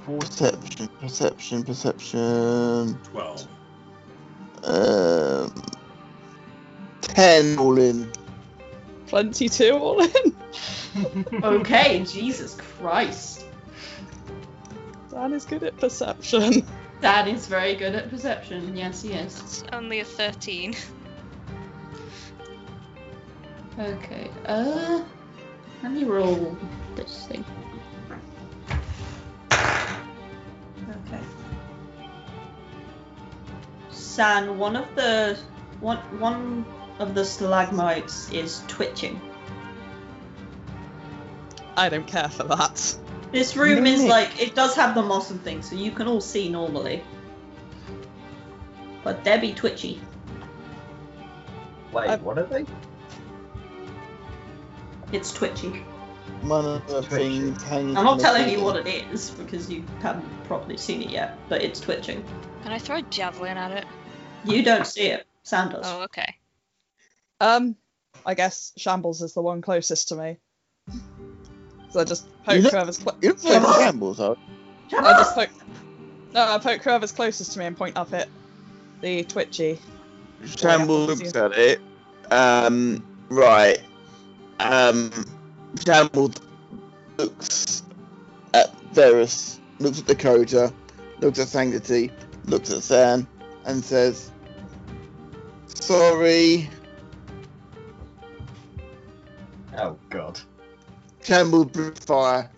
Perception, 0.06 0.90
perception, 1.00 1.64
perception. 1.64 3.00
Twelve. 3.04 3.48
Uh. 4.64 5.23
10 7.14 7.58
all 7.60 7.80
in. 7.80 8.12
22 9.08 9.72
all 9.72 10.02
in. 10.02 10.36
okay, 11.44 12.04
Jesus 12.04 12.56
Christ. 12.56 13.46
Dan 15.12 15.34
is 15.34 15.46
good 15.46 15.64
at 15.64 15.78
perception. 15.78 16.66
Dan 17.02 17.28
is 17.28 17.48
very 17.48 17.76
good 17.76 17.96
at 17.96 18.10
perception. 18.10 18.76
Yes, 18.76 19.02
he 19.02 19.14
is. 19.14 19.40
It's 19.42 19.64
only 19.74 20.00
a 20.00 20.06
13. 20.06 20.74
Okay, 23.78 24.30
uh. 24.46 25.04
Let 25.84 25.92
me 25.92 26.06
roll 26.06 26.58
this 26.96 27.28
thing. 27.28 27.44
Okay. 29.52 31.20
San, 33.90 34.58
one 34.58 34.78
of 34.78 34.88
the 34.96 35.38
one 35.82 35.98
one 36.20 36.66
of 37.04 37.14
the 37.14 37.24
stalagmites 37.24 38.32
is 38.32 38.64
twitching. 38.68 39.22
I 41.78 41.90
don't 41.90 42.08
care 42.08 42.30
for 42.30 42.44
that. 42.44 42.96
This 43.32 43.56
room 43.58 43.86
is 43.86 44.04
like 44.06 44.42
it 44.42 44.56
does 44.56 44.76
have 44.76 44.96
the 44.96 45.02
moss 45.02 45.30
and 45.32 45.42
things, 45.42 45.70
so 45.70 45.76
you 45.76 45.92
can 45.92 46.08
all 46.08 46.22
see 46.22 46.50
normally. 46.50 47.04
But 49.04 49.24
they'll 49.24 49.42
be 49.42 49.54
twitchy. 49.54 50.02
Wait, 51.92 52.10
I- 52.10 52.16
what 52.18 52.38
are 52.40 52.46
they? 52.46 52.66
It's 55.12 55.32
twitchy. 55.32 55.84
One 56.42 56.66
of 56.66 56.88
the 56.88 57.02
Twitchy. 57.04 57.54
I'm 57.96 58.04
not 58.04 58.20
telling 58.20 58.50
you 58.50 58.62
what 58.64 58.86
it 58.86 59.06
is 59.12 59.30
because 59.32 59.70
you 59.70 59.84
haven't 60.02 60.28
properly 60.46 60.78
seen 60.78 61.02
it 61.02 61.10
yet, 61.10 61.38
but 61.50 61.62
it's 61.62 61.80
twitching. 61.80 62.24
Can 62.64 62.72
I 62.72 62.80
throw 62.80 62.98
a 62.98 63.02
javelin 63.04 63.58
at 63.58 63.72
it? 63.72 63.86
You 64.44 64.64
don't 64.64 64.86
see 64.86 65.04
it. 65.08 65.26
Sam 65.44 65.70
does. 65.70 65.86
Oh, 65.88 66.02
okay. 66.04 66.36
Um, 67.44 67.76
I 68.26 68.34
guess 68.36 68.72
Shambles 68.78 69.22
is 69.22 69.34
the 69.34 69.42
one 69.42 69.62
closest 69.62 70.08
to 70.10 70.16
me. 70.16 70.38
So 71.92 72.00
I 72.00 72.04
just 72.06 72.26
poke 72.46 72.56
You 72.56 72.70
whoever's 72.70 72.98
clo- 72.98 73.18
You 73.22 73.34
like 73.34 73.82
shambles. 73.82 74.20
I 74.20 74.36
just 74.92 75.36
poke. 75.36 75.50
No, 76.34 76.42
I 76.42 76.58
poke 76.58 76.82
whoever's 76.82 77.12
closest 77.12 77.52
to 77.54 77.60
me 77.60 77.66
and 77.66 77.76
point 77.78 77.98
up 77.98 78.14
at 78.14 78.30
the 79.02 79.24
twitchy. 79.24 79.78
Shambles 80.46 81.20
Yeah. 81.22 81.26
looks 81.26 81.36
at 81.36 81.52
it. 81.52 81.82
Um, 82.32 83.06
right. 83.30 83.80
Um, 84.60 85.12
Shambles 85.86 86.36
looks 87.18 87.84
at 88.54 88.74
Veras, 88.94 89.60
looks 89.80 90.00
at 90.00 90.06
Dakota, 90.06 90.74
looks 91.20 91.40
at 91.40 91.48
Sanctity, 91.50 92.10
looks 92.46 92.72
at 92.72 92.84
San, 92.84 93.28
and 93.66 93.84
says, 93.84 94.32
Sorry. 95.68 96.70
Oh 99.78 99.98
god. 100.10 100.40
Shambles 101.24 101.66
breathes 101.68 102.06
fire. 102.06 102.50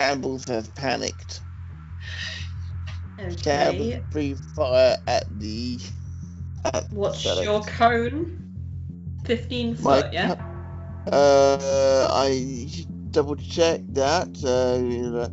Shambles 0.00 0.44
has 0.46 0.68
panicked. 0.68 1.40
Okay. 3.18 3.36
Shambles 3.42 3.94
breathes 4.10 4.52
fire 4.52 4.96
at 5.06 5.24
the. 5.38 5.80
At 6.64 6.84
What's 6.90 7.22
Select. 7.22 7.44
your 7.44 7.60
cone? 7.62 8.26
15 9.24 9.74
My 9.78 10.00
foot, 10.00 10.12
yeah? 10.12 10.34
Uh, 11.12 12.08
I 12.10 12.68
double 13.10 13.36
check 13.36 13.82
that. 13.88 14.28
Uh, 14.44 15.28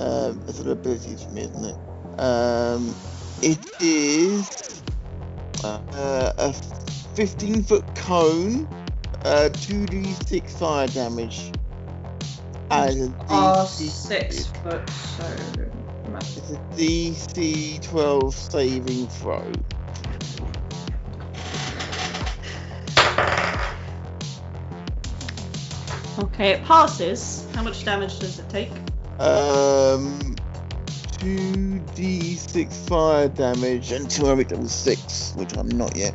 um, 0.00 0.42
it's 0.48 0.60
an 0.60 0.70
ability 0.70 1.16
for 1.16 1.32
me, 1.32 1.42
isn't 1.42 1.64
it? 1.64 1.76
Um, 2.20 2.94
it 3.42 3.60
is 3.80 4.50
uh, 5.64 6.32
a 6.38 6.54
15 7.18 7.64
foot 7.64 7.96
cone, 7.96 8.64
uh, 9.24 9.48
2d6 9.50 10.50
fire 10.56 10.86
damage. 10.86 11.50
And 12.70 13.12
a 13.12 13.64
DC 13.66 13.88
six 13.88 14.46
foot, 14.46 14.88
so. 14.88 15.36
It's 16.14 16.50
a 16.52 16.58
DC 16.76 17.82
12 17.82 18.32
saving 18.32 19.08
throw. 19.08 19.50
Okay, 26.20 26.50
it 26.52 26.64
passes. 26.66 27.48
How 27.52 27.64
much 27.64 27.84
damage 27.84 28.20
does 28.20 28.38
it 28.38 28.48
take? 28.48 28.70
Um, 29.18 30.36
2d6 31.18 32.88
fire 32.88 33.26
damage 33.26 33.90
until 33.90 34.30
I 34.30 34.36
make 34.36 34.52
level 34.52 34.68
6, 34.68 35.32
which 35.34 35.56
I'm 35.56 35.68
not 35.68 35.96
yet. 35.96 36.14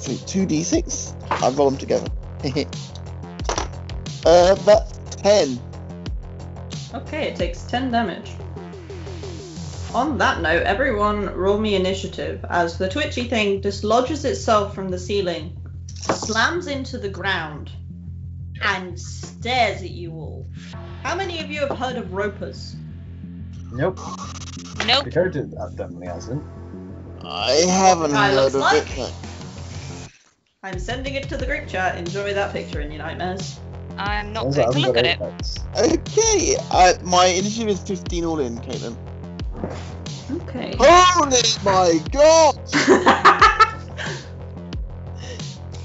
So 0.00 0.12
2d6? 0.12 1.14
I 1.30 1.50
roll 1.50 1.70
them 1.70 1.78
together. 1.78 2.08
uh, 4.24 4.54
that's 4.54 5.16
10. 5.16 5.60
Okay, 6.94 7.28
it 7.28 7.36
takes 7.36 7.62
10 7.64 7.90
damage. 7.90 8.32
On 9.94 10.16
that 10.18 10.40
note, 10.40 10.62
everyone 10.62 11.26
roll 11.34 11.58
me 11.58 11.74
initiative 11.74 12.44
as 12.48 12.78
the 12.78 12.88
twitchy 12.88 13.24
thing 13.24 13.60
dislodges 13.60 14.24
itself 14.24 14.74
from 14.74 14.88
the 14.88 14.98
ceiling, 14.98 15.54
slams 15.98 16.66
into 16.66 16.96
the 16.96 17.08
ground, 17.08 17.70
and 18.62 18.98
stares 18.98 19.82
at 19.82 19.90
you 19.90 20.12
all. 20.12 20.46
How 21.02 21.14
many 21.14 21.40
of 21.40 21.50
you 21.50 21.60
have 21.66 21.76
heard 21.76 21.96
of 21.96 22.12
ropers? 22.12 22.76
Nope. 23.72 23.98
Nope. 24.86 25.04
Dakota 25.04 25.48
uh, 25.60 25.68
definitely 25.70 26.06
hasn't. 26.06 26.42
I 27.22 27.52
haven't 27.68 28.12
Guy 28.12 28.28
heard 28.28 28.36
looks 28.36 28.54
of 28.54 28.60
like? 28.60 28.98
it. 28.98 29.12
I'm 30.62 30.78
sending 30.78 31.14
it 31.14 31.26
to 31.30 31.38
the 31.38 31.46
group 31.46 31.66
chat. 31.68 31.96
Enjoy 31.96 32.34
that 32.34 32.52
picture 32.52 32.82
in 32.82 32.92
your 32.92 32.98
nightmares. 32.98 33.58
I'm 33.96 34.34
not 34.34 34.52
going 34.52 34.70
to 34.70 34.78
look 34.78 34.96
at 34.98 35.06
it. 35.06 35.18
Okay, 35.74 36.56
uh, 36.70 36.92
my 37.02 37.24
initiative 37.28 37.68
is 37.68 37.80
15 37.80 38.24
all 38.26 38.40
in, 38.40 38.58
Caitlin. 38.58 38.94
Okay. 40.30 40.76
Holy 40.78 41.64
my 41.64 41.98
god! 42.12 42.58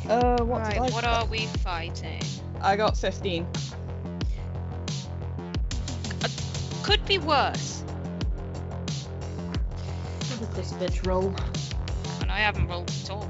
Uh, 0.07 0.37
what 0.43 0.61
Right, 0.61 0.73
did 0.73 0.81
I 0.81 0.89
what 0.89 1.03
are 1.03 1.25
we 1.25 1.47
fighting? 1.63 2.21
I 2.61 2.75
got 2.75 2.95
15. 2.95 3.47
Could 6.83 7.03
be 7.07 7.17
worse. 7.17 7.83
Look 10.29 10.43
at 10.43 10.53
this 10.53 10.73
bitch 10.73 11.07
roll. 11.07 11.33
And 12.21 12.31
I 12.31 12.37
haven't 12.37 12.67
rolled 12.67 12.91
at 13.03 13.09
all. 13.09 13.27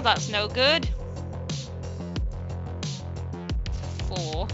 Well, 0.00 0.14
that's 0.14 0.30
no 0.30 0.48
good. 0.48 0.88
Four. 4.08 4.48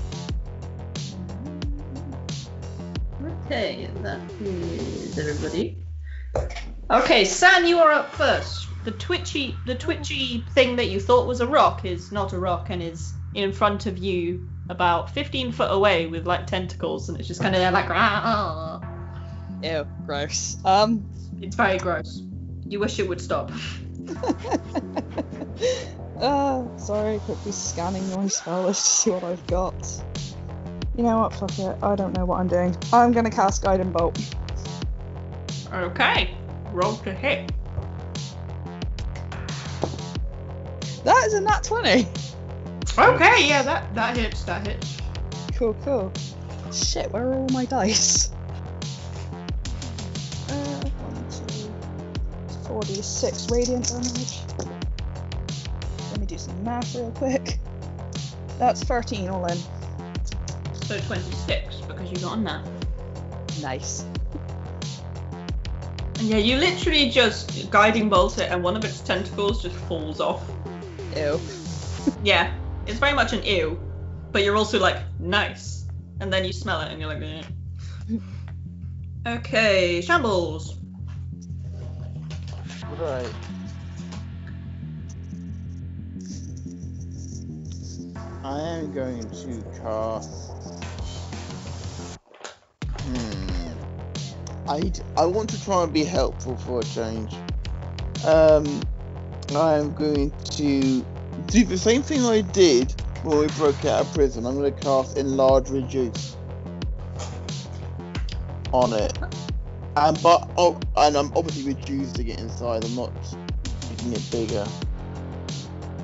okay, 3.44 3.88
that 4.02 4.18
is 4.40 5.16
everybody. 5.16 5.86
Okay, 6.90 7.24
San, 7.24 7.64
you 7.64 7.78
are 7.78 7.92
up 7.92 8.12
first. 8.14 8.66
The 8.84 8.90
twitchy, 8.90 9.54
the 9.66 9.76
twitchy 9.76 10.44
thing 10.50 10.74
that 10.74 10.88
you 10.88 10.98
thought 10.98 11.28
was 11.28 11.40
a 11.40 11.46
rock 11.46 11.84
is 11.84 12.10
not 12.10 12.32
a 12.32 12.40
rock 12.40 12.70
and 12.70 12.82
is 12.82 13.12
in 13.36 13.52
front 13.52 13.86
of 13.86 13.98
you, 13.98 14.48
about 14.68 15.10
15 15.10 15.52
foot 15.52 15.70
away, 15.70 16.08
with 16.08 16.26
like 16.26 16.48
tentacles, 16.48 17.08
and 17.08 17.20
it's 17.20 17.28
just 17.28 17.40
kind 17.40 17.54
of 17.54 17.60
there 17.60 17.70
like. 17.70 17.88
"Ah." 17.88 18.80
Ew, 19.62 19.86
gross. 20.06 20.56
Um, 20.64 21.08
It's 21.40 21.54
very 21.54 21.78
gross. 21.78 22.20
You 22.68 22.80
wish 22.80 22.98
it 22.98 23.08
would 23.08 23.20
stop. 23.20 23.52
uh, 26.20 26.78
sorry, 26.78 27.18
quickly 27.20 27.52
scanning 27.52 28.06
my 28.14 28.28
spell 28.28 28.64
list 28.64 28.84
to 28.84 28.92
see 28.92 29.10
what 29.10 29.24
I've 29.24 29.46
got. 29.46 29.74
You 30.96 31.04
know 31.04 31.18
what, 31.18 31.34
fuck 31.34 31.58
it, 31.58 31.76
I 31.82 31.96
don't 31.96 32.16
know 32.16 32.24
what 32.24 32.40
I'm 32.40 32.48
doing. 32.48 32.74
I'm 32.92 33.12
gonna 33.12 33.30
cast 33.30 33.62
Guiding 33.62 33.92
Bolt. 33.92 34.18
Okay, 35.72 36.34
roll 36.72 36.96
to 36.98 37.12
hit. 37.12 37.52
That 41.04 41.24
is 41.26 41.34
a 41.34 41.40
nat 41.40 41.62
20! 41.62 42.08
Okay, 42.98 43.46
yeah, 43.46 43.62
that 43.62 43.94
that 43.94 44.16
hits. 44.16 44.42
That 44.44 44.66
hits. 44.66 44.96
Cool, 45.54 45.74
cool. 45.84 46.10
Shit, 46.72 47.12
where 47.12 47.28
are 47.28 47.34
all 47.34 47.48
my 47.52 47.66
dice? 47.66 48.30
46 52.86 53.50
radiant 53.50 53.88
damage. 53.88 54.38
Let 56.10 56.20
me 56.20 56.26
do 56.26 56.38
some 56.38 56.62
math 56.62 56.94
real 56.94 57.10
quick. 57.10 57.58
That's 58.60 58.84
13 58.84 59.28
all 59.28 59.44
in. 59.46 59.58
So 60.84 60.98
26 61.00 61.80
because 61.80 62.10
you 62.12 62.16
got 62.18 62.38
a 62.38 62.40
nat. 62.40 62.64
Nice. 63.60 64.04
And 66.18 66.28
yeah, 66.28 66.36
you 66.36 66.58
literally 66.58 67.10
just 67.10 67.70
guiding 67.72 68.08
bolt 68.08 68.38
it, 68.38 68.52
and 68.52 68.62
one 68.62 68.76
of 68.76 68.84
its 68.84 69.00
tentacles 69.00 69.62
just 69.62 69.74
falls 69.74 70.20
off. 70.20 70.48
Ew. 71.16 71.40
Yeah, 72.22 72.54
it's 72.86 73.00
very 73.00 73.14
much 73.14 73.32
an 73.32 73.42
ew, 73.42 73.80
but 74.30 74.44
you're 74.44 74.56
also 74.56 74.78
like 74.78 74.98
nice, 75.18 75.86
and 76.20 76.32
then 76.32 76.44
you 76.44 76.52
smell 76.52 76.80
it 76.82 76.92
and 76.92 77.00
you're 77.00 77.12
like. 77.12 77.22
"Eh." 77.22 77.42
Okay, 79.26 80.00
shambles. 80.02 80.75
Right. 82.98 83.30
I 88.42 88.60
am 88.60 88.92
going 88.94 89.28
to 89.28 89.64
cast. 89.82 90.50
Hmm. 93.02 93.72
I 94.66 94.92
I 95.18 95.26
want 95.26 95.50
to 95.50 95.62
try 95.62 95.82
and 95.82 95.92
be 95.92 96.04
helpful 96.04 96.56
for 96.56 96.80
a 96.80 96.84
change. 96.84 97.34
Um, 98.24 98.80
I 99.54 99.74
am 99.74 99.92
going 99.92 100.30
to 100.52 101.04
do 101.48 101.64
the 101.64 101.76
same 101.76 102.02
thing 102.02 102.24
I 102.24 102.40
did 102.40 102.94
when 103.24 103.38
we 103.40 103.46
broke 103.48 103.84
out 103.84 104.06
of 104.06 104.14
prison. 104.14 104.46
I'm 104.46 104.56
going 104.56 104.72
to 104.72 104.80
cast 104.80 105.18
enlarge 105.18 105.68
reduce 105.68 106.34
on 108.72 108.94
it. 108.94 109.45
And 109.96 110.22
but 110.22 110.48
oh, 110.58 110.78
and 110.96 111.16
I'm 111.16 111.32
obviously 111.34 111.72
reduced 111.72 112.16
to 112.16 112.24
get 112.24 112.38
inside. 112.38 112.84
I'm 112.84 112.94
not 112.94 113.12
making 113.90 114.12
it 114.12 114.30
bigger. 114.30 114.66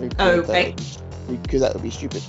Because 0.00 0.48
Okay. 0.48 0.74
That 0.74 1.28
would 1.28 1.28
be, 1.28 1.36
because 1.36 1.60
that 1.60 1.74
would 1.74 1.82
be 1.82 1.90
stupid. 1.90 2.22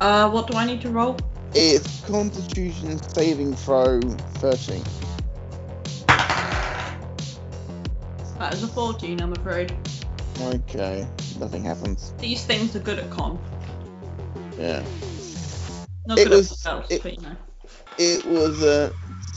Uh, 0.00 0.30
what 0.30 0.46
do 0.46 0.56
I 0.56 0.64
need 0.64 0.80
to 0.82 0.90
roll? 0.90 1.18
It's 1.54 2.00
Constitution 2.06 3.02
saving 3.08 3.54
throw 3.54 4.00
13. 4.00 4.84
That 8.38 8.54
is 8.54 8.62
a 8.62 8.68
14, 8.68 9.20
I'm 9.20 9.32
afraid. 9.32 9.72
Okay, 10.42 11.06
nothing 11.40 11.64
happens. 11.64 12.12
These 12.18 12.44
things 12.44 12.76
are 12.76 12.80
good 12.80 12.98
at 12.98 13.10
con. 13.10 13.38
Yeah. 14.58 14.84
Not 16.06 16.18
It 16.18 16.24
good 16.24 16.32
was- 16.36 16.52
at 16.52 16.58
spells, 16.58 16.90
it- 16.90 17.02
but 17.02 17.14
you 17.20 17.22
know. 17.22 17.36
It 17.98 18.24
was 18.26 18.62
uh, 18.62 18.92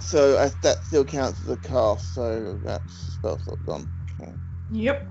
so 0.10 0.38
uh, 0.38 0.50
that 0.64 0.84
still 0.86 1.06
counts 1.06 1.40
as 1.42 1.50
a 1.50 1.58
cast, 1.58 2.16
so 2.16 2.60
that's 2.64 3.14
spell 3.14 3.38
slot 3.38 3.64
gone. 3.66 3.88
Yep. 4.72 5.08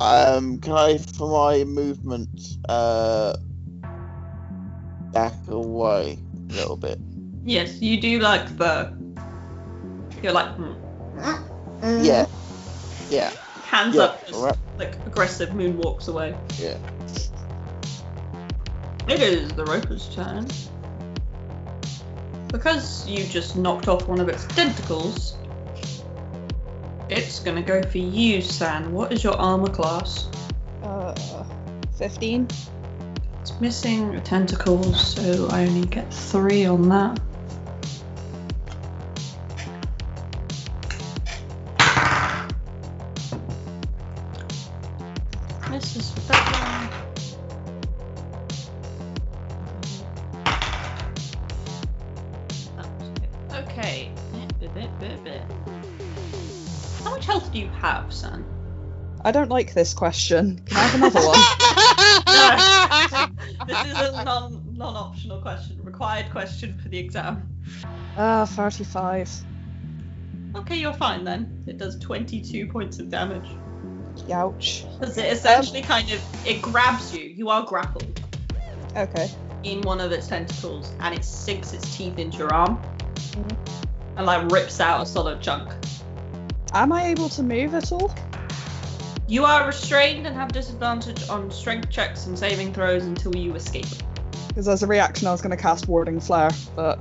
Um, 0.00 0.58
can 0.60 0.72
I, 0.72 0.96
for 0.98 1.30
my 1.30 1.64
movement, 1.64 2.40
uh, 2.68 3.36
back 5.12 5.34
away 5.48 6.18
a 6.50 6.52
little 6.54 6.76
bit? 6.76 6.98
Yes, 7.44 7.82
you 7.82 8.00
do 8.00 8.18
like 8.18 8.56
the. 8.56 8.96
You're 10.22 10.32
like. 10.32 10.48
hmm. 10.56 10.72
Yeah. 12.02 12.26
Yeah. 13.10 13.30
Hands 13.66 13.94
Yeah. 13.94 14.02
up, 14.02 14.26
just 14.26 14.38
Alright. 14.38 14.56
like 14.78 14.94
aggressive 15.06 15.50
moonwalks 15.50 16.08
away. 16.08 16.34
Yeah. 16.58 16.78
It 19.06 19.20
is 19.20 19.50
the 19.50 19.66
Roper's 19.66 20.08
turn. 20.14 20.48
Because 22.54 23.04
you 23.08 23.24
just 23.24 23.56
knocked 23.56 23.88
off 23.88 24.06
one 24.06 24.20
of 24.20 24.28
its 24.28 24.46
tentacles, 24.46 25.36
it's 27.08 27.40
gonna 27.40 27.60
go 27.60 27.82
for 27.82 27.98
you, 27.98 28.40
San. 28.42 28.92
What 28.92 29.12
is 29.12 29.24
your 29.24 29.32
armor 29.32 29.66
class? 29.66 30.28
Uh, 30.80 31.14
15. 31.98 32.46
It's 33.40 33.60
missing 33.60 34.14
a 34.14 34.20
tentacle, 34.20 34.84
so 34.94 35.48
I 35.50 35.66
only 35.66 35.88
get 35.88 36.14
three 36.14 36.64
on 36.64 36.88
that. 36.90 37.18
I 59.24 59.30
don't 59.32 59.48
like 59.48 59.72
this 59.72 59.94
question. 59.94 60.58
Can 60.66 60.76
I 60.76 60.82
have 60.82 60.94
another 60.96 61.20
one? 61.26 61.38
this 63.66 63.86
is 63.86 63.98
a 63.98 64.24
non 64.24 64.62
non-optional 64.76 65.40
question, 65.40 65.80
required 65.82 66.30
question 66.30 66.78
for 66.78 66.88
the 66.90 66.98
exam. 66.98 67.48
Ah, 68.18 68.44
35. 68.44 69.30
Okay, 70.56 70.76
you're 70.76 70.92
fine 70.92 71.24
then. 71.24 71.64
It 71.66 71.78
does 71.78 71.98
22 71.98 72.66
points 72.66 72.98
of 72.98 73.08
damage. 73.08 73.48
Ouch. 74.30 74.84
Because 75.00 75.16
it 75.16 75.32
essentially 75.32 75.80
kind 75.80 76.10
of 76.12 76.46
it 76.46 76.60
grabs 76.60 77.14
you. 77.16 77.24
You 77.24 77.48
are 77.48 77.64
grappled 77.64 78.20
Okay. 78.94 79.30
in 79.62 79.80
one 79.82 80.00
of 80.00 80.12
its 80.12 80.26
tentacles, 80.28 80.92
and 81.00 81.14
it 81.14 81.24
sinks 81.24 81.72
its 81.72 81.96
teeth 81.96 82.18
into 82.18 82.38
your 82.38 82.52
arm 82.52 82.78
Mhm. 83.16 83.56
and 84.18 84.26
like 84.26 84.50
rips 84.50 84.80
out 84.80 85.02
a 85.02 85.06
solid 85.06 85.40
chunk. 85.40 85.72
Am 86.74 86.92
I 86.92 87.06
able 87.06 87.28
to 87.30 87.42
move 87.42 87.74
at 87.74 87.90
all? 87.90 88.14
You 89.26 89.44
are 89.44 89.66
restrained 89.66 90.26
and 90.26 90.36
have 90.36 90.52
disadvantage 90.52 91.28
on 91.28 91.50
strength 91.50 91.90
checks 91.90 92.26
and 92.26 92.38
saving 92.38 92.74
throws 92.74 93.04
until 93.04 93.34
you 93.34 93.54
escape. 93.54 93.86
Because 94.48 94.68
as 94.68 94.82
a 94.82 94.86
reaction, 94.86 95.26
I 95.26 95.32
was 95.32 95.40
going 95.40 95.56
to 95.56 95.62
cast 95.62 95.88
Warding 95.88 96.20
Flare, 96.20 96.50
but 96.76 96.98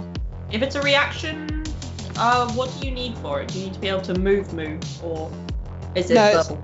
If 0.52 0.62
it's 0.62 0.76
a 0.76 0.82
reaction, 0.82 1.64
uh, 2.16 2.52
what 2.54 2.74
do 2.80 2.88
you 2.88 2.94
need 2.94 3.18
for 3.18 3.42
it? 3.42 3.50
Do 3.50 3.60
you 3.60 3.66
need 3.66 3.74
to 3.74 3.80
be 3.80 3.90
able 3.90 4.02
to 4.02 4.14
move, 4.18 4.54
move, 4.54 4.80
or 5.04 5.32
is 5.96 6.10
it 6.10 6.16
No, 6.16 6.26
it's- 6.28 6.48
verbal? 6.48 6.64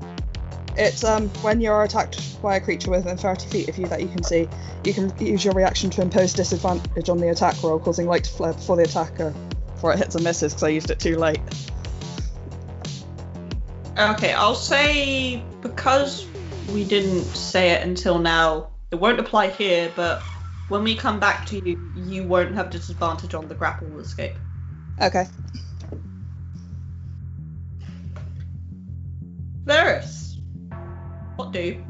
it's 0.78 1.04
um 1.04 1.28
when 1.42 1.60
you're 1.60 1.84
attacked 1.84 2.42
by 2.42 2.56
a 2.56 2.60
creature 2.62 2.92
within 2.92 3.18
30 3.18 3.50
feet 3.50 3.68
of 3.68 3.78
you 3.78 3.86
that 3.88 4.02
you 4.02 4.08
can 4.08 4.24
see, 4.24 4.48
you 4.86 4.94
can 4.94 5.12
use 5.20 5.44
your 5.44 5.54
reaction 5.54 5.90
to 5.90 6.02
impose 6.02 6.32
disadvantage 6.34 7.10
on 7.10 7.18
the 7.18 7.28
attack 7.30 7.62
roll, 7.64 7.80
causing 7.80 8.08
light 8.08 8.24
to 8.24 8.30
flare 8.32 8.54
before 8.54 8.78
the 8.78 8.84
attacker 8.84 9.34
before 9.74 9.92
it 9.94 9.98
hits 10.00 10.16
and 10.16 10.24
misses 10.24 10.54
because 10.54 10.64
I 10.64 10.70
used 10.70 10.90
it 10.90 11.00
too 11.00 11.18
late. 11.18 11.40
Okay, 14.00 14.32
I'll 14.32 14.56
say 14.56 15.44
because 15.62 16.26
we 16.70 16.86
didn't 16.86 17.36
say 17.36 17.72
it 17.72 17.84
until 17.84 18.18
now, 18.18 18.70
it 18.92 18.96
won't 18.96 19.20
apply 19.20 19.50
here, 19.50 19.92
but 19.94 20.24
when 20.70 20.84
we 20.84 20.96
come 20.96 21.20
back 21.20 21.46
to 21.48 21.62
you, 21.62 21.92
you 21.94 22.24
won't 22.24 22.56
have 22.56 22.70
disadvantage 22.70 23.34
on 23.34 23.50
the 23.50 23.56
grapple 23.56 24.00
escape. 24.00 24.38
Okay. 25.02 25.26
Veras, 29.66 30.40
what 31.36 31.52
do? 31.52 31.84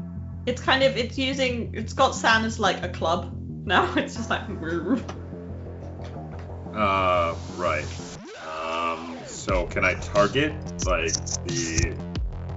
It's 0.46 0.60
kind 0.60 0.82
of 0.82 0.96
it's 0.96 1.16
using 1.16 1.72
it's 1.74 1.92
got 1.92 2.16
San 2.16 2.44
as 2.44 2.58
like 2.58 2.82
a 2.82 2.88
club 2.88 3.32
now. 3.66 3.94
It's 3.94 4.16
just 4.16 4.30
like 4.30 4.42
Uh, 6.74 7.34
right. 7.56 8.09
So 9.40 9.66
can 9.66 9.84
I 9.84 9.94
target 9.94 10.52
like 10.86 11.14
the 11.46 11.96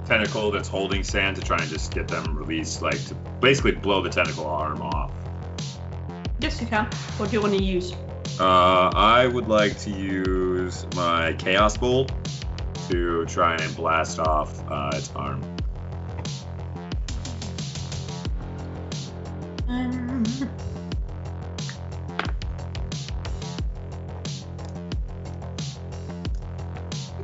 tentacle 0.06 0.52
that's 0.52 0.68
holding 0.68 1.04
sand 1.04 1.38
to 1.38 1.42
try 1.42 1.58
and 1.58 1.70
just 1.70 1.94
get 1.94 2.10
them 2.10 2.38
released, 2.38 2.82
like 2.82 3.04
to 3.06 3.16
basically 3.40 3.72
blow 3.72 4.02
the 4.02 4.10
tentacle 4.10 4.46
arm 4.46 4.82
off? 4.82 5.12
yes, 6.44 6.60
you 6.60 6.68
can. 6.68 6.86
What 7.18 7.30
do 7.30 7.38
you 7.38 7.42
want 7.42 7.58
to 7.58 7.64
use? 7.64 7.94
Uh, 8.38 8.92
I 8.94 9.28
would 9.28 9.48
like 9.48 9.80
to 9.80 9.92
use 9.92 10.86
my 10.94 11.34
chaos 11.34 11.78
bolt 11.78 12.12
to 12.90 13.26
try 13.28 13.56
and 13.56 13.76
blast 13.76 14.20
off 14.20 14.60
uh, 14.70 14.92
its 14.94 15.10
arm. 15.16 15.53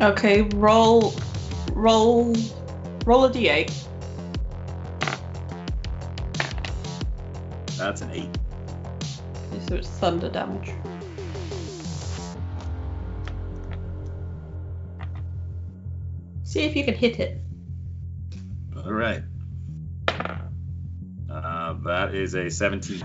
Okay, 0.02 0.44
roll, 0.56 1.14
roll, 1.74 2.34
roll 3.06 3.26
a 3.26 3.30
d8. 3.30 3.86
That's 7.78 8.02
an 8.02 8.12
eight. 8.12 8.30
Okay, 9.52 9.66
so 9.68 9.76
it's 9.76 9.90
thunder 9.90 10.30
damage. 10.30 10.72
See 16.44 16.62
if 16.62 16.78
you 16.78 16.86
can 16.86 16.94
hit 16.94 17.20
it. 17.20 17.42
All 18.78 18.94
right. 18.94 19.24
Uh, 21.30 21.74
that 21.86 22.16
is 22.16 22.36
a 22.36 22.50
17. 22.50 23.04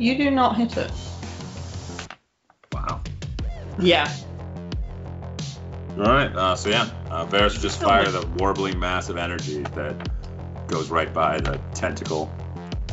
You 0.00 0.16
do 0.16 0.30
not 0.30 0.56
hit 0.56 0.78
it. 0.78 0.90
Wow. 2.72 3.02
Yeah. 3.78 4.10
All 5.98 6.04
right. 6.04 6.34
Uh, 6.34 6.56
so 6.56 6.70
yeah, 6.70 6.88
uh, 7.10 7.28
will 7.30 7.50
just 7.50 7.82
fire 7.82 8.10
the 8.10 8.26
warbling 8.38 8.78
mass 8.78 9.10
of 9.10 9.18
energy 9.18 9.62
that 9.74 10.10
goes 10.68 10.88
right 10.88 11.12
by 11.12 11.38
the 11.40 11.60
tentacle, 11.74 12.32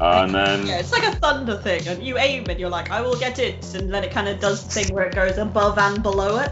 uh, 0.02 0.24
and 0.26 0.36
then 0.36 0.68
Yeah, 0.68 0.80
it's 0.80 0.92
like 0.92 1.04
a 1.04 1.16
thunder 1.16 1.56
thing, 1.58 1.88
and 1.88 2.04
you 2.04 2.18
aim 2.18 2.46
and 2.50 2.60
you're 2.60 2.70
like, 2.70 2.92
I 2.92 3.00
will 3.00 3.18
get 3.18 3.40
it, 3.40 3.74
and 3.74 3.90
then 3.94 4.04
it 4.04 4.12
kind 4.12 4.28
of 4.28 4.42
does 4.42 4.66
the 4.66 4.70
thing 4.70 4.94
where 4.94 5.06
it 5.06 5.16
goes 5.16 5.38
above 5.38 5.78
and 5.78 6.04
below 6.04 6.40
it, 6.40 6.52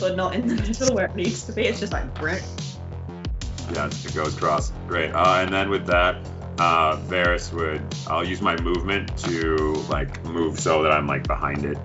but 0.00 0.16
not 0.16 0.34
in 0.34 0.48
the 0.48 0.54
middle 0.66 0.96
where 0.96 1.04
it 1.06 1.14
needs 1.14 1.44
to 1.44 1.52
be. 1.52 1.62
It's 1.62 1.78
just 1.78 1.92
like, 1.92 2.12
brick. 2.16 2.42
yeah, 3.72 3.86
it 3.86 4.14
goes 4.16 4.34
across. 4.34 4.72
Great. 4.88 5.12
Uh, 5.12 5.42
and 5.42 5.52
then 5.52 5.70
with 5.70 5.86
that, 5.86 6.16
uh, 6.58 6.96
Veras 6.96 7.52
would 7.52 7.82
I'll 8.06 8.24
use 8.24 8.40
my 8.40 8.56
movement 8.60 9.16
to 9.18 9.56
like 9.88 10.24
move 10.24 10.58
so 10.58 10.82
that 10.82 10.92
I'm 10.92 11.06
like 11.06 11.26
behind 11.26 11.64
it. 11.64 11.78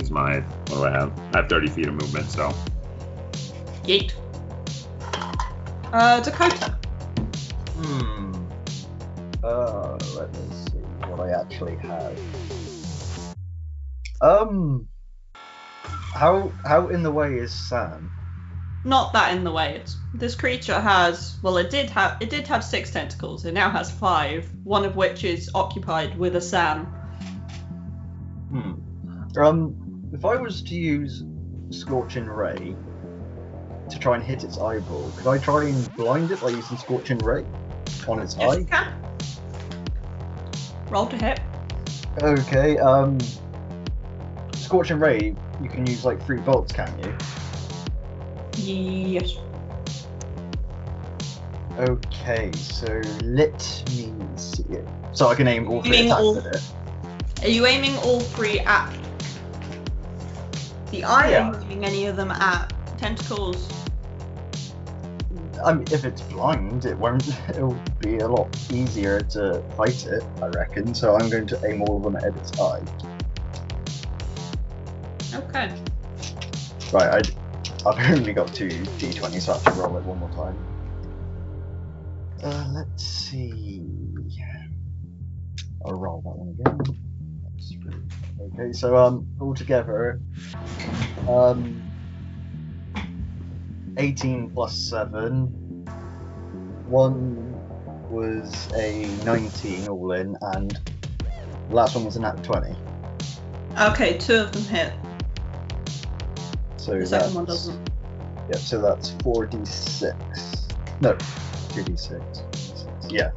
Is 0.00 0.10
my 0.10 0.40
what 0.40 0.68
do 0.68 0.84
I 0.84 0.90
have? 0.90 1.18
I 1.34 1.38
have 1.38 1.48
30 1.48 1.68
feet 1.68 1.88
of 1.88 1.94
movement, 1.94 2.30
so 2.30 2.52
Yeet. 3.84 4.12
Uh, 5.92 6.20
Dakota. 6.20 6.78
Hmm. 7.76 8.34
Uh, 9.42 9.98
let 10.16 10.32
me 10.32 10.54
see 10.70 10.78
what 11.08 11.20
I 11.20 11.40
actually 11.40 11.76
have. 11.76 12.18
Um. 14.20 14.86
How 16.14 16.52
how 16.64 16.88
in 16.88 17.02
the 17.02 17.12
way 17.12 17.34
is 17.34 17.52
Sam? 17.52 18.10
Not 18.84 19.12
that 19.12 19.36
in 19.36 19.44
the 19.44 19.52
way. 19.52 19.76
It's 19.76 19.97
this 20.14 20.34
creature 20.34 20.80
has 20.80 21.36
well, 21.42 21.58
it 21.58 21.70
did 21.70 21.90
have 21.90 22.16
it 22.20 22.30
did 22.30 22.46
have 22.46 22.64
six 22.64 22.90
tentacles. 22.90 23.44
It 23.44 23.52
now 23.52 23.70
has 23.70 23.90
five. 23.90 24.48
One 24.64 24.84
of 24.84 24.96
which 24.96 25.24
is 25.24 25.50
occupied 25.54 26.18
with 26.18 26.36
a 26.36 26.40
Sam. 26.40 26.86
Hmm. 28.50 28.72
Um. 29.38 30.10
if 30.12 30.24
I 30.24 30.36
was 30.36 30.62
to 30.62 30.74
use 30.74 31.24
Scorching 31.70 32.26
Ray 32.26 32.74
to 33.90 33.98
try 33.98 34.16
and 34.16 34.24
hit 34.24 34.44
its 34.44 34.58
eyeball, 34.58 35.10
could 35.16 35.26
I 35.26 35.38
try 35.38 35.64
and 35.64 35.94
blind 35.96 36.30
it 36.30 36.40
by 36.40 36.50
using 36.50 36.78
Scorching 36.78 37.18
Ray 37.18 37.44
on 38.06 38.20
its 38.20 38.36
Yes, 38.38 38.50
eye? 38.50 38.58
you 38.58 38.64
can. 38.64 38.94
Roll 40.88 41.06
to 41.06 41.16
hit. 41.16 41.40
Okay, 42.22 42.78
um. 42.78 43.18
Scorching 44.54 44.98
Ray, 44.98 45.34
you 45.62 45.68
can 45.68 45.86
use 45.86 46.04
like 46.04 46.22
three 46.24 46.40
bolts, 46.40 46.72
can 46.72 46.92
you? 46.98 47.16
Yes. 48.56 49.36
Okay, 51.78 52.50
so 52.54 53.00
let 53.22 53.84
me 53.90 54.12
see. 54.34 54.64
So 55.12 55.28
I 55.28 55.36
can 55.36 55.46
aim 55.46 55.68
all 55.70 55.80
three 55.80 56.06
attacks 56.06 56.20
all- 56.20 56.38
at 56.38 56.56
it. 56.56 56.62
Are 57.42 57.48
you 57.48 57.66
aiming 57.66 57.96
all 57.98 58.18
three 58.18 58.58
at 58.60 58.92
the 60.90 61.04
eye? 61.04 61.30
Yeah. 61.30 61.50
Are 61.50 61.54
you 61.54 61.60
aiming 61.62 61.84
any 61.84 62.06
of 62.06 62.16
them 62.16 62.32
at 62.32 62.72
tentacles? 62.98 63.68
I 65.64 65.72
mean, 65.74 65.86
if 65.92 66.04
it's 66.04 66.20
blind, 66.22 66.84
it 66.84 66.98
won't. 66.98 67.28
It'll 67.50 67.80
be 68.00 68.18
a 68.18 68.26
lot 68.28 68.48
easier 68.72 69.20
to 69.20 69.62
fight 69.76 70.04
it, 70.06 70.24
I 70.42 70.48
reckon. 70.48 70.94
So 70.94 71.16
I'm 71.16 71.30
going 71.30 71.46
to 71.46 71.60
aim 71.64 71.82
all 71.82 71.98
of 71.98 72.02
them 72.02 72.16
at 72.16 72.36
its 72.36 72.58
eye. 72.60 72.82
Okay. 75.32 75.72
Right, 76.92 77.24
I, 77.24 77.88
I've 77.88 78.10
only 78.18 78.32
got 78.32 78.52
two 78.52 78.68
d20s, 78.68 79.42
so 79.42 79.52
I 79.52 79.58
have 79.58 79.64
to 79.64 79.70
roll 79.80 79.96
it 79.96 80.02
one 80.02 80.18
more 80.18 80.30
time. 80.30 80.56
Uh, 82.42 82.68
let's 82.72 83.02
see. 83.04 83.82
I'll 85.84 85.94
roll 85.98 86.20
that 86.22 86.36
one 86.36 86.56
again. 86.60 87.04
Okay, 88.60 88.72
so 88.72 88.96
um, 88.96 89.26
altogether, 89.40 90.20
um, 91.28 91.82
18 93.96 94.50
plus 94.50 94.76
7. 94.76 95.46
One 96.86 97.54
was 98.10 98.68
a 98.76 99.06
19 99.24 99.88
all 99.88 100.12
in, 100.12 100.36
and 100.40 100.78
the 101.68 101.74
last 101.74 101.94
one 101.94 102.04
was 102.04 102.16
a 102.16 102.20
nat 102.20 102.42
20. 102.44 102.74
Okay, 103.80 104.16
two 104.18 104.36
of 104.36 104.52
them 104.52 104.62
hit. 104.62 104.92
So 106.76 106.92
The 106.92 106.98
that's, 106.98 107.10
second 107.10 107.34
one 107.34 107.44
doesn't. 107.44 107.90
Yep, 108.50 108.58
so 108.60 108.80
that's 108.80 109.10
4d6. 109.10 110.72
No, 111.00 111.16
2d6. 111.84 113.10
Yeah, 113.10 113.30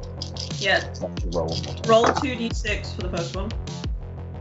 Yeah. 0.58 0.92
so 0.92 1.06
I 1.06 1.08
have 1.08 1.14
to 1.16 1.28
roll 1.38 1.46
one 1.48 1.62
more 1.64 1.74
time. 1.74 1.82
Roll 1.88 2.04
two 2.04 2.36
d6 2.36 2.94
for 2.96 3.02
the 3.08 3.16
first 3.16 3.36
one. 3.36 3.50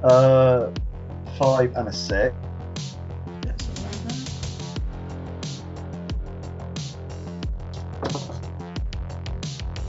Uh, 0.03 0.71
5 1.37 1.75
and 1.75 1.87
a 1.87 1.93
6. 1.93 2.35
That's 3.41 3.67
all 3.67 3.85
right 3.85 4.01
then. 4.07 4.17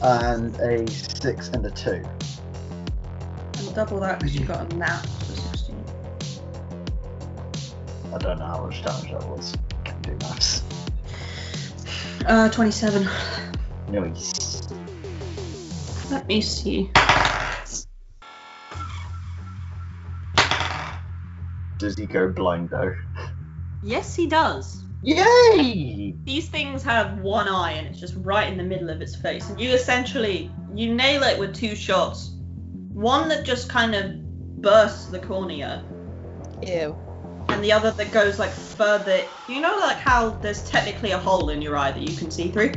And 0.02 0.56
a 0.60 0.90
6 0.90 1.48
and 1.48 1.66
a 1.66 1.70
2. 1.70 1.90
And 3.58 3.74
double 3.74 4.00
that 4.00 4.18
because 4.20 4.34
you've 4.36 4.48
got 4.48 4.72
a 4.72 4.76
nat. 4.76 5.02
So 5.02 5.34
16. 5.34 5.76
I 8.12 8.18
don't 8.18 8.38
know 8.38 8.46
how 8.46 8.66
much 8.66 8.84
damage 8.84 9.12
that 9.12 9.24
was. 9.28 9.56
Can't 9.84 10.02
do 10.02 10.12
maths. 10.20 10.62
Uh, 12.26 12.48
27. 12.50 13.08
Nice. 13.92 14.62
Let 16.10 16.26
me 16.26 16.40
see. 16.40 16.90
Does 21.76 21.98
he 21.98 22.06
go 22.06 22.30
blind 22.30 22.70
though? 22.70 22.94
Yes, 23.82 24.14
he 24.14 24.28
does. 24.28 24.86
Yay! 25.02 26.14
These 26.24 26.48
things 26.48 26.82
have 26.84 27.18
one 27.18 27.48
eye 27.48 27.72
and 27.72 27.86
it's 27.86 28.00
just 28.00 28.14
right 28.20 28.50
in 28.50 28.56
the 28.56 28.64
middle 28.64 28.88
of 28.88 29.02
its 29.02 29.14
face. 29.14 29.50
And 29.50 29.60
you 29.60 29.72
essentially 29.72 30.50
you 30.74 30.94
nail 30.94 31.22
it 31.24 31.38
with 31.38 31.54
two 31.54 31.76
shots. 31.76 32.30
One 32.94 33.28
that 33.28 33.44
just 33.44 33.68
kind 33.68 33.94
of 33.94 34.62
bursts 34.62 35.08
the 35.08 35.18
cornea, 35.18 35.84
Ew. 36.62 36.96
and 37.50 37.62
the 37.62 37.72
other 37.72 37.90
that 37.90 38.10
goes 38.10 38.38
like 38.38 38.52
further. 38.52 39.24
You 39.48 39.60
know, 39.60 39.76
like 39.80 39.98
how 39.98 40.30
there's 40.30 40.66
technically 40.70 41.10
a 41.10 41.18
hole 41.18 41.50
in 41.50 41.60
your 41.60 41.76
eye 41.76 41.92
that 41.92 42.08
you 42.08 42.16
can 42.16 42.30
see 42.30 42.50
through. 42.50 42.72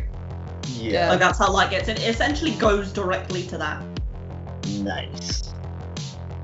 Yeah. 0.74 1.10
Like 1.10 1.20
that's 1.20 1.40
how 1.40 1.52
light 1.52 1.70
gets 1.70 1.88
in. 1.90 1.98
It 1.98 2.08
essentially 2.08 2.52
goes 2.56 2.92
directly 2.92 3.44
to 3.48 3.58
that. 3.58 3.84
Nice. 4.80 5.54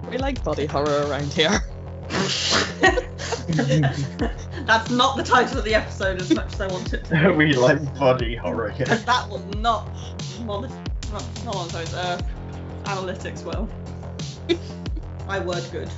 We 0.09 0.17
like 0.17 0.43
body 0.43 0.65
horror 0.65 1.07
around 1.07 1.31
here. 1.33 1.59
that's 4.65 4.89
not 4.89 5.17
the 5.17 5.23
title 5.23 5.59
of 5.59 5.65
the 5.65 5.73
episode 5.73 6.19
as 6.19 6.33
much 6.33 6.53
as 6.53 6.61
I 6.61 6.67
want 6.67 6.93
it 6.93 7.05
to. 7.05 7.29
be. 7.29 7.35
we 7.35 7.53
like 7.53 7.81
body 7.97 8.35
horror. 8.35 8.73
Because 8.77 9.03
that 9.05 9.27
was 9.29 9.43
not 9.55 9.89
mon- 10.45 10.69
not, 11.11 11.45
not 11.45 11.55
on 11.55 11.67
those 11.69 11.93
uh, 11.93 12.21
analytics 12.83 13.43
well. 13.43 13.69
My 15.27 15.39
word 15.39 15.63
good. 15.71 15.89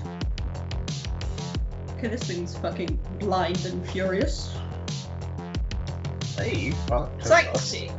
Okay, 1.98 2.08
this 2.08 2.24
thing's 2.24 2.56
fucking 2.58 3.00
blind 3.20 3.66
and 3.66 3.88
furious. 3.90 4.56
Hey, 6.38 6.56
you 6.58 6.74
fucked 6.74 7.24
with 7.24 7.32
us. 7.32 7.72
Sexy. 7.72 7.91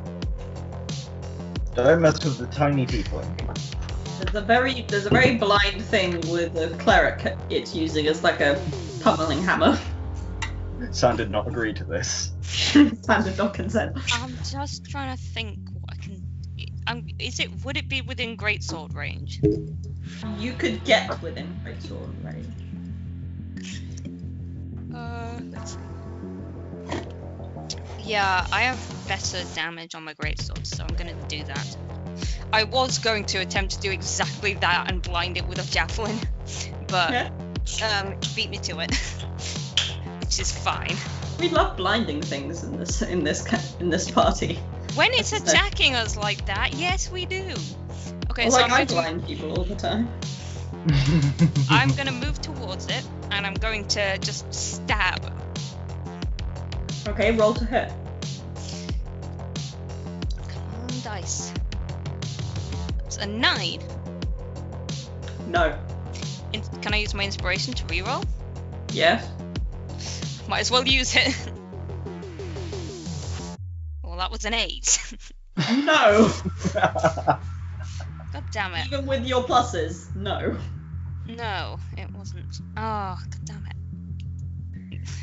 Don't 1.74 2.02
mess 2.02 2.24
with 2.24 2.38
the 2.38 2.46
tiny 2.46 2.86
people. 2.86 3.20
There's 4.20 4.34
a 4.36 4.40
very 4.40 4.82
there's 4.82 5.06
a 5.06 5.10
very 5.10 5.36
blind 5.36 5.82
thing 5.82 6.20
with 6.30 6.56
a 6.56 6.68
cleric 6.78 7.36
it's 7.50 7.74
using 7.74 8.06
as 8.06 8.22
like 8.22 8.40
a 8.40 8.60
pummeling 9.00 9.42
hammer. 9.42 9.78
Sam 10.92 11.16
did 11.16 11.30
not 11.30 11.48
agree 11.48 11.72
to 11.74 11.84
this. 11.84 12.32
Standard 12.42 13.36
not 13.36 13.54
consent. 13.54 13.96
I'm 14.12 14.36
just 14.44 14.84
trying 14.84 15.16
to 15.16 15.22
think 15.22 15.58
what 15.72 15.94
I 15.94 15.96
can. 15.96 16.24
Um, 16.86 17.06
is 17.18 17.40
it? 17.40 17.64
Would 17.64 17.76
it 17.76 17.88
be 17.88 18.02
within 18.02 18.36
greatsword 18.36 18.94
range? 18.94 19.40
You 20.38 20.52
could 20.52 20.84
get 20.84 21.20
within 21.22 21.60
greatsword 21.64 22.22
range. 22.22 22.54
Uh, 24.94 25.40
let's 25.50 25.72
see. 25.72 25.93
Yeah, 28.04 28.46
I 28.52 28.62
have 28.62 29.08
better 29.08 29.42
damage 29.54 29.94
on 29.94 30.04
my 30.04 30.14
greatsword, 30.14 30.66
so 30.66 30.84
I'm 30.84 30.94
gonna 30.94 31.14
do 31.28 31.42
that. 31.44 31.76
I 32.52 32.64
was 32.64 32.98
going 32.98 33.24
to 33.26 33.38
attempt 33.38 33.72
to 33.72 33.80
do 33.80 33.90
exactly 33.90 34.54
that 34.54 34.90
and 34.90 35.02
blind 35.02 35.36
it 35.38 35.46
with 35.48 35.58
a 35.58 35.70
javelin, 35.72 36.18
but 36.88 37.32
um, 37.82 38.14
beat 38.36 38.50
me 38.50 38.58
to 38.58 38.80
it, 38.80 38.94
which 40.20 40.38
is 40.38 40.52
fine. 40.52 40.96
We 41.40 41.48
love 41.48 41.76
blinding 41.76 42.20
things 42.20 42.62
in 42.62 42.78
this 42.78 43.02
in 43.02 43.24
this 43.24 43.74
in 43.80 43.88
this 43.88 44.10
party. 44.10 44.58
When 44.94 45.12
it's 45.14 45.30
That's 45.30 45.46
nice. 45.46 45.54
attacking 45.54 45.94
us 45.94 46.16
like 46.16 46.46
that, 46.46 46.74
yes, 46.74 47.10
we 47.10 47.26
do. 47.26 47.54
Okay, 48.30 48.50
so 48.50 48.56
like 48.56 48.70
I 48.70 48.80
I'm, 48.80 48.86
going 48.86 48.86
to, 48.86 48.94
blind 48.94 49.26
people 49.26 49.52
all 49.58 49.64
the 49.64 49.74
time. 49.74 50.08
I'm 51.70 51.88
gonna 51.96 52.12
move 52.12 52.40
towards 52.42 52.86
it, 52.86 53.04
and 53.30 53.46
I'm 53.46 53.54
going 53.54 53.86
to 53.88 54.18
just 54.18 54.52
stab. 54.52 55.43
Okay, 57.06 57.36
roll 57.36 57.54
to 57.54 57.64
hit. 57.64 57.92
Come 60.48 60.62
on, 60.82 61.00
dice. 61.02 61.52
It's 63.04 63.18
a 63.18 63.26
nine. 63.26 63.80
No. 65.48 65.78
In- 66.52 66.62
can 66.80 66.94
I 66.94 66.98
use 66.98 67.14
my 67.14 67.24
inspiration 67.24 67.74
to 67.74 67.84
reroll? 67.84 68.24
Yes. 68.92 69.28
Might 70.48 70.60
as 70.60 70.70
well 70.70 70.86
use 70.86 71.14
it. 71.16 71.36
well, 74.02 74.16
that 74.16 74.30
was 74.30 74.44
an 74.44 74.54
eight. 74.54 74.98
No. 75.56 76.32
God 76.74 77.38
damn 78.50 78.74
it. 78.74 78.86
Even 78.86 79.06
with 79.06 79.24
your 79.24 79.44
pluses, 79.44 80.12
no. 80.16 80.56
No, 81.26 81.78
it 81.96 82.10
wasn't. 82.10 82.58
Oh, 82.76 83.16
god 83.16 83.44
damn 83.44 83.66
it. 83.66 83.73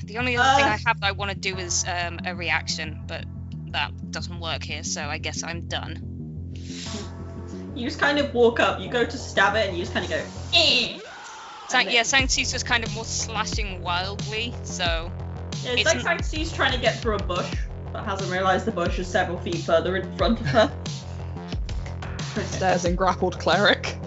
The 0.05 0.17
only 0.17 0.37
other 0.37 0.55
thing 0.55 0.65
Uh. 0.65 0.73
I 0.73 0.79
have 0.87 0.99
that 1.01 1.07
I 1.07 1.11
want 1.11 1.31
to 1.31 1.37
do 1.37 1.57
is 1.57 1.85
um, 1.87 2.19
a 2.25 2.35
reaction, 2.35 3.01
but 3.07 3.25
that 3.71 4.11
doesn't 4.11 4.39
work 4.39 4.63
here, 4.63 4.83
so 4.83 5.01
I 5.03 5.17
guess 5.17 5.43
I'm 5.43 5.61
done. 5.67 6.53
You 7.75 7.87
just 7.87 7.99
kind 7.99 8.19
of 8.19 8.33
walk 8.33 8.59
up, 8.59 8.79
you 8.81 8.89
go 8.89 9.05
to 9.05 9.17
stab 9.17 9.55
it, 9.55 9.67
and 9.69 9.77
you 9.77 9.83
just 9.83 9.93
kind 9.93 10.05
of 10.05 10.11
go, 10.11 10.21
eh. 10.53 10.99
Sang- 11.69 11.85
And 11.85 11.91
yeah, 11.91 12.03
then- 12.03 12.05
Sanctu's 12.05 12.51
just 12.51 12.65
kind 12.65 12.83
of 12.83 12.93
more 12.93 13.05
slashing 13.05 13.81
wildly, 13.81 14.53
so 14.63 15.09
Yeah, 15.63 15.71
it's 15.71 15.81
It's 15.81 15.85
like 15.85 15.97
n- 15.97 16.03
Sanctu's 16.23 16.51
trying 16.51 16.73
to 16.73 16.79
get 16.79 16.99
through 16.99 17.15
a 17.15 17.23
bush, 17.23 17.49
but 17.93 18.03
hasn't 18.03 18.31
realised 18.31 18.65
the 18.65 18.71
bush 18.71 18.99
is 18.99 19.07
several 19.07 19.37
feet 19.39 19.57
further 19.59 19.95
in 19.95 20.17
front 20.17 20.39
of 20.41 20.47
her. 20.47 20.71
There's 22.59 22.85
in 22.85 22.95
grappled 22.95 23.39
cleric. 23.39 23.97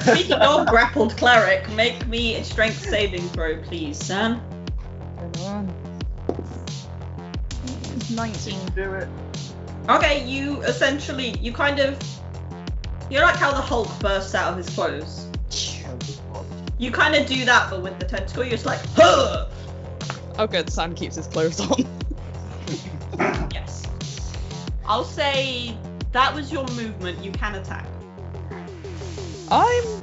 Speaking 0.00 0.32
of 0.34 0.66
grappled 0.66 1.16
cleric, 1.16 1.68
make 1.70 2.06
me 2.08 2.34
a 2.36 2.44
strength 2.44 2.88
saving 2.88 3.22
throw, 3.30 3.56
please, 3.62 3.96
Sam. 3.96 4.40
Come 5.34 5.44
on. 5.44 5.74
19. 8.14 8.66
do 8.74 8.94
it. 8.94 9.08
Okay, 9.88 10.24
you 10.26 10.62
essentially, 10.62 11.38
you 11.38 11.52
kind 11.52 11.78
of, 11.78 11.98
you're 13.10 13.22
like 13.22 13.36
how 13.36 13.52
the 13.52 13.60
Hulk 13.60 13.88
bursts 14.00 14.34
out 14.34 14.52
of 14.52 14.56
his 14.58 14.68
clothes? 14.74 15.26
You 16.78 16.90
kind 16.90 17.14
of 17.14 17.26
do 17.26 17.44
that, 17.44 17.70
but 17.70 17.82
with 17.82 17.98
the 17.98 18.04
tentacle, 18.04 18.42
you're 18.44 18.52
just 18.52 18.66
like, 18.66 18.80
huh! 18.96 19.46
Oh, 20.38 20.46
good. 20.46 20.68
Sam 20.70 20.94
keeps 20.94 21.16
his 21.16 21.26
clothes 21.26 21.60
on. 21.60 21.84
Yes. 23.52 23.86
I'll 24.84 25.04
say 25.04 25.74
that 26.12 26.34
was 26.34 26.52
your 26.52 26.66
movement. 26.68 27.24
You 27.24 27.30
can 27.32 27.54
attack. 27.54 27.86
I'm 29.50 30.02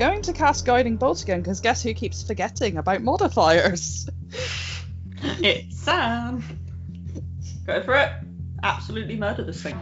going 0.00 0.22
to 0.22 0.32
cast 0.32 0.64
Guiding 0.64 0.96
Bolt 0.96 1.22
again 1.22 1.42
because 1.42 1.60
guess 1.60 1.82
who 1.82 1.92
keeps 1.92 2.22
forgetting 2.22 2.78
about 2.78 3.02
modifiers? 3.02 4.08
It's 5.42 5.78
Sam. 5.78 6.42
Go 7.66 7.82
for 7.82 7.94
it. 7.94 8.10
Absolutely 8.62 9.16
murder 9.16 9.44
this 9.44 9.62
thing. 9.62 9.78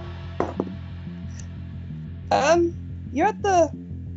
Um, 2.32 2.74
you 3.12 3.22
had 3.24 3.40
the. 3.40 3.70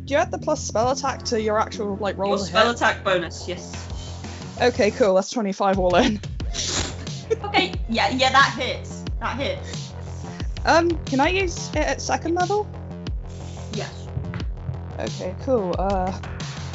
Do 0.04 0.14
you 0.14 0.18
add 0.18 0.32
the 0.32 0.38
plus 0.38 0.60
spell 0.60 0.90
attack 0.90 1.22
to 1.26 1.40
your 1.40 1.60
actual 1.60 1.94
like 1.96 2.16
Your 2.16 2.24
rolls? 2.26 2.48
spell 2.48 2.62
ahead? 2.64 2.74
attack 2.74 3.04
bonus, 3.04 3.46
yes. 3.46 3.72
Okay, 4.60 4.90
cool. 4.90 5.14
That's 5.14 5.30
25 5.30 5.78
all 5.78 5.94
in. 5.94 6.20
Okay, 7.44 7.72
yeah, 7.88 8.08
yeah, 8.10 8.30
that 8.32 8.54
hits. 8.58 9.04
That 9.20 9.36
hits. 9.38 9.92
Um, 10.64 10.90
can 11.04 11.20
I 11.20 11.28
use 11.28 11.68
it 11.70 11.76
at 11.76 12.00
second 12.02 12.34
level? 12.34 12.66
Yes. 15.02 15.20
Okay, 15.20 15.34
cool. 15.44 15.74
Uh, 15.78 16.16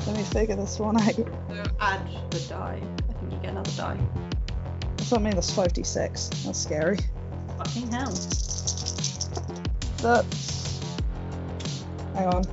let 0.06 0.18
me 0.18 0.24
figure 0.24 0.56
this 0.56 0.80
one 0.80 1.00
out. 1.02 1.16
So 1.16 1.64
add 1.80 2.02
the 2.30 2.40
die. 2.50 2.82
I 3.10 3.14
think 3.14 3.32
you 3.32 3.40
get 3.40 3.52
another 3.52 3.72
die. 3.72 3.98
That's 4.98 5.12
not 5.12 5.22
me. 5.22 5.32
That's 5.32 5.52
5d6. 5.52 6.44
That's 6.44 6.60
scary. 6.60 6.98
Fucking 7.58 7.90
hell. 7.90 8.12
That's. 9.98 10.82
Hang 12.16 12.28
on. 12.28 12.44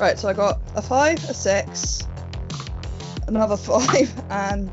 Right, 0.00 0.18
so 0.18 0.28
I 0.28 0.32
got 0.32 0.60
a 0.74 0.82
5, 0.82 1.24
a 1.28 1.34
6, 1.34 2.08
another 3.28 3.56
5, 3.56 4.22
and 4.30 4.70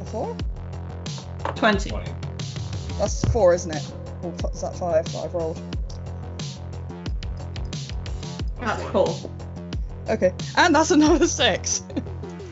a 0.00 0.04
4? 0.06 0.36
20. 1.54 1.90
That's 2.98 3.24
4, 3.26 3.54
isn't 3.54 3.74
it? 3.74 3.92
Or 4.22 4.32
is 4.32 4.60
that 4.62 4.74
5 4.74 5.12
that 5.12 5.24
I've 5.24 5.34
rolled? 5.34 5.60
That's 8.60 8.82
cool. 8.84 9.30
Okay, 10.08 10.32
and 10.56 10.74
that's 10.74 10.90
another 10.90 11.26
6. 11.26 11.82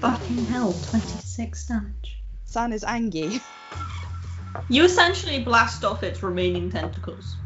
Fucking 0.01 0.45
hell, 0.47 0.73
26 0.91 1.67
damage. 1.67 2.23
San 2.45 2.73
is 2.73 2.85
angry. 2.85 3.41
You 4.69 4.85
essentially 4.85 5.43
blast 5.43 5.85
off 5.85 6.03
its 6.03 6.23
remaining 6.23 6.71
tentacles. 6.71 7.37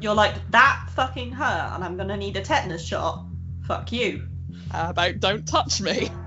You're 0.00 0.14
like, 0.14 0.34
that 0.50 0.88
fucking 0.94 1.32
hurt, 1.32 1.72
and 1.74 1.84
I'm 1.84 1.96
gonna 1.96 2.16
need 2.16 2.36
a 2.36 2.42
tetanus 2.42 2.84
shot. 2.84 3.24
Fuck 3.66 3.92
you. 3.92 4.26
How 4.70 4.90
about 4.90 5.20
don't 5.20 5.46
touch 5.46 5.80
me? 5.80 6.10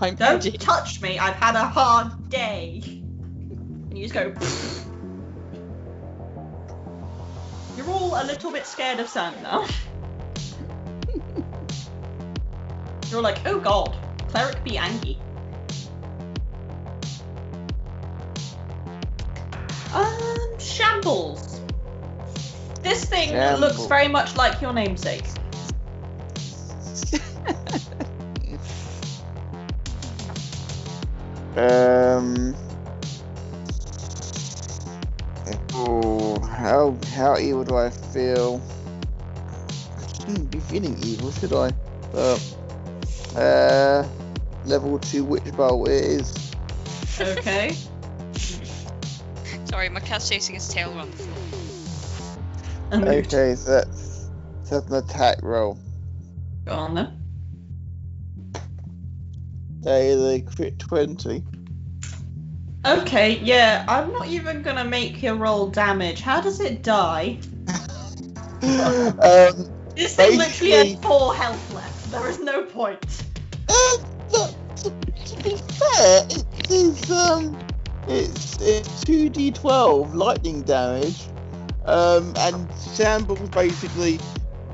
I'm 0.00 0.14
Don't 0.14 0.46
edgy. 0.46 0.56
touch 0.58 1.02
me, 1.02 1.18
I've 1.18 1.34
had 1.34 1.56
a 1.56 1.66
hard 1.66 2.28
day. 2.28 2.80
And 2.84 3.98
you 3.98 4.04
just 4.06 4.14
go. 4.14 4.32
You're 7.76 7.88
all 7.88 8.20
a 8.20 8.24
little 8.24 8.52
bit 8.52 8.66
scared 8.66 9.00
of 9.00 9.08
Sam 9.08 9.34
now. 9.42 9.66
You're 13.10 13.22
like, 13.22 13.46
oh 13.46 13.58
god, 13.58 13.96
cleric 14.28 14.62
be 14.64 14.76
angry. 14.76 15.18
Um, 19.94 20.58
shambles. 20.58 21.60
This 22.82 23.04
thing 23.04 23.32
looks 23.58 23.86
very 23.86 24.08
much 24.08 24.36
like 24.36 24.60
your 24.60 24.72
namesake. 24.72 25.24
Um. 31.58 32.54
Oh, 35.74 36.38
how 36.40 36.96
how 37.16 37.36
evil 37.36 37.64
do 37.64 37.76
I 37.76 37.90
feel? 37.90 38.62
I 39.98 40.06
shouldn't 40.06 40.52
be 40.52 40.60
feeling 40.60 40.96
evil, 41.02 41.32
should 41.32 41.52
I? 41.52 41.72
But 42.12 42.57
uh, 43.38 44.06
level 44.64 44.98
two 44.98 45.24
witch 45.24 45.44
bolt 45.52 45.88
it 45.88 46.04
is. 46.04 46.52
Okay. 47.20 47.76
Sorry, 49.64 49.88
my 49.88 50.00
cat's 50.00 50.28
chasing 50.28 50.54
his 50.54 50.68
tail 50.68 50.90
around 50.96 51.12
the 51.12 51.16
floor. 51.22 53.08
Okay, 53.18 53.54
so 53.54 53.70
that's 53.70 54.30
so 54.64 54.80
that's 54.80 54.90
an 54.90 54.96
attack 54.96 55.38
roll. 55.42 55.78
Go 56.64 56.72
on 56.72 56.94
then. 56.94 57.14
They 59.82 60.34
a 60.36 60.40
crit 60.40 60.78
twenty. 60.78 61.44
Okay, 62.84 63.38
yeah, 63.40 63.84
I'm 63.88 64.12
not 64.12 64.28
even 64.28 64.62
gonna 64.62 64.84
make 64.84 65.22
you 65.22 65.34
roll 65.34 65.68
damage. 65.68 66.20
How 66.20 66.40
does 66.40 66.60
it 66.60 66.82
die? 66.82 67.38
um, 68.62 69.68
This 69.94 70.16
thing 70.16 70.38
literally 70.38 70.38
Basically- 70.38 70.70
has 70.72 70.98
four 71.00 71.34
health 71.34 71.74
left. 71.74 72.10
There 72.10 72.28
is 72.28 72.40
no 72.40 72.62
point. 72.62 73.24
Be 75.42 75.56
fair, 75.56 76.26
it 76.30 76.70
is 76.70 77.10
um, 77.10 77.58
it's 78.06 79.04
two 79.04 79.28
d 79.28 79.50
twelve 79.50 80.14
lightning 80.14 80.62
damage, 80.62 81.28
um, 81.84 82.34
and 82.38 82.68
shambles 82.94 83.48
basically, 83.50 84.20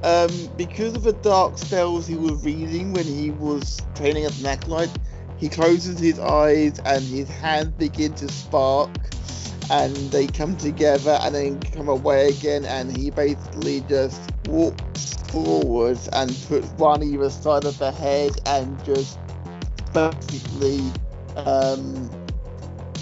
um, 0.02 0.30
because 0.56 0.94
of 0.94 1.02
the 1.02 1.12
dark 1.12 1.58
spells 1.58 2.06
he 2.06 2.16
was 2.16 2.44
reading 2.44 2.92
when 2.92 3.04
he 3.04 3.30
was 3.30 3.78
training 3.94 4.24
as 4.24 4.40
an 4.40 4.46
acolyte, 4.46 4.96
he 5.36 5.48
closes 5.48 5.98
his 5.98 6.18
eyes 6.18 6.78
and 6.84 7.02
his 7.04 7.28
hands 7.28 7.72
begin 7.72 8.14
to 8.14 8.28
spark, 8.28 8.90
and 9.70 9.94
they 10.10 10.26
come 10.26 10.56
together 10.56 11.18
and 11.22 11.34
then 11.34 11.60
come 11.60 11.88
away 11.88 12.28
again, 12.28 12.64
and 12.64 12.96
he 12.96 13.10
basically 13.10 13.80
just 13.82 14.20
walks 14.46 15.14
forwards 15.28 16.08
and 16.08 16.30
puts 16.48 16.68
one 16.74 17.02
either 17.02 17.30
side 17.30 17.64
of 17.64 17.76
the 17.78 17.90
head 17.90 18.32
and 18.46 18.82
just 18.84 19.18
basically 19.94 20.80
um, 21.36 22.10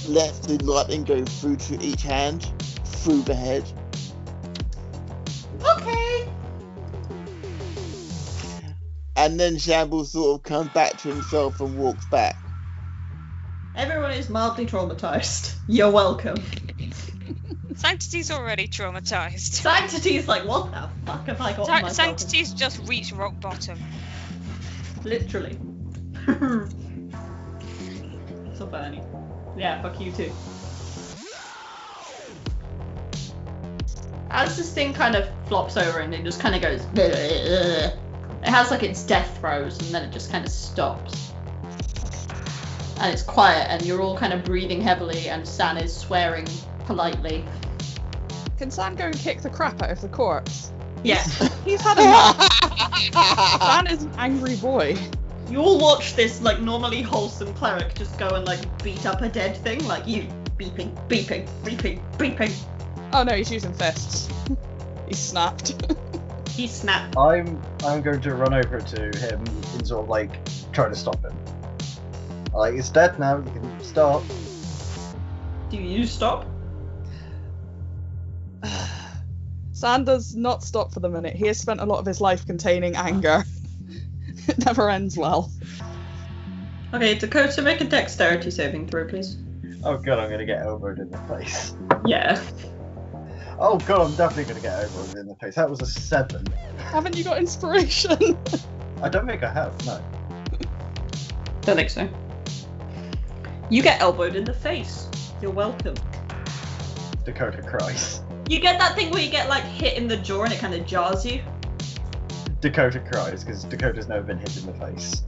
lets 0.07 0.39
the 0.41 0.59
lightning 0.63 1.05
go 1.05 1.25
through 1.25 1.57
to 1.57 1.83
each 1.83 2.03
hand, 2.03 2.45
through 2.85 3.23
the 3.23 3.35
head. 3.35 3.65
Okay. 5.79 6.29
And 9.17 9.41
then 9.41 9.57
Shambles 9.59 10.13
sort 10.13 10.39
of 10.39 10.43
comes 10.43 10.69
back 10.71 10.97
to 10.99 11.09
himself 11.09 11.61
and 11.61 11.75
walks 11.77 12.05
back. 12.07 12.37
Everyone 13.75 14.13
is 14.13 14.29
mildly 14.29 14.67
traumatized. 14.67 15.59
You're 15.67 15.91
welcome. 15.91 16.37
Sanctity's 17.75 18.31
already 18.31 18.69
traumatized. 18.69 19.55
Sanctity's 19.55 20.29
like, 20.29 20.45
what 20.45 20.71
the 20.73 20.89
fuck 21.07 21.27
have 21.27 21.41
I 21.41 21.53
got 21.53 21.67
Sa- 21.67 21.81
myself 21.81 21.95
Sanctity's 21.95 22.53
just 22.53 22.87
reached 22.87 23.13
rock 23.13 23.41
bottom. 23.41 23.79
Literally. 25.05 25.59
so 28.63 28.67
Bernie. 28.69 29.03
Yeah, 29.57 29.83
fuck 29.83 30.01
you 30.01 30.13
too. 30.13 30.31
As 34.31 34.57
this 34.57 34.73
thing 34.73 34.95
kind 34.95 35.15
of 35.15 35.29
flops 35.47 35.77
over 35.77 35.99
and 35.99 36.15
it 36.15 36.23
just 36.25 36.41
kind 36.41 36.55
of 36.55 36.63
goes, 36.63 36.87
it 36.95 37.95
has 38.45 38.71
like 38.71 38.83
its 38.83 39.03
death 39.03 39.39
throes 39.39 39.79
and 39.81 39.89
then 39.93 40.05
it 40.05 40.13
just 40.13 40.31
kind 40.31 40.45
of 40.45 40.51
stops. 40.51 41.33
And 42.99 43.13
it's 43.13 43.23
quiet 43.23 43.67
and 43.69 43.85
you're 43.85 44.01
all 44.01 44.17
kind 44.17 44.33
of 44.33 44.45
breathing 44.45 44.81
heavily 44.81 45.29
and 45.29 45.47
San 45.47 45.77
is 45.77 45.95
swearing 45.95 46.47
politely. 46.87 47.45
Can 48.59 48.71
San 48.71 48.95
go 48.95 49.07
and 49.07 49.19
kick 49.19 49.43
the 49.43 49.51
crap 49.51 49.83
out 49.83 49.91
of 49.91 50.01
the 50.01 50.09
corpse? 50.09 50.73
Yeah. 51.03 51.23
He's 51.65 51.81
had 51.81 51.99
enough. 51.99 52.39
San 53.61 53.89
is 53.89 54.05
an 54.05 54.13
angry 54.17 54.57
boy. 54.57 54.97
You 55.53 55.61
all 55.61 55.79
watch 55.79 56.15
this 56.17 56.41
like 56.41 56.63
normally 56.63 57.03
wholesome 57.03 57.53
cleric 57.53 57.95
just 57.95 58.19
go 58.19 58.27
and 58.31 58.47
like 58.47 58.83
beat 58.83 59.05
up 59.05 59.21
a 59.21 59.29
dead 59.29 59.55
thing, 59.55 59.87
like 59.87 60.07
you 60.07 60.23
beeping, 60.57 60.97
beeping, 61.09 61.47
beeping, 61.63 62.01
beeping. 62.17 62.55
Oh 63.13 63.23
no, 63.23 63.35
he's 63.35 63.53
using 63.53 63.75
fists. 63.75 64.31
he 65.07 65.15
snapped. 65.15 65.75
He 66.49 66.67
snapped. 66.67 67.17
I'm 67.17 67.61
I'm 67.83 68.03
going 68.03 68.21
to 68.21 68.35
run 68.35 68.53
over 68.53 68.79
to 68.81 69.19
him 69.19 69.43
and 69.75 69.87
sort 69.87 70.05
of 70.05 70.09
like 70.11 70.39
try 70.73 70.89
to 70.89 70.95
stop 70.95 71.23
him. 71.23 71.35
Like 72.53 72.75
it's 72.75 72.91
dead 72.91 73.19
now. 73.19 73.39
You 73.39 73.45
can 73.45 73.81
stop. 73.81 74.23
Do 75.71 75.77
you 75.79 76.07
stop? 76.07 76.47
San 79.73 80.05
does 80.05 80.35
not 80.35 80.63
stop 80.63 80.93
for 80.93 81.01
the 81.01 81.09
minute. 81.09 81.35
He 81.35 81.47
has 81.47 81.59
spent 81.59 81.81
a 81.81 81.87
lot 81.87 82.01
of 82.01 82.07
his 82.07 82.23
life 82.23 82.47
containing 82.47 82.97
anger. 82.97 83.45
it 84.49 84.65
never 84.65 84.91
ends 84.91 85.17
well. 85.17 85.51
Okay, 86.95 87.15
Dakota, 87.15 87.63
make 87.63 87.81
a 87.81 87.85
dexterity 87.85 88.51
saving 88.51 88.89
throw, 88.89 89.07
please. 89.07 89.39
Oh 89.85 89.97
god, 89.97 90.19
I'm 90.19 90.31
gonna 90.31 90.45
get 90.45 90.63
elbowed 90.63 90.99
in 90.99 91.11
the 91.11 91.19
face. 91.19 91.75
Yeah. 92.05 92.43
Oh 93.59 93.79
god, 93.87 94.03
I'm 94.03 94.15
definitely 94.17 94.45
gonna 94.45 94.61
get 94.61 94.85
elbowed 94.85 95.17
in 95.17 95.27
the 95.27 95.35
face. 95.37 95.55
That 95.55 95.71
was 95.71 95.81
a 95.81 95.87
seven. 95.87 96.45
Haven't 96.79 97.17
you 97.17 97.25
got 97.25 97.39
inspiration? 97.39 98.37
I 99.03 99.09
don't 99.09 99.27
think 99.27 99.43
I 99.43 99.53
have. 99.53 99.87
No. 99.87 100.03
Don't 101.63 101.77
think 101.77 101.91
so. 101.91 102.09
You 103.71 103.83
get 103.83 104.01
elbowed 104.01 104.37
in 104.37 104.45
the 104.45 104.53
face. 104.53 105.09
You're 105.41 105.51
welcome. 105.51 105.95
Dakota 107.25 107.63
cries. 107.63 108.21
You 108.49 108.61
get 108.61 108.79
that 108.79 108.95
thing 108.95 109.11
where 109.11 109.23
you 109.23 109.31
get 109.31 109.49
like 109.49 109.65
hit 109.65 109.97
in 109.97 110.09
the 110.09 110.17
jaw 110.17 110.43
and 110.43 110.53
it 110.53 110.59
kind 110.59 110.75
of 110.75 110.87
jars 110.87 111.25
you. 111.25 111.43
Dakota 112.63 113.01
cries 113.01 113.45
because 113.45 113.65
Dakota's 113.65 114.09
never 114.09 114.23
been 114.23 114.39
hit 114.39 114.57
in 114.57 114.67
the 114.67 114.73
face. 114.75 115.23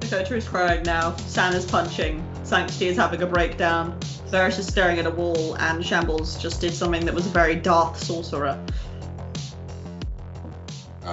Dakota 0.00 0.36
is 0.36 0.46
crying 0.46 0.82
now. 0.84 1.16
San 1.16 1.54
is 1.54 1.64
punching. 1.64 2.22
Sanctity 2.44 2.88
is 2.88 2.96
having 2.96 3.22
a 3.22 3.26
breakdown. 3.26 3.98
Veras 4.28 4.58
is 4.58 4.66
staring 4.66 4.98
at 4.98 5.06
a 5.06 5.10
wall, 5.10 5.54
and 5.56 5.84
Shambles 5.84 6.36
just 6.40 6.60
did 6.60 6.74
something 6.74 7.04
that 7.06 7.14
was 7.14 7.26
a 7.26 7.30
very 7.30 7.56
Darth 7.56 7.98
sorcerer. 7.98 8.62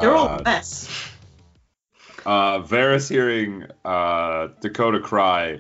You're 0.02 0.16
all 0.16 0.28
Uh, 0.30 0.38
a 0.40 0.44
mess. 0.44 0.90
uh, 2.26 2.60
Veras 2.60 3.10
hearing 3.10 3.66
uh, 3.86 4.48
Dakota 4.62 5.00
cry 5.00 5.60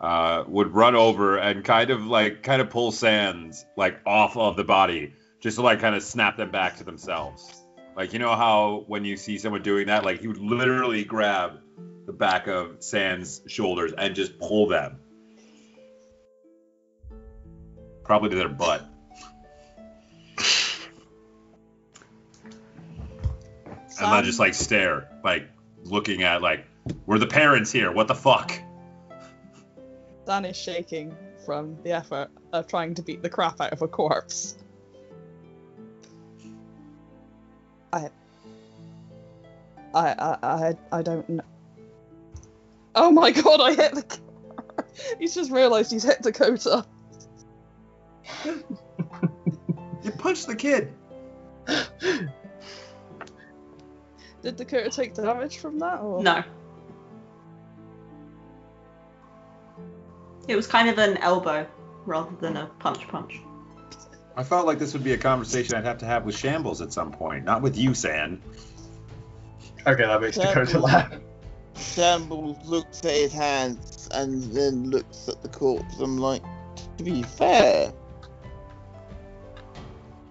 uh, 0.00 0.44
would 0.46 0.72
run 0.72 0.94
over 0.94 1.36
and 1.36 1.64
kind 1.64 1.90
of 1.90 2.06
like 2.06 2.42
kind 2.44 2.62
of 2.62 2.70
pull 2.70 2.92
sands 2.92 3.64
like 3.76 3.98
off 4.06 4.36
of 4.36 4.56
the 4.56 4.64
body 4.64 5.12
just 5.40 5.56
to 5.56 5.62
like 5.62 5.80
kind 5.80 5.94
of 5.96 6.02
snap 6.02 6.36
them 6.36 6.50
back 6.50 6.76
to 6.76 6.84
themselves. 6.84 7.57
Like 7.98 8.12
you 8.12 8.20
know 8.20 8.36
how 8.36 8.84
when 8.86 9.04
you 9.04 9.16
see 9.16 9.38
someone 9.38 9.62
doing 9.62 9.88
that, 9.88 10.04
like 10.04 10.20
he 10.20 10.28
would 10.28 10.38
literally 10.38 11.02
grab 11.02 11.58
the 12.06 12.12
back 12.12 12.46
of 12.46 12.76
Sand's 12.78 13.40
shoulders 13.48 13.92
and 13.92 14.14
just 14.14 14.38
pull 14.38 14.68
them. 14.68 15.00
Probably 18.04 18.30
to 18.30 18.36
their 18.36 18.48
butt. 18.48 18.88
And 24.00 24.12
then 24.12 24.22
just 24.22 24.38
like 24.38 24.54
stare, 24.54 25.08
like 25.24 25.48
looking 25.82 26.22
at 26.22 26.40
like, 26.40 26.66
we're 27.04 27.18
the 27.18 27.26
parents 27.26 27.72
here. 27.72 27.90
What 27.90 28.06
the 28.06 28.14
fuck? 28.14 28.52
Dan 30.24 30.44
is 30.44 30.56
shaking 30.56 31.16
from 31.44 31.76
the 31.82 31.90
effort 31.90 32.30
of 32.52 32.68
trying 32.68 32.94
to 32.94 33.02
beat 33.02 33.22
the 33.22 33.28
crap 33.28 33.60
out 33.60 33.72
of 33.72 33.82
a 33.82 33.88
corpse. 33.88 34.56
I, 37.92 38.10
I, 39.94 40.08
I, 40.08 40.36
I, 40.42 40.74
I 40.92 41.02
don't 41.02 41.28
know. 41.28 41.44
Oh 42.94 43.10
my 43.10 43.30
god! 43.30 43.60
I 43.60 43.74
hit 43.74 43.94
the. 43.94 44.18
he's 45.18 45.34
just 45.34 45.50
realised 45.50 45.90
he's 45.92 46.04
hit 46.04 46.22
Dakota. 46.22 46.86
You 50.08 50.12
punched 50.12 50.46
the 50.46 50.56
kid. 50.56 50.92
Did 51.66 52.30
Dakota 54.56 54.90
take 54.90 55.14
damage 55.14 55.58
from 55.58 55.78
that? 55.80 56.00
Or? 56.00 56.22
No. 56.22 56.42
It 60.46 60.56
was 60.56 60.66
kind 60.66 60.88
of 60.88 60.98
an 60.98 61.18
elbow 61.18 61.66
rather 62.06 62.34
than 62.40 62.56
a 62.56 62.66
punch 62.78 63.06
punch. 63.08 63.40
I 64.38 64.44
felt 64.44 64.66
like 64.66 64.78
this 64.78 64.92
would 64.92 65.02
be 65.02 65.14
a 65.14 65.18
conversation 65.18 65.74
I'd 65.74 65.84
have 65.84 65.98
to 65.98 66.06
have 66.06 66.24
with 66.24 66.36
Shambles 66.38 66.80
at 66.80 66.92
some 66.92 67.10
point, 67.10 67.44
not 67.44 67.60
with 67.60 67.76
you, 67.76 67.92
Sand. 67.92 68.40
Okay, 69.84 70.04
that 70.04 70.20
makes 70.20 70.36
Yeah, 70.36 70.54
Dakota 70.54 70.74
well- 70.74 70.82
laugh. 70.84 71.12
Shambles 71.76 72.56
looks 72.64 73.04
at 73.04 73.10
his 73.14 73.32
hands 73.32 74.08
and 74.12 74.40
then 74.44 74.90
looks 74.90 75.28
at 75.28 75.42
the 75.42 75.48
corpse. 75.48 75.96
I'm 76.00 76.18
like, 76.18 76.42
to 76.98 77.04
be 77.04 77.22
fair, 77.24 77.92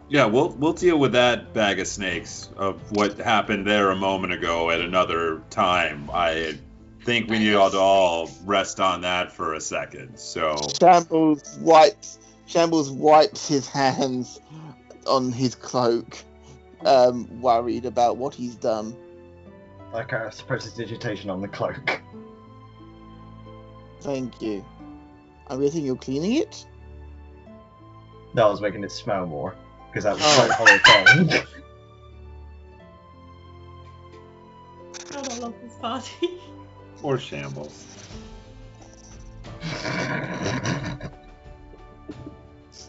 Yeah, 0.10 0.24
we'll 0.24 0.50
we'll 0.52 0.72
deal 0.72 0.98
with 0.98 1.12
that 1.12 1.54
bag 1.54 1.80
of 1.82 1.88
snakes 1.88 2.50
of 2.56 2.80
what 2.94 3.18
happened 3.18 3.68
there 3.68 3.92
a 3.92 3.96
moment 3.96 4.32
ago 4.32 4.70
at 4.70 4.80
another 4.80 5.42
time. 5.50 6.10
I 6.14 6.58
think 7.04 7.30
we 7.30 7.40
need 7.40 7.52
to 7.52 7.60
all 7.78 8.30
rest 8.46 8.80
on 8.80 9.02
that 9.02 9.34
for 9.34 9.56
a 9.56 9.60
second. 9.62 10.18
So 10.18 10.56
Shambles 10.80 11.58
wipes 11.60 12.20
Shambles 12.48 12.90
wipes 12.90 13.48
his 13.48 13.68
hands 13.68 14.40
on 15.06 15.32
his 15.32 15.54
cloak, 15.54 16.18
um, 16.86 17.42
worried 17.42 17.86
about 17.86 18.18
what 18.18 18.34
he's 18.34 18.56
done. 18.56 18.96
Like, 19.94 20.14
I 20.14 20.24
cast 20.26 20.48
prestidigitation 20.48 21.30
on 21.30 21.42
the 21.42 21.48
cloak. 21.48 22.02
Thank 24.02 24.42
you. 24.42 24.64
I'm 25.48 25.62
guessing 25.62 25.86
you're 25.86 25.96
cleaning 25.98 26.34
it? 26.36 26.66
No, 28.34 28.48
I 28.48 28.52
was 28.52 28.62
making 28.62 28.84
it 28.84 28.92
smell 28.92 29.26
more 29.26 29.56
because 29.90 30.04
that 30.06 30.14
was 30.16 30.24
Oh. 30.26 30.46
quite 30.46 30.52
horrifying. 30.86 31.28
God, 35.12 35.32
I 35.32 35.38
love 35.40 35.54
this 35.62 35.76
party. 35.76 36.40
or 37.04 37.18
Shambles. 37.18 37.86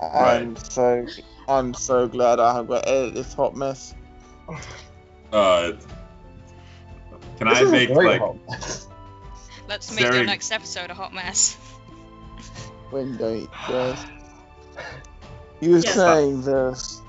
I'm 0.03 0.57
so 0.57 1.07
I'm 1.49 1.75
so 1.75 2.07
glad 2.09 2.41
I 2.41 2.55
have 2.55 2.69
got 2.69 2.85
to 2.85 2.89
edit 2.91 3.15
this 3.15 3.33
hot 3.35 3.57
mess. 3.57 3.95
Uh, 5.33 5.73
can 7.39 7.49
This 7.49 7.59
I 7.59 7.65
make 7.65 7.91
like. 7.91 8.20
Let's 9.69 9.91
make 9.95 10.05
Very- 10.07 10.19
the 10.19 10.25
next 10.25 10.51
episode 10.53 10.91
a 10.91 10.95
hot 10.95 11.12
mess. 11.12 11.57
When 12.91 13.16
don't 13.16 13.51
guys. 13.69 13.99
You 15.61 15.73
were 15.73 15.79
Yes. 15.79 15.95
saying 15.95 16.43
this. 16.43 17.03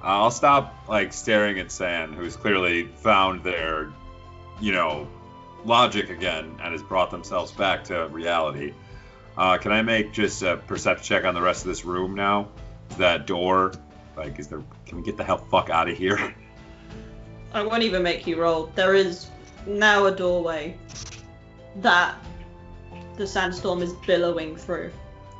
I'll 0.00 0.30
stop 0.30 0.72
like 0.88 1.12
staring 1.12 1.58
at 1.58 1.72
Sand, 1.72 2.14
who's 2.14 2.36
clearly 2.36 2.84
found 2.86 3.42
their, 3.42 3.92
you 4.60 4.70
know, 4.70 5.08
logic 5.64 6.08
again 6.10 6.56
and 6.62 6.70
has 6.72 6.84
brought 6.84 7.10
themselves 7.10 7.50
back 7.50 7.82
to 7.84 8.06
reality. 8.12 8.72
Uh, 9.36 9.58
can 9.58 9.72
I 9.72 9.82
make 9.82 10.12
just 10.12 10.42
a 10.42 10.56
perception 10.56 11.04
check 11.04 11.24
on 11.24 11.34
the 11.34 11.42
rest 11.42 11.62
of 11.62 11.68
this 11.68 11.84
room 11.84 12.14
now? 12.14 12.48
That 12.98 13.26
door 13.26 13.72
like 14.16 14.38
is 14.38 14.48
there? 14.48 14.62
Can 14.86 14.98
we 14.98 15.04
get 15.04 15.16
the 15.16 15.24
hell 15.24 15.38
fuck 15.38 15.70
out 15.70 15.88
of 15.88 15.96
here? 15.96 16.34
I 17.52 17.62
won't 17.62 17.82
even 17.82 18.02
make 18.02 18.26
you 18.26 18.40
roll. 18.40 18.70
There 18.74 18.94
is 18.94 19.28
now 19.66 20.06
a 20.06 20.10
doorway 20.10 20.76
that 21.76 22.16
the 23.16 23.26
sandstorm 23.26 23.82
is 23.82 23.92
billowing 24.06 24.56
through. 24.56 24.90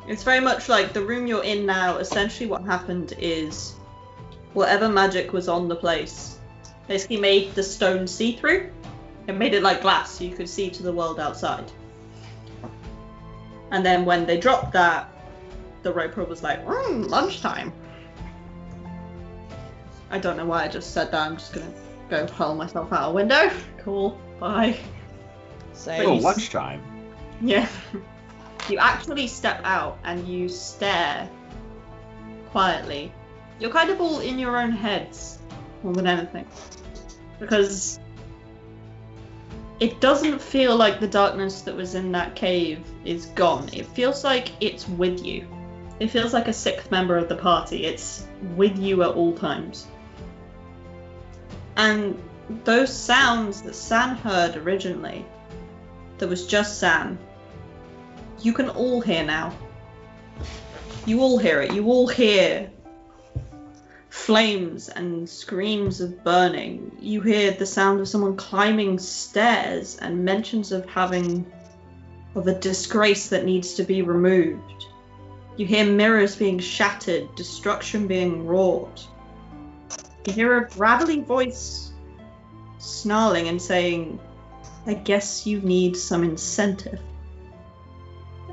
It's 0.08 0.22
very 0.22 0.40
much 0.40 0.68
like 0.68 0.92
the 0.92 1.02
room 1.02 1.26
you're 1.26 1.44
in 1.44 1.66
now. 1.66 1.98
Essentially, 1.98 2.48
what 2.48 2.62
happened 2.62 3.14
is 3.18 3.74
whatever 4.52 4.88
magic 4.88 5.32
was 5.32 5.48
on 5.48 5.68
the 5.68 5.76
place 5.76 6.38
basically 6.86 7.16
made 7.16 7.54
the 7.54 7.62
stone 7.62 8.06
see 8.06 8.36
through. 8.36 8.70
It 9.26 9.32
made 9.32 9.54
it 9.54 9.62
like 9.62 9.82
glass, 9.82 10.12
so 10.12 10.24
you 10.24 10.36
could 10.36 10.48
see 10.48 10.70
to 10.70 10.82
the 10.82 10.92
world 10.92 11.18
outside. 11.18 11.70
And 13.70 13.84
then 13.84 14.04
when 14.04 14.26
they 14.26 14.38
dropped 14.38 14.72
that, 14.72 15.08
the 15.82 15.92
roper 15.92 16.24
was 16.24 16.42
like, 16.42 16.64
mm, 16.66 17.08
lunchtime. 17.08 17.72
I 20.10 20.18
don't 20.18 20.36
know 20.36 20.46
why 20.46 20.64
I 20.64 20.68
just 20.68 20.92
said 20.92 21.10
that. 21.12 21.26
I'm 21.26 21.36
just 21.36 21.52
gonna 21.52 21.72
go 22.08 22.26
hurl 22.26 22.54
myself 22.54 22.92
out 22.92 23.10
a 23.10 23.12
window. 23.12 23.50
Cool. 23.78 24.20
Bye. 24.38 24.78
Same. 25.72 26.06
oh, 26.06 26.14
you 26.14 26.20
lunchtime. 26.20 26.82
Yeah. 27.40 27.68
You 28.68 28.78
actually 28.78 29.28
step 29.28 29.60
out 29.62 29.98
and 30.02 30.26
you 30.26 30.48
stare 30.48 31.30
quietly. 32.50 33.12
You're 33.60 33.70
kind 33.70 33.90
of 33.90 34.00
all 34.00 34.18
in 34.18 34.40
your 34.40 34.58
own 34.58 34.72
heads 34.72 35.38
more 35.84 35.92
than 35.92 36.08
anything. 36.08 36.46
Because 37.38 38.00
it 39.78 40.00
doesn't 40.00 40.40
feel 40.40 40.74
like 40.76 41.00
the 41.00 41.08
darkness 41.08 41.60
that 41.62 41.76
was 41.76 41.94
in 41.94 42.12
that 42.12 42.34
cave 42.34 42.80
is 43.04 43.26
gone. 43.26 43.68
It 43.72 43.86
feels 43.86 44.24
like 44.24 44.52
it's 44.60 44.88
with 44.88 45.24
you. 45.24 45.46
It 46.00 46.08
feels 46.08 46.32
like 46.32 46.48
a 46.48 46.52
sixth 46.52 46.90
member 46.90 47.16
of 47.16 47.28
the 47.28 47.36
party. 47.36 47.84
It's 47.84 48.26
with 48.54 48.78
you 48.78 49.02
at 49.02 49.10
all 49.10 49.34
times. 49.34 49.86
And 51.76 52.22
those 52.64 52.92
sounds 52.92 53.62
that 53.62 53.74
San 53.74 54.16
heard 54.16 54.56
originally, 54.56 55.26
that 56.18 56.28
was 56.28 56.46
just 56.46 56.78
San, 56.78 57.18
you 58.40 58.52
can 58.52 58.70
all 58.70 59.00
hear 59.00 59.24
now. 59.24 59.54
You 61.04 61.20
all 61.20 61.38
hear 61.38 61.60
it. 61.60 61.72
You 61.72 61.86
all 61.86 62.08
hear 62.08 62.70
flames 64.16 64.88
and 64.88 65.28
screams 65.28 66.00
of 66.00 66.24
burning. 66.24 66.90
You 66.98 67.20
hear 67.20 67.52
the 67.52 67.66
sound 67.66 68.00
of 68.00 68.08
someone 68.08 68.36
climbing 68.36 68.98
stairs 68.98 69.98
and 69.98 70.24
mentions 70.24 70.72
of 70.72 70.88
having 70.88 71.46
of 72.34 72.48
a 72.48 72.58
disgrace 72.58 73.28
that 73.28 73.44
needs 73.44 73.74
to 73.74 73.84
be 73.84 74.02
removed. 74.02 74.86
You 75.56 75.66
hear 75.66 75.86
mirrors 75.86 76.34
being 76.34 76.58
shattered, 76.58 77.36
destruction 77.36 78.08
being 78.08 78.46
wrought. 78.46 79.06
You 80.26 80.32
hear 80.32 80.56
a 80.56 80.68
gravelly 80.70 81.20
voice 81.20 81.92
snarling 82.78 83.46
and 83.46 83.62
saying, 83.62 84.18
I 84.86 84.94
guess 84.94 85.46
you 85.46 85.60
need 85.60 85.96
some 85.96 86.24
incentive. 86.24 87.00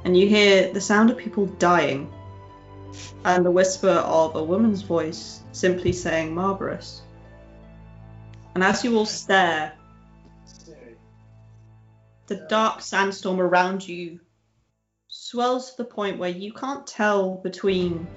And 0.03 0.15
you 0.15 0.27
hear 0.27 0.71
the 0.71 0.81
sound 0.81 1.09
of 1.09 1.17
people 1.17 1.47
dying 1.47 2.13
and 3.25 3.43
the 3.43 3.51
whisper 3.51 3.89
of 3.89 4.35
a 4.35 4.43
woman's 4.43 4.83
voice 4.83 5.42
simply 5.53 5.93
saying 5.93 6.33
Marbarus. 6.33 7.01
And 8.55 8.63
as 8.63 8.83
you 8.83 8.97
all 8.97 9.05
stare, 9.05 9.73
the 12.27 12.35
dark 12.49 12.81
sandstorm 12.81 13.39
around 13.39 13.87
you 13.87 14.19
swells 15.07 15.71
to 15.71 15.77
the 15.77 15.85
point 15.85 16.17
where 16.17 16.29
you 16.29 16.53
can't 16.53 16.85
tell 16.85 17.35
between 17.35 18.07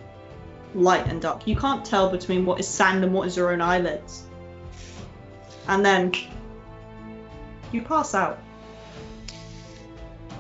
light 0.74 1.06
and 1.06 1.20
dark. 1.20 1.46
You 1.46 1.56
can't 1.56 1.84
tell 1.84 2.10
between 2.10 2.44
what 2.44 2.60
is 2.60 2.68
sand 2.68 3.04
and 3.04 3.12
what 3.12 3.28
is 3.28 3.36
your 3.36 3.52
own 3.52 3.60
eyelids. 3.60 4.24
And 5.68 5.84
then 5.84 6.12
you 7.72 7.82
pass 7.82 8.14
out. 8.14 8.38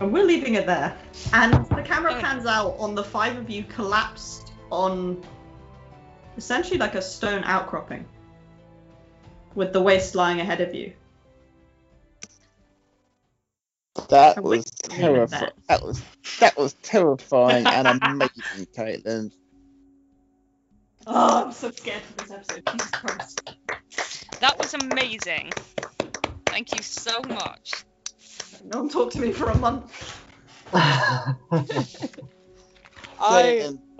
And 0.00 0.12
we're 0.12 0.24
leaving 0.24 0.54
it 0.54 0.66
there. 0.66 0.96
And 1.32 1.52
the 1.52 1.82
camera 1.82 2.20
pans 2.20 2.46
out 2.46 2.76
on 2.78 2.94
the 2.94 3.04
five 3.04 3.36
of 3.36 3.48
you 3.48 3.64
collapsed 3.64 4.52
on 4.70 5.22
essentially 6.36 6.78
like 6.78 6.94
a 6.94 7.02
stone 7.02 7.44
outcropping 7.44 8.04
with 9.54 9.72
the 9.72 9.80
waste 9.80 10.14
lying 10.14 10.40
ahead 10.40 10.60
of 10.60 10.74
you. 10.74 10.92
That 14.10 14.36
I 14.36 14.40
was 14.40 14.58
wish 14.58 14.64
you 14.84 14.90
knew 14.90 14.96
terrifying. 15.04 15.30
that. 15.30 15.54
That 15.68 15.82
was 15.82 16.02
that 16.40 16.58
was 16.58 16.74
terrifying 16.82 17.66
and 17.66 18.02
amazing, 18.02 18.66
Caitlin. 18.76 19.32
Oh, 21.08 21.44
I'm 21.44 21.52
so 21.52 21.70
scared 21.70 22.02
for 22.02 22.14
this 22.14 22.32
episode. 22.32 22.64
Jesus 22.72 22.90
Christ. 22.90 23.54
That 24.40 24.58
was 24.58 24.74
amazing. 24.74 25.52
Thank 26.46 26.74
you 26.74 26.82
so 26.82 27.20
much. 27.28 27.84
No 28.64 28.80
one 28.80 28.88
talked 28.88 29.12
to 29.12 29.20
me 29.20 29.30
for 29.30 29.50
a 29.50 29.56
month. 29.56 30.20
I 30.72 31.36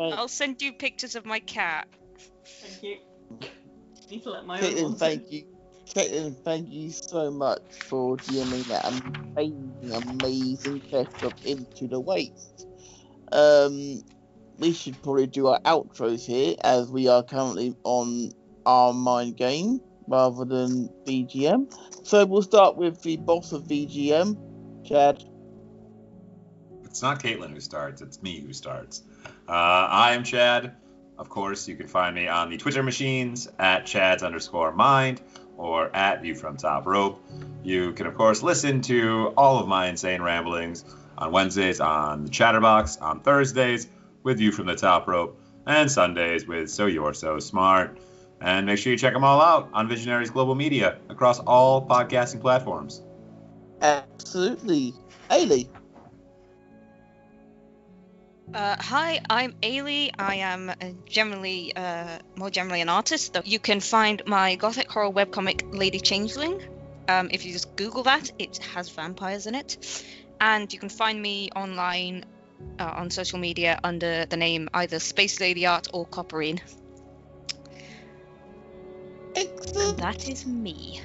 I'll 0.01 0.27
send 0.27 0.61
you 0.63 0.73
pictures 0.73 1.15
of 1.15 1.25
my 1.25 1.39
cat. 1.39 1.87
Thank 3.29 3.45
you. 3.45 3.51
Need 4.11 4.23
to 4.23 4.31
let 4.31 4.47
my 4.47 4.61
Caitlin, 4.61 4.99
thank 4.99 5.33
you. 5.33 5.45
Caitlin, 5.87 6.37
thank 6.45 6.69
you 6.71 6.91
so 6.91 7.31
much 7.31 7.63
for 7.83 8.17
DMing 8.17 8.65
that 8.67 8.85
amazing, 8.85 9.93
amazing 9.93 10.81
test 10.83 11.23
of 11.23 11.33
Into 11.45 11.89
the 11.89 11.99
Waste. 12.01 12.67
Um, 13.33 14.03
we 14.59 14.73
should 14.73 15.01
probably 15.03 15.27
do 15.27 15.49
our 15.49 15.61
outros 15.61 16.25
here 16.25 16.57
as 16.63 16.91
we 16.91 17.09
are 17.09 17.23
currently 17.23 17.75
on 17.85 18.31
our 18.65 18.93
mind 18.93 19.37
game 19.37 19.81
rather 20.09 20.45
than 20.45 20.89
VGM. 21.07 21.73
So 22.05 22.25
we'll 22.25 22.43
start 22.43 22.77
with 22.77 23.03
the 23.03 23.17
boss 23.17 23.53
of 23.53 23.65
VGM, 23.65 24.37
Chad. 24.85 25.23
It's 26.85 27.03
not 27.03 27.23
Caitlin 27.23 27.53
who 27.53 27.61
starts, 27.61 28.01
it's 28.03 28.23
me 28.23 28.41
who 28.41 28.53
starts. 28.53 29.03
Uh, 29.49 29.53
I 29.53 30.15
am 30.15 30.25
Chad. 30.25 30.77
Of 31.19 31.29
course, 31.29 31.67
you 31.67 31.77
can 31.77 31.89
find 31.89 32.15
me 32.15 32.29
on 32.29 32.51
the 32.51 32.59
Twitter 32.59 32.83
machines 32.83 33.49
at 33.59 33.87
Chad's 33.87 34.23
underscore 34.23 34.73
mind 34.73 35.23
or 35.57 35.95
at 35.97 36.21
View 36.21 36.35
from 36.35 36.57
Top 36.57 36.87
Rope. 36.87 37.23
You 37.63 37.93
can, 37.93 38.07
of 38.07 38.15
course, 38.15 38.43
listen 38.43 38.83
to 38.83 39.33
all 39.37 39.59
of 39.59 39.67
my 39.67 39.87
insane 39.87 40.21
ramblings 40.21 40.85
on 41.17 41.33
Wednesdays 41.33 41.81
on 41.81 42.25
the 42.25 42.31
Chatterbox, 42.31 42.99
on 42.99 43.21
Thursdays 43.21 43.89
with 44.23 44.39
View 44.39 44.53
from 44.53 44.67
the 44.67 44.77
Top 44.77 45.09
Rope, 45.09 45.41
and 45.67 45.91
Sundays 45.91 46.47
with 46.47 46.71
So 46.71 46.87
You're 46.87 47.15
So 47.15 47.39
Smart. 47.39 47.99
And 48.41 48.67
make 48.67 48.79
sure 48.79 48.93
you 48.93 48.99
check 48.99 49.15
them 49.15 49.25
all 49.25 49.41
out 49.41 49.71
on 49.73 49.89
Visionaries 49.89 50.29
Global 50.29 50.55
Media 50.55 50.99
across 51.09 51.41
all 51.41 51.87
podcasting 51.87 52.43
platforms. 52.43 53.03
Absolutely. 53.81 54.93
Eilidh. 55.31 55.69
Uh, 58.55 58.77
hi, 58.79 59.21
I'm 59.29 59.53
Eilidh. 59.55 60.13
I 60.19 60.37
am 60.37 60.71
uh, 60.71 60.75
generally, 61.05 61.75
uh, 61.75 62.19
more 62.37 62.49
generally, 62.51 62.81
an 62.81 62.89
artist. 62.89 63.33
Though 63.33 63.43
you 63.45 63.59
can 63.59 63.81
find 63.81 64.23
my 64.27 64.55
gothic 64.55 64.91
horror 64.91 65.11
webcomic 65.11 65.75
Lady 65.75 65.99
Changeling. 65.99 66.63
Um, 67.09 67.29
if 67.33 67.45
you 67.45 67.53
just 67.53 67.75
Google 67.77 68.05
that, 68.05 68.31
it 68.39 68.59
has 68.59 68.89
vampires 68.89 69.47
in 69.47 69.57
it. 69.57 70.05
And 70.41 70.73
you 70.73 70.79
can 70.79 70.89
find 70.89 71.21
me 71.21 71.51
online 71.57 72.25
uh, 72.79 72.93
on 72.95 73.11
social 73.11 73.39
media 73.39 73.81
under 73.83 74.27
the 74.27 74.37
name 74.37 74.69
either 74.75 75.01
Space 75.01 75.41
Lady 75.41 75.67
Art 75.67 75.89
or 75.93 76.07
Copperine. 76.07 76.61
Excellent. 79.35 79.99
That 79.99 80.29
is 80.29 80.47
me. 80.47 81.01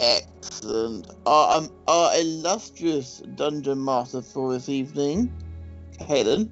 Excellent. 0.00 1.06
Our, 1.26 1.58
um, 1.58 1.70
our 1.86 2.16
illustrious 2.16 3.18
dungeon 3.34 3.84
master 3.84 4.22
for 4.22 4.54
this 4.54 4.68
evening, 4.70 5.30
Helen. 6.00 6.50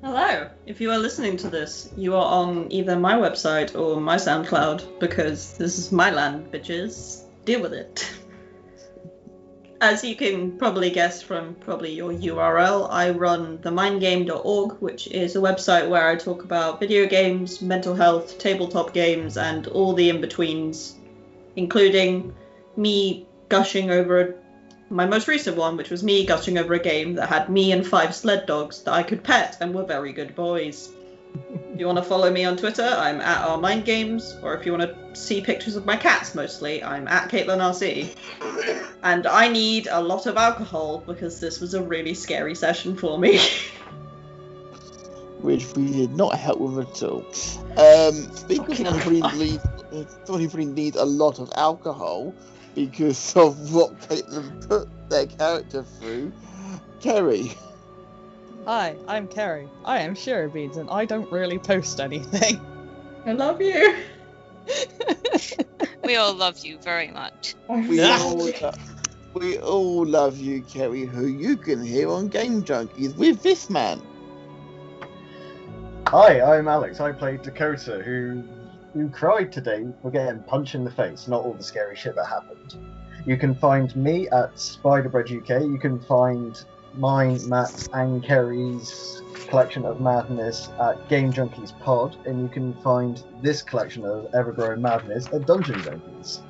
Hello. 0.00 0.48
If 0.64 0.80
you 0.80 0.92
are 0.92 0.98
listening 0.98 1.36
to 1.38 1.50
this, 1.50 1.90
you 1.96 2.14
are 2.14 2.24
on 2.24 2.70
either 2.70 2.96
my 2.96 3.14
website 3.14 3.76
or 3.76 4.00
my 4.00 4.14
SoundCloud 4.14 5.00
because 5.00 5.58
this 5.58 5.76
is 5.76 5.90
my 5.90 6.12
land, 6.12 6.52
bitches. 6.52 7.24
Deal 7.44 7.60
with 7.60 7.72
it. 7.72 8.08
As 9.80 10.04
you 10.04 10.14
can 10.14 10.56
probably 10.56 10.90
guess 10.90 11.20
from 11.20 11.56
probably 11.56 11.92
your 11.92 12.12
URL, 12.12 12.86
I 12.88 13.10
run 13.10 13.58
themindgame.org, 13.58 14.80
which 14.80 15.08
is 15.08 15.34
a 15.34 15.40
website 15.40 15.88
where 15.88 16.08
I 16.08 16.14
talk 16.14 16.44
about 16.44 16.78
video 16.78 17.04
games, 17.08 17.60
mental 17.60 17.94
health, 17.96 18.38
tabletop 18.38 18.92
games, 18.92 19.36
and 19.36 19.66
all 19.66 19.94
the 19.94 20.10
in 20.10 20.20
betweens, 20.20 20.94
including 21.56 22.32
me 22.76 23.26
gushing 23.48 23.90
over 23.90 24.36
my 24.90 25.06
most 25.06 25.28
recent 25.28 25.56
one, 25.56 25.76
which 25.76 25.90
was 25.90 26.02
me 26.02 26.24
gushing 26.24 26.58
over 26.58 26.74
a 26.74 26.78
game 26.78 27.14
that 27.14 27.28
had 27.28 27.48
me 27.48 27.72
and 27.72 27.86
five 27.86 28.14
sled 28.14 28.46
dogs 28.46 28.82
that 28.82 28.94
I 28.94 29.02
could 29.02 29.22
pet 29.22 29.56
and 29.60 29.74
were 29.74 29.84
very 29.84 30.12
good 30.12 30.34
boys. 30.34 30.90
if 31.72 31.78
you 31.78 31.86
want 31.86 31.98
to 31.98 32.04
follow 32.04 32.30
me 32.30 32.44
on 32.44 32.56
Twitter, 32.56 32.86
I'm 32.86 33.20
at 33.20 33.46
our 33.46 33.58
mind 33.58 33.84
games, 33.84 34.36
or 34.42 34.54
if 34.54 34.64
you 34.64 34.72
want 34.72 34.90
to 34.90 35.16
see 35.16 35.40
pictures 35.40 35.76
of 35.76 35.84
my 35.84 35.96
cats 35.96 36.34
mostly, 36.34 36.82
I'm 36.82 37.06
at 37.06 37.30
Caitlin 37.30 37.58
RC. 37.58 38.16
And 39.02 39.26
I 39.26 39.48
need 39.48 39.88
a 39.88 40.00
lot 40.00 40.26
of 40.26 40.36
alcohol 40.36 41.02
because 41.06 41.40
this 41.40 41.60
was 41.60 41.74
a 41.74 41.82
really 41.82 42.14
scary 42.14 42.54
session 42.54 42.96
for 42.96 43.18
me. 43.18 43.40
which 45.40 45.66
we 45.76 45.92
did 45.92 46.16
not 46.16 46.34
help 46.34 46.58
with 46.58 46.78
at 46.78 47.02
all. 47.02 47.24
Um, 47.78 48.34
speaking 48.34 48.86
of 48.86 49.00
somebody 49.02 49.20
Christ. 49.20 50.26
somebody 50.26 50.46
who 50.46 50.72
needs 50.72 50.96
a 50.96 51.04
lot 51.04 51.38
of 51.38 51.50
alcohol 51.56 52.34
because 52.86 53.34
of 53.36 53.74
what 53.74 53.98
Caitlin 54.08 54.68
put 54.68 54.88
their 55.10 55.26
character 55.26 55.82
through, 55.82 56.32
Kerry. 57.00 57.52
Hi, 58.66 58.96
I'm 59.08 59.26
Kerry. 59.26 59.68
I 59.84 60.00
am 60.00 60.14
Shirobeans 60.14 60.76
and 60.76 60.88
I 60.88 61.04
don't 61.04 61.30
really 61.32 61.58
post 61.58 61.98
anything. 61.98 62.60
I 63.26 63.32
love 63.32 63.60
you. 63.60 63.96
We 66.04 66.16
all 66.16 66.32
love 66.32 66.58
you 66.60 66.78
very 66.78 67.08
much. 67.08 67.54
We 67.68 68.00
all, 68.00 68.50
lo- 68.62 68.72
we 69.34 69.58
all 69.58 70.06
love 70.06 70.38
you, 70.38 70.62
Kerry, 70.62 71.04
who 71.04 71.26
you 71.26 71.56
can 71.56 71.84
hear 71.84 72.08
on 72.08 72.28
Game 72.28 72.62
Junkiez 72.62 73.14
with 73.16 73.42
this 73.42 73.68
man. 73.68 74.00
Hi, 76.06 76.40
I'm 76.40 76.66
Alex. 76.66 77.00
I 77.00 77.12
played 77.12 77.42
Dakota, 77.42 78.02
who 78.02 78.42
who 78.92 79.08
cried 79.08 79.52
today 79.52 79.86
for 80.02 80.10
getting 80.10 80.42
punched 80.42 80.74
in 80.74 80.84
the 80.84 80.90
face, 80.90 81.28
not 81.28 81.44
all 81.44 81.54
the 81.54 81.62
scary 81.62 81.96
shit 81.96 82.14
that 82.16 82.26
happened. 82.26 82.76
You 83.26 83.36
can 83.36 83.54
find 83.54 83.94
me 83.94 84.28
at 84.28 84.54
Spiderbread 84.54 85.30
UK. 85.30 85.62
You 85.62 85.78
can 85.78 86.00
find 86.00 86.62
mine, 86.94 87.46
Matt, 87.48 87.88
and 87.92 88.22
Kerry's 88.24 89.22
collection 89.48 89.84
of 89.84 90.00
madness 90.00 90.70
at 90.80 91.08
Game 91.08 91.32
Junkiez 91.32 91.78
Pod, 91.80 92.16
and 92.26 92.40
you 92.42 92.48
can 92.48 92.74
find 92.82 93.22
this 93.42 93.62
collection 93.62 94.04
of 94.04 94.32
ever-growing 94.34 94.80
Madness 94.80 95.26
at 95.28 95.46
Dungeon 95.46 95.80
Junkiez. 95.80 96.40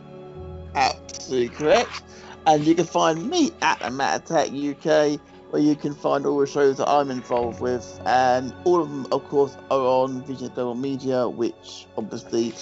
Absolutely 0.75 1.49
correct. 1.49 2.02
And 2.47 2.65
you 2.65 2.75
can 2.75 2.86
find 2.86 3.28
me 3.28 3.50
at 3.60 3.92
Matt 3.92 4.31
Attack 4.31 4.49
UK, 4.49 5.20
where 5.51 5.62
you 5.62 5.75
can 5.75 5.94
find 5.94 6.27
all 6.27 6.39
the 6.39 6.47
shows 6.47 6.77
that 6.77 6.89
I'm 6.89 7.10
involved 7.10 7.60
with, 7.60 8.01
and 8.05 8.55
all 8.65 8.83
of 8.83 8.89
them, 8.89 9.07
of 9.12 9.27
course, 9.28 9.57
are 9.70 9.81
on 9.81 10.23
Vision 10.25 10.49
Global 10.55 10.75
Media, 10.75 11.28
which 11.28 11.86
obviously, 11.97 12.55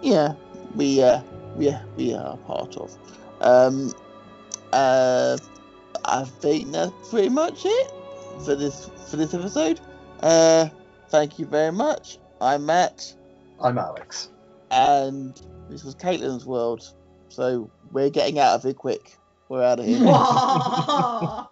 yeah, 0.00 0.34
we 0.74 1.02
uh, 1.02 1.20
we 1.56 1.74
we 1.96 2.14
are 2.14 2.36
part 2.38 2.76
of. 2.76 2.96
Um, 3.40 3.92
uh, 4.72 5.36
I 6.04 6.24
think 6.24 6.72
that's 6.72 7.10
pretty 7.10 7.28
much 7.28 7.62
it 7.64 7.92
for 8.44 8.54
this 8.54 8.90
for 9.10 9.16
this 9.16 9.34
episode. 9.34 9.80
Uh, 10.20 10.68
thank 11.08 11.38
you 11.38 11.46
very 11.46 11.72
much. 11.72 12.18
I'm 12.40 12.66
Matt, 12.66 13.14
I'm 13.60 13.78
Alex. 13.78 14.30
and 14.70 15.40
this 15.68 15.84
was 15.84 15.94
Caitlin's 15.94 16.46
world. 16.46 16.94
So 17.28 17.70
we're 17.92 18.10
getting 18.10 18.38
out 18.38 18.54
of 18.54 18.62
here 18.62 18.74
quick. 18.74 19.16
We're 19.48 19.62
out 19.62 19.80
of 19.80 19.86
here. 19.86 19.98
Mwah. 19.98 21.48